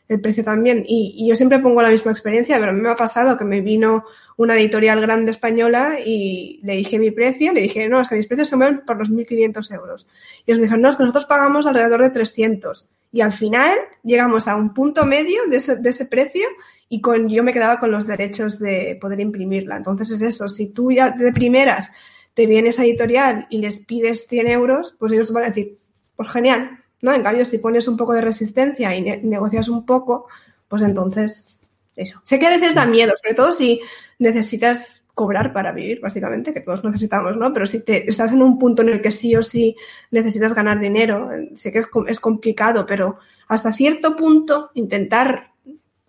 el 0.08 0.22
precio 0.22 0.46
también. 0.46 0.86
Y, 0.88 1.14
y 1.18 1.28
yo 1.28 1.36
siempre 1.36 1.60
pongo 1.60 1.82
la 1.82 1.90
misma 1.90 2.14
experiencia, 2.14 2.58
pero 2.58 2.72
a 2.72 2.74
mí 2.74 2.80
me 2.80 2.90
ha 2.90 2.96
pasado 2.96 3.38
que 3.38 3.44
me 3.44 3.60
vino 3.60 4.06
una 4.38 4.56
editorial 4.56 5.02
grande 5.02 5.32
española 5.32 5.98
y 6.00 6.62
le 6.64 6.78
dije 6.78 7.00
mi 7.00 7.12
precio, 7.12 7.52
le 7.52 7.64
dije, 7.64 7.90
no, 7.90 8.00
es 8.00 8.08
que 8.08 8.16
mis 8.16 8.28
precios 8.28 8.48
se 8.48 8.56
mueven 8.56 8.86
por 8.86 8.98
los 8.98 9.10
1.500 9.10 9.74
euros. 9.76 10.08
Y 10.46 10.52
ellos 10.52 10.62
dijeron, 10.62 10.82
no, 10.82 10.88
es 10.88 10.96
que 10.96 11.04
nosotros 11.04 11.26
pagamos 11.26 11.68
alrededor 11.68 12.02
de 12.02 12.12
300. 12.12 12.88
Y 13.14 13.22
al 13.22 13.32
final 13.32 13.78
llegamos 14.04 14.48
a 14.48 14.56
un 14.56 14.74
punto 14.74 15.06
medio 15.06 15.44
de 15.48 15.58
ese, 15.58 15.78
de 15.78 15.90
ese 15.92 16.06
precio 16.06 16.48
y 16.90 17.00
con, 17.00 17.30
yo 17.30 17.44
me 17.44 17.54
quedaba 17.54 17.80
con 17.80 17.92
los 17.92 18.08
derechos 18.08 18.60
de 18.60 18.98
poder 19.00 19.20
imprimirla. 19.20 19.78
Entonces 19.78 20.10
es 20.12 20.22
eso, 20.24 20.50
si 20.50 20.70
tú 20.70 20.92
ya 20.92 21.12
de 21.12 21.32
primeras 21.32 21.94
te 22.34 22.48
vienes 22.48 22.80
a 22.80 22.86
editorial 22.86 23.46
y 23.52 23.60
les 23.60 23.86
pides 23.86 24.28
100 24.28 24.48
euros, 24.48 24.96
pues 24.98 25.12
ellos 25.12 25.32
van 25.32 25.44
a 25.44 25.48
decir, 25.48 25.78
pues 26.16 26.30
genial, 26.32 26.84
¿no? 27.02 27.14
En 27.14 27.22
cambio, 27.22 27.46
si 27.46 27.60
pones 27.60 27.88
un 27.88 27.98
poco 27.98 28.14
de 28.14 28.22
resistencia 28.22 28.96
y 28.96 29.02
ne 29.02 29.18
negocias 29.18 29.70
un 29.70 29.86
poco, 29.86 30.28
pues 30.68 30.82
entonces 30.82 31.48
eso. 31.96 32.20
Sé 32.24 32.40
que 32.40 32.48
a 32.48 32.50
veces 32.50 32.74
da 32.74 32.88
miedo, 32.88 33.14
sobre 33.22 33.36
todo 33.36 33.52
si 33.52 33.80
necesitas 34.18 35.03
cobrar 35.14 35.54
para 35.54 35.72
vivir, 35.72 36.00
básicamente, 36.00 36.54
que 36.54 36.62
todos 36.62 36.84
necesitamos, 36.84 37.38
¿no? 37.38 37.54
Pero 37.54 37.68
si 37.68 37.84
te 37.84 38.10
estás 38.10 38.32
en 38.32 38.42
un 38.42 38.58
punto 38.58 38.82
en 38.82 38.90
el 38.90 39.02
que 39.02 39.12
sí 39.12 39.36
o 39.36 39.44
sí 39.44 39.76
necesitas 40.12 40.56
ganar 40.56 40.80
dinero, 40.80 41.30
sé 41.56 41.72
que 41.72 41.80
es, 41.80 41.90
es 42.08 42.20
complicado, 42.20 42.86
pero 42.86 43.20
hasta 43.48 43.74
cierto 43.74 44.16
punto 44.16 44.72
intentar 44.74 45.52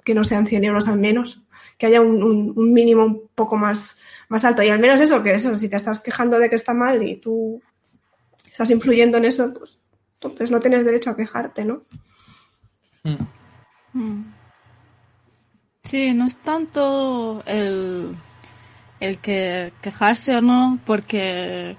que 0.02 0.14
no 0.14 0.24
sean 0.24 0.47
100 0.47 0.64
euros 0.64 0.89
al 0.89 0.98
menos, 0.98 1.43
que 1.76 1.86
haya 1.86 2.01
un, 2.01 2.22
un, 2.22 2.72
mínimo 2.72 3.05
un 3.05 3.28
poco 3.35 3.56
más, 3.56 3.97
más 4.28 4.44
alto. 4.44 4.62
Y 4.62 4.68
al 4.68 4.78
menos 4.78 5.01
eso, 5.01 5.22
que 5.22 5.35
eso, 5.35 5.56
si 5.56 5.68
te 5.68 5.76
estás 5.76 6.01
quejando 6.01 6.39
de 6.39 6.48
que 6.48 6.56
está 6.56 6.72
mal 6.72 7.02
y 7.02 7.16
tú 7.16 7.60
estás 8.51 8.70
influyendo 8.70 9.18
en 9.18 9.26
eso, 9.26 9.52
pues 9.52 9.78
entonces 10.14 10.51
no 10.51 10.60
tienes 10.60 10.85
derecho 10.85 11.10
a 11.10 11.16
quejarte, 11.16 11.64
¿no? 11.64 11.82
Mm. 13.02 13.98
Mm. 13.98 14.35
Sí, 15.82 16.12
no 16.14 16.26
es 16.26 16.36
tanto 16.36 17.43
el, 17.47 18.16
el 19.05 19.18
que 19.20 19.72
quejarse 19.81 20.36
o 20.36 20.43
no, 20.43 20.78
porque, 20.85 21.76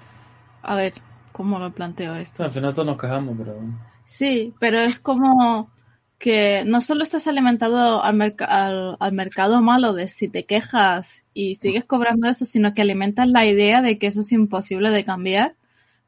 a 0.62 0.74
ver, 0.74 0.94
¿cómo 1.32 1.58
lo 1.58 1.72
planteo 1.72 2.14
esto? 2.16 2.42
Al 2.42 2.50
final 2.50 2.74
todos 2.74 2.86
nos 2.86 2.98
quejamos, 3.00 3.36
pero... 3.36 3.58
Sí, 4.06 4.54
pero 4.60 4.78
es 4.78 4.98
como 4.98 5.70
que 6.18 6.64
no 6.66 6.80
solo 6.80 7.02
estás 7.02 7.26
alimentado 7.26 8.02
al, 8.02 8.36
al, 8.38 8.96
al, 8.98 9.12
mercado 9.12 9.60
malo 9.60 9.92
de 9.92 10.08
si 10.08 10.28
te 10.28 10.44
quejas 10.44 11.24
y 11.34 11.56
sigues 11.56 11.84
cobrando 11.84 12.28
eso, 12.28 12.44
sino 12.44 12.72
que 12.72 12.82
alimentas 12.82 13.28
la 13.28 13.44
idea 13.44 13.82
de 13.82 13.98
que 13.98 14.06
eso 14.06 14.20
es 14.20 14.32
imposible 14.32 14.90
de 14.90 15.04
cambiar 15.04 15.54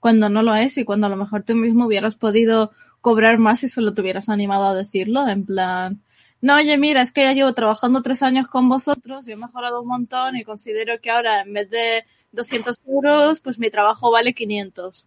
cuando 0.00 0.28
no 0.28 0.42
lo 0.42 0.54
es 0.54 0.78
y 0.78 0.84
cuando 0.84 1.06
a 1.06 1.10
lo 1.10 1.16
mejor 1.16 1.42
tú 1.42 1.54
mismo 1.54 1.86
hubieras 1.86 2.16
podido 2.16 2.72
cobrar 3.00 3.38
más 3.38 3.60
si 3.60 3.68
solo 3.68 3.94
te 3.94 4.00
hubieras 4.00 4.28
animado 4.28 4.64
a 4.64 4.74
decirlo, 4.74 5.28
en 5.28 5.44
plan, 5.44 6.00
no, 6.40 6.54
oye, 6.56 6.78
mira, 6.78 7.02
es 7.02 7.12
que 7.12 7.22
ya 7.22 7.32
llevo 7.32 7.52
trabajando 7.52 8.02
tres 8.02 8.22
años 8.22 8.48
con 8.48 8.68
vosotros 8.68 9.26
y 9.26 9.32
he 9.32 9.36
mejorado 9.36 9.82
un 9.82 9.88
montón 9.88 10.36
y 10.36 10.44
considero 10.44 11.00
que 11.00 11.10
ahora 11.10 11.42
en 11.42 11.52
vez 11.52 11.68
de 11.70 12.04
200 12.32 12.78
euros, 12.86 13.40
pues 13.40 13.58
mi 13.58 13.70
trabajo 13.70 14.10
vale 14.10 14.34
500. 14.34 15.06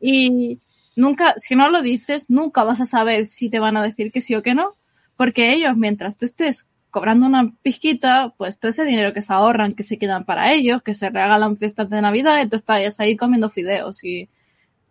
Y 0.00 0.60
nunca, 0.94 1.34
si 1.38 1.56
no 1.56 1.68
lo 1.70 1.82
dices, 1.82 2.30
nunca 2.30 2.64
vas 2.64 2.80
a 2.80 2.86
saber 2.86 3.26
si 3.26 3.50
te 3.50 3.58
van 3.58 3.76
a 3.76 3.82
decir 3.82 4.12
que 4.12 4.20
sí 4.20 4.34
o 4.36 4.42
que 4.42 4.54
no, 4.54 4.76
porque 5.16 5.52
ellos, 5.52 5.76
mientras 5.76 6.16
tú 6.16 6.26
estés 6.26 6.66
cobrando 6.90 7.26
una 7.26 7.52
pizquita, 7.62 8.34
pues 8.36 8.58
todo 8.58 8.70
ese 8.70 8.84
dinero 8.84 9.12
que 9.12 9.22
se 9.22 9.32
ahorran, 9.32 9.74
que 9.74 9.82
se 9.82 9.98
quedan 9.98 10.24
para 10.24 10.52
ellos, 10.52 10.82
que 10.82 10.94
se 10.94 11.10
regalan 11.10 11.56
fiestas 11.58 11.90
de 11.90 12.00
Navidad, 12.02 12.40
y 12.42 12.48
tú 12.48 12.56
estás 12.56 13.00
ahí 13.00 13.16
comiendo 13.16 13.50
fideos 13.50 14.04
y 14.04 14.28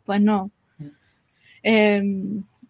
pues 0.06 0.22
no. 0.22 0.52
Eh, 1.64 2.04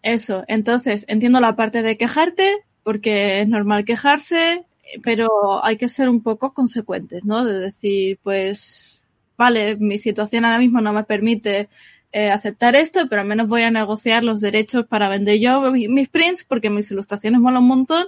eso, 0.01 0.43
entonces 0.47 1.05
entiendo 1.07 1.39
la 1.39 1.55
parte 1.55 1.81
de 1.81 1.97
quejarte, 1.97 2.66
porque 2.87 3.41
es 3.41 3.49
normal 3.49 3.83
quejarse, 3.83 4.63
pero 5.03 5.61
hay 5.61 5.75
que 5.75 5.89
ser 5.89 6.07
un 6.07 6.23
poco 6.23 6.53
consecuentes, 6.53 7.25
¿no? 7.25 7.43
De 7.43 7.59
decir, 7.59 8.17
pues, 8.23 9.01
vale, 9.37 9.75
mi 9.75 9.97
situación 9.97 10.45
ahora 10.45 10.57
mismo 10.57 10.79
no 10.79 10.93
me 10.93 11.03
permite 11.03 11.67
eh, 12.13 12.29
aceptar 12.29 12.77
esto, 12.77 13.09
pero 13.09 13.23
al 13.23 13.27
menos 13.27 13.49
voy 13.49 13.63
a 13.63 13.71
negociar 13.71 14.23
los 14.23 14.39
derechos 14.39 14.85
para 14.87 15.09
vender 15.09 15.37
yo 15.37 15.69
mis 15.73 16.07
prints, 16.07 16.45
porque 16.45 16.69
mis 16.69 16.89
ilustraciones 16.89 17.41
molan 17.41 17.63
un 17.63 17.67
montón, 17.67 18.05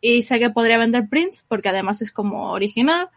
y 0.00 0.22
sé 0.22 0.38
que 0.38 0.48
podría 0.48 0.78
vender 0.78 1.10
prints, 1.10 1.44
porque 1.46 1.68
además 1.68 2.00
es 2.00 2.10
como 2.10 2.52
original, 2.52 3.10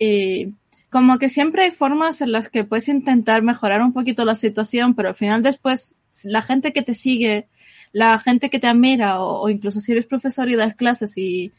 y 0.00 0.48
como 0.90 1.20
que 1.20 1.28
siempre 1.28 1.62
hay 1.62 1.70
formas 1.70 2.22
en 2.22 2.32
las 2.32 2.48
que 2.48 2.64
puedes 2.64 2.88
intentar 2.88 3.40
mejorar 3.40 3.82
un 3.82 3.92
poquito 3.92 4.24
la 4.24 4.34
situación, 4.34 4.96
pero 4.96 5.10
al 5.10 5.14
final 5.14 5.44
después 5.44 5.94
la 6.24 6.42
gente 6.42 6.72
que 6.72 6.82
te 6.82 6.94
sigue 6.94 7.46
la 7.92 8.18
gente 8.18 8.50
que 8.50 8.58
te 8.58 8.66
admira 8.66 9.20
o, 9.20 9.48
incluso 9.48 9.80
si 9.80 9.92
eres 9.92 10.06
profesor 10.06 10.48
y 10.48 10.56
das 10.56 10.74
clases 10.74 11.16
y 11.16 11.52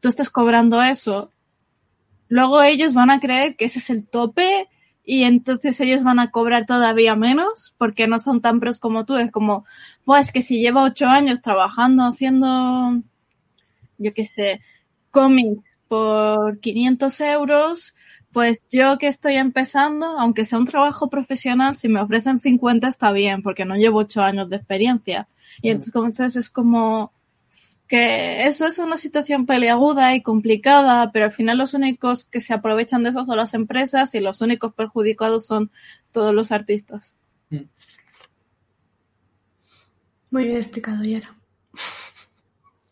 tú 0.00 0.08
estás 0.08 0.30
cobrando 0.30 0.82
eso, 0.82 1.30
luego 2.28 2.62
ellos 2.62 2.94
van 2.94 3.10
a 3.10 3.20
creer 3.20 3.56
que 3.56 3.66
ese 3.66 3.78
es 3.78 3.90
el 3.90 4.06
tope 4.06 4.68
y 5.04 5.24
entonces 5.24 5.80
ellos 5.80 6.04
van 6.04 6.20
a 6.20 6.30
cobrar 6.30 6.66
todavía 6.66 7.16
menos 7.16 7.74
porque 7.78 8.06
no 8.06 8.18
son 8.18 8.40
tan 8.40 8.60
pros 8.60 8.78
como 8.78 9.04
tú. 9.04 9.16
Es 9.16 9.30
como, 9.32 9.64
pues 10.04 10.30
que 10.32 10.42
si 10.42 10.60
lleva 10.60 10.84
ocho 10.84 11.06
años 11.06 11.42
trabajando 11.42 12.04
haciendo, 12.04 13.02
yo 13.98 14.14
qué 14.14 14.24
sé, 14.24 14.60
cómics 15.10 15.78
por 15.88 16.60
500 16.60 17.20
euros, 17.22 17.94
pues 18.32 18.64
yo 18.70 18.98
que 18.98 19.08
estoy 19.08 19.34
empezando, 19.34 20.06
aunque 20.06 20.44
sea 20.44 20.58
un 20.58 20.66
trabajo 20.66 21.10
profesional, 21.10 21.74
si 21.74 21.88
me 21.88 22.00
ofrecen 22.00 22.38
50 22.38 22.86
está 22.86 23.12
bien, 23.12 23.42
porque 23.42 23.64
no 23.64 23.76
llevo 23.76 23.98
ocho 23.98 24.22
años 24.22 24.48
de 24.48 24.56
experiencia. 24.56 25.28
Y 25.62 25.70
entonces 25.70 26.36
es 26.36 26.48
como 26.48 27.12
que 27.88 28.46
eso 28.46 28.66
es 28.66 28.78
una 28.78 28.98
situación 28.98 29.46
peleaguda 29.46 30.14
y 30.14 30.22
complicada, 30.22 31.10
pero 31.10 31.24
al 31.24 31.32
final 31.32 31.58
los 31.58 31.74
únicos 31.74 32.24
que 32.24 32.40
se 32.40 32.54
aprovechan 32.54 33.02
de 33.02 33.10
eso 33.10 33.26
son 33.26 33.36
las 33.36 33.52
empresas 33.52 34.14
y 34.14 34.20
los 34.20 34.40
únicos 34.40 34.72
perjudicados 34.74 35.44
son 35.44 35.72
todos 36.12 36.32
los 36.32 36.52
artistas. 36.52 37.16
Mm. 37.50 37.64
Muy 40.30 40.44
bien 40.44 40.58
explicado, 40.58 41.02
Yara. 41.02 41.34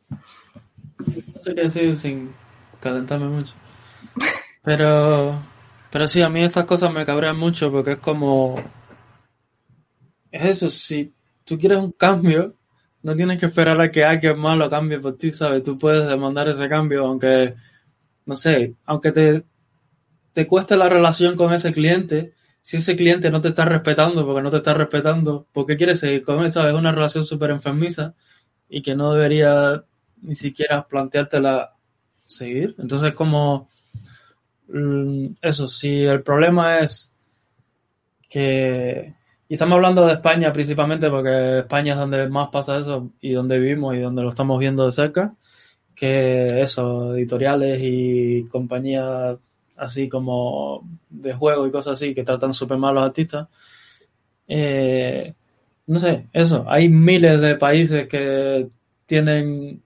No 0.08 1.42
sé 1.44 1.54
qué 1.54 1.62
decir 1.62 1.96
sin 1.96 2.32
calentarme 2.80 3.28
mucho. 3.28 3.54
Pero, 4.68 5.34
pero 5.90 6.06
sí, 6.06 6.20
a 6.20 6.28
mí 6.28 6.44
estas 6.44 6.66
cosas 6.66 6.92
me 6.92 7.06
cabrean 7.06 7.38
mucho 7.38 7.72
porque 7.72 7.92
es 7.92 7.98
como... 8.00 8.62
Es 10.30 10.44
eso, 10.44 10.68
si 10.68 11.14
tú 11.42 11.56
quieres 11.56 11.78
un 11.78 11.92
cambio, 11.92 12.54
no 13.02 13.16
tienes 13.16 13.40
que 13.40 13.46
esperar 13.46 13.80
a 13.80 13.90
que 13.90 14.04
alguien 14.04 14.38
más 14.38 14.58
lo 14.58 14.68
cambie 14.68 15.00
por 15.00 15.16
ti, 15.16 15.32
¿sabes? 15.32 15.62
Tú 15.62 15.78
puedes 15.78 16.06
demandar 16.06 16.50
ese 16.50 16.68
cambio, 16.68 17.06
aunque, 17.06 17.54
no 18.26 18.36
sé, 18.36 18.74
aunque 18.84 19.10
te, 19.10 19.42
te 20.34 20.46
cueste 20.46 20.76
la 20.76 20.90
relación 20.90 21.34
con 21.34 21.54
ese 21.54 21.72
cliente, 21.72 22.34
si 22.60 22.76
ese 22.76 22.94
cliente 22.94 23.30
no 23.30 23.40
te 23.40 23.48
está 23.48 23.64
respetando, 23.64 24.26
porque 24.26 24.42
no 24.42 24.50
te 24.50 24.58
está 24.58 24.74
respetando, 24.74 25.46
¿por 25.50 25.64
qué 25.64 25.78
quieres 25.78 26.00
seguir 26.00 26.20
con 26.20 26.44
él? 26.44 26.52
¿Sabes? 26.52 26.74
Es 26.74 26.78
una 26.78 26.92
relación 26.92 27.24
súper 27.24 27.52
enfermiza 27.52 28.14
y 28.68 28.82
que 28.82 28.94
no 28.94 29.14
debería 29.14 29.82
ni 30.20 30.34
siquiera 30.34 30.86
planteártela 30.86 31.72
seguir. 32.26 32.74
Entonces, 32.78 33.14
como 33.14 33.70
eso, 35.40 35.66
si 35.66 36.04
el 36.04 36.22
problema 36.22 36.80
es 36.80 37.12
que 38.28 39.14
y 39.48 39.54
estamos 39.54 39.76
hablando 39.76 40.06
de 40.06 40.12
España 40.12 40.52
principalmente 40.52 41.08
porque 41.08 41.60
España 41.60 41.94
es 41.94 41.98
donde 41.98 42.28
más 42.28 42.50
pasa 42.50 42.78
eso 42.78 43.10
y 43.20 43.32
donde 43.32 43.58
vivimos 43.58 43.96
y 43.96 44.00
donde 44.00 44.22
lo 44.22 44.28
estamos 44.28 44.58
viendo 44.58 44.84
de 44.84 44.92
cerca, 44.92 45.34
que 45.94 46.60
eso, 46.60 47.16
editoriales 47.16 47.80
y 47.82 48.44
compañías 48.50 49.38
así 49.76 50.08
como 50.08 50.86
de 51.08 51.32
juego 51.32 51.66
y 51.66 51.70
cosas 51.70 51.94
así 51.94 52.14
que 52.14 52.24
tratan 52.24 52.52
súper 52.52 52.76
mal 52.76 52.90
a 52.90 52.94
los 52.94 53.04
artistas. 53.04 53.48
Eh, 54.46 55.32
no 55.86 55.98
sé, 55.98 56.26
eso, 56.34 56.66
hay 56.68 56.90
miles 56.90 57.40
de 57.40 57.54
países 57.54 58.06
que 58.06 58.68
tienen 59.06 59.82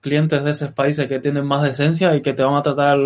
clientes 0.00 0.44
de 0.44 0.50
esos 0.52 0.72
países 0.72 1.08
que 1.08 1.18
tienen 1.18 1.44
más 1.44 1.62
decencia 1.62 2.14
y 2.14 2.22
que 2.22 2.32
te 2.32 2.44
van 2.44 2.54
a 2.54 2.62
tratar 2.62 2.98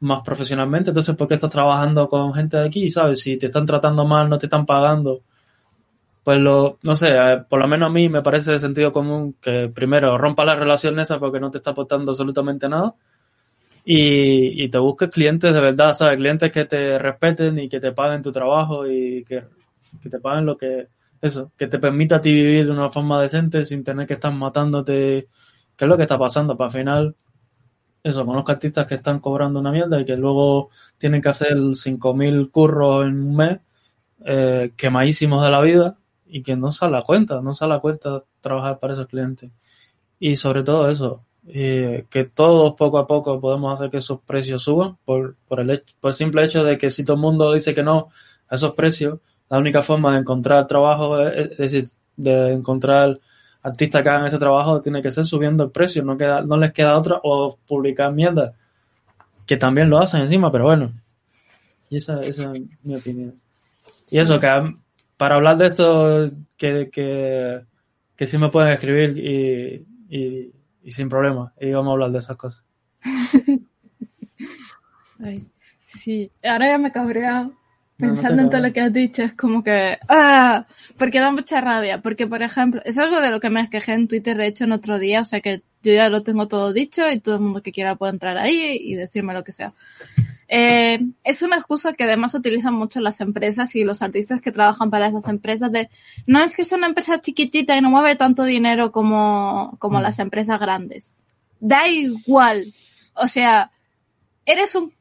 más 0.00 0.22
profesionalmente. 0.22 0.90
Entonces, 0.90 1.16
¿por 1.16 1.28
qué 1.28 1.34
estás 1.34 1.50
trabajando 1.50 2.08
con 2.08 2.32
gente 2.34 2.56
de 2.56 2.66
aquí? 2.66 2.88
¿Sabes? 2.90 3.20
Si 3.20 3.36
te 3.36 3.46
están 3.46 3.66
tratando 3.66 4.04
mal, 4.04 4.28
no 4.28 4.38
te 4.38 4.46
están 4.46 4.66
pagando. 4.66 5.22
Pues 6.22 6.38
lo, 6.38 6.78
no 6.82 6.94
sé, 6.94 7.08
eh, 7.16 7.38
por 7.48 7.58
lo 7.58 7.66
menos 7.68 7.88
a 7.88 7.92
mí 7.92 8.08
me 8.08 8.22
parece 8.22 8.52
de 8.52 8.58
sentido 8.58 8.92
común 8.92 9.36
que 9.40 9.70
primero 9.74 10.18
rompa 10.18 10.44
la 10.44 10.54
relación 10.54 10.98
esa 11.00 11.18
porque 11.18 11.40
no 11.40 11.50
te 11.50 11.58
está 11.58 11.70
aportando 11.70 12.10
absolutamente 12.12 12.68
nada. 12.68 12.94
Y, 13.84 14.64
y 14.64 14.68
te 14.68 14.78
busques 14.78 15.08
clientes 15.08 15.54
de 15.54 15.60
verdad, 15.60 15.94
¿sabes? 15.94 16.18
Clientes 16.18 16.52
que 16.52 16.66
te 16.66 16.98
respeten 16.98 17.58
y 17.58 17.68
que 17.68 17.80
te 17.80 17.92
paguen 17.92 18.22
tu 18.22 18.30
trabajo 18.30 18.86
y 18.86 19.24
que, 19.24 19.44
que 20.02 20.10
te 20.10 20.20
paguen 20.20 20.44
lo 20.44 20.58
que, 20.58 20.88
eso, 21.22 21.52
que 21.56 21.66
te 21.66 21.78
permita 21.78 22.16
a 22.16 22.20
ti 22.20 22.32
vivir 22.32 22.66
de 22.66 22.72
una 22.72 22.90
forma 22.90 23.22
decente 23.22 23.64
sin 23.64 23.82
tener 23.82 24.06
que 24.06 24.14
estar 24.14 24.32
matándote. 24.32 25.28
¿Qué 25.76 25.84
es 25.84 25.88
lo 25.88 25.96
que 25.96 26.02
está 26.02 26.18
pasando? 26.18 26.56
Para 26.56 26.66
al 26.66 26.72
final 26.72 27.16
eso, 28.02 28.24
con 28.24 28.36
los 28.36 28.48
artistas 28.48 28.86
que 28.86 28.96
están 28.96 29.20
cobrando 29.20 29.60
una 29.60 29.72
mierda 29.72 30.00
y 30.00 30.04
que 30.04 30.16
luego 30.16 30.70
tienen 30.98 31.20
que 31.20 31.28
hacer 31.28 31.56
5.000 31.56 32.50
curros 32.50 33.06
en 33.06 33.20
un 33.20 33.36
mes, 33.36 33.60
eh, 34.24 34.72
quemadísimos 34.76 35.44
de 35.44 35.50
la 35.50 35.60
vida 35.60 35.96
y 36.26 36.42
que 36.42 36.56
no 36.56 36.70
sale 36.70 36.98
a 36.98 37.02
cuenta, 37.02 37.40
no 37.40 37.54
sale 37.54 37.74
a 37.74 37.80
cuenta 37.80 38.24
trabajar 38.40 38.78
para 38.78 38.94
esos 38.94 39.06
clientes. 39.06 39.50
Y 40.18 40.36
sobre 40.36 40.62
todo 40.62 40.88
eso, 40.88 41.24
eh, 41.46 42.06
que 42.10 42.24
todos 42.24 42.74
poco 42.74 42.98
a 42.98 43.06
poco 43.06 43.40
podemos 43.40 43.72
hacer 43.74 43.90
que 43.90 43.98
esos 43.98 44.20
precios 44.20 44.62
suban 44.62 44.98
por, 45.04 45.36
por, 45.46 45.60
el, 45.60 45.82
por 46.00 46.10
el 46.10 46.14
simple 46.14 46.44
hecho 46.44 46.64
de 46.64 46.76
que 46.76 46.90
si 46.90 47.04
todo 47.04 47.16
el 47.16 47.22
mundo 47.22 47.52
dice 47.52 47.74
que 47.74 47.82
no 47.82 48.08
a 48.48 48.54
esos 48.56 48.72
precios, 48.74 49.20
la 49.48 49.58
única 49.58 49.82
forma 49.82 50.12
de 50.12 50.20
encontrar 50.20 50.66
trabajo 50.66 51.20
es 51.20 51.56
decir, 51.56 51.88
de 52.16 52.52
encontrar 52.52 53.18
artistas 53.62 54.02
que 54.02 54.08
hagan 54.08 54.26
ese 54.26 54.38
trabajo 54.38 54.80
tiene 54.80 55.02
que 55.02 55.10
ser 55.10 55.24
subiendo 55.24 55.64
el 55.64 55.70
precio, 55.70 56.02
no, 56.02 56.16
queda, 56.16 56.42
no 56.42 56.56
les 56.56 56.72
queda 56.72 56.96
otra 56.96 57.20
o 57.22 57.58
publicar 57.66 58.12
mierda, 58.12 58.54
que 59.46 59.56
también 59.56 59.90
lo 59.90 59.98
hacen 59.98 60.22
encima, 60.22 60.50
pero 60.52 60.64
bueno. 60.64 60.92
Y 61.90 61.96
esa, 61.96 62.20
es 62.20 62.38
mi 62.82 62.94
opinión. 62.94 63.40
Y 64.10 64.18
eso, 64.18 64.38
que 64.38 64.48
para 65.16 65.34
hablar 65.36 65.56
de 65.56 65.66
esto, 65.66 66.26
que, 66.56 66.90
que, 66.90 67.64
que 68.16 68.26
sí 68.26 68.38
me 68.38 68.50
pueden 68.50 68.70
escribir 68.70 69.16
y, 69.18 69.86
y, 70.08 70.90
sin 70.90 71.08
problema. 71.08 71.52
Y 71.60 71.70
vamos 71.72 71.90
a 71.90 71.92
hablar 71.92 72.10
de 72.10 72.18
esas 72.18 72.36
cosas. 72.36 72.62
Sí, 75.84 76.30
ahora 76.44 76.68
ya 76.68 76.78
me 76.78 76.88
he 76.88 76.92
cabreado. 77.98 78.14
No, 78.14 78.14
no 78.14 78.14
Pensando 78.14 78.42
en 78.42 78.50
todo 78.50 78.60
lo 78.60 78.72
que 78.72 78.80
has 78.80 78.92
dicho, 78.92 79.22
es 79.22 79.34
como 79.34 79.62
que. 79.62 79.98
¡Ah! 80.08 80.66
Porque 80.96 81.20
da 81.20 81.30
mucha 81.32 81.60
rabia. 81.60 82.00
Porque, 82.00 82.26
por 82.26 82.42
ejemplo, 82.42 82.80
es 82.84 82.98
algo 82.98 83.20
de 83.20 83.30
lo 83.30 83.40
que 83.40 83.50
me 83.50 83.68
quejé 83.70 83.92
en 83.92 84.08
Twitter, 84.08 84.36
de 84.36 84.46
hecho, 84.46 84.64
en 84.64 84.72
otro 84.72 84.98
día. 84.98 85.20
O 85.20 85.24
sea 85.24 85.40
que 85.40 85.62
yo 85.82 85.92
ya 85.92 86.08
lo 86.08 86.22
tengo 86.22 86.48
todo 86.48 86.72
dicho 86.72 87.08
y 87.10 87.20
todo 87.20 87.36
el 87.36 87.40
mundo 87.40 87.62
que 87.62 87.72
quiera 87.72 87.96
puede 87.96 88.12
entrar 88.12 88.38
ahí 88.38 88.78
y 88.80 88.94
decirme 88.94 89.34
lo 89.34 89.44
que 89.44 89.52
sea. 89.52 89.72
Eh, 90.50 90.98
es 91.24 91.42
una 91.42 91.56
excusa 91.56 91.92
que 91.92 92.04
además 92.04 92.34
utilizan 92.34 92.72
mucho 92.74 93.00
las 93.00 93.20
empresas 93.20 93.76
y 93.76 93.84
los 93.84 94.00
artistas 94.00 94.40
que 94.40 94.50
trabajan 94.50 94.90
para 94.90 95.06
esas 95.06 95.28
empresas 95.28 95.70
de 95.70 95.90
no 96.26 96.40
es 96.42 96.56
que 96.56 96.62
es 96.62 96.72
una 96.72 96.86
empresa 96.86 97.20
chiquitita 97.20 97.76
y 97.76 97.82
no 97.82 97.90
mueve 97.90 98.16
tanto 98.16 98.44
dinero 98.44 98.90
como, 98.90 99.76
como 99.78 99.98
Mm. 99.98 100.02
las 100.02 100.18
empresas 100.18 100.58
grandes. 100.58 101.14
Da 101.60 101.86
igual. 101.88 102.72
O 103.14 103.28
sea, 103.28 103.70
eres 104.46 104.74
un 104.74 104.92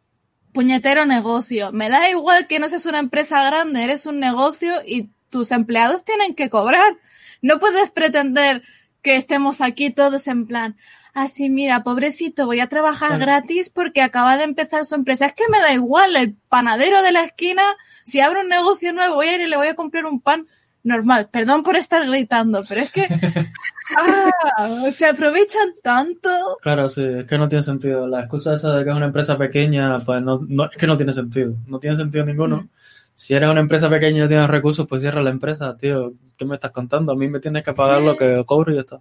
puñetero 0.58 1.06
negocio. 1.06 1.72
Me 1.72 1.88
da 1.88 2.10
igual 2.10 2.48
que 2.48 2.58
no 2.58 2.68
seas 2.68 2.88
una 2.88 2.98
empresa 2.98 3.44
grande, 3.44 3.84
eres 3.84 4.08
un 4.08 4.20
negocio 4.20 4.74
y 4.84 5.08
tus 5.30 5.52
empleados 5.52 6.04
tienen 6.04 6.34
que 6.34 6.50
cobrar. 6.50 6.98
No 7.44 7.60
puedes 7.60 7.92
pretender 7.92 8.64
que 9.04 9.18
estemos 9.18 9.62
aquí 9.62 9.92
todos 9.92 10.26
en 10.28 10.48
plan, 10.48 10.76
así 11.14 11.52
mira, 11.52 11.84
pobrecito, 11.84 12.48
voy 12.48 12.60
a 12.60 12.68
trabajar 12.70 13.10
Claro. 13.10 13.22
gratis 13.22 13.70
porque 13.70 14.02
acaba 14.02 14.36
de 14.36 14.46
empezar 14.46 14.84
su 14.86 14.96
empresa. 14.96 15.28
Es 15.28 15.34
que 15.34 15.48
me 15.48 15.60
da 15.60 15.72
igual, 15.74 16.16
el 16.16 16.34
panadero 16.50 17.04
de 17.04 17.12
la 17.12 17.22
esquina, 17.22 17.62
si 18.04 18.20
abre 18.20 18.42
un 18.42 18.48
negocio 18.50 18.92
nuevo, 18.94 19.14
voy 19.14 19.28
a 19.28 19.36
ir 19.36 19.42
y 19.42 19.48
le 19.48 19.58
voy 19.58 19.68
a 19.68 19.76
comprar 19.76 20.06
un 20.06 20.20
pan 20.22 20.48
normal. 20.88 21.30
Perdón 21.32 21.64
por 21.64 21.76
estar 21.76 22.06
gritando, 22.06 22.64
pero 22.68 22.82
es 22.82 22.92
que 22.92 23.08
ah, 23.98 24.90
se 24.92 25.06
aprovechan 25.06 25.70
tanto. 25.84 26.30
Claro, 26.62 26.90
sí, 26.90 27.04
es 27.04 27.26
que 27.26 27.38
no 27.38 27.48
tiene 27.48 27.62
sentido. 27.64 28.08
La 28.08 28.22
excusa 28.22 28.56
esa 28.56 28.74
de 28.76 28.84
que 28.84 28.90
es 28.90 28.96
una 28.96 29.06
empresa 29.08 29.38
pequeña, 29.38 30.00
pues 30.00 30.22
no, 30.22 30.40
no- 30.48 30.66
es 30.72 30.78
que 30.78 30.88
no 30.88 30.98
tiene 30.98 31.14
sentido. 31.14 31.54
No 31.68 31.80
tiene 31.80 31.96
sentido 31.96 32.26
ninguno. 32.26 32.58
Mm. 32.58 32.70
Si 33.16 33.34
eres 33.34 33.50
una 33.50 33.62
empresa 33.62 33.90
pequeña 33.90 34.18
y 34.18 34.22
no 34.22 34.28
tienes 34.28 34.48
recursos, 34.50 34.86
pues 34.88 35.02
cierra 35.02 35.22
la 35.24 35.32
empresa, 35.32 35.76
tío. 35.76 36.14
¿Qué 36.38 36.46
me 36.46 36.56
estás 36.56 36.72
contando? 36.72 37.12
A 37.12 37.16
mí 37.16 37.28
me 37.28 37.40
tienes 37.40 37.64
que 37.64 37.74
pagar 37.74 38.00
Sí. 38.00 38.06
lo 38.06 38.16
que 38.16 38.44
cobro 38.46 38.72
y 38.72 38.76
ya 38.76 38.82
está. 38.82 39.00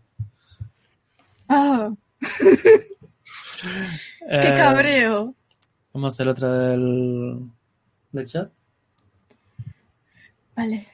Ah, 1.49 1.91
qué 4.29 4.51
Eh, 4.51 4.55
cabreo. 4.57 5.35
Vamos 5.93 6.13
a 6.13 6.15
hacer 6.15 6.29
otra 6.29 6.51
del, 6.53 7.41
del 8.13 8.27
chat. 8.27 8.51
Vale. 10.57 10.87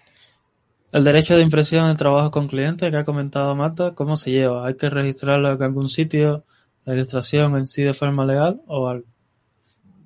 El 0.92 1.04
derecho 1.04 1.36
de 1.36 1.42
impresión 1.42 1.88
en 1.88 1.96
trabajo 1.96 2.30
con 2.30 2.48
clientes 2.48 2.90
que 2.90 2.96
ha 2.96 3.04
comentado 3.04 3.54
Marta, 3.56 3.92
¿cómo 3.94 4.16
se 4.16 4.30
lleva? 4.30 4.66
¿Hay 4.66 4.74
que 4.74 4.90
registrarlo 4.90 5.52
en 5.52 5.62
algún 5.62 5.88
sitio? 5.88 6.44
¿La 6.84 6.94
ilustración 6.94 7.56
en 7.56 7.64
sí 7.64 7.82
de 7.82 7.94
forma 7.94 8.26
legal 8.26 8.60
o 8.66 8.88
algo? 8.88 9.04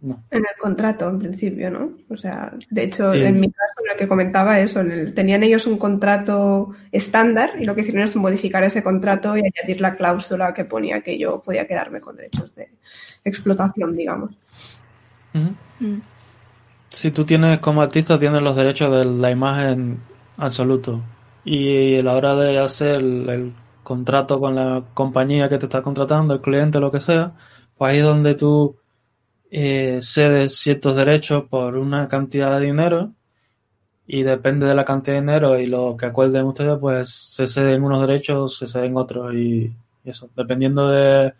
No. 0.02 0.22
En 0.30 0.38
el 0.40 0.56
contrato, 0.60 1.08
en 1.08 1.18
principio, 1.18 1.70
¿no? 1.70 1.90
O 2.10 2.16
sea, 2.16 2.52
de 2.70 2.84
hecho, 2.84 3.12
Sí. 3.14 3.22
en 3.22 3.40
mi 3.40 3.50
caso, 3.50 3.72
en 3.84 3.90
el 3.90 3.96
que 3.96 4.06
comentaba 4.06 4.60
eso, 4.60 4.80
en 4.80 4.92
el- 4.92 5.14
tenían 5.14 5.42
ellos 5.42 5.66
un 5.66 5.78
contrato 5.78 6.70
estándar 6.92 7.54
y 7.58 7.64
lo 7.64 7.74
que 7.74 7.80
hicieron 7.80 8.02
es 8.02 8.14
modificar 8.14 8.62
ese 8.62 8.84
contrato 8.84 9.36
y 9.36 9.40
añadir 9.40 9.80
la 9.80 9.94
cláusula 9.94 10.54
que 10.54 10.64
ponía 10.66 11.00
que 11.00 11.18
yo 11.18 11.42
podía 11.42 11.66
quedarme 11.66 12.00
con 12.00 12.14
derechos 12.16 12.54
de 12.54 12.68
explotación, 13.24 13.96
digamos. 13.96 14.30
Mm. 15.32 15.96
Si 16.90 17.10
tú 17.10 17.24
tienes 17.24 17.58
como 17.58 17.82
artista, 17.82 18.18
tienes 18.18 18.42
los 18.42 18.54
derechos 18.54 18.94
de 18.94 19.04
la 19.04 19.30
imagen 19.30 19.98
absoluto. 20.36 21.02
Y 21.44 21.98
a 21.98 22.02
la 22.02 22.14
hora 22.14 22.34
de 22.36 22.58
hacer 22.58 22.96
el, 22.96 23.54
contrato 23.82 24.40
con 24.40 24.56
la 24.56 24.84
compañía 24.94 25.48
que 25.48 25.58
te 25.58 25.66
está 25.66 25.82
contratando, 25.82 26.34
el 26.34 26.40
cliente, 26.40 26.80
lo 26.80 26.90
que 26.90 27.00
sea, 27.00 27.34
pues 27.76 27.92
ahí 27.92 27.98
es 28.00 28.04
donde 28.04 28.34
tú 28.34 28.76
eh, 29.50 30.00
cedes 30.02 30.56
ciertos 30.58 30.96
derechos 30.96 31.44
por 31.48 31.76
una 31.76 32.08
cantidad 32.08 32.58
de 32.58 32.66
dinero 32.66 33.12
y 34.06 34.22
depende 34.24 34.66
de 34.66 34.74
la 34.74 34.84
cantidad 34.84 35.16
de 35.16 35.20
dinero 35.22 35.58
y 35.58 35.66
lo 35.66 35.96
que 35.96 36.06
acuerden 36.06 36.46
ustedes, 36.46 36.78
pues 36.80 37.10
se 37.10 37.46
ceden 37.46 37.84
unos 37.84 38.00
derechos, 38.00 38.58
se 38.58 38.66
ceden 38.66 38.96
otros 38.96 39.34
y, 39.34 39.72
y 40.04 40.10
eso. 40.10 40.30
Dependiendo 40.36 40.88
de 40.88 41.34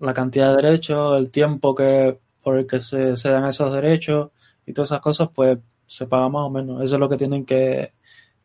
la 0.00 0.12
cantidad 0.12 0.50
de 0.56 0.62
derechos, 0.62 1.18
el 1.18 1.30
tiempo 1.30 1.74
que 1.74 2.18
por 2.42 2.58
el 2.58 2.66
que 2.66 2.80
se, 2.80 3.16
se 3.16 3.30
dan 3.30 3.46
esos 3.46 3.72
derechos 3.72 4.30
y 4.66 4.72
todas 4.72 4.90
esas 4.90 5.00
cosas, 5.00 5.28
pues 5.34 5.58
se 5.86 6.06
paga 6.06 6.28
más 6.28 6.42
o 6.46 6.50
menos. 6.50 6.82
Eso 6.82 6.96
es 6.96 7.00
lo 7.00 7.08
que 7.08 7.16
tienen 7.16 7.44
que, 7.44 7.92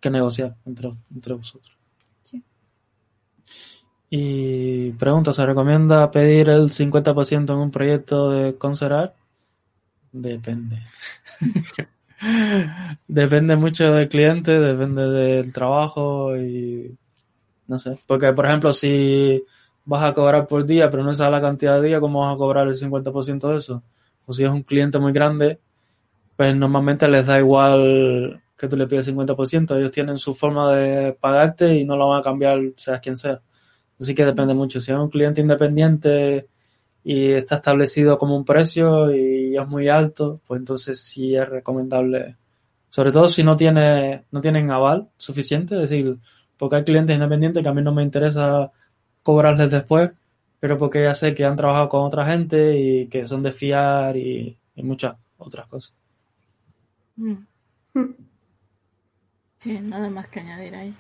que 0.02 0.10
negociar 0.10 0.58
entre, 0.66 0.92
entre 1.14 1.34
vosotros. 1.36 1.78
Sí. 2.24 2.44
Y 4.10 4.92
pregunta, 4.94 5.32
¿se 5.32 5.46
recomienda 5.46 6.12
pedir 6.12 6.50
el 6.50 6.70
50% 6.70 7.54
en 7.54 7.60
un 7.60 7.72
proyecto 7.72 8.32
de 8.32 8.58
concert 8.58 8.92
art? 8.92 9.14
Depende. 10.12 10.82
depende 13.08 13.56
mucho 13.56 13.94
del 13.94 14.10
cliente, 14.10 14.60
depende 14.60 15.10
del 15.10 15.54
trabajo 15.54 16.36
y 16.36 16.98
no 17.68 17.80
sé. 17.80 17.98
Porque, 18.06 18.34
por 18.34 18.46
ejemplo, 18.46 18.74
si 18.74 19.42
vas 19.86 20.04
a 20.04 20.14
cobrar 20.14 20.48
por 20.48 20.66
día, 20.66 20.92
pero 20.92 21.04
no 21.04 21.14
sabes 21.14 21.32
la 21.32 21.42
cantidad 21.42 21.80
de 21.80 21.88
días, 21.88 22.02
¿cómo 22.02 22.22
vas 22.22 22.36
a 22.36 22.38
cobrar 22.38 22.68
el 22.68 22.76
50% 22.76 23.50
de 23.50 23.58
eso? 23.58 23.84
O 24.26 24.34
si 24.34 24.44
es 24.44 24.50
un 24.50 24.64
cliente 24.64 25.00
muy 25.00 25.14
grande, 25.14 25.60
pues 26.36 26.56
normalmente 26.56 27.08
les 27.08 27.26
da 27.26 27.40
igual 27.40 28.42
que 28.62 28.68
tú 28.68 28.78
le 28.78 28.86
pides 28.86 29.08
el 29.08 29.16
50%. 29.16 29.76
Ellos 29.76 29.92
tienen 29.92 30.20
su 30.20 30.36
forma 30.36 30.76
de 30.76 31.14
pagarte 31.14 31.76
y 31.76 31.84
no 31.84 31.98
lo 31.98 32.10
van 32.10 32.20
a 32.20 32.24
cambiar, 32.24 32.60
seas 32.78 33.02
quien 33.02 33.18
sea. 33.18 33.42
Así 34.00 34.14
que 34.14 34.24
depende 34.24 34.54
mucho. 34.54 34.80
Si 34.80 34.92
es 34.92 34.98
un 34.98 35.10
cliente 35.10 35.42
independiente 35.42 36.48
y 37.04 37.32
está 37.32 37.56
establecido 37.56 38.20
como 38.20 38.38
un 38.38 38.46
precio 38.46 39.14
y 39.16 39.58
es 39.58 39.68
muy 39.68 39.88
alto, 39.90 40.42
pues 40.46 40.60
entonces 40.60 41.02
sí 41.02 41.36
es 41.36 41.50
recomendable. 41.50 42.38
Sobre 42.90 43.12
todo 43.12 43.28
si 43.28 43.44
no 43.44 43.56
tiene, 43.56 44.26
no 44.30 44.42
tienen 44.42 44.70
aval 44.70 45.10
suficiente, 45.18 45.76
es 45.76 45.90
decir, 45.90 46.18
porque 46.56 46.76
hay 46.76 46.84
clientes 46.84 47.16
independientes 47.16 47.64
que 47.64 47.70
a 47.70 47.74
mí 47.74 47.82
no 47.82 47.94
me 47.94 48.04
interesa 48.04 48.72
cobrarles 49.24 49.72
después, 49.72 50.12
pero 50.60 50.78
porque 50.78 51.02
ya 51.02 51.16
sé 51.16 51.34
que 51.34 51.46
han 51.46 51.56
trabajado 51.56 51.90
con 51.90 52.02
otra 52.02 52.28
gente 52.28 52.78
y 52.80 53.08
que 53.08 53.26
son 53.26 53.42
de 53.42 53.54
fiar 53.54 54.16
y, 54.18 54.56
y 54.76 54.84
muchas 54.84 55.16
otras 55.40 55.68
cosas. 55.68 55.96
Mm. 57.16 57.38
Sí, 59.62 59.80
nada 59.80 60.10
más 60.10 60.28
que 60.28 60.40
añadir 60.40 60.74
ahí. 60.74 60.96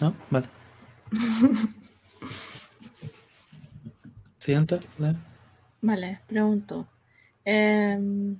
¿No? 0.00 0.14
Vale. 0.30 0.48
Siguiente. 4.38 4.80
Lea. 4.96 5.14
Vale, 5.82 6.20
pregunto. 6.26 6.86
Em, 7.44 8.38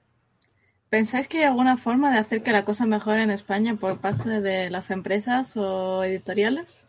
¿Pensáis 0.89 1.29
que 1.29 1.41
hay 1.41 1.45
alguna 1.45 1.77
forma 1.77 2.11
de 2.11 2.17
hacer 2.17 2.43
que 2.43 2.53
la 2.53 2.65
cosa 2.65 2.87
mejore 2.87 3.23
en 3.23 3.31
España 3.31 3.77
por 3.77 3.99
parte 3.99 4.41
de 4.41 4.71
las 4.71 4.91
empresas 4.91 5.55
o 5.59 6.03
editoriales? 6.05 6.89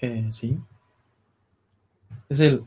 Eh, 0.00 0.26
sí. 0.32 0.58
Es 2.28 2.38
decir, 2.38 2.64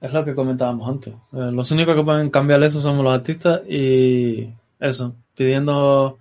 es 0.00 0.12
lo 0.12 0.24
que 0.24 0.36
comentábamos 0.36 0.88
antes. 0.88 1.14
Eh, 1.32 1.50
los 1.50 1.68
únicos 1.72 1.96
que 1.96 2.04
pueden 2.04 2.30
cambiar 2.30 2.62
eso 2.62 2.80
somos 2.80 3.02
los 3.02 3.12
artistas 3.12 3.62
y 3.68 4.54
eso, 4.78 5.16
pidiendo 5.34 6.19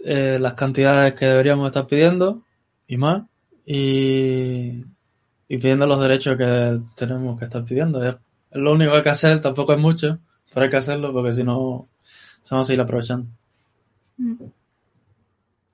eh, 0.00 0.38
las 0.40 0.54
cantidades 0.54 1.14
que 1.14 1.26
deberíamos 1.26 1.66
estar 1.66 1.86
pidiendo 1.86 2.42
y 2.86 2.96
más 2.96 3.22
y, 3.66 4.84
y 5.48 5.58
pidiendo 5.58 5.86
los 5.86 6.00
derechos 6.00 6.36
que 6.36 6.80
tenemos 6.94 7.38
que 7.38 7.44
estar 7.46 7.64
pidiendo. 7.64 8.02
Es, 8.02 8.14
es 8.50 8.58
lo 8.58 8.72
único 8.72 8.92
que 8.92 8.96
hay 8.98 9.02
que 9.02 9.10
hacer, 9.10 9.40
tampoco 9.40 9.72
es 9.74 9.78
mucho, 9.80 10.18
pero 10.52 10.64
hay 10.64 10.70
que 10.70 10.76
hacerlo 10.76 11.12
porque 11.12 11.32
si 11.32 11.44
no 11.44 11.88
se 12.42 12.54
van 12.54 12.62
a 12.62 12.64
seguir 12.64 12.80
aprovechando. 12.80 13.26
Mm. 14.16 14.34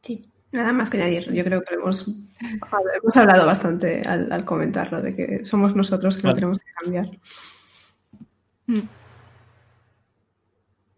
Sí. 0.02 0.28
Nada 0.52 0.72
más 0.72 0.88
que 0.88 0.98
añadir. 0.98 1.32
Yo 1.32 1.42
creo 1.42 1.62
que 1.62 1.74
hemos, 1.74 2.06
hemos 2.06 3.16
hablado 3.16 3.44
bastante 3.44 4.02
al, 4.02 4.30
al 4.30 4.44
comentarlo, 4.44 5.02
de 5.02 5.16
que 5.16 5.44
somos 5.46 5.74
nosotros 5.74 6.16
que 6.16 6.22
lo 6.22 6.28
Vale. 6.28 6.34
tenemos 6.36 6.59
que 6.60 6.72
cambiar. 6.80 7.06
Mm. 8.66 8.88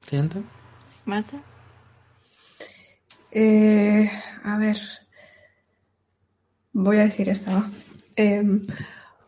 Siguiente. 0.00 0.42
¿Marta? 1.06 1.40
Eh, 3.38 4.10
a 4.44 4.56
ver. 4.56 4.78
Voy 6.72 6.96
a 6.96 7.04
decir 7.04 7.28
esta. 7.28 7.68
Eh, 8.16 8.42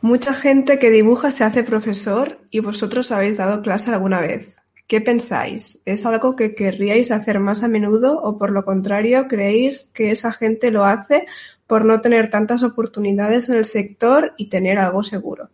mucha 0.00 0.32
gente 0.32 0.78
que 0.78 0.88
dibuja 0.88 1.30
se 1.30 1.44
hace 1.44 1.62
profesor 1.62 2.38
y 2.50 2.60
vosotros 2.60 3.12
habéis 3.12 3.36
dado 3.36 3.60
clase 3.60 3.90
alguna 3.90 4.22
vez. 4.22 4.56
¿Qué 4.86 5.02
pensáis? 5.02 5.82
¿Es 5.84 6.06
algo 6.06 6.36
que 6.36 6.54
querríais 6.54 7.10
hacer 7.10 7.38
más 7.38 7.62
a 7.62 7.68
menudo 7.68 8.18
o 8.22 8.38
por 8.38 8.50
lo 8.50 8.64
contrario 8.64 9.28
creéis 9.28 9.90
que 9.92 10.10
esa 10.10 10.32
gente 10.32 10.70
lo 10.70 10.86
hace 10.86 11.26
por 11.66 11.84
no 11.84 12.00
tener 12.00 12.30
tantas 12.30 12.62
oportunidades 12.62 13.50
en 13.50 13.56
el 13.56 13.66
sector 13.66 14.32
y 14.38 14.48
tener 14.48 14.78
algo 14.78 15.02
seguro? 15.02 15.50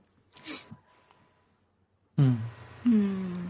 Mm. 2.17 2.37
Mm, 2.85 3.49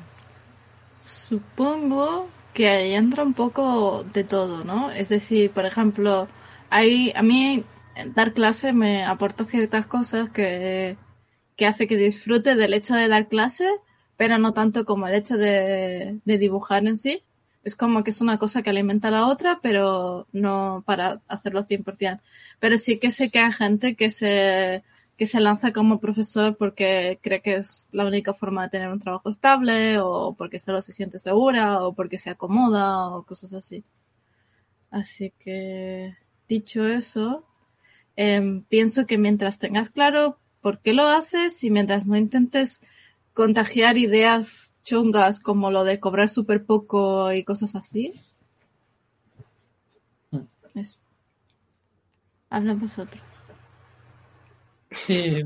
Supongo 1.02 2.30
que 2.54 2.68
ahí 2.68 2.94
entra 2.94 3.24
un 3.24 3.34
poco 3.34 4.04
de 4.04 4.24
todo, 4.24 4.64
¿no? 4.64 4.90
Es 4.90 5.08
decir, 5.10 5.50
por 5.50 5.66
ejemplo, 5.66 6.28
hay, 6.70 7.12
a 7.16 7.22
mí 7.22 7.64
dar 8.14 8.32
clase 8.32 8.72
me 8.72 9.04
aporta 9.04 9.44
ciertas 9.44 9.86
cosas 9.86 10.30
que, 10.30 10.96
que 11.56 11.66
hace 11.66 11.86
que 11.86 11.96
disfrute 11.96 12.54
del 12.56 12.74
hecho 12.74 12.94
de 12.94 13.08
dar 13.08 13.28
clase, 13.28 13.68
pero 14.16 14.38
no 14.38 14.52
tanto 14.54 14.84
como 14.84 15.06
el 15.08 15.14
hecho 15.14 15.36
de, 15.36 16.20
de 16.24 16.38
dibujar 16.38 16.86
en 16.86 16.96
sí. 16.96 17.22
Es 17.64 17.76
como 17.76 18.04
que 18.04 18.10
es 18.10 18.20
una 18.20 18.38
cosa 18.38 18.62
que 18.62 18.70
alimenta 18.70 19.08
a 19.08 19.10
la 19.10 19.26
otra, 19.28 19.60
pero 19.62 20.26
no 20.32 20.82
para 20.86 21.22
hacerlo 21.28 21.64
100%. 21.64 22.20
Pero 22.60 22.78
sí 22.78 22.98
que 22.98 23.10
sé 23.10 23.30
que 23.30 23.40
hay 23.40 23.52
gente 23.52 23.96
que 23.96 24.10
se, 24.10 24.84
que 25.16 25.26
se 25.26 25.40
lanza 25.40 25.72
como 25.72 26.00
profesor 26.00 26.56
porque 26.56 27.18
cree 27.22 27.40
que 27.40 27.56
es 27.56 27.88
la 27.92 28.06
única 28.06 28.34
forma 28.34 28.64
de 28.64 28.70
tener 28.70 28.88
un 28.88 28.98
trabajo 28.98 29.28
estable, 29.28 29.98
o 30.00 30.34
porque 30.36 30.58
solo 30.58 30.82
se 30.82 30.92
siente 30.92 31.18
segura, 31.18 31.82
o 31.84 31.94
porque 31.94 32.18
se 32.18 32.30
acomoda, 32.30 33.08
o 33.08 33.22
cosas 33.24 33.52
así. 33.54 33.84
Así 34.90 35.32
que, 35.38 36.16
dicho 36.48 36.86
eso, 36.86 37.44
em, 38.16 38.62
pienso 38.64 39.06
que 39.06 39.18
mientras 39.18 39.58
tengas 39.58 39.90
claro 39.90 40.38
por 40.60 40.80
qué 40.80 40.92
lo 40.94 41.06
haces 41.06 41.62
y 41.64 41.70
mientras 41.70 42.06
no 42.06 42.16
intentes 42.16 42.80
contagiar 43.34 43.98
ideas 43.98 44.74
chungas 44.84 45.40
como 45.40 45.70
lo 45.70 45.84
de 45.84 46.00
cobrar 46.00 46.28
súper 46.28 46.64
poco 46.64 47.32
y 47.32 47.44
cosas 47.44 47.74
así. 47.74 48.14
Eso. 50.74 50.98
Habla 52.50 52.74
vosotros. 52.74 53.33
Sí, 54.94 55.42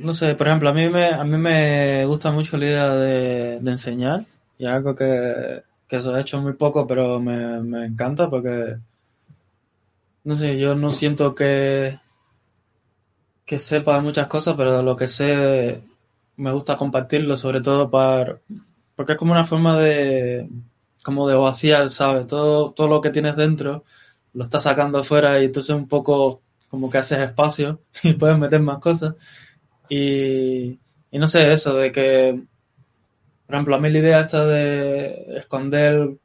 no 0.00 0.12
sé, 0.12 0.34
por 0.34 0.48
ejemplo, 0.48 0.70
a 0.70 0.72
mí 0.72 0.88
me, 0.88 1.08
a 1.08 1.24
mí 1.24 1.36
me 1.38 2.04
gusta 2.06 2.30
mucho 2.30 2.56
la 2.56 2.66
idea 2.66 2.88
de, 2.94 3.56
enseñar 3.56 4.26
y 4.58 4.66
algo 4.66 4.94
que, 4.94 5.62
que 5.88 5.96
eso 5.96 6.16
he 6.16 6.20
hecho 6.20 6.40
muy 6.40 6.54
poco, 6.54 6.86
pero 6.86 7.20
me, 7.20 7.60
me 7.62 7.86
encanta 7.86 8.28
porque, 8.30 8.76
no 10.24 10.34
sé, 10.34 10.58
yo 10.58 10.74
no 10.74 10.90
siento 10.90 11.34
que, 11.34 11.98
que 13.44 13.58
sepa 13.58 14.00
muchas 14.00 14.26
cosas, 14.26 14.54
pero 14.56 14.82
lo 14.82 14.96
que 14.96 15.08
sé 15.08 15.82
me 16.36 16.52
gusta 16.52 16.76
compartirlo, 16.76 17.36
sobre 17.36 17.60
todo 17.60 17.90
para, 17.90 18.38
porque 18.96 19.12
es 19.12 19.18
como 19.18 19.32
una 19.32 19.44
forma 19.44 19.78
de, 19.78 20.48
como 21.04 21.28
de 21.28 21.34
vaciar, 21.36 21.90
¿sabes? 21.90 22.26
Todo, 22.26 22.72
todo 22.72 22.88
lo 22.88 23.00
que 23.00 23.10
tienes 23.10 23.36
dentro 23.36 23.84
lo 24.34 24.44
estás 24.44 24.62
sacando 24.62 24.98
afuera 24.98 25.40
y 25.40 25.46
entonces 25.46 25.74
un 25.76 25.88
poco 25.88 26.40
como 26.72 26.88
que 26.90 26.96
haces 26.98 27.18
espacio 27.18 27.82
y 28.02 28.14
puedes 28.14 28.38
meter 28.38 28.62
más 28.62 28.78
cosas. 28.78 29.14
Y, 29.90 30.80
y 31.10 31.18
no 31.18 31.26
sé, 31.26 31.52
eso 31.52 31.74
de 31.74 31.92
que, 31.92 32.42
por 33.46 33.54
ejemplo, 33.54 33.76
a 33.76 33.78
mí 33.78 33.90
la 33.90 33.98
idea 33.98 34.20
esta 34.20 34.46
de 34.46 35.36
esconder 35.36 36.16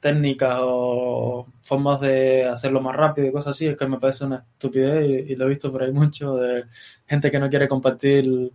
técnicas 0.00 0.58
o 0.62 1.46
formas 1.62 2.00
de 2.00 2.46
hacerlo 2.46 2.80
más 2.80 2.96
rápido 2.96 3.28
y 3.28 3.32
cosas 3.32 3.56
así, 3.56 3.66
es 3.66 3.76
que 3.76 3.86
me 3.86 3.98
parece 3.98 4.24
una 4.24 4.46
estupidez 4.52 5.28
y, 5.28 5.32
y 5.32 5.36
lo 5.36 5.44
he 5.44 5.50
visto 5.50 5.70
por 5.70 5.82
ahí 5.82 5.92
mucho 5.92 6.36
de 6.36 6.64
gente 7.06 7.30
que 7.30 7.38
no 7.38 7.50
quiere 7.50 7.68
compartir 7.68 8.52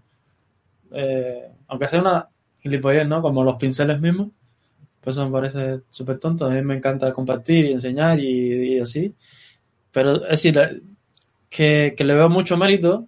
eh, 0.92 1.52
aunque 1.68 1.88
sea 1.88 2.02
una 2.02 2.30
gilipollez, 2.60 3.08
¿no? 3.08 3.22
Como 3.22 3.44
los 3.44 3.58
pinceles 3.58 4.00
mismos. 4.00 4.30
Pues 5.02 5.16
eso 5.16 5.26
me 5.26 5.32
parece 5.32 5.82
súper 5.90 6.20
tonto. 6.20 6.46
A 6.46 6.50
mí 6.50 6.62
me 6.64 6.76
encanta 6.78 7.14
compartir 7.14 7.66
y 7.66 7.74
enseñar 7.74 8.20
y, 8.20 8.76
y 8.76 8.80
así. 8.80 9.16
Pero 9.92 10.24
es 10.26 10.30
decir, 10.44 10.58
que, 11.56 11.94
que, 11.98 12.04
le 12.04 12.16
veo 12.16 12.30
mucho 12.30 12.58
mérito, 12.58 13.08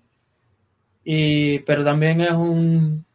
y, 1.04 1.60
pero 1.60 1.84
también 1.84 2.22
es 2.22 2.32
un, 2.32 3.06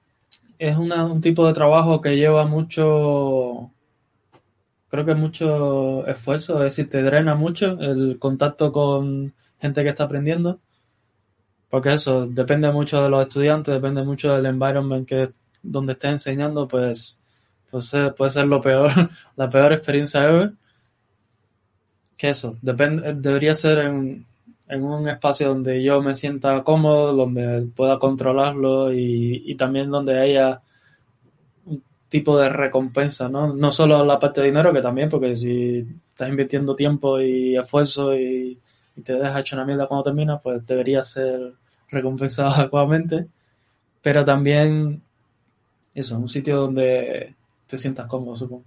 es 0.58 0.76
una, 0.76 1.04
un 1.04 1.20
tipo 1.20 1.46
de 1.46 1.54
trabajo 1.54 2.00
que 2.00 2.16
lleva 2.16 2.46
mucho, 2.46 3.70
creo 4.88 5.04
que 5.04 5.14
mucho 5.14 6.06
esfuerzo, 6.06 6.58
es 6.64 6.76
decir, 6.76 6.90
te 6.90 7.02
drena 7.02 7.34
mucho 7.34 7.78
el 7.80 8.18
contacto 8.18 8.72
con 8.72 9.34
gente 9.60 9.82
que 9.82 9.90
está 9.90 10.04
aprendiendo 10.04 10.60
porque 11.72 11.94
eso 11.94 12.26
depende 12.26 12.70
mucho 12.70 13.02
de 13.02 13.08
los 13.08 13.22
estudiantes, 13.22 13.72
depende 13.72 14.02
mucho 14.04 14.34
del 14.34 14.44
environment 14.44 15.08
que 15.08 15.32
donde 15.62 15.94
estés 15.94 16.10
enseñando, 16.10 16.68
pues, 16.68 17.18
pues 17.70 17.90
puede 18.14 18.30
ser 18.30 18.46
lo 18.46 18.60
peor, 18.60 18.90
la 19.36 19.48
peor 19.48 19.72
experiencia 19.72 20.22
ever. 20.28 20.52
Que 22.18 22.28
eso, 22.28 22.58
depende, 22.60 23.14
debería 23.14 23.54
ser 23.54 23.78
en, 23.78 24.26
en 24.72 24.84
un 24.84 25.06
espacio 25.06 25.48
donde 25.48 25.82
yo 25.82 26.00
me 26.00 26.14
sienta 26.14 26.64
cómodo, 26.64 27.12
donde 27.12 27.68
pueda 27.76 27.98
controlarlo 27.98 28.90
y, 28.92 29.54
también 29.56 29.90
donde 29.90 30.18
haya 30.18 30.62
un 31.66 31.82
tipo 32.08 32.38
de 32.38 32.48
recompensa, 32.48 33.28
¿no? 33.28 33.52
No 33.52 33.70
solo 33.70 34.02
la 34.02 34.18
parte 34.18 34.40
de 34.40 34.46
dinero, 34.46 34.72
que 34.72 34.80
también, 34.80 35.10
porque 35.10 35.36
si 35.36 35.86
estás 36.08 36.30
invirtiendo 36.30 36.74
tiempo 36.74 37.20
y 37.20 37.54
esfuerzo 37.54 38.16
y, 38.16 38.58
y 38.96 39.02
te 39.02 39.12
dejas 39.12 39.40
hecho 39.40 39.56
una 39.56 39.66
mierda 39.66 39.86
cuando 39.86 40.04
terminas, 40.04 40.40
pues 40.42 40.64
debería 40.66 41.04
ser 41.04 41.52
recompensado 41.90 42.50
adecuadamente, 42.54 43.26
pero 44.00 44.24
también 44.24 45.02
eso, 45.94 46.16
un 46.18 46.30
sitio 46.30 46.56
donde 46.56 47.34
te 47.66 47.76
sientas 47.76 48.06
cómodo, 48.06 48.36
supongo. 48.36 48.64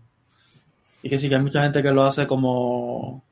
Y 1.01 1.09
que 1.09 1.17
sí 1.17 1.29
que 1.29 1.35
hay 1.35 1.41
mucha 1.41 1.63
gente 1.63 1.81
que 1.81 1.91
lo 1.91 2.03
hace 2.03 2.27
como 2.27 3.23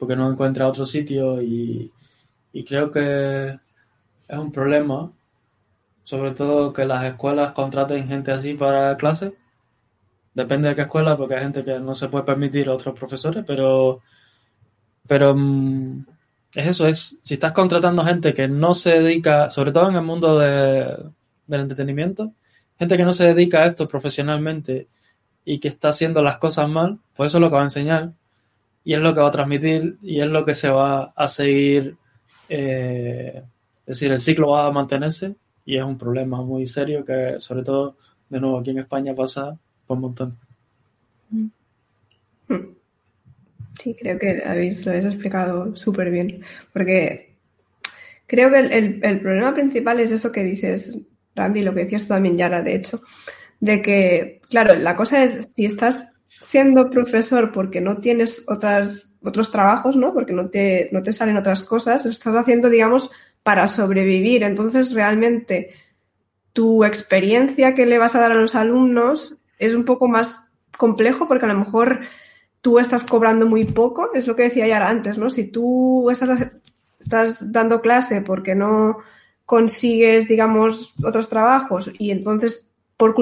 porque 0.00 0.16
no 0.16 0.32
encuentra 0.32 0.66
otro 0.66 0.86
sitio 0.86 1.42
y, 1.42 1.92
y 2.54 2.64
creo 2.64 2.90
que 2.90 3.50
es 4.28 4.38
un 4.38 4.50
problema, 4.50 5.12
sobre 6.04 6.32
todo 6.32 6.72
que 6.72 6.86
las 6.86 7.04
escuelas 7.04 7.52
contraten 7.52 8.08
gente 8.08 8.32
así 8.32 8.54
para 8.54 8.96
clase. 8.96 9.34
Depende 10.34 10.70
de 10.70 10.74
qué 10.74 10.82
escuela, 10.82 11.16
porque 11.16 11.34
hay 11.34 11.42
gente 11.42 11.64
que 11.64 11.78
no 11.80 11.94
se 11.94 12.08
puede 12.08 12.24
permitir 12.24 12.68
a 12.68 12.74
otros 12.74 12.98
profesores, 12.98 13.44
pero 13.46 14.00
pero 15.06 15.34
mm, 15.36 16.06
es 16.54 16.66
eso, 16.66 16.86
es 16.86 17.18
si 17.22 17.34
estás 17.34 17.52
contratando 17.52 18.04
gente 18.04 18.32
que 18.32 18.48
no 18.48 18.74
se 18.74 19.00
dedica, 19.00 19.50
sobre 19.50 19.72
todo 19.72 19.88
en 19.90 19.96
el 19.96 20.02
mundo 20.02 20.38
de, 20.38 20.96
del 21.46 21.60
entretenimiento, 21.60 22.32
gente 22.78 22.96
que 22.96 23.04
no 23.04 23.12
se 23.12 23.26
dedica 23.34 23.62
a 23.62 23.66
esto 23.66 23.86
profesionalmente 23.88 24.88
y 25.44 25.58
que 25.60 25.68
está 25.68 25.90
haciendo 25.90 26.22
las 26.22 26.38
cosas 26.38 26.68
mal, 26.68 27.00
pues 27.14 27.30
eso 27.30 27.38
es 27.38 27.42
lo 27.42 27.48
que 27.50 27.56
va 27.56 27.60
a 27.60 27.64
enseñar 27.64 28.12
y 28.84 28.94
es 28.94 29.00
lo 29.00 29.14
que 29.14 29.20
va 29.20 29.28
a 29.28 29.32
transmitir 29.32 29.98
y 30.02 30.20
es 30.20 30.28
lo 30.28 30.44
que 30.44 30.54
se 30.54 30.68
va 30.68 31.12
a 31.14 31.28
seguir, 31.28 31.96
eh, 32.48 33.42
es 33.86 33.86
decir, 33.86 34.12
el 34.12 34.20
ciclo 34.20 34.48
va 34.50 34.66
a 34.66 34.72
mantenerse 34.72 35.34
y 35.64 35.76
es 35.76 35.84
un 35.84 35.98
problema 35.98 36.42
muy 36.42 36.66
serio 36.66 37.04
que 37.04 37.34
sobre 37.38 37.62
todo, 37.62 37.96
de 38.28 38.40
nuevo, 38.40 38.58
aquí 38.58 38.70
en 38.70 38.78
España 38.78 39.14
pasa 39.14 39.56
por 39.86 39.96
un 39.96 40.02
montón. 40.02 40.38
Sí, 43.82 43.96
creo 43.98 44.18
que 44.18 44.42
habéis, 44.44 44.84
lo 44.84 44.92
habéis 44.92 45.06
explicado 45.06 45.74
súper 45.76 46.10
bien, 46.10 46.42
porque 46.72 47.36
creo 48.26 48.50
que 48.50 48.58
el, 48.58 48.72
el, 48.72 49.00
el, 49.02 49.20
problema 49.20 49.54
principal 49.54 50.00
es 50.00 50.12
eso 50.12 50.32
que 50.32 50.44
dices, 50.44 50.98
Randy, 51.34 51.62
lo 51.62 51.74
que 51.74 51.84
decías 51.84 52.08
también, 52.08 52.36
Yara, 52.36 52.62
de 52.62 52.74
hecho, 52.74 53.02
de 53.60 53.80
que, 53.80 54.40
claro, 54.48 54.74
la 54.74 54.96
cosa 54.96 55.22
es, 55.22 55.48
si 55.54 55.64
estás 55.64 56.09
siendo 56.40 56.90
profesor 56.90 57.52
porque 57.52 57.80
no 57.80 57.98
tienes 57.98 58.44
otras, 58.48 59.08
otros 59.22 59.50
trabajos, 59.50 59.96
¿no? 59.96 60.12
Porque 60.12 60.32
no 60.32 60.48
te, 60.48 60.88
no 60.92 61.02
te 61.02 61.12
salen 61.12 61.36
otras 61.36 61.62
cosas, 61.62 62.04
lo 62.04 62.10
estás 62.10 62.34
haciendo, 62.34 62.70
digamos, 62.70 63.10
para 63.42 63.66
sobrevivir. 63.66 64.42
Entonces, 64.42 64.92
realmente, 64.92 65.74
tu 66.52 66.84
experiencia 66.84 67.74
que 67.74 67.86
le 67.86 67.98
vas 67.98 68.14
a 68.14 68.20
dar 68.20 68.32
a 68.32 68.40
los 68.40 68.54
alumnos 68.54 69.36
es 69.58 69.74
un 69.74 69.84
poco 69.84 70.08
más 70.08 70.50
complejo 70.76 71.28
porque 71.28 71.44
a 71.44 71.52
lo 71.52 71.58
mejor 71.58 72.00
tú 72.62 72.78
estás 72.78 73.04
cobrando 73.04 73.46
muy 73.46 73.64
poco, 73.64 74.10
es 74.14 74.26
lo 74.26 74.36
que 74.36 74.44
decía 74.44 74.66
ya 74.66 74.88
antes, 74.88 75.18
¿no? 75.18 75.30
Si 75.30 75.44
tú 75.44 76.10
estás, 76.10 76.52
estás 76.98 77.52
dando 77.52 77.80
clase 77.80 78.22
porque 78.22 78.54
no 78.54 78.98
consigues, 79.46 80.28
digamos, 80.28 80.94
otros 81.02 81.28
trabajos 81.28 81.90
y 81.98 82.10
entonces, 82.10 82.69
por 83.00 83.14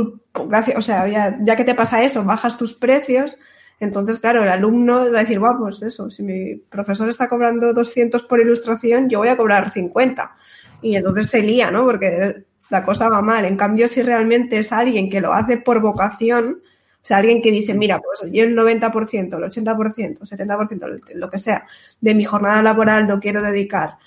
gracias, 0.48 0.76
o 0.76 0.82
sea, 0.82 1.06
ya, 1.06 1.38
ya, 1.40 1.54
que 1.54 1.62
te 1.62 1.76
pasa 1.76 2.02
eso, 2.02 2.24
bajas 2.24 2.58
tus 2.58 2.74
precios, 2.74 3.38
entonces, 3.78 4.18
claro, 4.18 4.42
el 4.42 4.48
alumno 4.48 5.10
va 5.12 5.20
a 5.20 5.22
decir, 5.22 5.38
bueno, 5.38 5.58
pues 5.60 5.82
eso, 5.82 6.10
si 6.10 6.24
mi 6.24 6.56
profesor 6.56 7.08
está 7.08 7.28
cobrando 7.28 7.72
200 7.72 8.24
por 8.24 8.40
ilustración, 8.40 9.08
yo 9.08 9.20
voy 9.20 9.28
a 9.28 9.36
cobrar 9.36 9.70
50. 9.70 10.36
Y 10.82 10.96
entonces 10.96 11.30
se 11.30 11.42
lía, 11.42 11.70
¿no? 11.70 11.84
Porque 11.84 12.42
la 12.70 12.84
cosa 12.84 13.08
va 13.08 13.22
mal. 13.22 13.44
En 13.44 13.56
cambio, 13.56 13.86
si 13.86 14.02
realmente 14.02 14.58
es 14.58 14.72
alguien 14.72 15.08
que 15.08 15.20
lo 15.20 15.32
hace 15.32 15.58
por 15.58 15.80
vocación, 15.80 16.60
o 16.60 17.06
sea, 17.06 17.18
alguien 17.18 17.40
que 17.40 17.52
dice, 17.52 17.72
mira, 17.72 18.00
pues 18.00 18.32
yo 18.32 18.42
el 18.42 18.56
90%, 18.56 19.36
el 19.36 19.44
80%, 19.44 20.18
70%, 20.18 21.14
lo 21.14 21.30
que 21.30 21.38
sea, 21.38 21.64
de 22.00 22.14
mi 22.14 22.24
jornada 22.24 22.62
laboral 22.62 23.06
lo 23.06 23.20
quiero 23.20 23.42
dedicar 23.42 23.98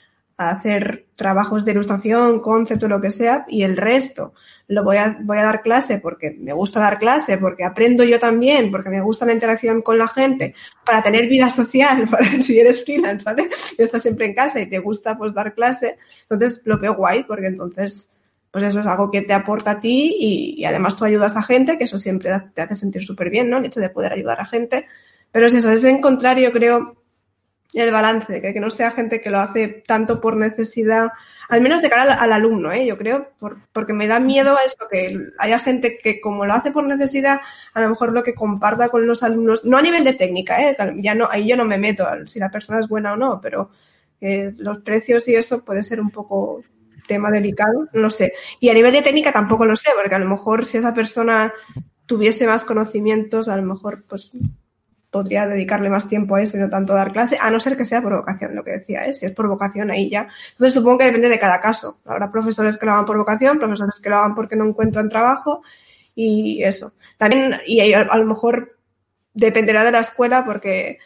a 0.49 0.51
hacer 0.51 1.05
trabajos 1.15 1.65
de 1.65 1.71
ilustración, 1.71 2.39
concepto, 2.39 2.87
lo 2.87 3.01
que 3.01 3.11
sea, 3.11 3.45
y 3.47 3.63
el 3.63 3.77
resto 3.77 4.33
lo 4.67 4.83
voy 4.83 4.97
a, 4.97 5.17
voy 5.21 5.37
a 5.37 5.43
dar 5.43 5.61
clase 5.61 5.99
porque 5.99 6.31
me 6.31 6.53
gusta 6.53 6.79
dar 6.79 6.97
clase, 6.97 7.37
porque 7.37 7.63
aprendo 7.63 8.03
yo 8.03 8.19
también, 8.19 8.71
porque 8.71 8.89
me 8.89 9.01
gusta 9.01 9.25
la 9.25 9.33
interacción 9.33 9.81
con 9.81 9.97
la 9.97 10.07
gente, 10.07 10.55
para 10.85 11.03
tener 11.03 11.27
vida 11.27 11.49
social, 11.49 12.07
para 12.11 12.41
si 12.41 12.59
eres 12.59 12.83
freelance, 12.83 13.25
¿vale? 13.25 13.49
Y 13.77 13.83
estás 13.83 14.01
siempre 14.01 14.25
en 14.25 14.33
casa 14.33 14.59
y 14.59 14.67
te 14.67 14.79
gusta 14.79 15.17
pues 15.17 15.33
dar 15.33 15.53
clase, 15.53 15.97
entonces 16.29 16.61
lo 16.65 16.79
veo 16.79 16.95
guay, 16.95 17.23
porque 17.23 17.47
entonces 17.47 18.11
pues 18.51 18.65
eso 18.65 18.81
es 18.81 18.87
algo 18.87 19.09
que 19.09 19.21
te 19.21 19.33
aporta 19.33 19.71
a 19.71 19.79
ti 19.79 20.15
y, 20.19 20.65
además 20.65 20.97
tú 20.97 21.05
ayudas 21.05 21.37
a 21.37 21.41
gente, 21.41 21.77
que 21.77 21.85
eso 21.85 21.97
siempre 21.97 22.31
te 22.53 22.61
hace 22.61 22.75
sentir 22.75 23.05
súper 23.05 23.29
bien, 23.29 23.49
¿no? 23.49 23.57
El 23.57 23.65
hecho 23.65 23.79
de 23.79 23.89
poder 23.89 24.11
ayudar 24.11 24.41
a 24.41 24.45
gente. 24.45 24.87
Pero 25.31 25.47
es 25.47 25.53
eso, 25.53 25.71
es 25.71 25.85
en 25.85 26.01
contrario, 26.01 26.51
creo, 26.51 27.00
el 27.73 27.91
balance, 27.91 28.41
que, 28.41 28.53
que, 28.53 28.59
no 28.59 28.69
sea 28.69 28.91
gente 28.91 29.21
que 29.21 29.29
lo 29.29 29.39
hace 29.39 29.83
tanto 29.87 30.19
por 30.19 30.35
necesidad, 30.35 31.09
al 31.47 31.61
menos 31.61 31.81
de 31.81 31.89
cara 31.89 32.03
al, 32.03 32.11
al 32.11 32.33
alumno, 32.33 32.71
¿eh? 32.71 32.85
yo 32.85 32.97
creo, 32.97 33.29
por, 33.39 33.59
porque 33.71 33.93
me 33.93 34.07
da 34.07 34.19
miedo 34.19 34.57
eso, 34.65 34.87
que 34.89 35.17
haya 35.39 35.59
gente 35.59 35.97
que 35.97 36.19
como 36.19 36.45
lo 36.45 36.53
hace 36.53 36.71
por 36.71 36.85
necesidad, 36.85 37.39
a 37.73 37.81
lo 37.81 37.89
mejor 37.89 38.11
lo 38.11 38.23
que 38.23 38.33
comparta 38.33 38.89
con 38.89 39.07
los 39.07 39.23
alumnos, 39.23 39.63
no 39.63 39.77
a 39.77 39.81
nivel 39.81 40.03
de 40.03 40.13
técnica, 40.13 40.61
¿eh? 40.61 40.75
ya 40.97 41.15
no, 41.15 41.29
ahí 41.31 41.47
yo 41.47 41.55
no 41.55 41.65
me 41.65 41.77
meto 41.77 42.05
si 42.25 42.39
la 42.39 42.51
persona 42.51 42.79
es 42.79 42.87
buena 42.87 43.13
o 43.13 43.17
no, 43.17 43.39
pero 43.41 43.69
eh, 44.19 44.53
los 44.57 44.79
precios 44.79 45.27
y 45.27 45.35
eso 45.35 45.63
puede 45.63 45.81
ser 45.81 45.99
un 46.01 46.11
poco 46.11 46.63
tema 47.07 47.31
delicado, 47.31 47.87
no 47.93 48.09
sé. 48.09 48.33
Y 48.59 48.69
a 48.69 48.73
nivel 48.73 48.93
de 48.93 49.01
técnica 49.01 49.31
tampoco 49.31 49.65
lo 49.65 49.75
sé, 49.75 49.89
porque 49.99 50.15
a 50.15 50.19
lo 50.19 50.29
mejor 50.29 50.65
si 50.65 50.77
esa 50.77 50.93
persona 50.93 51.53
tuviese 52.05 52.45
más 52.45 52.63
conocimientos, 52.63 53.47
a 53.47 53.55
lo 53.55 53.63
mejor 53.63 54.03
pues 54.07 54.31
podría 55.11 55.45
dedicarle 55.45 55.89
más 55.89 56.07
tiempo 56.07 56.35
a 56.35 56.41
eso 56.41 56.57
y 56.57 56.61
no 56.61 56.69
tanto 56.69 56.93
dar 56.93 57.11
clase, 57.11 57.37
a 57.39 57.51
no 57.51 57.59
ser 57.59 57.75
que 57.75 57.85
sea 57.85 58.01
por 58.01 58.15
vocación, 58.15 58.55
lo 58.55 58.63
que 58.63 58.71
decía, 58.71 59.05
¿eh? 59.05 59.13
si 59.13 59.25
es 59.25 59.33
por 59.33 59.47
vocación 59.47 59.91
ahí 59.91 60.09
ya. 60.09 60.29
Entonces 60.53 60.73
supongo 60.73 60.99
que 60.99 61.05
depende 61.05 61.27
de 61.27 61.37
cada 61.37 61.59
caso. 61.59 61.99
Habrá 62.05 62.31
profesores 62.31 62.77
que 62.77 62.85
lo 62.85 62.93
hagan 62.93 63.05
por 63.05 63.17
vocación, 63.17 63.59
profesores 63.59 63.99
que 63.99 64.09
lo 64.09 64.15
hagan 64.15 64.33
porque 64.33 64.55
no 64.55 64.65
encuentran 64.65 65.09
trabajo 65.09 65.61
y 66.15 66.63
eso. 66.63 66.93
También, 67.17 67.55
y 67.67 67.93
a, 67.93 68.05
lo 68.05 68.25
mejor 68.25 68.77
dependerá 69.33 69.83
de 69.83 69.91
la 69.91 69.99
escuela 69.99 70.45
porque 70.45 70.97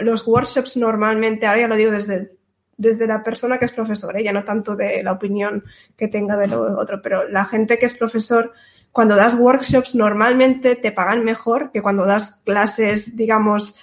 los 0.00 0.26
workshops 0.26 0.78
normalmente, 0.78 1.46
ahora 1.46 1.60
ya 1.60 1.68
lo 1.68 1.76
digo 1.76 1.90
desde, 1.90 2.32
desde 2.78 3.06
la 3.06 3.22
persona 3.22 3.58
que 3.58 3.66
es 3.66 3.72
profesor, 3.72 4.18
¿eh? 4.18 4.24
ya 4.24 4.32
no 4.32 4.44
tanto 4.44 4.76
de 4.76 5.02
la 5.02 5.12
opinión 5.12 5.62
que 5.94 6.08
tenga 6.08 6.38
de 6.38 6.48
lo 6.48 6.62
otro, 6.80 7.02
pero 7.02 7.28
la 7.28 7.44
gente 7.44 7.78
que 7.78 7.86
es 7.86 7.94
profesor 7.94 8.52
cuando 8.92 9.16
das 9.16 9.34
workshops 9.34 9.94
normalmente 9.94 10.76
te 10.76 10.92
pagan 10.92 11.24
mejor 11.24 11.72
que 11.72 11.82
cuando 11.82 12.04
das 12.04 12.42
clases, 12.44 13.16
digamos, 13.16 13.74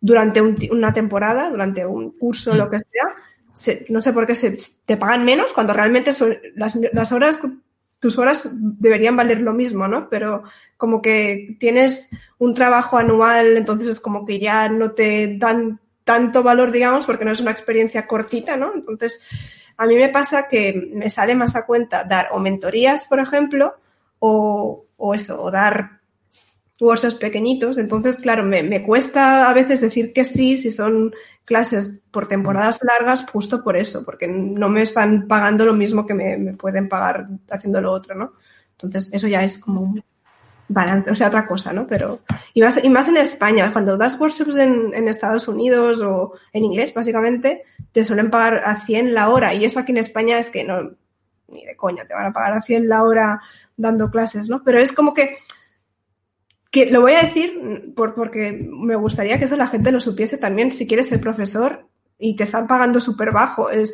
durante 0.00 0.40
un, 0.40 0.56
una 0.70 0.94
temporada, 0.94 1.50
durante 1.50 1.84
un 1.84 2.12
curso, 2.12 2.54
lo 2.54 2.70
que 2.70 2.78
sea. 2.78 3.14
Se, 3.52 3.84
no 3.90 4.00
sé 4.00 4.12
por 4.12 4.26
qué 4.26 4.34
se, 4.34 4.56
te 4.86 4.96
pagan 4.96 5.24
menos 5.24 5.52
cuando 5.52 5.72
realmente 5.72 6.12
son, 6.12 6.36
las, 6.54 6.76
las 6.92 7.12
horas, 7.12 7.40
tus 7.98 8.18
horas 8.18 8.48
deberían 8.52 9.16
valer 9.16 9.40
lo 9.40 9.52
mismo, 9.52 9.86
¿no? 9.88 10.08
Pero 10.08 10.44
como 10.76 11.02
que 11.02 11.56
tienes 11.58 12.08
un 12.38 12.54
trabajo 12.54 12.96
anual, 12.98 13.56
entonces 13.56 13.88
es 13.88 14.00
como 14.00 14.24
que 14.24 14.38
ya 14.38 14.68
no 14.68 14.92
te 14.92 15.36
dan 15.38 15.80
tanto 16.04 16.42
valor, 16.42 16.72
digamos, 16.72 17.04
porque 17.04 17.24
no 17.24 17.32
es 17.32 17.40
una 17.40 17.50
experiencia 17.50 18.06
cortita, 18.06 18.56
¿no? 18.56 18.72
Entonces, 18.74 19.20
a 19.76 19.86
mí 19.86 19.96
me 19.96 20.08
pasa 20.08 20.48
que 20.48 20.90
me 20.92 21.10
sale 21.10 21.34
más 21.34 21.56
a 21.56 21.66
cuenta 21.66 22.04
dar 22.04 22.26
o 22.32 22.38
mentorías, 22.38 23.04
por 23.04 23.20
ejemplo, 23.20 23.76
o, 24.24 24.86
o 24.96 25.14
eso, 25.14 25.42
o 25.42 25.50
dar 25.50 26.00
workshops 26.80 27.16
pequeñitos. 27.16 27.76
Entonces, 27.76 28.18
claro, 28.18 28.44
me, 28.44 28.62
me, 28.62 28.82
cuesta 28.82 29.50
a 29.50 29.52
veces 29.52 29.80
decir 29.80 30.12
que 30.12 30.24
sí 30.24 30.56
si 30.56 30.70
son 30.70 31.12
clases 31.44 31.98
por 32.12 32.28
temporadas 32.28 32.78
largas, 32.82 33.24
justo 33.32 33.64
por 33.64 33.76
eso, 33.76 34.04
porque 34.04 34.28
no 34.28 34.68
me 34.68 34.82
están 34.82 35.26
pagando 35.26 35.66
lo 35.66 35.74
mismo 35.74 36.06
que 36.06 36.14
me, 36.14 36.36
me 36.36 36.52
pueden 36.52 36.88
pagar 36.88 37.26
haciendo 37.50 37.80
lo 37.80 37.90
otro, 37.90 38.14
¿no? 38.14 38.34
Entonces, 38.72 39.12
eso 39.12 39.26
ya 39.26 39.42
es 39.42 39.58
como 39.58 39.80
un 39.80 40.04
balance, 40.68 41.10
o 41.10 41.16
sea, 41.16 41.26
otra 41.26 41.44
cosa, 41.44 41.72
¿no? 41.72 41.88
Pero, 41.88 42.20
y 42.54 42.62
más, 42.62 42.82
y 42.82 42.88
más 42.90 43.08
en 43.08 43.16
España, 43.16 43.72
cuando 43.72 43.96
das 43.96 44.20
workshops 44.20 44.54
en, 44.54 44.94
en 44.94 45.08
Estados 45.08 45.48
Unidos 45.48 46.00
o 46.00 46.34
en 46.52 46.62
inglés, 46.62 46.94
básicamente, 46.94 47.64
te 47.90 48.04
suelen 48.04 48.30
pagar 48.30 48.62
a 48.64 48.76
100 48.76 49.14
la 49.14 49.30
hora. 49.30 49.52
Y 49.52 49.64
eso 49.64 49.80
aquí 49.80 49.90
en 49.90 49.98
España 49.98 50.38
es 50.38 50.48
que 50.48 50.62
no, 50.62 50.92
ni 51.52 51.64
de 51.64 51.76
coña, 51.76 52.04
te 52.06 52.14
van 52.14 52.26
a 52.26 52.32
pagar 52.32 52.54
a 52.54 52.62
100 52.62 52.88
la 52.88 53.02
hora 53.02 53.40
dando 53.82 54.10
clases, 54.10 54.48
¿no? 54.48 54.62
Pero 54.64 54.80
es 54.80 54.92
como 54.92 55.12
que, 55.12 55.36
que 56.70 56.86
lo 56.86 57.02
voy 57.02 57.12
a 57.12 57.22
decir 57.22 57.92
por, 57.94 58.14
porque 58.14 58.66
me 58.70 58.96
gustaría 58.96 59.38
que 59.38 59.44
eso 59.44 59.56
la 59.56 59.66
gente 59.66 59.92
lo 59.92 60.00
supiese 60.00 60.38
también. 60.38 60.72
Si 60.72 60.86
quieres 60.86 61.08
ser 61.08 61.20
profesor 61.20 61.86
y 62.18 62.36
te 62.36 62.44
están 62.44 62.66
pagando 62.66 63.00
súper 63.00 63.32
bajo, 63.32 63.68
es, 63.68 63.92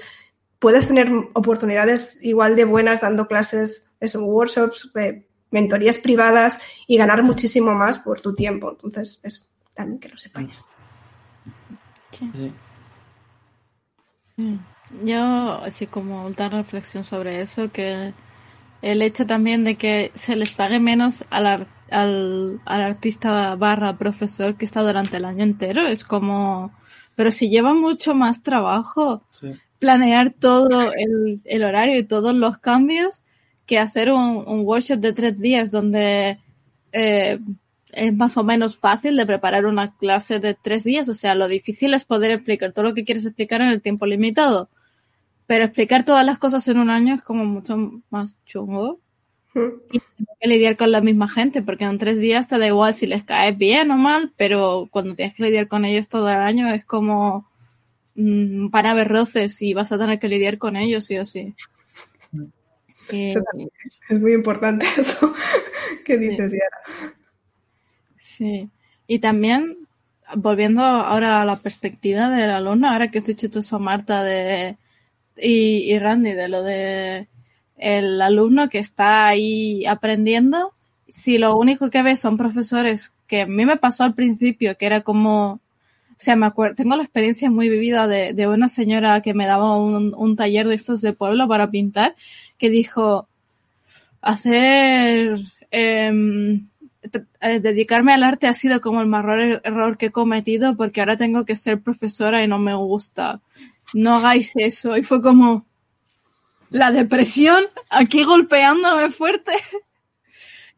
puedes 0.58 0.86
tener 0.86 1.10
oportunidades 1.34 2.18
igual 2.22 2.54
de 2.54 2.64
buenas 2.64 3.00
dando 3.00 3.26
clases, 3.26 3.90
eso, 3.98 4.24
workshops, 4.24 4.90
eh, 4.96 5.26
mentorías 5.50 5.98
privadas 5.98 6.60
y 6.86 6.96
ganar 6.96 7.22
muchísimo 7.22 7.72
más 7.74 7.98
por 7.98 8.20
tu 8.20 8.34
tiempo. 8.34 8.70
Entonces, 8.70 9.18
eso, 9.22 9.42
también 9.74 9.98
que 9.98 10.08
lo 10.08 10.18
sepáis. 10.18 10.54
Sí. 12.10 12.52
Yo, 15.04 15.20
así 15.62 15.86
como 15.86 16.24
otra 16.24 16.48
reflexión 16.48 17.04
sobre 17.04 17.40
eso, 17.40 17.70
que 17.70 18.14
el 18.82 19.02
hecho 19.02 19.26
también 19.26 19.64
de 19.64 19.76
que 19.76 20.12
se 20.14 20.36
les 20.36 20.52
pague 20.52 20.80
menos 20.80 21.24
al, 21.30 21.66
al, 21.90 22.60
al, 22.64 22.82
artista 22.82 23.54
barra 23.56 23.98
profesor 23.98 24.56
que 24.56 24.64
está 24.64 24.82
durante 24.82 25.16
el 25.16 25.24
año 25.24 25.42
entero. 25.42 25.86
Es 25.86 26.04
como, 26.04 26.72
pero 27.14 27.32
si 27.32 27.48
lleva 27.48 27.74
mucho 27.74 28.14
más 28.14 28.42
trabajo 28.42 29.22
sí. 29.30 29.52
planear 29.78 30.30
todo 30.30 30.92
el, 30.92 31.40
el, 31.44 31.64
horario 31.64 31.98
y 31.98 32.04
todos 32.04 32.34
los 32.34 32.58
cambios 32.58 33.22
que 33.66 33.78
hacer 33.78 34.12
un, 34.12 34.44
un 34.46 34.60
workshop 34.60 34.98
de 34.98 35.12
tres 35.12 35.40
días 35.40 35.70
donde 35.70 36.38
eh, 36.92 37.38
es 37.92 38.14
más 38.14 38.36
o 38.36 38.44
menos 38.44 38.76
fácil 38.76 39.16
de 39.16 39.26
preparar 39.26 39.66
una 39.66 39.96
clase 39.96 40.40
de 40.40 40.54
tres 40.54 40.84
días. 40.84 41.08
O 41.08 41.14
sea, 41.14 41.34
lo 41.34 41.48
difícil 41.48 41.94
es 41.94 42.04
poder 42.04 42.30
explicar 42.30 42.72
todo 42.72 42.84
lo 42.84 42.94
que 42.94 43.04
quieres 43.04 43.26
explicar 43.26 43.60
en 43.60 43.68
el 43.68 43.82
tiempo 43.82 44.06
limitado. 44.06 44.68
Pero 45.48 45.64
explicar 45.64 46.04
todas 46.04 46.26
las 46.26 46.38
cosas 46.38 46.68
en 46.68 46.78
un 46.78 46.90
año 46.90 47.14
es 47.14 47.22
como 47.22 47.46
mucho 47.46 48.02
más 48.10 48.36
chungo. 48.44 49.00
Y 49.54 49.98
tienes 49.98 50.36
que 50.40 50.48
lidiar 50.48 50.76
con 50.76 50.92
la 50.92 51.00
misma 51.00 51.26
gente, 51.26 51.62
porque 51.62 51.84
en 51.84 51.96
tres 51.96 52.20
días 52.20 52.48
te 52.48 52.58
da 52.58 52.66
igual 52.66 52.92
si 52.92 53.06
les 53.06 53.24
caes 53.24 53.56
bien 53.56 53.90
o 53.90 53.96
mal, 53.96 54.30
pero 54.36 54.88
cuando 54.90 55.14
tienes 55.14 55.34
que 55.34 55.44
lidiar 55.44 55.66
con 55.66 55.86
ellos 55.86 56.06
todo 56.06 56.28
el 56.28 56.36
año 56.36 56.68
es 56.68 56.84
como 56.84 57.48
mmm, 58.14 58.68
para 58.68 58.92
ver 58.92 59.08
roces 59.08 59.62
y 59.62 59.72
vas 59.72 59.90
a 59.90 59.98
tener 59.98 60.18
que 60.18 60.28
lidiar 60.28 60.58
con 60.58 60.76
ellos 60.76 61.06
sí 61.06 61.16
o 61.18 61.24
sí. 61.24 61.54
Eh, 63.10 63.34
es 64.10 64.20
muy 64.20 64.34
importante 64.34 64.84
eso 64.98 65.32
que 66.04 66.18
dices, 66.18 66.52
sí. 66.52 66.58
Sí. 68.18 68.70
Y 69.06 69.20
también, 69.20 69.88
volviendo 70.36 70.82
ahora 70.82 71.40
a 71.40 71.46
la 71.46 71.56
perspectiva 71.56 72.28
del 72.28 72.50
alumno, 72.50 72.90
ahora 72.90 73.10
que 73.10 73.16
has 73.16 73.24
dicho 73.24 73.48
tú 73.48 73.60
eso, 73.60 73.78
Marta, 73.78 74.22
de 74.22 74.76
y, 75.40 75.98
Randy 75.98 76.32
de 76.32 76.48
lo 76.48 76.62
de 76.62 77.28
el 77.76 78.20
alumno 78.20 78.68
que 78.68 78.78
está 78.78 79.28
ahí 79.28 79.86
aprendiendo, 79.86 80.72
si 81.08 81.38
lo 81.38 81.56
único 81.56 81.90
que 81.90 82.02
ve 82.02 82.16
son 82.16 82.36
profesores, 82.36 83.12
que 83.26 83.42
a 83.42 83.46
mí 83.46 83.64
me 83.64 83.76
pasó 83.76 84.04
al 84.04 84.14
principio, 84.14 84.76
que 84.76 84.86
era 84.86 85.02
como, 85.02 85.52
o 85.52 85.60
sea, 86.18 86.34
me 86.34 86.46
acuerdo, 86.46 86.74
tengo 86.74 86.96
la 86.96 87.04
experiencia 87.04 87.50
muy 87.50 87.68
vivida 87.68 88.08
de, 88.08 88.32
de 88.32 88.48
una 88.48 88.68
señora 88.68 89.22
que 89.22 89.34
me 89.34 89.46
daba 89.46 89.76
un, 89.76 90.12
un, 90.16 90.36
taller 90.36 90.66
de 90.66 90.74
estos 90.74 91.00
de 91.02 91.12
pueblo 91.12 91.46
para 91.46 91.70
pintar, 91.70 92.16
que 92.58 92.68
dijo, 92.68 93.28
hacer, 94.20 95.38
eh, 95.70 96.60
dedicarme 97.62 98.12
al 98.12 98.22
arte 98.22 98.46
ha 98.46 98.54
sido 98.54 98.80
como 98.80 99.00
el 99.00 99.06
mayor 99.06 99.60
error 99.64 99.96
que 99.96 100.06
he 100.06 100.10
cometido 100.10 100.76
porque 100.76 101.00
ahora 101.00 101.16
tengo 101.16 101.44
que 101.44 101.56
ser 101.56 101.80
profesora 101.80 102.42
y 102.42 102.48
no 102.48 102.58
me 102.58 102.74
gusta 102.74 103.40
no 103.94 104.16
hagáis 104.16 104.52
eso. 104.56 104.96
Y 104.96 105.02
fue 105.02 105.22
como 105.22 105.66
la 106.70 106.92
depresión 106.92 107.64
aquí 107.90 108.24
golpeándome 108.24 109.10
fuerte. 109.10 109.52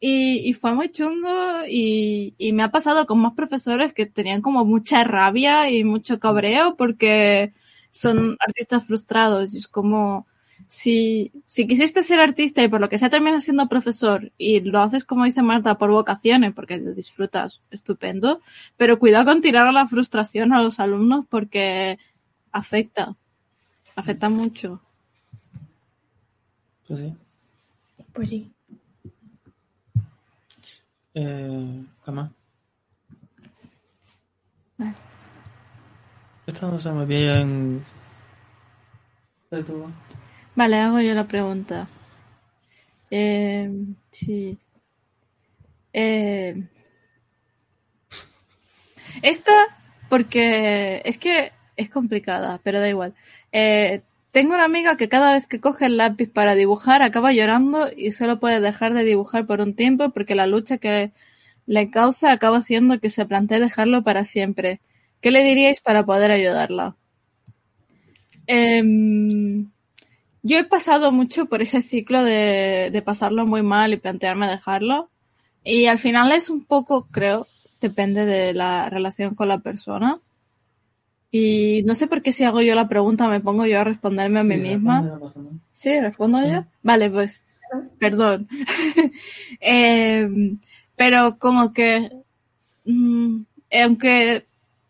Y, 0.03 0.55
fue 0.55 0.73
muy 0.73 0.91
chungo 0.91 1.29
y, 1.69 2.35
me 2.55 2.63
ha 2.63 2.71
pasado 2.71 3.05
con 3.07 3.19
más 3.21 3.35
profesores 3.35 3.93
que 3.93 4.07
tenían 4.07 4.41
como 4.41 4.65
mucha 4.65 5.05
rabia 5.05 5.71
y 5.71 5.85
mucho 5.85 6.19
cabreo 6.19 6.75
porque 6.75 7.53
son 7.91 8.39
artistas 8.41 8.87
frustrados. 8.87 9.55
Y 9.55 9.59
es 9.59 9.69
como, 9.69 10.27
si, 10.69 11.33
si 11.47 11.67
quisiste 11.67 12.03
ser 12.03 12.21
artista 12.21 12.63
y 12.63 12.69
por 12.69 12.81
lo 12.81 12.89
que 12.89 12.97
sea 12.97 13.11
terminas 13.11 13.45
siendo 13.45 13.69
profesor 13.69 14.33
y 14.39 14.61
lo 14.61 14.81
haces 14.81 15.05
como 15.05 15.25
dice 15.25 15.43
Marta 15.43 15.79
por 15.79 15.91
vocaciones 15.91 16.55
porque 16.55 16.79
disfrutas, 16.79 17.61
estupendo, 17.71 18.41
pero 18.77 18.99
cuidado 18.99 19.27
con 19.27 19.41
tirar 19.41 19.67
a 19.67 19.73
la 19.73 19.87
frustración 19.87 20.53
a 20.53 20.63
los 20.63 20.81
alumnos 20.81 21.27
porque 21.29 21.99
afecta, 22.53 23.17
afecta 23.97 24.29
mucho. 24.29 24.81
Pues 26.87 27.01
sí. 27.01 27.17
Pues 28.13 28.29
sí. 28.29 28.53
Eh, 31.15 31.85
¿Qué 32.05 32.11
más? 32.13 32.31
Vale. 34.79 34.95
Esto 36.47 36.71
no 36.71 36.79
se 36.81 36.91
me 36.91 37.05
bien. 37.05 37.85
Vale, 40.55 40.77
hago 40.79 41.01
yo 41.01 41.15
la 41.15 41.27
pregunta. 41.27 41.89
Eh, 43.11 43.71
sí. 44.11 44.59
Eh, 45.93 46.69
esta, 49.23 49.53
porque 50.09 51.03
es 51.05 51.19
que 51.19 51.53
es 51.81 51.91
complicada, 51.91 52.61
pero 52.63 52.81
da 52.81 52.89
igual. 52.89 53.15
Eh, 53.53 54.03
tengo 54.33 54.55
una 54.55 54.65
amiga 54.65 54.97
que 54.97 55.09
cada 55.09 55.33
vez 55.33 55.47
que 55.47 55.61
coge 55.61 55.87
el 55.87 55.97
lápiz 55.97 56.31
para 56.31 56.55
dibujar 56.55 57.03
acaba 57.03 57.33
llorando 57.33 57.89
y 57.97 58.13
solo 58.13 58.39
puede 58.39 58.61
dejar 58.61 58.95
de 58.95 59.05
dibujar 59.05 59.47
por 59.47 59.61
un 59.61 59.75
tiempo 59.75 60.11
porque 60.11 60.35
la 60.35 60.47
lucha 60.47 60.79
que 60.79 61.11
le 61.67 61.91
causa 61.91 62.33
acaba 62.33 62.59
haciendo 62.59 63.01
que 63.01 63.11
se 63.11 63.27
plantee 63.27 63.61
dejarlo 63.61 64.03
para 64.03 64.25
siempre. 64.25 64.81
¿Qué 65.21 65.31
le 65.31 65.43
diríais 65.45 65.81
para 65.81 66.05
poder 66.05 66.31
ayudarla? 66.31 66.97
em, 68.47 69.71
yo 70.43 70.59
he 70.59 70.65
pasado 70.65 71.13
mucho 71.13 71.47
por 71.47 71.63
ese 71.63 71.83
ciclo 71.83 72.25
de, 72.25 72.91
de 72.93 73.03
pasarlo 73.03 73.47
muy 73.47 73.63
mal 73.63 73.93
y 73.93 73.97
plantearme 73.99 74.49
dejarlo. 74.49 75.11
Y 75.65 75.87
al 75.87 75.99
final 75.99 76.33
es 76.33 76.51
un 76.51 76.65
poco, 76.65 77.07
creo, 77.11 77.47
depende 77.81 78.27
de 78.27 78.55
la 78.55 78.89
relación 78.89 79.35
con 79.35 79.49
la 79.49 79.59
persona. 79.59 80.19
Y 81.31 81.83
no 81.85 81.95
sé 81.95 82.07
por 82.09 82.23
qué 82.23 82.33
si 82.33 82.45
hago 82.45 82.61
yo 82.61 82.75
la 82.75 82.89
pregunta 82.89 83.29
me 83.29 83.41
pongo 83.41 83.65
yo 83.67 83.81
a 83.81 83.85
responderme 83.85 84.41
a 84.41 84.45
mí 84.45 84.57
misma. 84.57 85.21
Sí, 85.73 86.01
respondo 86.01 86.45
yo. 86.45 86.65
Vale, 86.83 87.11
pues, 87.11 87.45
perdón. 87.99 88.49
Em, 89.61 90.59
pero 90.97 91.39
como 91.39 91.73
que, 91.73 92.11
mm, 92.85 93.43
aunque 93.83 94.47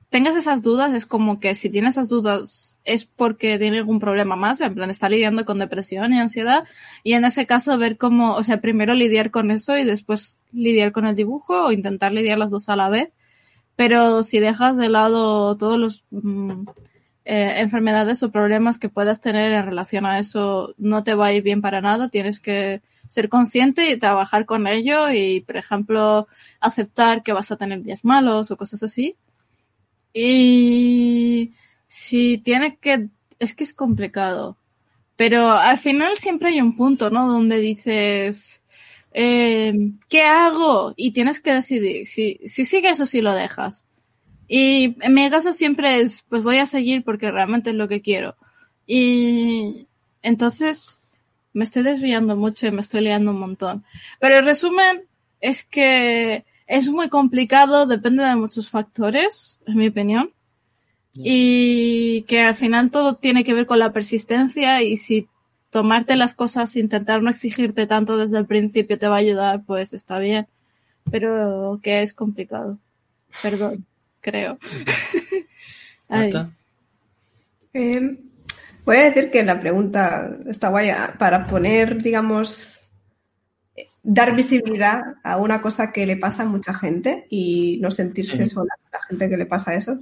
tengas 0.08 0.36
esas 0.36 0.62
dudas, 0.62 0.94
es 0.94 1.06
como 1.06 1.40
que 1.40 1.54
si 1.54 1.68
tienes 1.68 1.94
esas 1.94 2.08
dudas 2.08 2.80
es 2.84 3.04
porque 3.04 3.58
tiene 3.58 3.78
algún 3.78 4.00
problema 4.00 4.36
más, 4.36 4.60
en 4.62 4.74
plan 4.74 4.88
está 4.88 5.08
lidiando 5.08 5.44
con 5.44 5.58
depresión 5.58 6.12
y 6.14 6.18
ansiedad, 6.18 6.64
y 7.04 7.12
en 7.12 7.24
ese 7.26 7.46
caso 7.46 7.76
ver 7.76 7.98
cómo, 7.98 8.34
o 8.34 8.42
sea, 8.42 8.60
primero 8.60 8.94
lidiar 8.94 9.30
con 9.30 9.50
eso 9.50 9.76
y 9.76 9.84
después 9.84 10.38
lidiar 10.52 10.92
con 10.92 11.06
el 11.06 11.14
dibujo 11.14 11.66
o 11.66 11.72
intentar 11.72 12.12
lidiar 12.12 12.38
las 12.38 12.50
dos 12.50 12.68
a 12.70 12.76
la 12.76 12.88
vez 12.88 13.12
pero 13.80 14.22
si 14.22 14.40
dejas 14.40 14.76
de 14.76 14.90
lado 14.90 15.56
todos 15.56 15.78
los 15.78 16.04
mm, 16.10 16.68
eh, 17.24 17.60
enfermedades 17.60 18.22
o 18.22 18.30
problemas 18.30 18.76
que 18.78 18.90
puedas 18.90 19.22
tener 19.22 19.52
en 19.52 19.64
relación 19.64 20.04
a 20.04 20.18
eso, 20.18 20.74
no 20.76 21.02
te 21.02 21.14
va 21.14 21.28
a 21.28 21.32
ir 21.32 21.42
bien 21.42 21.62
para 21.62 21.80
nada. 21.80 22.10
Tienes 22.10 22.40
que 22.40 22.82
ser 23.08 23.30
consciente 23.30 23.90
y 23.90 23.98
trabajar 23.98 24.44
con 24.44 24.66
ello 24.66 25.08
y, 25.08 25.40
por 25.40 25.56
ejemplo, 25.56 26.28
aceptar 26.60 27.22
que 27.22 27.32
vas 27.32 27.50
a 27.52 27.56
tener 27.56 27.82
días 27.82 28.04
malos 28.04 28.50
o 28.50 28.58
cosas 28.58 28.82
así. 28.82 29.16
Y 30.12 31.54
si 31.88 32.36
tienes 32.36 32.76
que, 32.80 33.08
es 33.38 33.54
que 33.54 33.64
es 33.64 33.72
complicado, 33.72 34.58
pero 35.16 35.52
al 35.52 35.78
final 35.78 36.18
siempre 36.18 36.50
hay 36.50 36.60
un 36.60 36.76
punto, 36.76 37.08
¿no? 37.08 37.32
Donde 37.32 37.60
dices, 37.60 38.59
eh, 39.12 39.72
¿qué 40.08 40.22
hago? 40.22 40.94
Y 40.96 41.12
tienes 41.12 41.40
que 41.40 41.52
decidir 41.52 42.06
si, 42.06 42.40
si 42.46 42.64
sigues 42.64 43.00
o 43.00 43.06
si 43.06 43.20
lo 43.20 43.34
dejas. 43.34 43.84
Y 44.48 44.96
en 45.00 45.14
mi 45.14 45.28
caso 45.30 45.52
siempre 45.52 46.00
es, 46.00 46.24
pues 46.28 46.42
voy 46.42 46.58
a 46.58 46.66
seguir 46.66 47.04
porque 47.04 47.30
realmente 47.30 47.70
es 47.70 47.76
lo 47.76 47.88
que 47.88 48.02
quiero. 48.02 48.36
Y 48.86 49.86
entonces 50.22 50.98
me 51.52 51.64
estoy 51.64 51.82
desviando 51.82 52.36
mucho 52.36 52.66
y 52.66 52.72
me 52.72 52.80
estoy 52.80 53.02
liando 53.02 53.30
un 53.30 53.40
montón. 53.40 53.84
Pero 54.18 54.38
el 54.38 54.44
resumen 54.44 55.04
es 55.40 55.64
que 55.64 56.44
es 56.66 56.88
muy 56.88 57.08
complicado, 57.08 57.86
depende 57.86 58.24
de 58.24 58.36
muchos 58.36 58.70
factores, 58.70 59.60
en 59.66 59.76
mi 59.76 59.88
opinión. 59.88 60.32
Y 61.12 62.22
que 62.22 62.40
al 62.40 62.54
final 62.54 62.92
todo 62.92 63.16
tiene 63.16 63.42
que 63.42 63.54
ver 63.54 63.66
con 63.66 63.80
la 63.80 63.92
persistencia 63.92 64.80
y 64.82 64.96
si 64.96 65.28
tomarte 65.70 66.16
las 66.16 66.34
cosas, 66.34 66.76
intentar 66.76 67.22
no 67.22 67.30
exigirte 67.30 67.86
tanto 67.86 68.16
desde 68.16 68.38
el 68.38 68.46
principio 68.46 68.98
te 68.98 69.08
va 69.08 69.16
a 69.16 69.20
ayudar, 69.20 69.62
pues 69.64 69.92
está 69.92 70.18
bien. 70.18 70.48
Pero 71.10 71.80
que 71.82 72.02
es 72.02 72.12
complicado. 72.12 72.78
Perdón, 73.42 73.86
creo. 74.20 74.58
eh, 77.72 78.18
voy 78.84 78.96
a 78.96 79.04
decir 79.04 79.30
que 79.30 79.44
la 79.44 79.60
pregunta 79.60 80.36
está 80.46 80.68
guay 80.68 80.90
para 81.18 81.46
poner, 81.46 82.02
digamos, 82.02 82.80
dar 84.02 84.34
visibilidad 84.34 85.02
a 85.22 85.36
una 85.36 85.60
cosa 85.60 85.92
que 85.92 86.06
le 86.06 86.16
pasa 86.16 86.42
a 86.42 86.46
mucha 86.46 86.74
gente 86.74 87.26
y 87.30 87.78
no 87.80 87.90
sentirse 87.90 88.46
sola 88.46 88.74
la 88.92 89.02
gente 89.02 89.28
que 89.28 89.36
le 89.36 89.46
pasa 89.46 89.74
eso. 89.74 90.00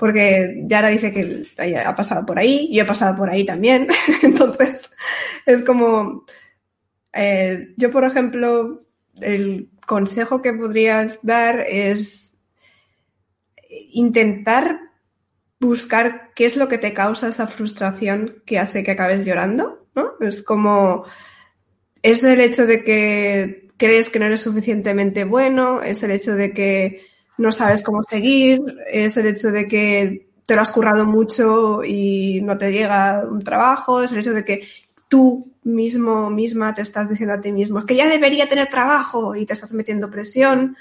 Porque 0.00 0.64
Yara 0.66 0.88
dice 0.88 1.12
que 1.12 1.46
ha 1.76 1.94
pasado 1.94 2.24
por 2.24 2.38
ahí, 2.38 2.70
yo 2.72 2.82
he 2.82 2.86
pasado 2.86 3.14
por 3.14 3.28
ahí 3.28 3.44
también, 3.44 3.86
entonces 4.22 4.90
es 5.44 5.62
como, 5.62 6.24
eh, 7.12 7.74
yo 7.76 7.90
por 7.90 8.04
ejemplo, 8.04 8.78
el 9.20 9.68
consejo 9.86 10.40
que 10.40 10.54
podrías 10.54 11.18
dar 11.22 11.60
es 11.68 12.38
intentar 13.92 14.80
buscar 15.60 16.30
qué 16.34 16.46
es 16.46 16.56
lo 16.56 16.68
que 16.68 16.78
te 16.78 16.94
causa 16.94 17.28
esa 17.28 17.46
frustración 17.46 18.42
que 18.46 18.58
hace 18.58 18.82
que 18.82 18.92
acabes 18.92 19.26
llorando, 19.26 19.86
¿no? 19.94 20.14
Es 20.20 20.42
como, 20.42 21.04
es 22.02 22.24
el 22.24 22.40
hecho 22.40 22.66
de 22.66 22.82
que 22.82 23.68
crees 23.76 24.08
que 24.08 24.18
no 24.18 24.26
eres 24.26 24.40
suficientemente 24.40 25.24
bueno, 25.24 25.82
es 25.82 26.02
el 26.02 26.10
hecho 26.10 26.34
de 26.34 26.52
que 26.52 27.09
no 27.40 27.50
sabes 27.50 27.82
cómo 27.82 28.02
seguir, 28.02 28.60
es 28.86 29.16
el 29.16 29.26
hecho 29.26 29.50
de 29.50 29.66
que 29.66 30.28
te 30.44 30.54
lo 30.54 30.60
has 30.60 30.70
currado 30.70 31.06
mucho 31.06 31.82
y 31.82 32.42
no 32.42 32.58
te 32.58 32.70
llega 32.70 33.24
un 33.26 33.42
trabajo, 33.42 34.02
es 34.02 34.12
el 34.12 34.18
hecho 34.18 34.34
de 34.34 34.44
que 34.44 34.66
tú 35.08 35.50
mismo, 35.62 36.28
misma 36.28 36.74
te 36.74 36.82
estás 36.82 37.08
diciendo 37.08 37.34
a 37.34 37.40
ti 37.40 37.50
mismo, 37.50 37.78
es 37.78 37.86
que 37.86 37.96
ya 37.96 38.08
debería 38.08 38.46
tener 38.46 38.68
trabajo 38.68 39.34
y 39.34 39.46
te 39.46 39.54
estás 39.54 39.72
metiendo 39.72 40.10
presión. 40.10 40.76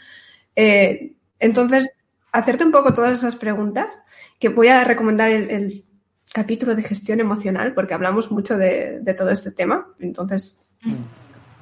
Eh, 0.53 1.13
entonces, 1.39 1.91
hacerte 2.33 2.65
un 2.65 2.71
poco 2.71 2.93
todas 2.93 3.17
esas 3.17 3.37
preguntas, 3.37 4.03
que 4.37 4.49
voy 4.49 4.67
a 4.67 4.83
recomendar 4.83 5.31
el, 5.31 5.85
capítulo 6.31 6.75
de 6.75 6.83
gestión 6.83 7.19
emocional, 7.21 7.73
porque 7.73 7.95
hablamos 7.95 8.29
mucho 8.29 8.55
de, 8.55 8.99
de 8.99 9.13
todo 9.15 9.31
este 9.31 9.51
tema. 9.51 9.87
Entonces, 9.99 10.59
mm. 10.83 10.93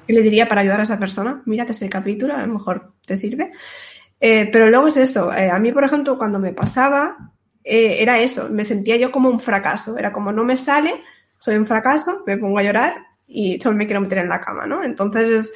¿qué 0.06 0.12
le 0.12 0.22
diría 0.22 0.46
para 0.46 0.60
ayudar 0.60 0.80
a 0.80 0.82
esa 0.82 0.98
persona? 0.98 1.40
Mírate 1.46 1.72
ese 1.72 1.88
capítulo, 1.88 2.34
a 2.34 2.44
lo 2.46 2.52
mejor 2.52 2.92
te 3.06 3.16
sirve. 3.16 3.52
Eh, 4.20 4.48
pero 4.52 4.68
luego 4.68 4.88
es 4.88 4.96
eso. 4.96 5.32
Eh, 5.32 5.50
a 5.50 5.58
mí, 5.58 5.72
por 5.72 5.84
ejemplo, 5.84 6.18
cuando 6.18 6.38
me 6.38 6.52
pasaba, 6.52 7.32
eh, 7.64 8.02
era 8.02 8.20
eso. 8.20 8.48
Me 8.50 8.64
sentía 8.64 8.96
yo 8.96 9.10
como 9.10 9.28
un 9.28 9.40
fracaso. 9.40 9.96
Era 9.98 10.12
como 10.12 10.32
no 10.32 10.44
me 10.44 10.56
sale, 10.56 11.02
soy 11.38 11.56
un 11.56 11.66
fracaso, 11.66 12.22
me 12.26 12.36
pongo 12.36 12.58
a 12.58 12.62
llorar 12.62 12.94
y 13.26 13.60
solo 13.60 13.76
me 13.76 13.86
quiero 13.86 14.00
meter 14.00 14.18
en 14.18 14.28
la 14.28 14.40
cama, 14.40 14.66
¿no? 14.66 14.82
Entonces, 14.82 15.52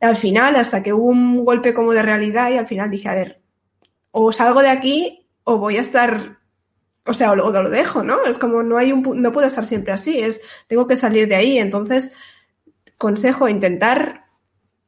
al 0.00 0.16
final, 0.16 0.56
hasta 0.56 0.82
que 0.82 0.92
hubo 0.92 1.06
un 1.06 1.44
golpe 1.44 1.74
como 1.74 1.92
de 1.92 2.02
realidad 2.02 2.50
y 2.50 2.56
al 2.58 2.66
final 2.66 2.90
dije, 2.90 3.08
a 3.08 3.14
ver, 3.14 3.42
o 4.12 4.32
salgo 4.32 4.62
de 4.62 4.70
aquí 4.70 5.26
o 5.44 5.58
voy 5.58 5.78
a 5.78 5.80
estar, 5.80 6.38
o 7.04 7.14
sea, 7.14 7.32
o 7.32 7.36
lo, 7.36 7.50
lo 7.50 7.70
dejo, 7.70 8.02
¿no? 8.02 8.24
Es 8.24 8.38
como 8.38 8.62
no 8.62 8.78
hay 8.78 8.92
un, 8.92 9.02
no 9.20 9.32
puedo 9.32 9.46
estar 9.46 9.66
siempre 9.66 9.92
así, 9.92 10.18
es, 10.20 10.40
tengo 10.68 10.86
que 10.86 10.96
salir 10.96 11.26
de 11.28 11.36
ahí. 11.36 11.58
Entonces, 11.58 12.12
consejo, 12.96 13.48
intentar 13.48 14.27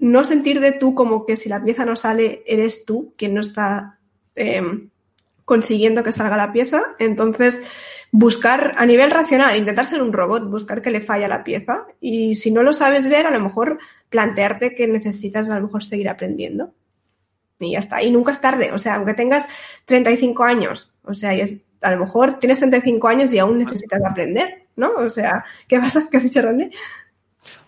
no 0.01 0.25
sentir 0.25 0.61
de 0.61 0.73
tú 0.73 0.95
como 0.95 1.27
que 1.27 1.37
si 1.37 1.49
la 1.49 1.63
pieza 1.63 1.85
no 1.85 1.95
sale, 1.95 2.43
eres 2.47 2.85
tú 2.85 3.15
quien 3.17 3.35
no 3.35 3.41
está 3.43 3.99
em, 4.35 4.89
consiguiendo 5.45 6.03
que 6.03 6.13
salga 6.13 6.37
la 6.37 6.53
pieza. 6.53 6.83
Entonces, 6.99 7.63
buscar 8.11 8.75
a 8.79 8.87
nivel 8.87 9.11
racional, 9.11 9.57
intentar 9.57 9.87
ser 9.87 10.03
un 10.03 10.13
robot, 10.13 10.49
buscar 10.51 10.81
que 10.81 10.91
le 10.91 11.03
falla 11.03 11.29
la 11.29 11.45
pieza. 11.45 11.87
Y 12.01 12.35
si 12.35 12.51
no 12.51 12.63
lo 12.63 12.73
sabes 12.73 13.09
ver, 13.09 13.27
a 13.27 13.31
lo 13.31 13.41
mejor 13.41 13.79
plantearte 14.09 14.75
que 14.75 14.89
necesitas 14.89 15.51
a 15.51 15.57
lo 15.57 15.67
mejor 15.67 15.85
seguir 15.85 16.09
aprendiendo. 16.09 16.73
Y 17.59 17.73
ya 17.73 17.81
está. 17.81 18.03
Y 18.03 18.11
nunca 18.11 18.33
es 18.33 18.41
tarde. 18.41 18.73
O 18.73 18.79
sea, 18.79 18.95
aunque 18.95 19.13
tengas 19.13 19.47
35 19.85 20.45
años, 20.45 20.91
o 21.05 21.13
sea, 21.13 21.35
es, 21.35 21.59
a 21.83 21.91
lo 21.93 21.99
mejor 21.99 22.39
tienes 22.39 22.59
35 22.59 23.07
años 23.07 23.35
y 23.35 23.39
aún 23.39 23.59
necesitas 23.59 24.03
aprender, 24.03 24.65
¿no? 24.77 24.93
O 24.95 25.11
sea, 25.11 25.45
¿qué 25.69 25.79
pasa? 25.79 26.07
¿Qué 26.11 26.17
has 26.17 26.23
dicho, 26.23 26.41
Randy? 26.41 26.71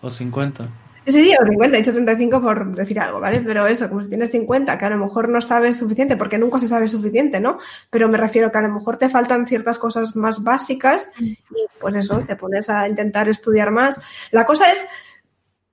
O 0.00 0.08
50. 0.08 0.81
Sí, 1.04 1.24
sí, 1.24 1.34
o 1.40 1.44
50, 1.44 1.76
he 1.76 1.80
dicho 1.80 1.92
35 1.92 2.40
por 2.40 2.74
decir 2.76 3.00
algo, 3.00 3.18
¿vale? 3.18 3.40
Pero 3.40 3.66
eso, 3.66 3.88
como 3.88 4.02
si 4.02 4.08
tienes 4.08 4.30
50, 4.30 4.78
que 4.78 4.84
a 4.84 4.90
lo 4.90 4.98
mejor 4.98 5.28
no 5.28 5.40
sabes 5.40 5.76
suficiente, 5.76 6.16
porque 6.16 6.38
nunca 6.38 6.60
se 6.60 6.68
sabe 6.68 6.86
suficiente, 6.86 7.40
¿no? 7.40 7.58
Pero 7.90 8.08
me 8.08 8.18
refiero 8.18 8.52
que 8.52 8.58
a 8.58 8.62
lo 8.62 8.72
mejor 8.72 8.98
te 8.98 9.08
faltan 9.08 9.46
ciertas 9.46 9.78
cosas 9.78 10.14
más 10.14 10.44
básicas 10.44 11.10
y 11.18 11.36
pues 11.80 11.96
eso, 11.96 12.20
te 12.20 12.36
pones 12.36 12.70
a 12.70 12.88
intentar 12.88 13.28
estudiar 13.28 13.72
más. 13.72 14.00
La 14.30 14.46
cosa 14.46 14.70
es 14.70 14.86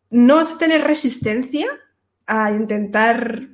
no 0.10 0.44
tener 0.58 0.84
resistencia 0.84 1.68
a 2.26 2.52
intentar 2.52 3.50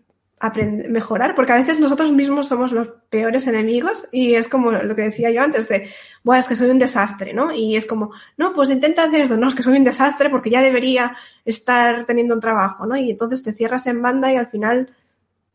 aprender, 0.46 0.90
mejorar, 0.90 1.36
porque 1.36 1.52
a 1.52 1.56
veces 1.56 1.80
nosotros 1.80 2.12
mismos 2.12 2.48
somos 2.48 2.72
los 2.72 2.90
peores 3.10 3.48
enemigos 3.48 4.08
y 4.12 4.36
es 4.36 4.48
como 4.48 4.72
lo 4.72 4.96
que 4.96 5.04
decía 5.04 5.32
yo 5.32 5.42
antes 5.42 5.68
de, 5.68 5.90
bueno, 6.24 6.40
es 6.40 6.48
que 6.48 6.56
soy 6.56 6.70
un 6.70 6.80
desastre, 6.80 7.34
¿no? 7.34 7.52
Y 7.54 7.76
es 7.76 7.86
como, 7.86 8.12
no, 8.38 8.54
pues 8.54 8.70
intenta 8.70 9.04
hacer 9.04 9.22
esto, 9.22 9.38
no, 9.38 9.48
es 9.48 9.56
que 9.56 9.64
soy 9.64 9.78
un 9.78 9.84
desastre 9.84 10.30
porque 10.30 10.50
ya 10.50 10.62
debería 10.62 11.16
estar 11.44 12.06
teniendo 12.06 12.36
un 12.36 12.42
trabajo, 12.42 12.86
¿no? 12.86 12.96
Y 12.98 13.12
entonces 13.12 13.44
te 13.44 13.54
cierras 13.54 13.88
en 13.88 14.02
banda 14.02 14.32
y 14.32 14.36
al 14.36 14.48
final 14.48 14.90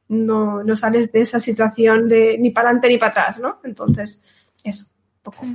no, 0.08 0.64
no 0.64 0.76
sales 0.76 1.12
de 1.12 1.20
esa 1.20 1.38
situación 1.40 2.08
de 2.08 2.36
ni 2.38 2.50
para 2.50 2.68
adelante 2.68 2.88
ni 2.88 2.98
para 2.98 3.10
atrás, 3.10 3.38
¿no? 3.38 3.60
Entonces, 3.64 4.20
eso, 4.64 4.84
poco. 5.22 5.46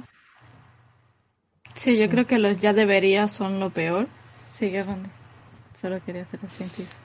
Sí. 1.75 1.97
yo 1.97 2.09
creo 2.09 2.25
que 2.25 2.39
los 2.39 2.57
ya 2.57 2.73
debería 2.73 3.27
son 3.27 3.59
lo 3.59 3.69
peor. 3.69 4.07
Sigue, 4.57 4.83
Randy. 4.83 5.09
Solo 5.81 6.03
quería 6.03 6.21
hacer 6.21 6.39
el 6.41 6.49
sentido. 6.49 7.04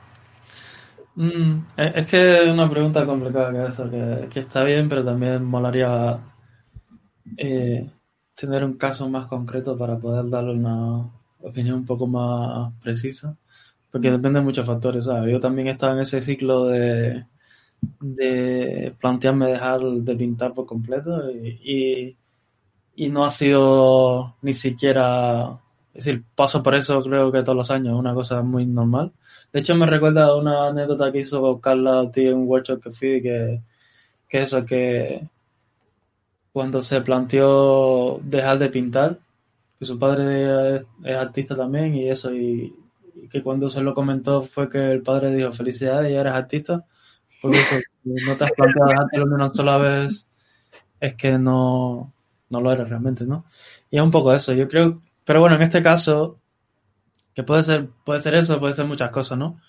Mm, 1.21 1.67
es 1.77 2.07
que 2.07 2.45
es 2.45 2.49
una 2.49 2.69
pregunta 2.71 3.05
complicada 3.05 3.53
que 3.53 3.67
eso, 3.67 3.91
que, 3.91 4.41
está 4.41 4.65
bien, 4.65 4.89
pero 4.89 5.05
también 5.05 5.45
molaría 5.45 6.19
eh, 7.37 7.91
tener 8.35 8.65
un 8.65 8.79
caso 8.79 9.09
más 9.11 9.27
concreto 9.27 9.77
para 9.77 9.99
poder 9.99 10.31
darle 10.31 10.53
una 10.55 11.11
opinión 11.43 11.81
un 11.81 11.85
poco 11.85 12.07
más 12.07 12.73
precisa, 12.83 13.37
porque 13.91 14.09
mm. 14.11 14.13
depende 14.15 14.39
de 14.41 14.45
muchos 14.47 14.67
factores, 14.67 15.05
¿sabes? 15.05 15.31
Yo 15.31 15.41
también 15.41 15.69
he 15.69 15.73
estado 15.73 15.93
en 15.95 16.01
ese 16.01 16.23
ciclo 16.23 16.67
de, 16.69 17.27
de 18.01 18.95
plantearme 18.99 19.49
dejar 19.49 19.81
de 19.83 20.17
pintar 20.17 20.55
por 20.55 20.65
completo 20.65 21.31
y, 21.31 22.17
y 22.97 23.09
no 23.11 23.27
ha 23.27 23.31
sido 23.31 24.37
ni 24.43 24.55
siquiera, 24.55 25.61
es 26.01 26.07
decir, 26.07 26.25
paso 26.35 26.63
por 26.63 26.75
eso 26.75 27.03
creo 27.03 27.31
que 27.31 27.43
todos 27.43 27.57
los 27.57 27.71
años, 27.71 27.93
una 27.93 28.15
cosa 28.15 28.41
muy 28.41 28.65
normal. 28.65 29.13
De 29.53 29.61
hecho, 29.61 29.75
me 29.75 29.85
recuerda 29.85 30.35
una 30.35 30.69
anécdota 30.69 31.13
que 31.13 31.21
hizo 31.21 31.61
Carla 31.61 32.11
tío, 32.11 32.31
en 32.31 32.39
un 32.39 32.49
workshop 32.49 32.83
que 32.83 32.91
fui, 32.91 33.21
que, 33.21 33.61
que 34.27 34.41
eso, 34.41 34.65
que 34.65 35.29
cuando 36.53 36.81
se 36.81 37.03
planteó 37.03 38.19
dejar 38.25 38.59
de 38.59 38.71
pintar, 38.71 39.19
que 39.79 39.85
su 39.85 39.99
padre 39.99 40.77
es, 40.77 40.85
es 41.05 41.17
artista 41.17 41.55
también 41.55 41.95
y 41.95 42.09
eso, 42.09 42.33
y, 42.35 42.75
y 43.15 43.29
que 43.29 43.43
cuando 43.43 43.69
se 43.69 43.83
lo 43.83 43.95
comentó 43.95 44.41
fue 44.41 44.71
que 44.71 44.93
el 44.93 45.03
padre 45.03 45.35
dijo, 45.35 45.53
felicidades, 45.53 46.11
ya 46.11 46.21
eres 46.21 46.33
artista, 46.33 46.87
porque 47.43 47.61
eso, 47.61 47.77
no 48.05 48.37
te 48.39 48.45
has 48.45 48.53
planteado 48.53 48.89
dejártelo 48.89 49.27
de 49.29 49.35
una 49.35 49.51
sola 49.51 49.77
vez, 49.77 50.27
es 50.99 51.15
que 51.15 51.37
no, 51.37 52.11
no 52.49 52.61
lo 52.63 52.73
eres 52.73 52.89
realmente, 52.89 53.27
¿no? 53.27 53.45
Y 53.91 53.99
es 53.99 54.03
un 54.03 54.11
poco 54.11 54.33
eso, 54.33 54.55
yo 54.55 54.67
creo, 54.67 55.03
pero 55.31 55.43
bueno, 55.43 55.55
en 55.55 55.63
este 55.63 55.81
caso, 55.81 56.41
que 57.33 57.45
puede 57.45 57.63
ser, 57.63 57.89
puede 58.05 58.19
ser 58.19 58.35
eso, 58.35 58.59
puede 58.59 58.75
ser 58.75 58.87
muchas 58.87 59.13
cosas, 59.13 59.39
¿no? 59.39 59.61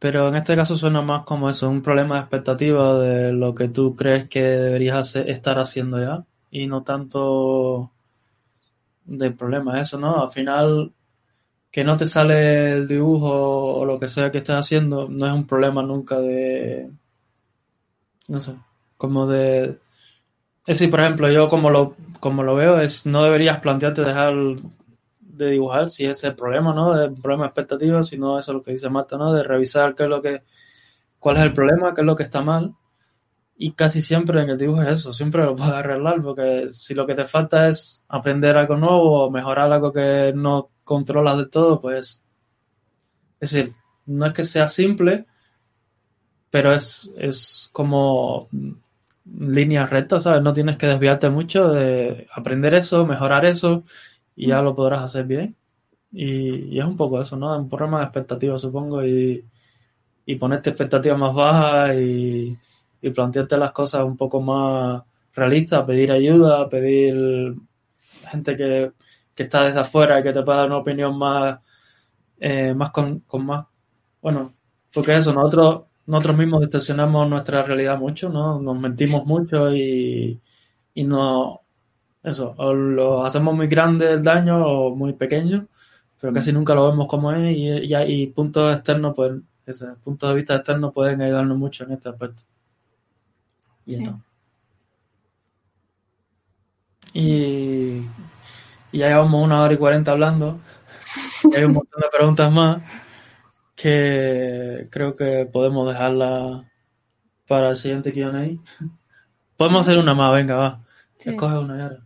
Pero 0.00 0.26
en 0.26 0.34
este 0.34 0.56
caso 0.56 0.76
suena 0.76 1.02
más 1.02 1.24
como 1.24 1.48
eso, 1.48 1.70
un 1.70 1.82
problema 1.82 2.16
de 2.16 2.22
expectativa 2.22 2.98
de 2.98 3.32
lo 3.32 3.54
que 3.54 3.68
tú 3.68 3.94
crees 3.94 4.28
que 4.28 4.42
deberías 4.42 5.14
estar 5.14 5.60
haciendo 5.60 6.00
ya, 6.00 6.24
y 6.50 6.66
no 6.66 6.82
tanto 6.82 7.92
de 9.04 9.30
problema 9.30 9.80
eso, 9.80 10.00
¿no? 10.00 10.20
Al 10.20 10.30
final, 10.30 10.94
que 11.70 11.84
no 11.84 11.96
te 11.96 12.06
sale 12.06 12.72
el 12.72 12.88
dibujo 12.88 13.76
o 13.76 13.84
lo 13.84 14.00
que 14.00 14.08
sea 14.08 14.32
que 14.32 14.38
estés 14.38 14.56
haciendo, 14.56 15.08
no 15.08 15.28
es 15.28 15.32
un 15.32 15.46
problema 15.46 15.80
nunca 15.84 16.18
de, 16.18 16.90
no 18.26 18.40
sé, 18.40 18.56
como 18.96 19.28
de, 19.28 19.78
es 20.66 20.78
decir, 20.78 20.90
por 20.90 21.00
ejemplo, 21.00 21.30
yo 21.30 21.48
como 21.48 21.70
lo, 21.70 21.96
como 22.20 22.42
lo 22.42 22.54
veo 22.54 22.80
es, 22.80 23.06
no 23.06 23.24
deberías 23.24 23.60
plantearte 23.60 24.02
dejar 24.02 24.34
de 25.20 25.50
dibujar 25.50 25.88
si 25.88 26.04
ese 26.04 26.12
es 26.12 26.24
el 26.24 26.34
problema, 26.36 26.74
¿no? 26.74 26.92
De 26.94 27.10
problema 27.10 27.44
de 27.44 27.48
expectativas, 27.48 28.08
sino 28.08 28.38
eso 28.38 28.52
es 28.52 28.56
lo 28.56 28.62
que 28.62 28.72
dice 28.72 28.90
Marta, 28.90 29.16
¿no? 29.16 29.32
De 29.32 29.42
revisar 29.42 29.94
qué 29.94 30.02
es 30.02 30.08
lo 30.08 30.20
que, 30.20 30.42
cuál 31.18 31.38
es 31.38 31.42
el 31.44 31.54
problema, 31.54 31.94
qué 31.94 32.02
es 32.02 32.06
lo 32.06 32.14
que 32.14 32.24
está 32.24 32.42
mal. 32.42 32.74
Y 33.56 33.72
casi 33.72 34.02
siempre 34.02 34.42
en 34.42 34.50
el 34.50 34.58
dibujo 34.58 34.82
es 34.82 34.88
eso, 34.88 35.12
siempre 35.14 35.44
lo 35.44 35.56
puedes 35.56 35.72
arreglar, 35.72 36.22
porque 36.22 36.68
si 36.72 36.94
lo 36.94 37.06
que 37.06 37.14
te 37.14 37.24
falta 37.24 37.68
es 37.68 38.04
aprender 38.08 38.56
algo 38.56 38.76
nuevo 38.76 39.24
o 39.26 39.30
mejorar 39.30 39.72
algo 39.72 39.92
que 39.92 40.32
no 40.34 40.70
controlas 40.84 41.38
del 41.38 41.50
todo, 41.50 41.80
pues, 41.80 42.24
es 43.40 43.50
decir, 43.52 43.74
no 44.06 44.26
es 44.26 44.32
que 44.34 44.44
sea 44.44 44.68
simple, 44.68 45.26
pero 46.50 46.74
es, 46.74 47.12
es 47.16 47.70
como 47.72 48.48
líneas 49.38 49.90
rectas, 49.90 50.24
¿sabes? 50.24 50.42
No 50.42 50.52
tienes 50.52 50.76
que 50.76 50.86
desviarte 50.86 51.30
mucho 51.30 51.68
de 51.68 52.26
aprender 52.34 52.74
eso, 52.74 53.06
mejorar 53.06 53.44
eso 53.46 53.84
y 54.36 54.48
ya 54.48 54.62
lo 54.62 54.74
podrás 54.74 55.02
hacer 55.02 55.24
bien. 55.26 55.56
Y, 56.12 56.74
y 56.74 56.78
es 56.78 56.84
un 56.84 56.96
poco 56.96 57.20
eso, 57.20 57.36
¿no? 57.36 57.56
Un 57.58 57.68
problema 57.68 57.98
de 58.00 58.04
expectativas, 58.06 58.60
supongo, 58.60 59.04
y, 59.04 59.44
y 60.26 60.36
ponerte 60.36 60.70
expectativas 60.70 61.18
más 61.18 61.34
bajas 61.34 61.94
y, 61.96 62.56
y 63.02 63.10
plantearte 63.10 63.56
las 63.56 63.72
cosas 63.72 64.04
un 64.04 64.16
poco 64.16 64.40
más 64.40 65.02
realistas, 65.34 65.84
pedir 65.84 66.12
ayuda, 66.12 66.68
pedir 66.68 67.54
gente 68.30 68.56
que, 68.56 68.92
que 69.34 69.42
está 69.44 69.64
desde 69.64 69.80
afuera 69.80 70.20
y 70.20 70.22
que 70.22 70.32
te 70.32 70.42
pueda 70.42 70.58
dar 70.58 70.66
una 70.66 70.78
opinión 70.78 71.16
más, 71.18 71.58
eh, 72.38 72.74
más 72.74 72.90
con, 72.90 73.20
con 73.20 73.46
más, 73.46 73.66
bueno, 74.20 74.54
porque 74.92 75.16
eso, 75.16 75.32
nosotros 75.32 75.84
nosotros 76.10 76.36
mismos 76.38 76.60
distorsionamos 76.62 77.28
nuestra 77.28 77.62
realidad 77.62 77.98
mucho, 77.98 78.28
¿no? 78.28 78.60
Nos 78.60 78.78
mentimos 78.78 79.24
mucho 79.26 79.74
y, 79.74 80.40
y 80.94 81.04
no, 81.04 81.62
eso, 82.22 82.54
o 82.58 82.72
lo 82.74 83.24
hacemos 83.24 83.54
muy 83.54 83.68
grande 83.68 84.12
el 84.12 84.22
daño 84.24 84.64
o 84.66 84.94
muy 84.96 85.12
pequeño, 85.14 85.66
pero 86.20 86.32
casi 86.32 86.52
nunca 86.52 86.74
lo 86.74 86.90
vemos 86.90 87.06
como 87.08 87.32
es 87.32 87.56
y, 87.56 87.68
y, 87.94 87.94
y 88.22 88.26
puntos 88.28 88.74
externos, 88.76 89.14
pues, 89.16 89.32
ese, 89.66 89.86
puntos 90.04 90.28
de 90.30 90.36
vista 90.36 90.56
externos 90.56 90.92
pueden 90.92 91.22
ayudarnos 91.22 91.56
mucho 91.58 91.84
en 91.84 91.92
este 91.92 92.08
aspecto. 92.10 92.42
Y, 93.86 93.96
Sí. 93.96 94.04
y, 97.12 98.02
y 98.92 98.98
ya 98.98 99.08
llevamos 99.08 99.42
una 99.44 99.62
hora 99.62 99.74
y 99.74 99.76
cuarenta 99.78 100.12
hablando. 100.12 100.58
Y 101.44 101.56
hay 101.56 101.64
un 101.64 101.72
montón 101.74 102.00
de 102.00 102.08
preguntas 102.10 102.52
más 102.52 102.82
que 103.80 104.88
creo 104.90 105.14
que 105.14 105.48
podemos 105.50 105.88
dejarla 105.88 106.64
para 107.46 107.70
el 107.70 107.76
siguiente 107.76 108.12
Q&A. 108.12 108.58
Podemos 109.56 109.80
hacer 109.86 109.98
una 109.98 110.14
más, 110.14 110.32
venga, 110.32 110.56
va. 110.56 110.80
Sí. 111.18 111.30
Escoge 111.30 111.58
una 111.58 111.78
y 111.78 111.80
ahora. 111.80 111.98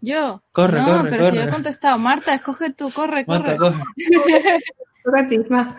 Yo. 0.00 0.42
Corre, 0.52 0.80
no, 0.80 0.86
corre, 0.88 1.10
pero 1.10 1.30
si 1.30 1.36
yo 1.36 1.42
he 1.42 1.48
contestado. 1.48 1.98
Marta, 1.98 2.34
escoge 2.34 2.72
tú, 2.72 2.90
corre, 2.90 3.24
Marta, 3.26 3.56
corre. 3.56 3.76
coge. 3.76 3.82
Toca 5.04 5.20
a 5.20 5.28
ti, 5.28 5.38
va. 5.38 5.76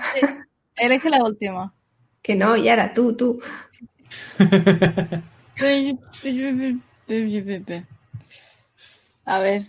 Elige 0.76 1.10
la 1.10 1.24
última. 1.24 1.74
Que 2.22 2.36
no, 2.36 2.58
Yara, 2.58 2.94
tú, 2.94 3.16
tú. 3.16 3.40
A 9.26 9.40
ver, 9.40 9.68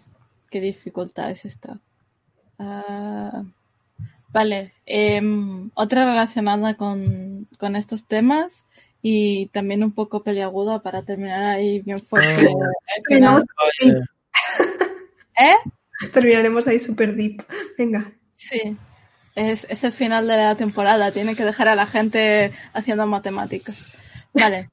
qué 0.50 0.60
dificultad 0.60 1.30
es 1.30 1.44
esta. 1.44 1.78
Ah, 2.58 3.42
vale, 4.32 4.72
em, 4.86 5.70
otra 5.74 6.04
relacionada 6.04 6.74
con, 6.74 7.48
con 7.58 7.76
estos 7.76 8.06
temas 8.06 8.62
y 9.02 9.46
también 9.46 9.82
un 9.82 9.92
poco 9.92 10.22
peliaguda 10.22 10.82
para 10.82 11.02
terminar 11.02 11.44
ahí 11.44 11.80
bien 11.80 11.98
fuerte. 11.98 12.48
Al 12.48 13.02
final. 13.06 13.44
Oye, 13.82 14.00
¿Eh? 15.38 16.08
Terminaremos 16.12 16.66
ahí 16.66 16.80
super 16.80 17.14
deep. 17.14 17.42
Venga. 17.78 18.12
Sí, 18.36 18.76
es, 19.34 19.66
es 19.68 19.84
el 19.84 19.92
final 19.92 20.26
de 20.26 20.36
la 20.36 20.56
temporada, 20.56 21.12
tiene 21.12 21.34
que 21.34 21.44
dejar 21.44 21.68
a 21.68 21.74
la 21.74 21.86
gente 21.86 22.52
haciendo 22.72 23.06
matemáticas. 23.06 23.76
Vale. 24.32 24.70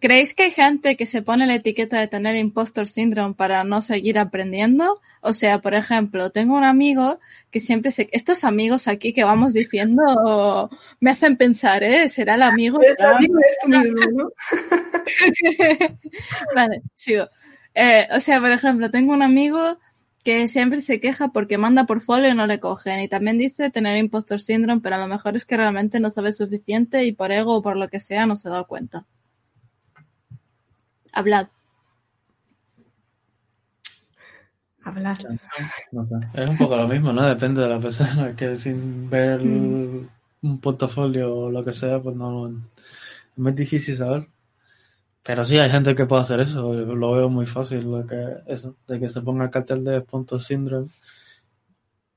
¿Creéis 0.00 0.34
que 0.34 0.44
hay 0.44 0.50
gente 0.50 0.96
que 0.96 1.06
se 1.06 1.22
pone 1.22 1.46
la 1.46 1.54
etiqueta 1.56 1.98
de 2.00 2.08
tener 2.08 2.36
impostor 2.36 2.86
syndrome 2.88 3.34
para 3.34 3.64
no 3.64 3.82
seguir 3.82 4.18
aprendiendo? 4.18 5.00
O 5.20 5.32
sea, 5.32 5.60
por 5.60 5.74
ejemplo, 5.74 6.30
tengo 6.30 6.56
un 6.56 6.64
amigo 6.64 7.18
que 7.50 7.60
siempre 7.60 7.90
se... 7.90 8.08
Estos 8.12 8.44
amigos 8.44 8.88
aquí 8.88 9.12
que 9.12 9.24
vamos 9.24 9.52
diciendo 9.54 10.70
me 11.00 11.10
hacen 11.10 11.36
pensar, 11.36 11.82
¿eh? 11.82 12.08
¿Será 12.08 12.34
el 12.36 12.42
amigo? 12.42 12.80
Este 12.80 12.94
¿Será- 13.02 13.16
amigo 13.16 13.38
es 13.40 13.58
tu 13.62 13.68
¿no? 14.16 14.30
vale, 16.54 16.82
sigo. 16.94 17.28
Eh, 17.74 18.06
o 18.14 18.20
sea, 18.20 18.40
por 18.40 18.52
ejemplo, 18.52 18.90
tengo 18.90 19.12
un 19.12 19.22
amigo 19.22 19.78
que 20.24 20.48
siempre 20.48 20.82
se 20.82 21.00
queja 21.00 21.28
porque 21.28 21.58
manda 21.58 21.86
portfolio 21.86 22.28
y 22.30 22.34
no 22.34 22.46
le 22.46 22.60
cogen. 22.60 23.00
Y 23.00 23.08
también 23.08 23.38
dice 23.38 23.70
tener 23.70 23.96
impostor 23.96 24.40
syndrome, 24.40 24.80
pero 24.82 24.96
a 24.96 24.98
lo 24.98 25.06
mejor 25.06 25.36
es 25.36 25.44
que 25.44 25.56
realmente 25.56 26.00
no 26.00 26.10
sabe 26.10 26.32
suficiente 26.32 27.04
y 27.04 27.12
por 27.12 27.32
ego 27.32 27.56
o 27.56 27.62
por 27.62 27.76
lo 27.76 27.88
que 27.88 28.00
sea 28.00 28.26
no 28.26 28.36
se 28.36 28.48
da 28.48 28.64
cuenta. 28.64 29.06
Hablad. 31.12 31.48
Hablar. 34.84 35.18
no 35.92 36.06
sé. 36.06 36.14
Es 36.34 36.48
un 36.48 36.56
poco 36.56 36.76
lo 36.76 36.88
mismo, 36.88 37.12
¿no? 37.12 37.22
Depende 37.26 37.60
de 37.62 37.68
la 37.68 37.78
persona, 37.78 38.34
que 38.34 38.54
sin 38.54 39.10
ver 39.10 39.40
Mm. 39.44 40.08
un 40.42 40.58
portafolio 40.60 41.34
o 41.34 41.50
lo 41.50 41.62
que 41.64 41.72
sea, 41.72 42.00
pues 42.00 42.16
no... 42.16 42.48
Es 42.48 42.54
muy 43.38 43.52
difícil 43.52 43.96
saber. 43.96 44.26
Pero 45.22 45.44
sí, 45.44 45.58
hay 45.58 45.70
gente 45.70 45.94
que 45.94 46.06
puede 46.06 46.22
hacer 46.22 46.40
eso. 46.40 46.72
Lo 46.72 47.12
veo 47.12 47.28
muy 47.28 47.44
fácil, 47.44 47.90
lo 47.90 48.06
que 48.06 48.36
eso, 48.46 48.76
de 48.86 48.98
que 48.98 49.08
se 49.10 49.20
ponga 49.20 49.44
el 49.44 49.50
cartel 49.50 49.84
de 49.84 50.00
punto 50.00 50.38
síndrome. 50.38 50.88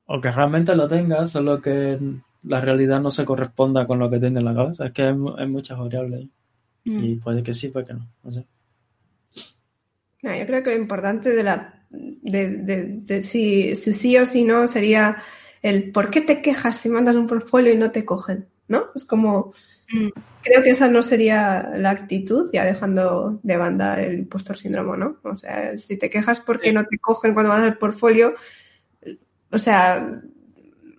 O 0.05 0.22
que 0.22 0.31
realmente 0.31 0.73
lo 0.76 0.88
tenga, 0.88 1.27
solo 1.27 1.61
que 1.61 1.99
la 2.43 2.61
realidad 2.61 3.01
no 3.01 3.11
se 3.11 3.26
corresponda 3.26 3.85
con 3.85 3.99
lo 3.99 4.09
que 4.09 4.19
tiene 4.19 4.39
en 4.39 4.45
la 4.45 4.55
cabeza. 4.55 4.85
Es 4.85 4.91
que 4.93 5.03
hay, 5.03 5.13
mu- 5.13 5.35
hay 5.35 5.47
muchas 5.47 5.77
variables 5.77 6.19
ahí. 6.22 6.31
Mm. 6.85 7.03
Y 7.03 7.15
puede 7.15 7.43
que 7.43 7.53
sí, 7.53 7.68
puede 7.69 7.85
que 7.88 7.93
no. 7.95 8.07
No 8.23 8.31
sé. 8.31 8.45
No, 10.22 10.35
yo 10.35 10.45
creo 10.45 10.64
que 10.64 10.69
lo 10.72 10.76
importante 10.77 11.31
de 11.31 11.43
la 11.43 11.73
de, 11.89 12.49
de, 12.57 12.85
de 13.02 13.23
si, 13.23 13.76
si 13.76 13.93
sí 13.93 14.18
o 14.18 14.26
si 14.26 14.43
no 14.43 14.68
sería 14.68 15.18
el 15.61 15.91
por 15.91 16.10
qué 16.10 16.22
te 16.22 16.41
quejas 16.41 16.77
si 16.77 16.89
mandas 16.89 17.15
un 17.15 17.27
portfolio 17.27 17.73
y 17.73 17.77
no 17.77 17.91
te 17.91 18.06
cogen, 18.06 18.48
¿no? 18.68 18.85
Es 18.95 19.06
como 19.06 19.53
Mm. 19.93 20.07
creo 20.41 20.64
que 20.64 20.69
esa 20.69 20.88
no 20.88 21.03
sería 21.03 21.72
la 21.76 21.89
actitud, 21.89 22.49
ya 22.53 22.64
dejando 22.64 23.41
de 23.43 23.57
banda 23.57 24.02
el 24.02 24.19
impostor 24.19 24.56
síndrome, 24.57 24.98
¿no? 24.98 25.18
O 25.23 25.38
sea, 25.38 25.77
si 25.77 25.98
te 25.98 26.10
quejas 26.10 26.39
porque 26.39 26.69
Sí. 26.69 26.73
no 26.73 26.85
te 26.85 26.98
cogen 26.98 27.34
cuando 27.34 27.49
mandas 27.49 27.73
el 27.73 27.77
portfolio, 27.77 28.35
o 29.52 29.57
sea, 29.57 30.22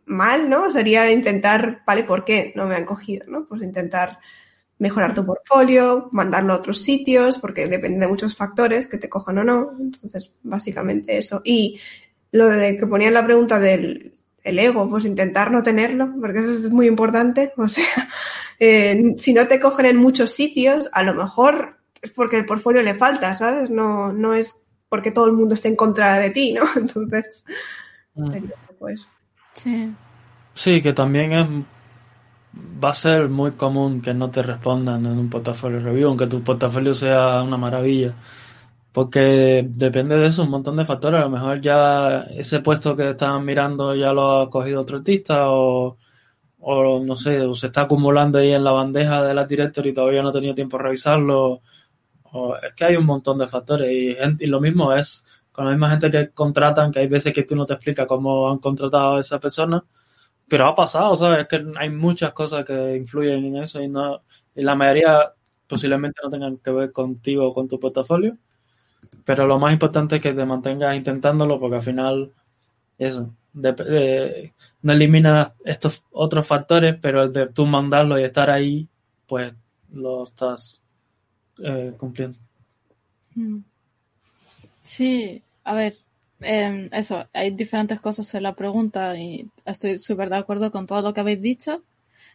mal, 0.07 0.51
¿no? 0.51 0.71
Sería 0.73 1.11
intentar, 1.11 1.83
vale, 1.87 2.05
¿por 2.05 2.25
qué 2.25 2.53
no 2.57 2.67
me 2.67 2.75
han 2.77 2.85
cogido, 2.85 3.25
no? 3.29 3.47
Pues 3.49 3.63
intentar 3.63 4.19
mejorar 4.83 5.15
tu 5.15 5.25
portfolio, 5.25 6.09
mandarlo 6.11 6.53
a 6.53 6.57
otros 6.57 6.79
sitios, 6.79 7.39
porque 7.39 7.69
depende 7.69 8.01
de 8.01 8.09
muchos 8.09 8.35
factores 8.35 8.87
que 8.87 8.99
te 8.99 9.09
cojan 9.09 9.39
o 9.39 9.45
no. 9.45 9.71
Entonces, 9.79 10.33
básicamente 10.43 11.17
eso. 11.17 11.41
Y 11.45 11.79
lo 12.33 12.49
de 12.49 12.77
que 12.77 12.87
ponían 12.89 13.15
la 13.15 13.25
pregunta 13.25 13.61
del 13.61 14.13
el 14.43 14.59
ego, 14.59 14.91
pues 14.91 15.05
intentar 15.05 15.53
no 15.53 15.63
tenerlo, 15.63 16.13
porque 16.21 16.41
eso 16.41 16.51
es 16.51 16.69
muy 16.71 16.89
importante. 16.89 17.53
O 17.59 17.69
sea, 17.69 18.09
eh, 18.59 19.15
si 19.19 19.33
no 19.33 19.47
te 19.47 19.61
cogen 19.61 19.87
en 19.87 19.99
muchos 19.99 20.33
sitios, 20.33 20.91
a 20.93 21.05
lo 21.05 21.15
mejor 21.15 21.77
es 22.01 22.11
porque 22.11 22.37
el 22.37 22.45
portfolio 22.45 22.83
le 22.83 22.97
falta, 22.97 23.37
¿sabes? 23.37 23.71
No, 23.71 24.13
no 24.13 24.35
es 24.35 24.57
porque 24.89 25.13
todo 25.13 25.27
el 25.27 25.35
mundo 25.35 25.55
esté 25.55 25.69
en 25.69 25.77
contra 25.77 26.19
de 26.19 26.31
ti, 26.31 26.53
¿no? 26.53 26.65
Entonces, 26.77 27.45
pues. 28.81 29.09
Sí. 29.55 29.93
Sí, 30.55 30.83
que 30.83 30.93
también 30.93 31.33
es 31.33 31.47
va 32.55 32.91
a 32.91 32.95
ser 32.95 33.29
muy 33.29 33.53
común 33.53 34.01
que 34.03 34.15
no 34.15 34.31
te 34.31 34.43
respondan 34.43 35.07
en 35.07 35.19
un 35.19 35.31
portafolio 35.31 35.81
review, 35.81 36.09
aunque 36.09 36.27
tu 36.27 36.43
portafolio 36.43 36.95
sea 36.95 37.43
una 37.43 37.57
maravilla. 37.57 38.15
Porque 38.93 39.65
depende 39.69 40.17
de 40.17 40.27
eso 40.27 40.43
un 40.43 40.51
montón 40.51 40.77
de 40.77 40.85
factores. 40.85 41.21
A 41.21 41.25
lo 41.25 41.31
mejor 41.31 41.61
ya 41.61 42.23
ese 42.31 42.61
puesto 42.61 42.95
que 42.97 43.11
estaban 43.11 43.45
mirando 43.45 43.95
ya 43.95 44.13
lo 44.13 44.43
ha 44.43 44.51
cogido 44.51 44.81
otro 44.83 44.99
artista 44.99 45.51
o, 45.51 45.97
no 46.59 47.17
sé, 47.17 47.41
o 47.41 47.55
se 47.55 47.67
está 47.69 47.83
acumulando 47.83 48.39
ahí 48.39 48.53
en 48.53 48.65
la 48.65 48.73
bandeja 48.73 49.23
de 49.23 49.35
la 49.35 49.47
director 49.47 49.87
y 49.87 49.95
todavía 49.95 50.23
no 50.23 50.29
ha 50.29 50.33
tenido 50.33 50.55
tiempo 50.55 50.77
de 50.79 50.85
revisarlo. 50.85 51.63
O, 52.33 52.57
es 52.57 52.75
que 52.75 52.85
hay 52.85 52.97
un 52.97 53.07
montón 53.07 53.39
de 53.39 53.47
factores 53.47 53.91
y, 53.91 54.17
y 54.45 54.47
lo 54.47 54.61
mismo 54.61 54.93
es 54.95 55.25
con 55.53 55.67
la 55.67 55.73
misma 55.73 55.91
gente 55.91 56.11
que 56.11 56.31
contratan, 56.31 56.91
que 56.93 57.01
hay 57.01 57.09
veces 57.09 57.33
que 57.33 57.45
tú 57.45 57.57
no 57.57 57.67
te 57.67 57.75
explicas 57.75 58.07
cómo 58.07 58.51
han 58.51 58.59
contratado 58.59 59.17
a 59.17 59.21
esa 59.21 59.39
persona 59.41 59.85
pero 60.53 60.67
ha 60.67 60.75
pasado, 60.75 61.17
¿sabes? 61.17 61.41
Es 61.41 61.49
que 61.49 61.65
hay 61.79 61.89
muchas 61.89 62.35
cosas 62.35 62.67
que 62.67 62.95
influyen 62.95 63.43
en 63.47 63.57
eso 63.57 63.81
y 63.81 63.89
no 63.89 64.21
y 64.55 64.61
la 64.61 64.75
mayoría 64.75 65.33
posiblemente 65.67 66.21
no 66.23 66.29
tengan 66.29 66.59
que 66.59 66.71
ver 66.71 66.93
contigo 66.93 67.49
o 67.49 67.55
con 67.55 67.69
tu 67.69 67.81
portafolio. 67.81 68.37
Pero 69.25 69.47
lo 69.47 69.59
más 69.59 69.73
importante 69.73 70.17
es 70.17 70.23
que 70.23 70.35
te 70.35 70.45
mantengas 70.45 70.95
intentándolo 70.95 71.59
porque 71.59 71.77
al 71.77 71.83
final 71.83 72.33
eso, 72.99 73.35
no 73.55 74.93
elimina 74.93 75.55
estos 75.65 76.05
otros 76.11 76.47
factores, 76.47 76.99
pero 77.01 77.23
el 77.23 77.33
de 77.33 77.47
tú 77.47 77.65
mandarlo 77.65 78.21
y 78.21 78.25
estar 78.25 78.51
ahí, 78.51 78.87
pues 79.27 79.55
lo 79.91 80.25
estás 80.25 80.83
eh, 81.65 81.95
cumpliendo. 81.97 82.39
Mm. 83.37 83.61
Sí, 84.83 85.43
a 85.65 85.75
ver, 85.75 85.97
eh, 86.45 86.89
eso, 86.93 87.27
hay 87.33 87.51
diferentes 87.53 88.01
cosas 88.01 88.35
en 88.35 88.43
la 88.45 88.55
pregunta 88.55 89.17
y 89.17 89.49
estoy 89.65 89.99
súper 89.99 90.31
de 90.31 90.37
acuerdo 90.37 90.71
con 90.71 90.87
todo 90.87 91.03
lo 91.03 91.15
que 91.15 91.21
habéis 91.21 91.41
dicho. 91.41 91.83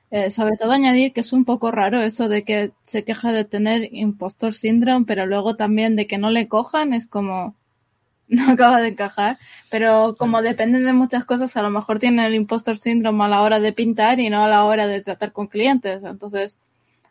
Eh, 0.09 0.31
sobre 0.31 0.55
todo 0.55 0.71
añadir 0.71 1.11
que 1.11 1.19
es 1.19 1.34
un 1.34 1.43
poco 1.43 1.69
raro 1.69 1.99
eso 2.01 2.29
de 2.29 2.43
que 2.43 2.71
se 2.81 3.03
queja 3.03 3.34
de 3.34 3.43
tener 3.43 3.93
impostor 3.93 4.53
síndrome, 4.53 5.05
pero 5.05 5.25
luego 5.25 5.57
también 5.57 5.97
de 5.97 6.07
que 6.07 6.17
no 6.17 6.29
le 6.31 6.47
cojan, 6.47 6.93
es 6.93 7.07
como 7.07 7.55
no 8.27 8.51
acaba 8.51 8.81
de 8.81 8.89
encajar. 8.89 9.38
Pero 9.69 10.15
como 10.17 10.41
dependen 10.41 10.85
de 10.85 10.93
muchas 10.93 11.25
cosas, 11.25 11.55
a 11.57 11.61
lo 11.61 11.69
mejor 11.69 11.99
tiene 11.99 12.25
el 12.27 12.35
impostor 12.35 12.77
síndrome 12.77 13.25
a 13.25 13.27
la 13.29 13.41
hora 13.41 13.59
de 13.59 13.73
pintar 13.73 14.19
y 14.19 14.29
no 14.29 14.43
a 14.45 14.49
la 14.49 14.65
hora 14.65 14.88
de 14.88 15.01
tratar 15.01 15.31
con 15.34 15.47
clientes. 15.47 16.03
Entonces, 16.03 16.57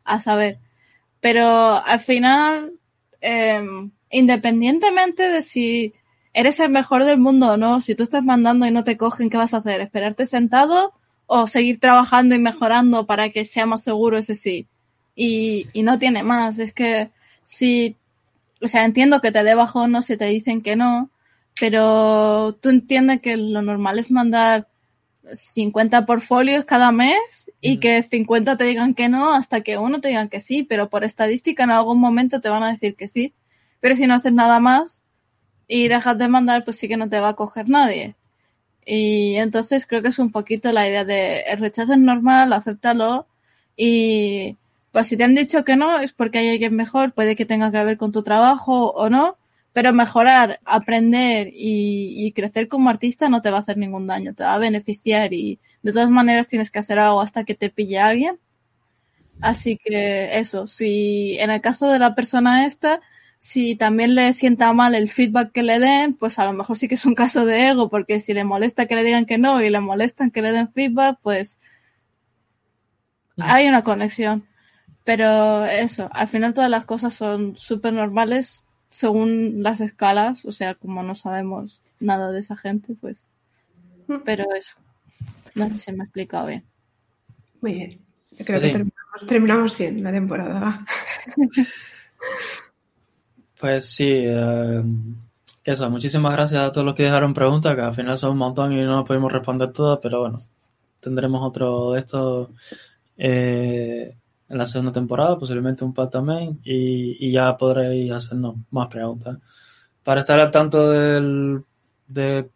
a 0.05 0.21
saber. 0.21 0.59
Pero 1.21 1.47
al 1.85 2.01
final, 2.01 2.75
eh, 3.21 3.63
independientemente 4.11 5.29
de 5.29 5.43
si 5.43 5.95
eres 6.37 6.61
el 6.61 6.69
mejor 6.69 7.05
del 7.05 7.19
mundo 7.19 7.53
o 7.53 7.57
no. 7.57 7.81
Si 7.81 7.95
tú 7.95 8.03
estás 8.03 8.23
mandando 8.23 8.67
y 8.67 8.71
no 8.71 8.85
te 8.85 8.99
cogen, 8.99 9.31
¿qué 9.31 9.39
vas 9.39 9.55
a 9.55 9.57
hacer? 9.57 9.81
¿Esperarte 9.81 10.27
sentado 10.27 10.93
o 11.25 11.47
seguir 11.47 11.81
trabajando 11.81 12.35
y 12.35 12.39
mejorando 12.39 13.07
para 13.07 13.31
que 13.31 13.47
sea 13.47 13.65
más 13.65 13.83
seguro 13.83 14.19
ese 14.19 14.35
sí? 14.35 14.67
Y, 15.15 15.67
y 15.73 15.83
no 15.83 15.99
tiene 15.99 16.23
más. 16.23 16.59
Es 16.59 16.75
que 16.75 17.09
si, 17.43 17.97
o 18.61 18.69
sea, 18.69 18.85
entiendo 18.85 19.23
que 19.23 19.33
te 19.33 19.43
dé 19.45 19.55
no 19.89 20.03
si 20.03 20.19
te 20.19 20.27
dicen 20.27 20.61
que 20.61 20.77
no, 20.77 21.09
pero 21.59 22.53
tú 22.61 22.69
entiendes 22.69 23.23
que 23.23 23.39
lo 23.39 23.63
normal 23.63 23.99
es 23.99 24.11
mandar 24.11 24.69
50 25.33 26.05
portfolios 26.05 26.67
cada 26.67 26.93
mes 26.93 27.51
y 27.63 27.79
que 27.79 28.03
50 28.03 28.59
te 28.59 28.65
digan 28.65 28.93
que 28.93 29.09
no 29.09 29.33
hasta 29.33 29.63
que 29.63 29.79
uno 29.79 30.03
te 30.03 30.09
digan 30.09 30.29
que 30.29 30.41
sí, 30.41 30.65
pero 30.65 30.91
por 30.91 31.03
estadística 31.03 31.65
en 31.65 31.71
algún 31.71 31.99
momento 31.99 32.43
te 32.43 32.51
van 32.51 32.63
a 32.63 32.73
decir 32.73 32.95
que 32.95 33.09
sí. 33.09 33.33
Pero 33.81 33.95
si 33.95 34.07
no 34.07 34.13
haces 34.13 34.35
nada 34.35 34.61
más, 34.61 35.03
y 35.69 35.89
dejas 35.89 36.19
de 36.19 36.29
mandar, 36.29 36.65
pues 36.65 36.77
sí 36.79 36.89
que 36.89 36.97
no 36.97 37.09
te 37.09 37.21
va 37.21 37.31
a 37.31 37.37
coger 37.37 37.69
nadie. 37.69 38.15
Y 38.87 39.37
entonces 39.37 39.87
creo 39.87 40.03
que 40.03 40.09
es 40.09 40.19
un 40.19 40.33
poquito 40.33 40.73
la 40.73 40.89
idea 40.89 41.05
de 41.05 41.41
el 41.43 41.59
rechazo 41.59 41.95
es 41.95 41.99
normal, 41.99 42.53
acéptalo 42.53 43.27
y 43.77 44.57
pues 44.93 45.09
si 45.09 45.17
te 45.17 45.25
han 45.25 45.35
dicho 45.35 45.65
que 45.65 45.77
no 45.77 45.99
es 45.99 46.13
porque 46.13 46.39
hay 46.39 46.49
alguien 46.51 46.77
mejor, 46.77 47.13
puede 47.13 47.37
que 47.37 47.45
tenga 47.47 47.71
que 47.73 47.85
ver 47.85 47.99
con 47.99 48.13
tu 48.13 48.23
trabajo 48.23 48.93
o 48.93 49.11
no, 49.11 49.37
pero 49.73 49.93
mejorar, 49.93 50.61
aprender 50.65 51.49
y, 51.53 52.27
y 52.27 52.33
crecer 52.33 52.69
como 52.69 52.89
artista 52.91 53.29
no 53.29 53.43
te 53.43 53.51
va 53.51 53.59
a 53.59 53.61
hacer 53.61 53.77
ningún 53.79 54.07
daño, 54.07 54.35
te 54.35 54.45
va 54.45 54.55
a 54.55 54.59
beneficiar 54.59 55.33
y 55.35 55.59
de 55.83 55.93
todas 55.93 56.11
maneras 56.11 56.49
tienes 56.49 56.71
que 56.71 56.79
hacer 56.79 56.99
algo 56.99 57.21
hasta 57.21 57.45
que 57.45 57.55
te 57.55 57.71
pille 57.71 57.99
alguien. 57.99 58.39
Así 59.41 59.77
que 59.77 60.39
eso, 60.39 60.67
si 60.67 61.37
en 61.39 61.51
el 61.51 61.61
caso 61.61 61.89
de 61.89 61.99
la 61.99 62.15
persona 62.15 62.67
esta, 62.67 63.01
si 63.39 63.77
también 63.77 64.15
le 64.15 64.33
sienta 64.33 64.73
mal 64.73 64.95
el 64.95 65.11
feedback 65.11 65.53
que 65.53 65.63
le 65.63 65.79
den, 65.79 66.15
pues 66.15 66.39
a 66.39 66.45
lo 66.45 66.53
mejor 66.53 66.77
sí 66.77 66.89
que 66.89 66.95
es 66.95 67.07
un 67.07 67.15
caso 67.15 67.45
de 67.45 67.69
ego, 67.69 67.89
porque 67.89 68.21
si 68.21 68.35
le 68.35 68.45
molesta 68.45 68.87
que 68.87 68.95
le 68.95 69.05
digan 69.05 69.27
que 69.27 69.39
no 69.39 69.63
y 69.63 69.71
le 69.71 69.81
molestan 69.81 70.31
que 70.31 70.43
le 70.43 70.53
den 70.53 70.73
feedback, 70.73 71.19
pues 71.23 71.59
hay 73.37 73.69
una 73.69 73.85
conexión. 73.85 74.47
Pero 75.05 75.65
eso, 75.67 76.09
al 76.13 76.29
final 76.29 76.55
todas 76.55 76.71
las 76.71 76.85
cosas 76.85 77.15
son 77.15 77.57
súper 77.57 77.93
normales 77.93 78.67
según 78.91 79.63
las 79.63 79.81
escalas, 79.81 80.45
o 80.45 80.53
sea, 80.53 80.75
como 80.75 81.03
no 81.03 81.15
sabemos 81.15 81.81
nada 82.01 82.33
de 82.33 82.41
esa 82.41 82.57
gente, 82.57 82.95
pues. 83.01 83.23
Pero 84.25 84.45
eso, 84.55 84.77
no 85.55 85.69
sé 85.71 85.79
si 85.79 85.93
me 85.93 86.05
he 86.05 86.07
explicado 86.07 86.47
bien. 86.47 86.65
Muy 87.61 87.75
bien, 87.75 88.01
yo 88.33 88.45
creo 88.45 88.61
que 88.61 88.71
terminamos, 88.71 89.27
terminamos 89.29 89.79
bien 89.79 90.03
la 90.03 90.13
temporada. 90.13 90.87
Pues 93.59 93.91
sí, 93.91 94.07
eh, 94.09 94.83
eso, 95.65 95.91
muchísimas 95.91 96.33
gracias 96.33 96.63
a 96.63 96.73
todos 96.73 96.85
los 96.85 96.95
que 96.95 97.05
dejaron 97.05 97.35
preguntas, 97.35 97.75
que 97.75 97.81
al 97.81 97.95
final 97.95 98.19
son 98.19 98.33
un 98.33 98.39
montón 98.39 98.73
y 98.73 98.83
no 98.85 99.05
podemos 99.05 99.33
responder 99.33 99.73
todas, 99.73 99.99
pero 100.03 100.21
bueno, 100.21 100.41
tendremos 101.01 101.43
otro 101.43 101.93
de 101.93 102.01
estos 102.01 102.49
eh, 103.17 104.15
en 104.49 104.59
la 104.59 104.67
segunda 104.67 104.93
temporada, 104.93 105.39
posiblemente 105.39 105.85
un 105.85 105.95
par 105.95 106.11
también, 106.11 106.61
y, 106.65 107.33
ya 107.33 107.57
podréis 107.57 108.13
hacernos 108.13 108.57
más 108.71 108.89
preguntas. 108.89 109.39
Para 110.05 110.21
estar 110.21 110.39
al 110.39 110.51
tanto 110.51 110.91
del, 110.91 111.65
de 112.07 112.51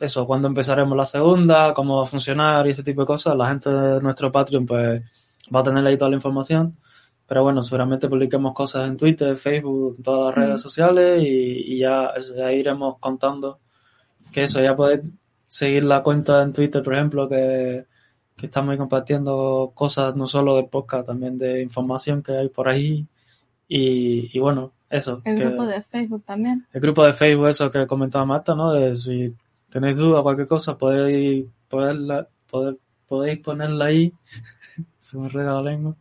eso, 0.00 0.26
cuándo 0.26 0.48
empezaremos 0.48 0.96
la 0.96 1.04
segunda, 1.04 1.72
cómo 1.74 1.96
va 1.96 2.02
a 2.04 2.06
funcionar 2.06 2.66
y 2.66 2.70
ese 2.70 2.82
tipo 2.82 3.02
de 3.02 3.06
cosas, 3.06 3.36
la 3.36 3.48
gente 3.48 3.70
de 3.70 4.00
nuestro 4.00 4.30
Patreon 4.30 4.66
pues 4.66 5.02
va 5.54 5.60
a 5.60 5.62
tener 5.64 5.86
ahí 5.86 5.96
toda 5.96 6.10
la 6.10 6.16
información. 6.16 6.76
Pero 7.32 7.44
bueno, 7.44 7.62
seguramente 7.62 8.10
publiquemos 8.10 8.52
cosas 8.52 8.86
en 8.86 8.98
Twitter, 8.98 9.34
Facebook, 9.38 9.94
en 9.96 10.02
todas 10.02 10.26
las 10.26 10.34
redes 10.34 10.60
sociales 10.60 11.22
y, 11.24 11.78
ya, 11.78 12.12
iremos 12.52 12.98
contando 12.98 13.58
que 14.30 14.42
eso, 14.42 14.60
ya 14.60 14.76
podéis 14.76 15.10
seguir 15.48 15.84
la 15.84 16.02
cuenta 16.02 16.42
en 16.42 16.52
Twitter, 16.52 16.82
por 16.82 16.92
ejemplo, 16.92 17.26
que, 17.30 17.86
estamos 18.42 18.76
compartiendo 18.76 19.72
cosas 19.74 20.14
no 20.14 20.26
solo 20.26 20.56
de 20.56 20.64
podcast, 20.64 21.06
también 21.06 21.38
de 21.38 21.62
información 21.62 22.22
que 22.22 22.32
hay 22.32 22.50
por 22.50 22.68
ahí. 22.68 23.06
Y, 23.66 24.38
bueno, 24.38 24.72
eso. 24.90 25.22
El 25.24 25.38
grupo 25.38 25.64
de 25.64 25.80
Facebook 25.80 26.24
también. 26.26 26.66
El 26.70 26.82
grupo 26.82 27.02
de 27.02 27.14
Facebook, 27.14 27.48
eso 27.48 27.70
que 27.70 27.86
comentaba 27.86 28.26
Marta, 28.26 28.54
¿no? 28.54 28.74
De 28.74 28.94
si 28.94 29.34
tenéis 29.70 29.96
duda 29.96 30.20
o 30.20 30.22
cualquier 30.22 30.48
cosa, 30.48 30.76
podéis, 30.76 31.46
poderla, 31.66 32.28
poder, 32.50 32.76
podéis 33.08 33.38
ponerla 33.38 33.86
ahí. 33.86 34.12
Se 34.98 35.16
me 35.16 35.30
rega 35.30 35.54
la 35.54 35.62
lengua. 35.62 35.96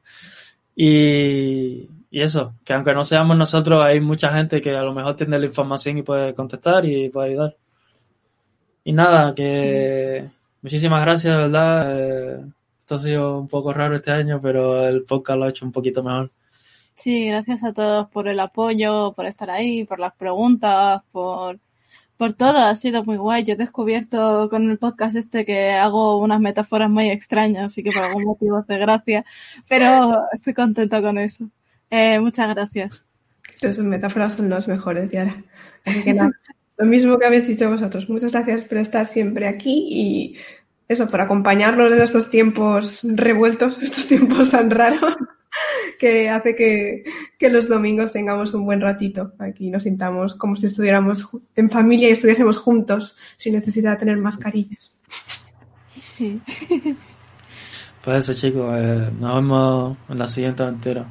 Y, 0.83 1.87
eso, 2.09 2.55
que 2.65 2.73
aunque 2.73 2.95
no 2.95 3.05
seamos 3.05 3.37
nosotros, 3.37 3.85
hay 3.85 3.99
mucha 3.99 4.33
gente 4.33 4.61
que 4.61 4.71
a 4.75 4.81
lo 4.81 4.95
mejor 4.95 5.15
tiene 5.15 5.37
la 5.37 5.45
información 5.45 5.99
y 5.99 6.01
puede 6.01 6.33
contestar 6.33 6.83
y 6.85 7.07
puede 7.09 7.29
ayudar. 7.29 7.55
Y 8.83 8.91
nada, 8.91 9.35
que 9.35 10.27
muchísimas 10.63 11.01
gracias, 11.03 11.35
de 11.35 11.39
verdad. 11.39 11.83
Eh, 11.87 12.45
esto 12.79 12.95
ha 12.95 12.99
sido 12.99 13.39
un 13.39 13.47
poco 13.47 13.71
raro 13.71 13.95
este 13.95 14.09
año, 14.09 14.41
pero 14.41 14.87
el 14.87 15.03
podcast 15.03 15.37
lo 15.37 15.45
ha 15.45 15.49
hecho 15.49 15.65
un 15.65 15.71
poquito 15.71 16.01
mejor. 16.01 16.31
Sí, 16.95 17.27
gracias 17.27 17.63
a 17.63 17.73
todos 17.73 18.09
por 18.09 18.27
el 18.27 18.39
apoyo, 18.39 19.13
por 19.13 19.27
estar 19.27 19.51
ahí, 19.51 19.83
por 19.85 19.99
las 19.99 20.15
preguntas, 20.15 21.03
por 21.11 21.59
por 22.21 22.33
todo, 22.33 22.59
ha 22.59 22.75
sido 22.75 23.03
muy 23.03 23.17
guay. 23.17 23.43
Yo 23.43 23.53
he 23.53 23.57
descubierto 23.57 24.47
con 24.51 24.69
el 24.69 24.77
podcast 24.77 25.15
este 25.15 25.43
que 25.43 25.71
hago 25.71 26.19
unas 26.19 26.39
metáforas 26.39 26.87
muy 26.87 27.09
extrañas, 27.09 27.65
así 27.65 27.81
que 27.81 27.89
por 27.89 28.03
algún 28.03 28.25
motivo 28.25 28.57
hace 28.57 28.77
gracia, 28.77 29.25
pero 29.67 30.21
estoy 30.31 30.53
contenta 30.53 31.01
con 31.01 31.17
eso. 31.17 31.49
Eh, 31.89 32.19
muchas 32.19 32.47
gracias. 32.53 33.07
Tus 33.59 33.79
metáforas 33.79 34.33
son 34.33 34.51
las 34.51 34.67
mejores, 34.67 35.09
Yara. 35.09 35.43
Así 35.83 36.03
que 36.03 36.13
nada, 36.13 36.29
lo 36.77 36.85
mismo 36.85 37.17
que 37.17 37.25
habéis 37.25 37.47
dicho 37.47 37.67
vosotros. 37.67 38.07
Muchas 38.07 38.33
gracias 38.33 38.61
por 38.65 38.77
estar 38.77 39.07
siempre 39.07 39.47
aquí 39.47 39.87
y 39.89 40.35
eso, 40.89 41.09
por 41.09 41.21
acompañarnos 41.21 41.91
en 41.91 42.01
estos 42.03 42.29
tiempos 42.29 42.99
revueltos, 43.01 43.79
estos 43.81 44.05
tiempos 44.05 44.51
tan 44.51 44.69
raros 44.69 45.17
que 45.99 46.29
hace 46.29 46.55
que, 46.55 47.49
los 47.49 47.67
domingos 47.67 48.11
tengamos 48.11 48.53
un 48.53 48.65
buen 48.65 48.81
ratito 48.81 49.33
aquí, 49.39 49.69
nos 49.69 49.83
sintamos 49.83 50.35
como 50.35 50.55
si 50.55 50.67
estuviéramos 50.67 51.27
en 51.55 51.69
familia 51.69 52.09
y 52.09 52.13
estuviésemos 52.13 52.57
juntos 52.57 53.15
sin 53.37 53.53
necesidad 53.53 53.91
de 53.91 53.97
tener 53.97 54.17
mascarillas. 54.17 54.95
Sí. 55.89 56.41
Pues 58.03 58.27
eso, 58.27 58.33
chicos, 58.33 58.73
eh, 58.79 59.11
nos 59.19 59.35
vemos 59.35 59.95
en 60.09 60.17
la 60.17 60.25
siguiente 60.25 60.63
aventura. 60.63 61.05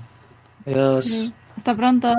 Adiós. 0.67 1.33
Hasta 1.57 1.77
pronto. 1.77 2.13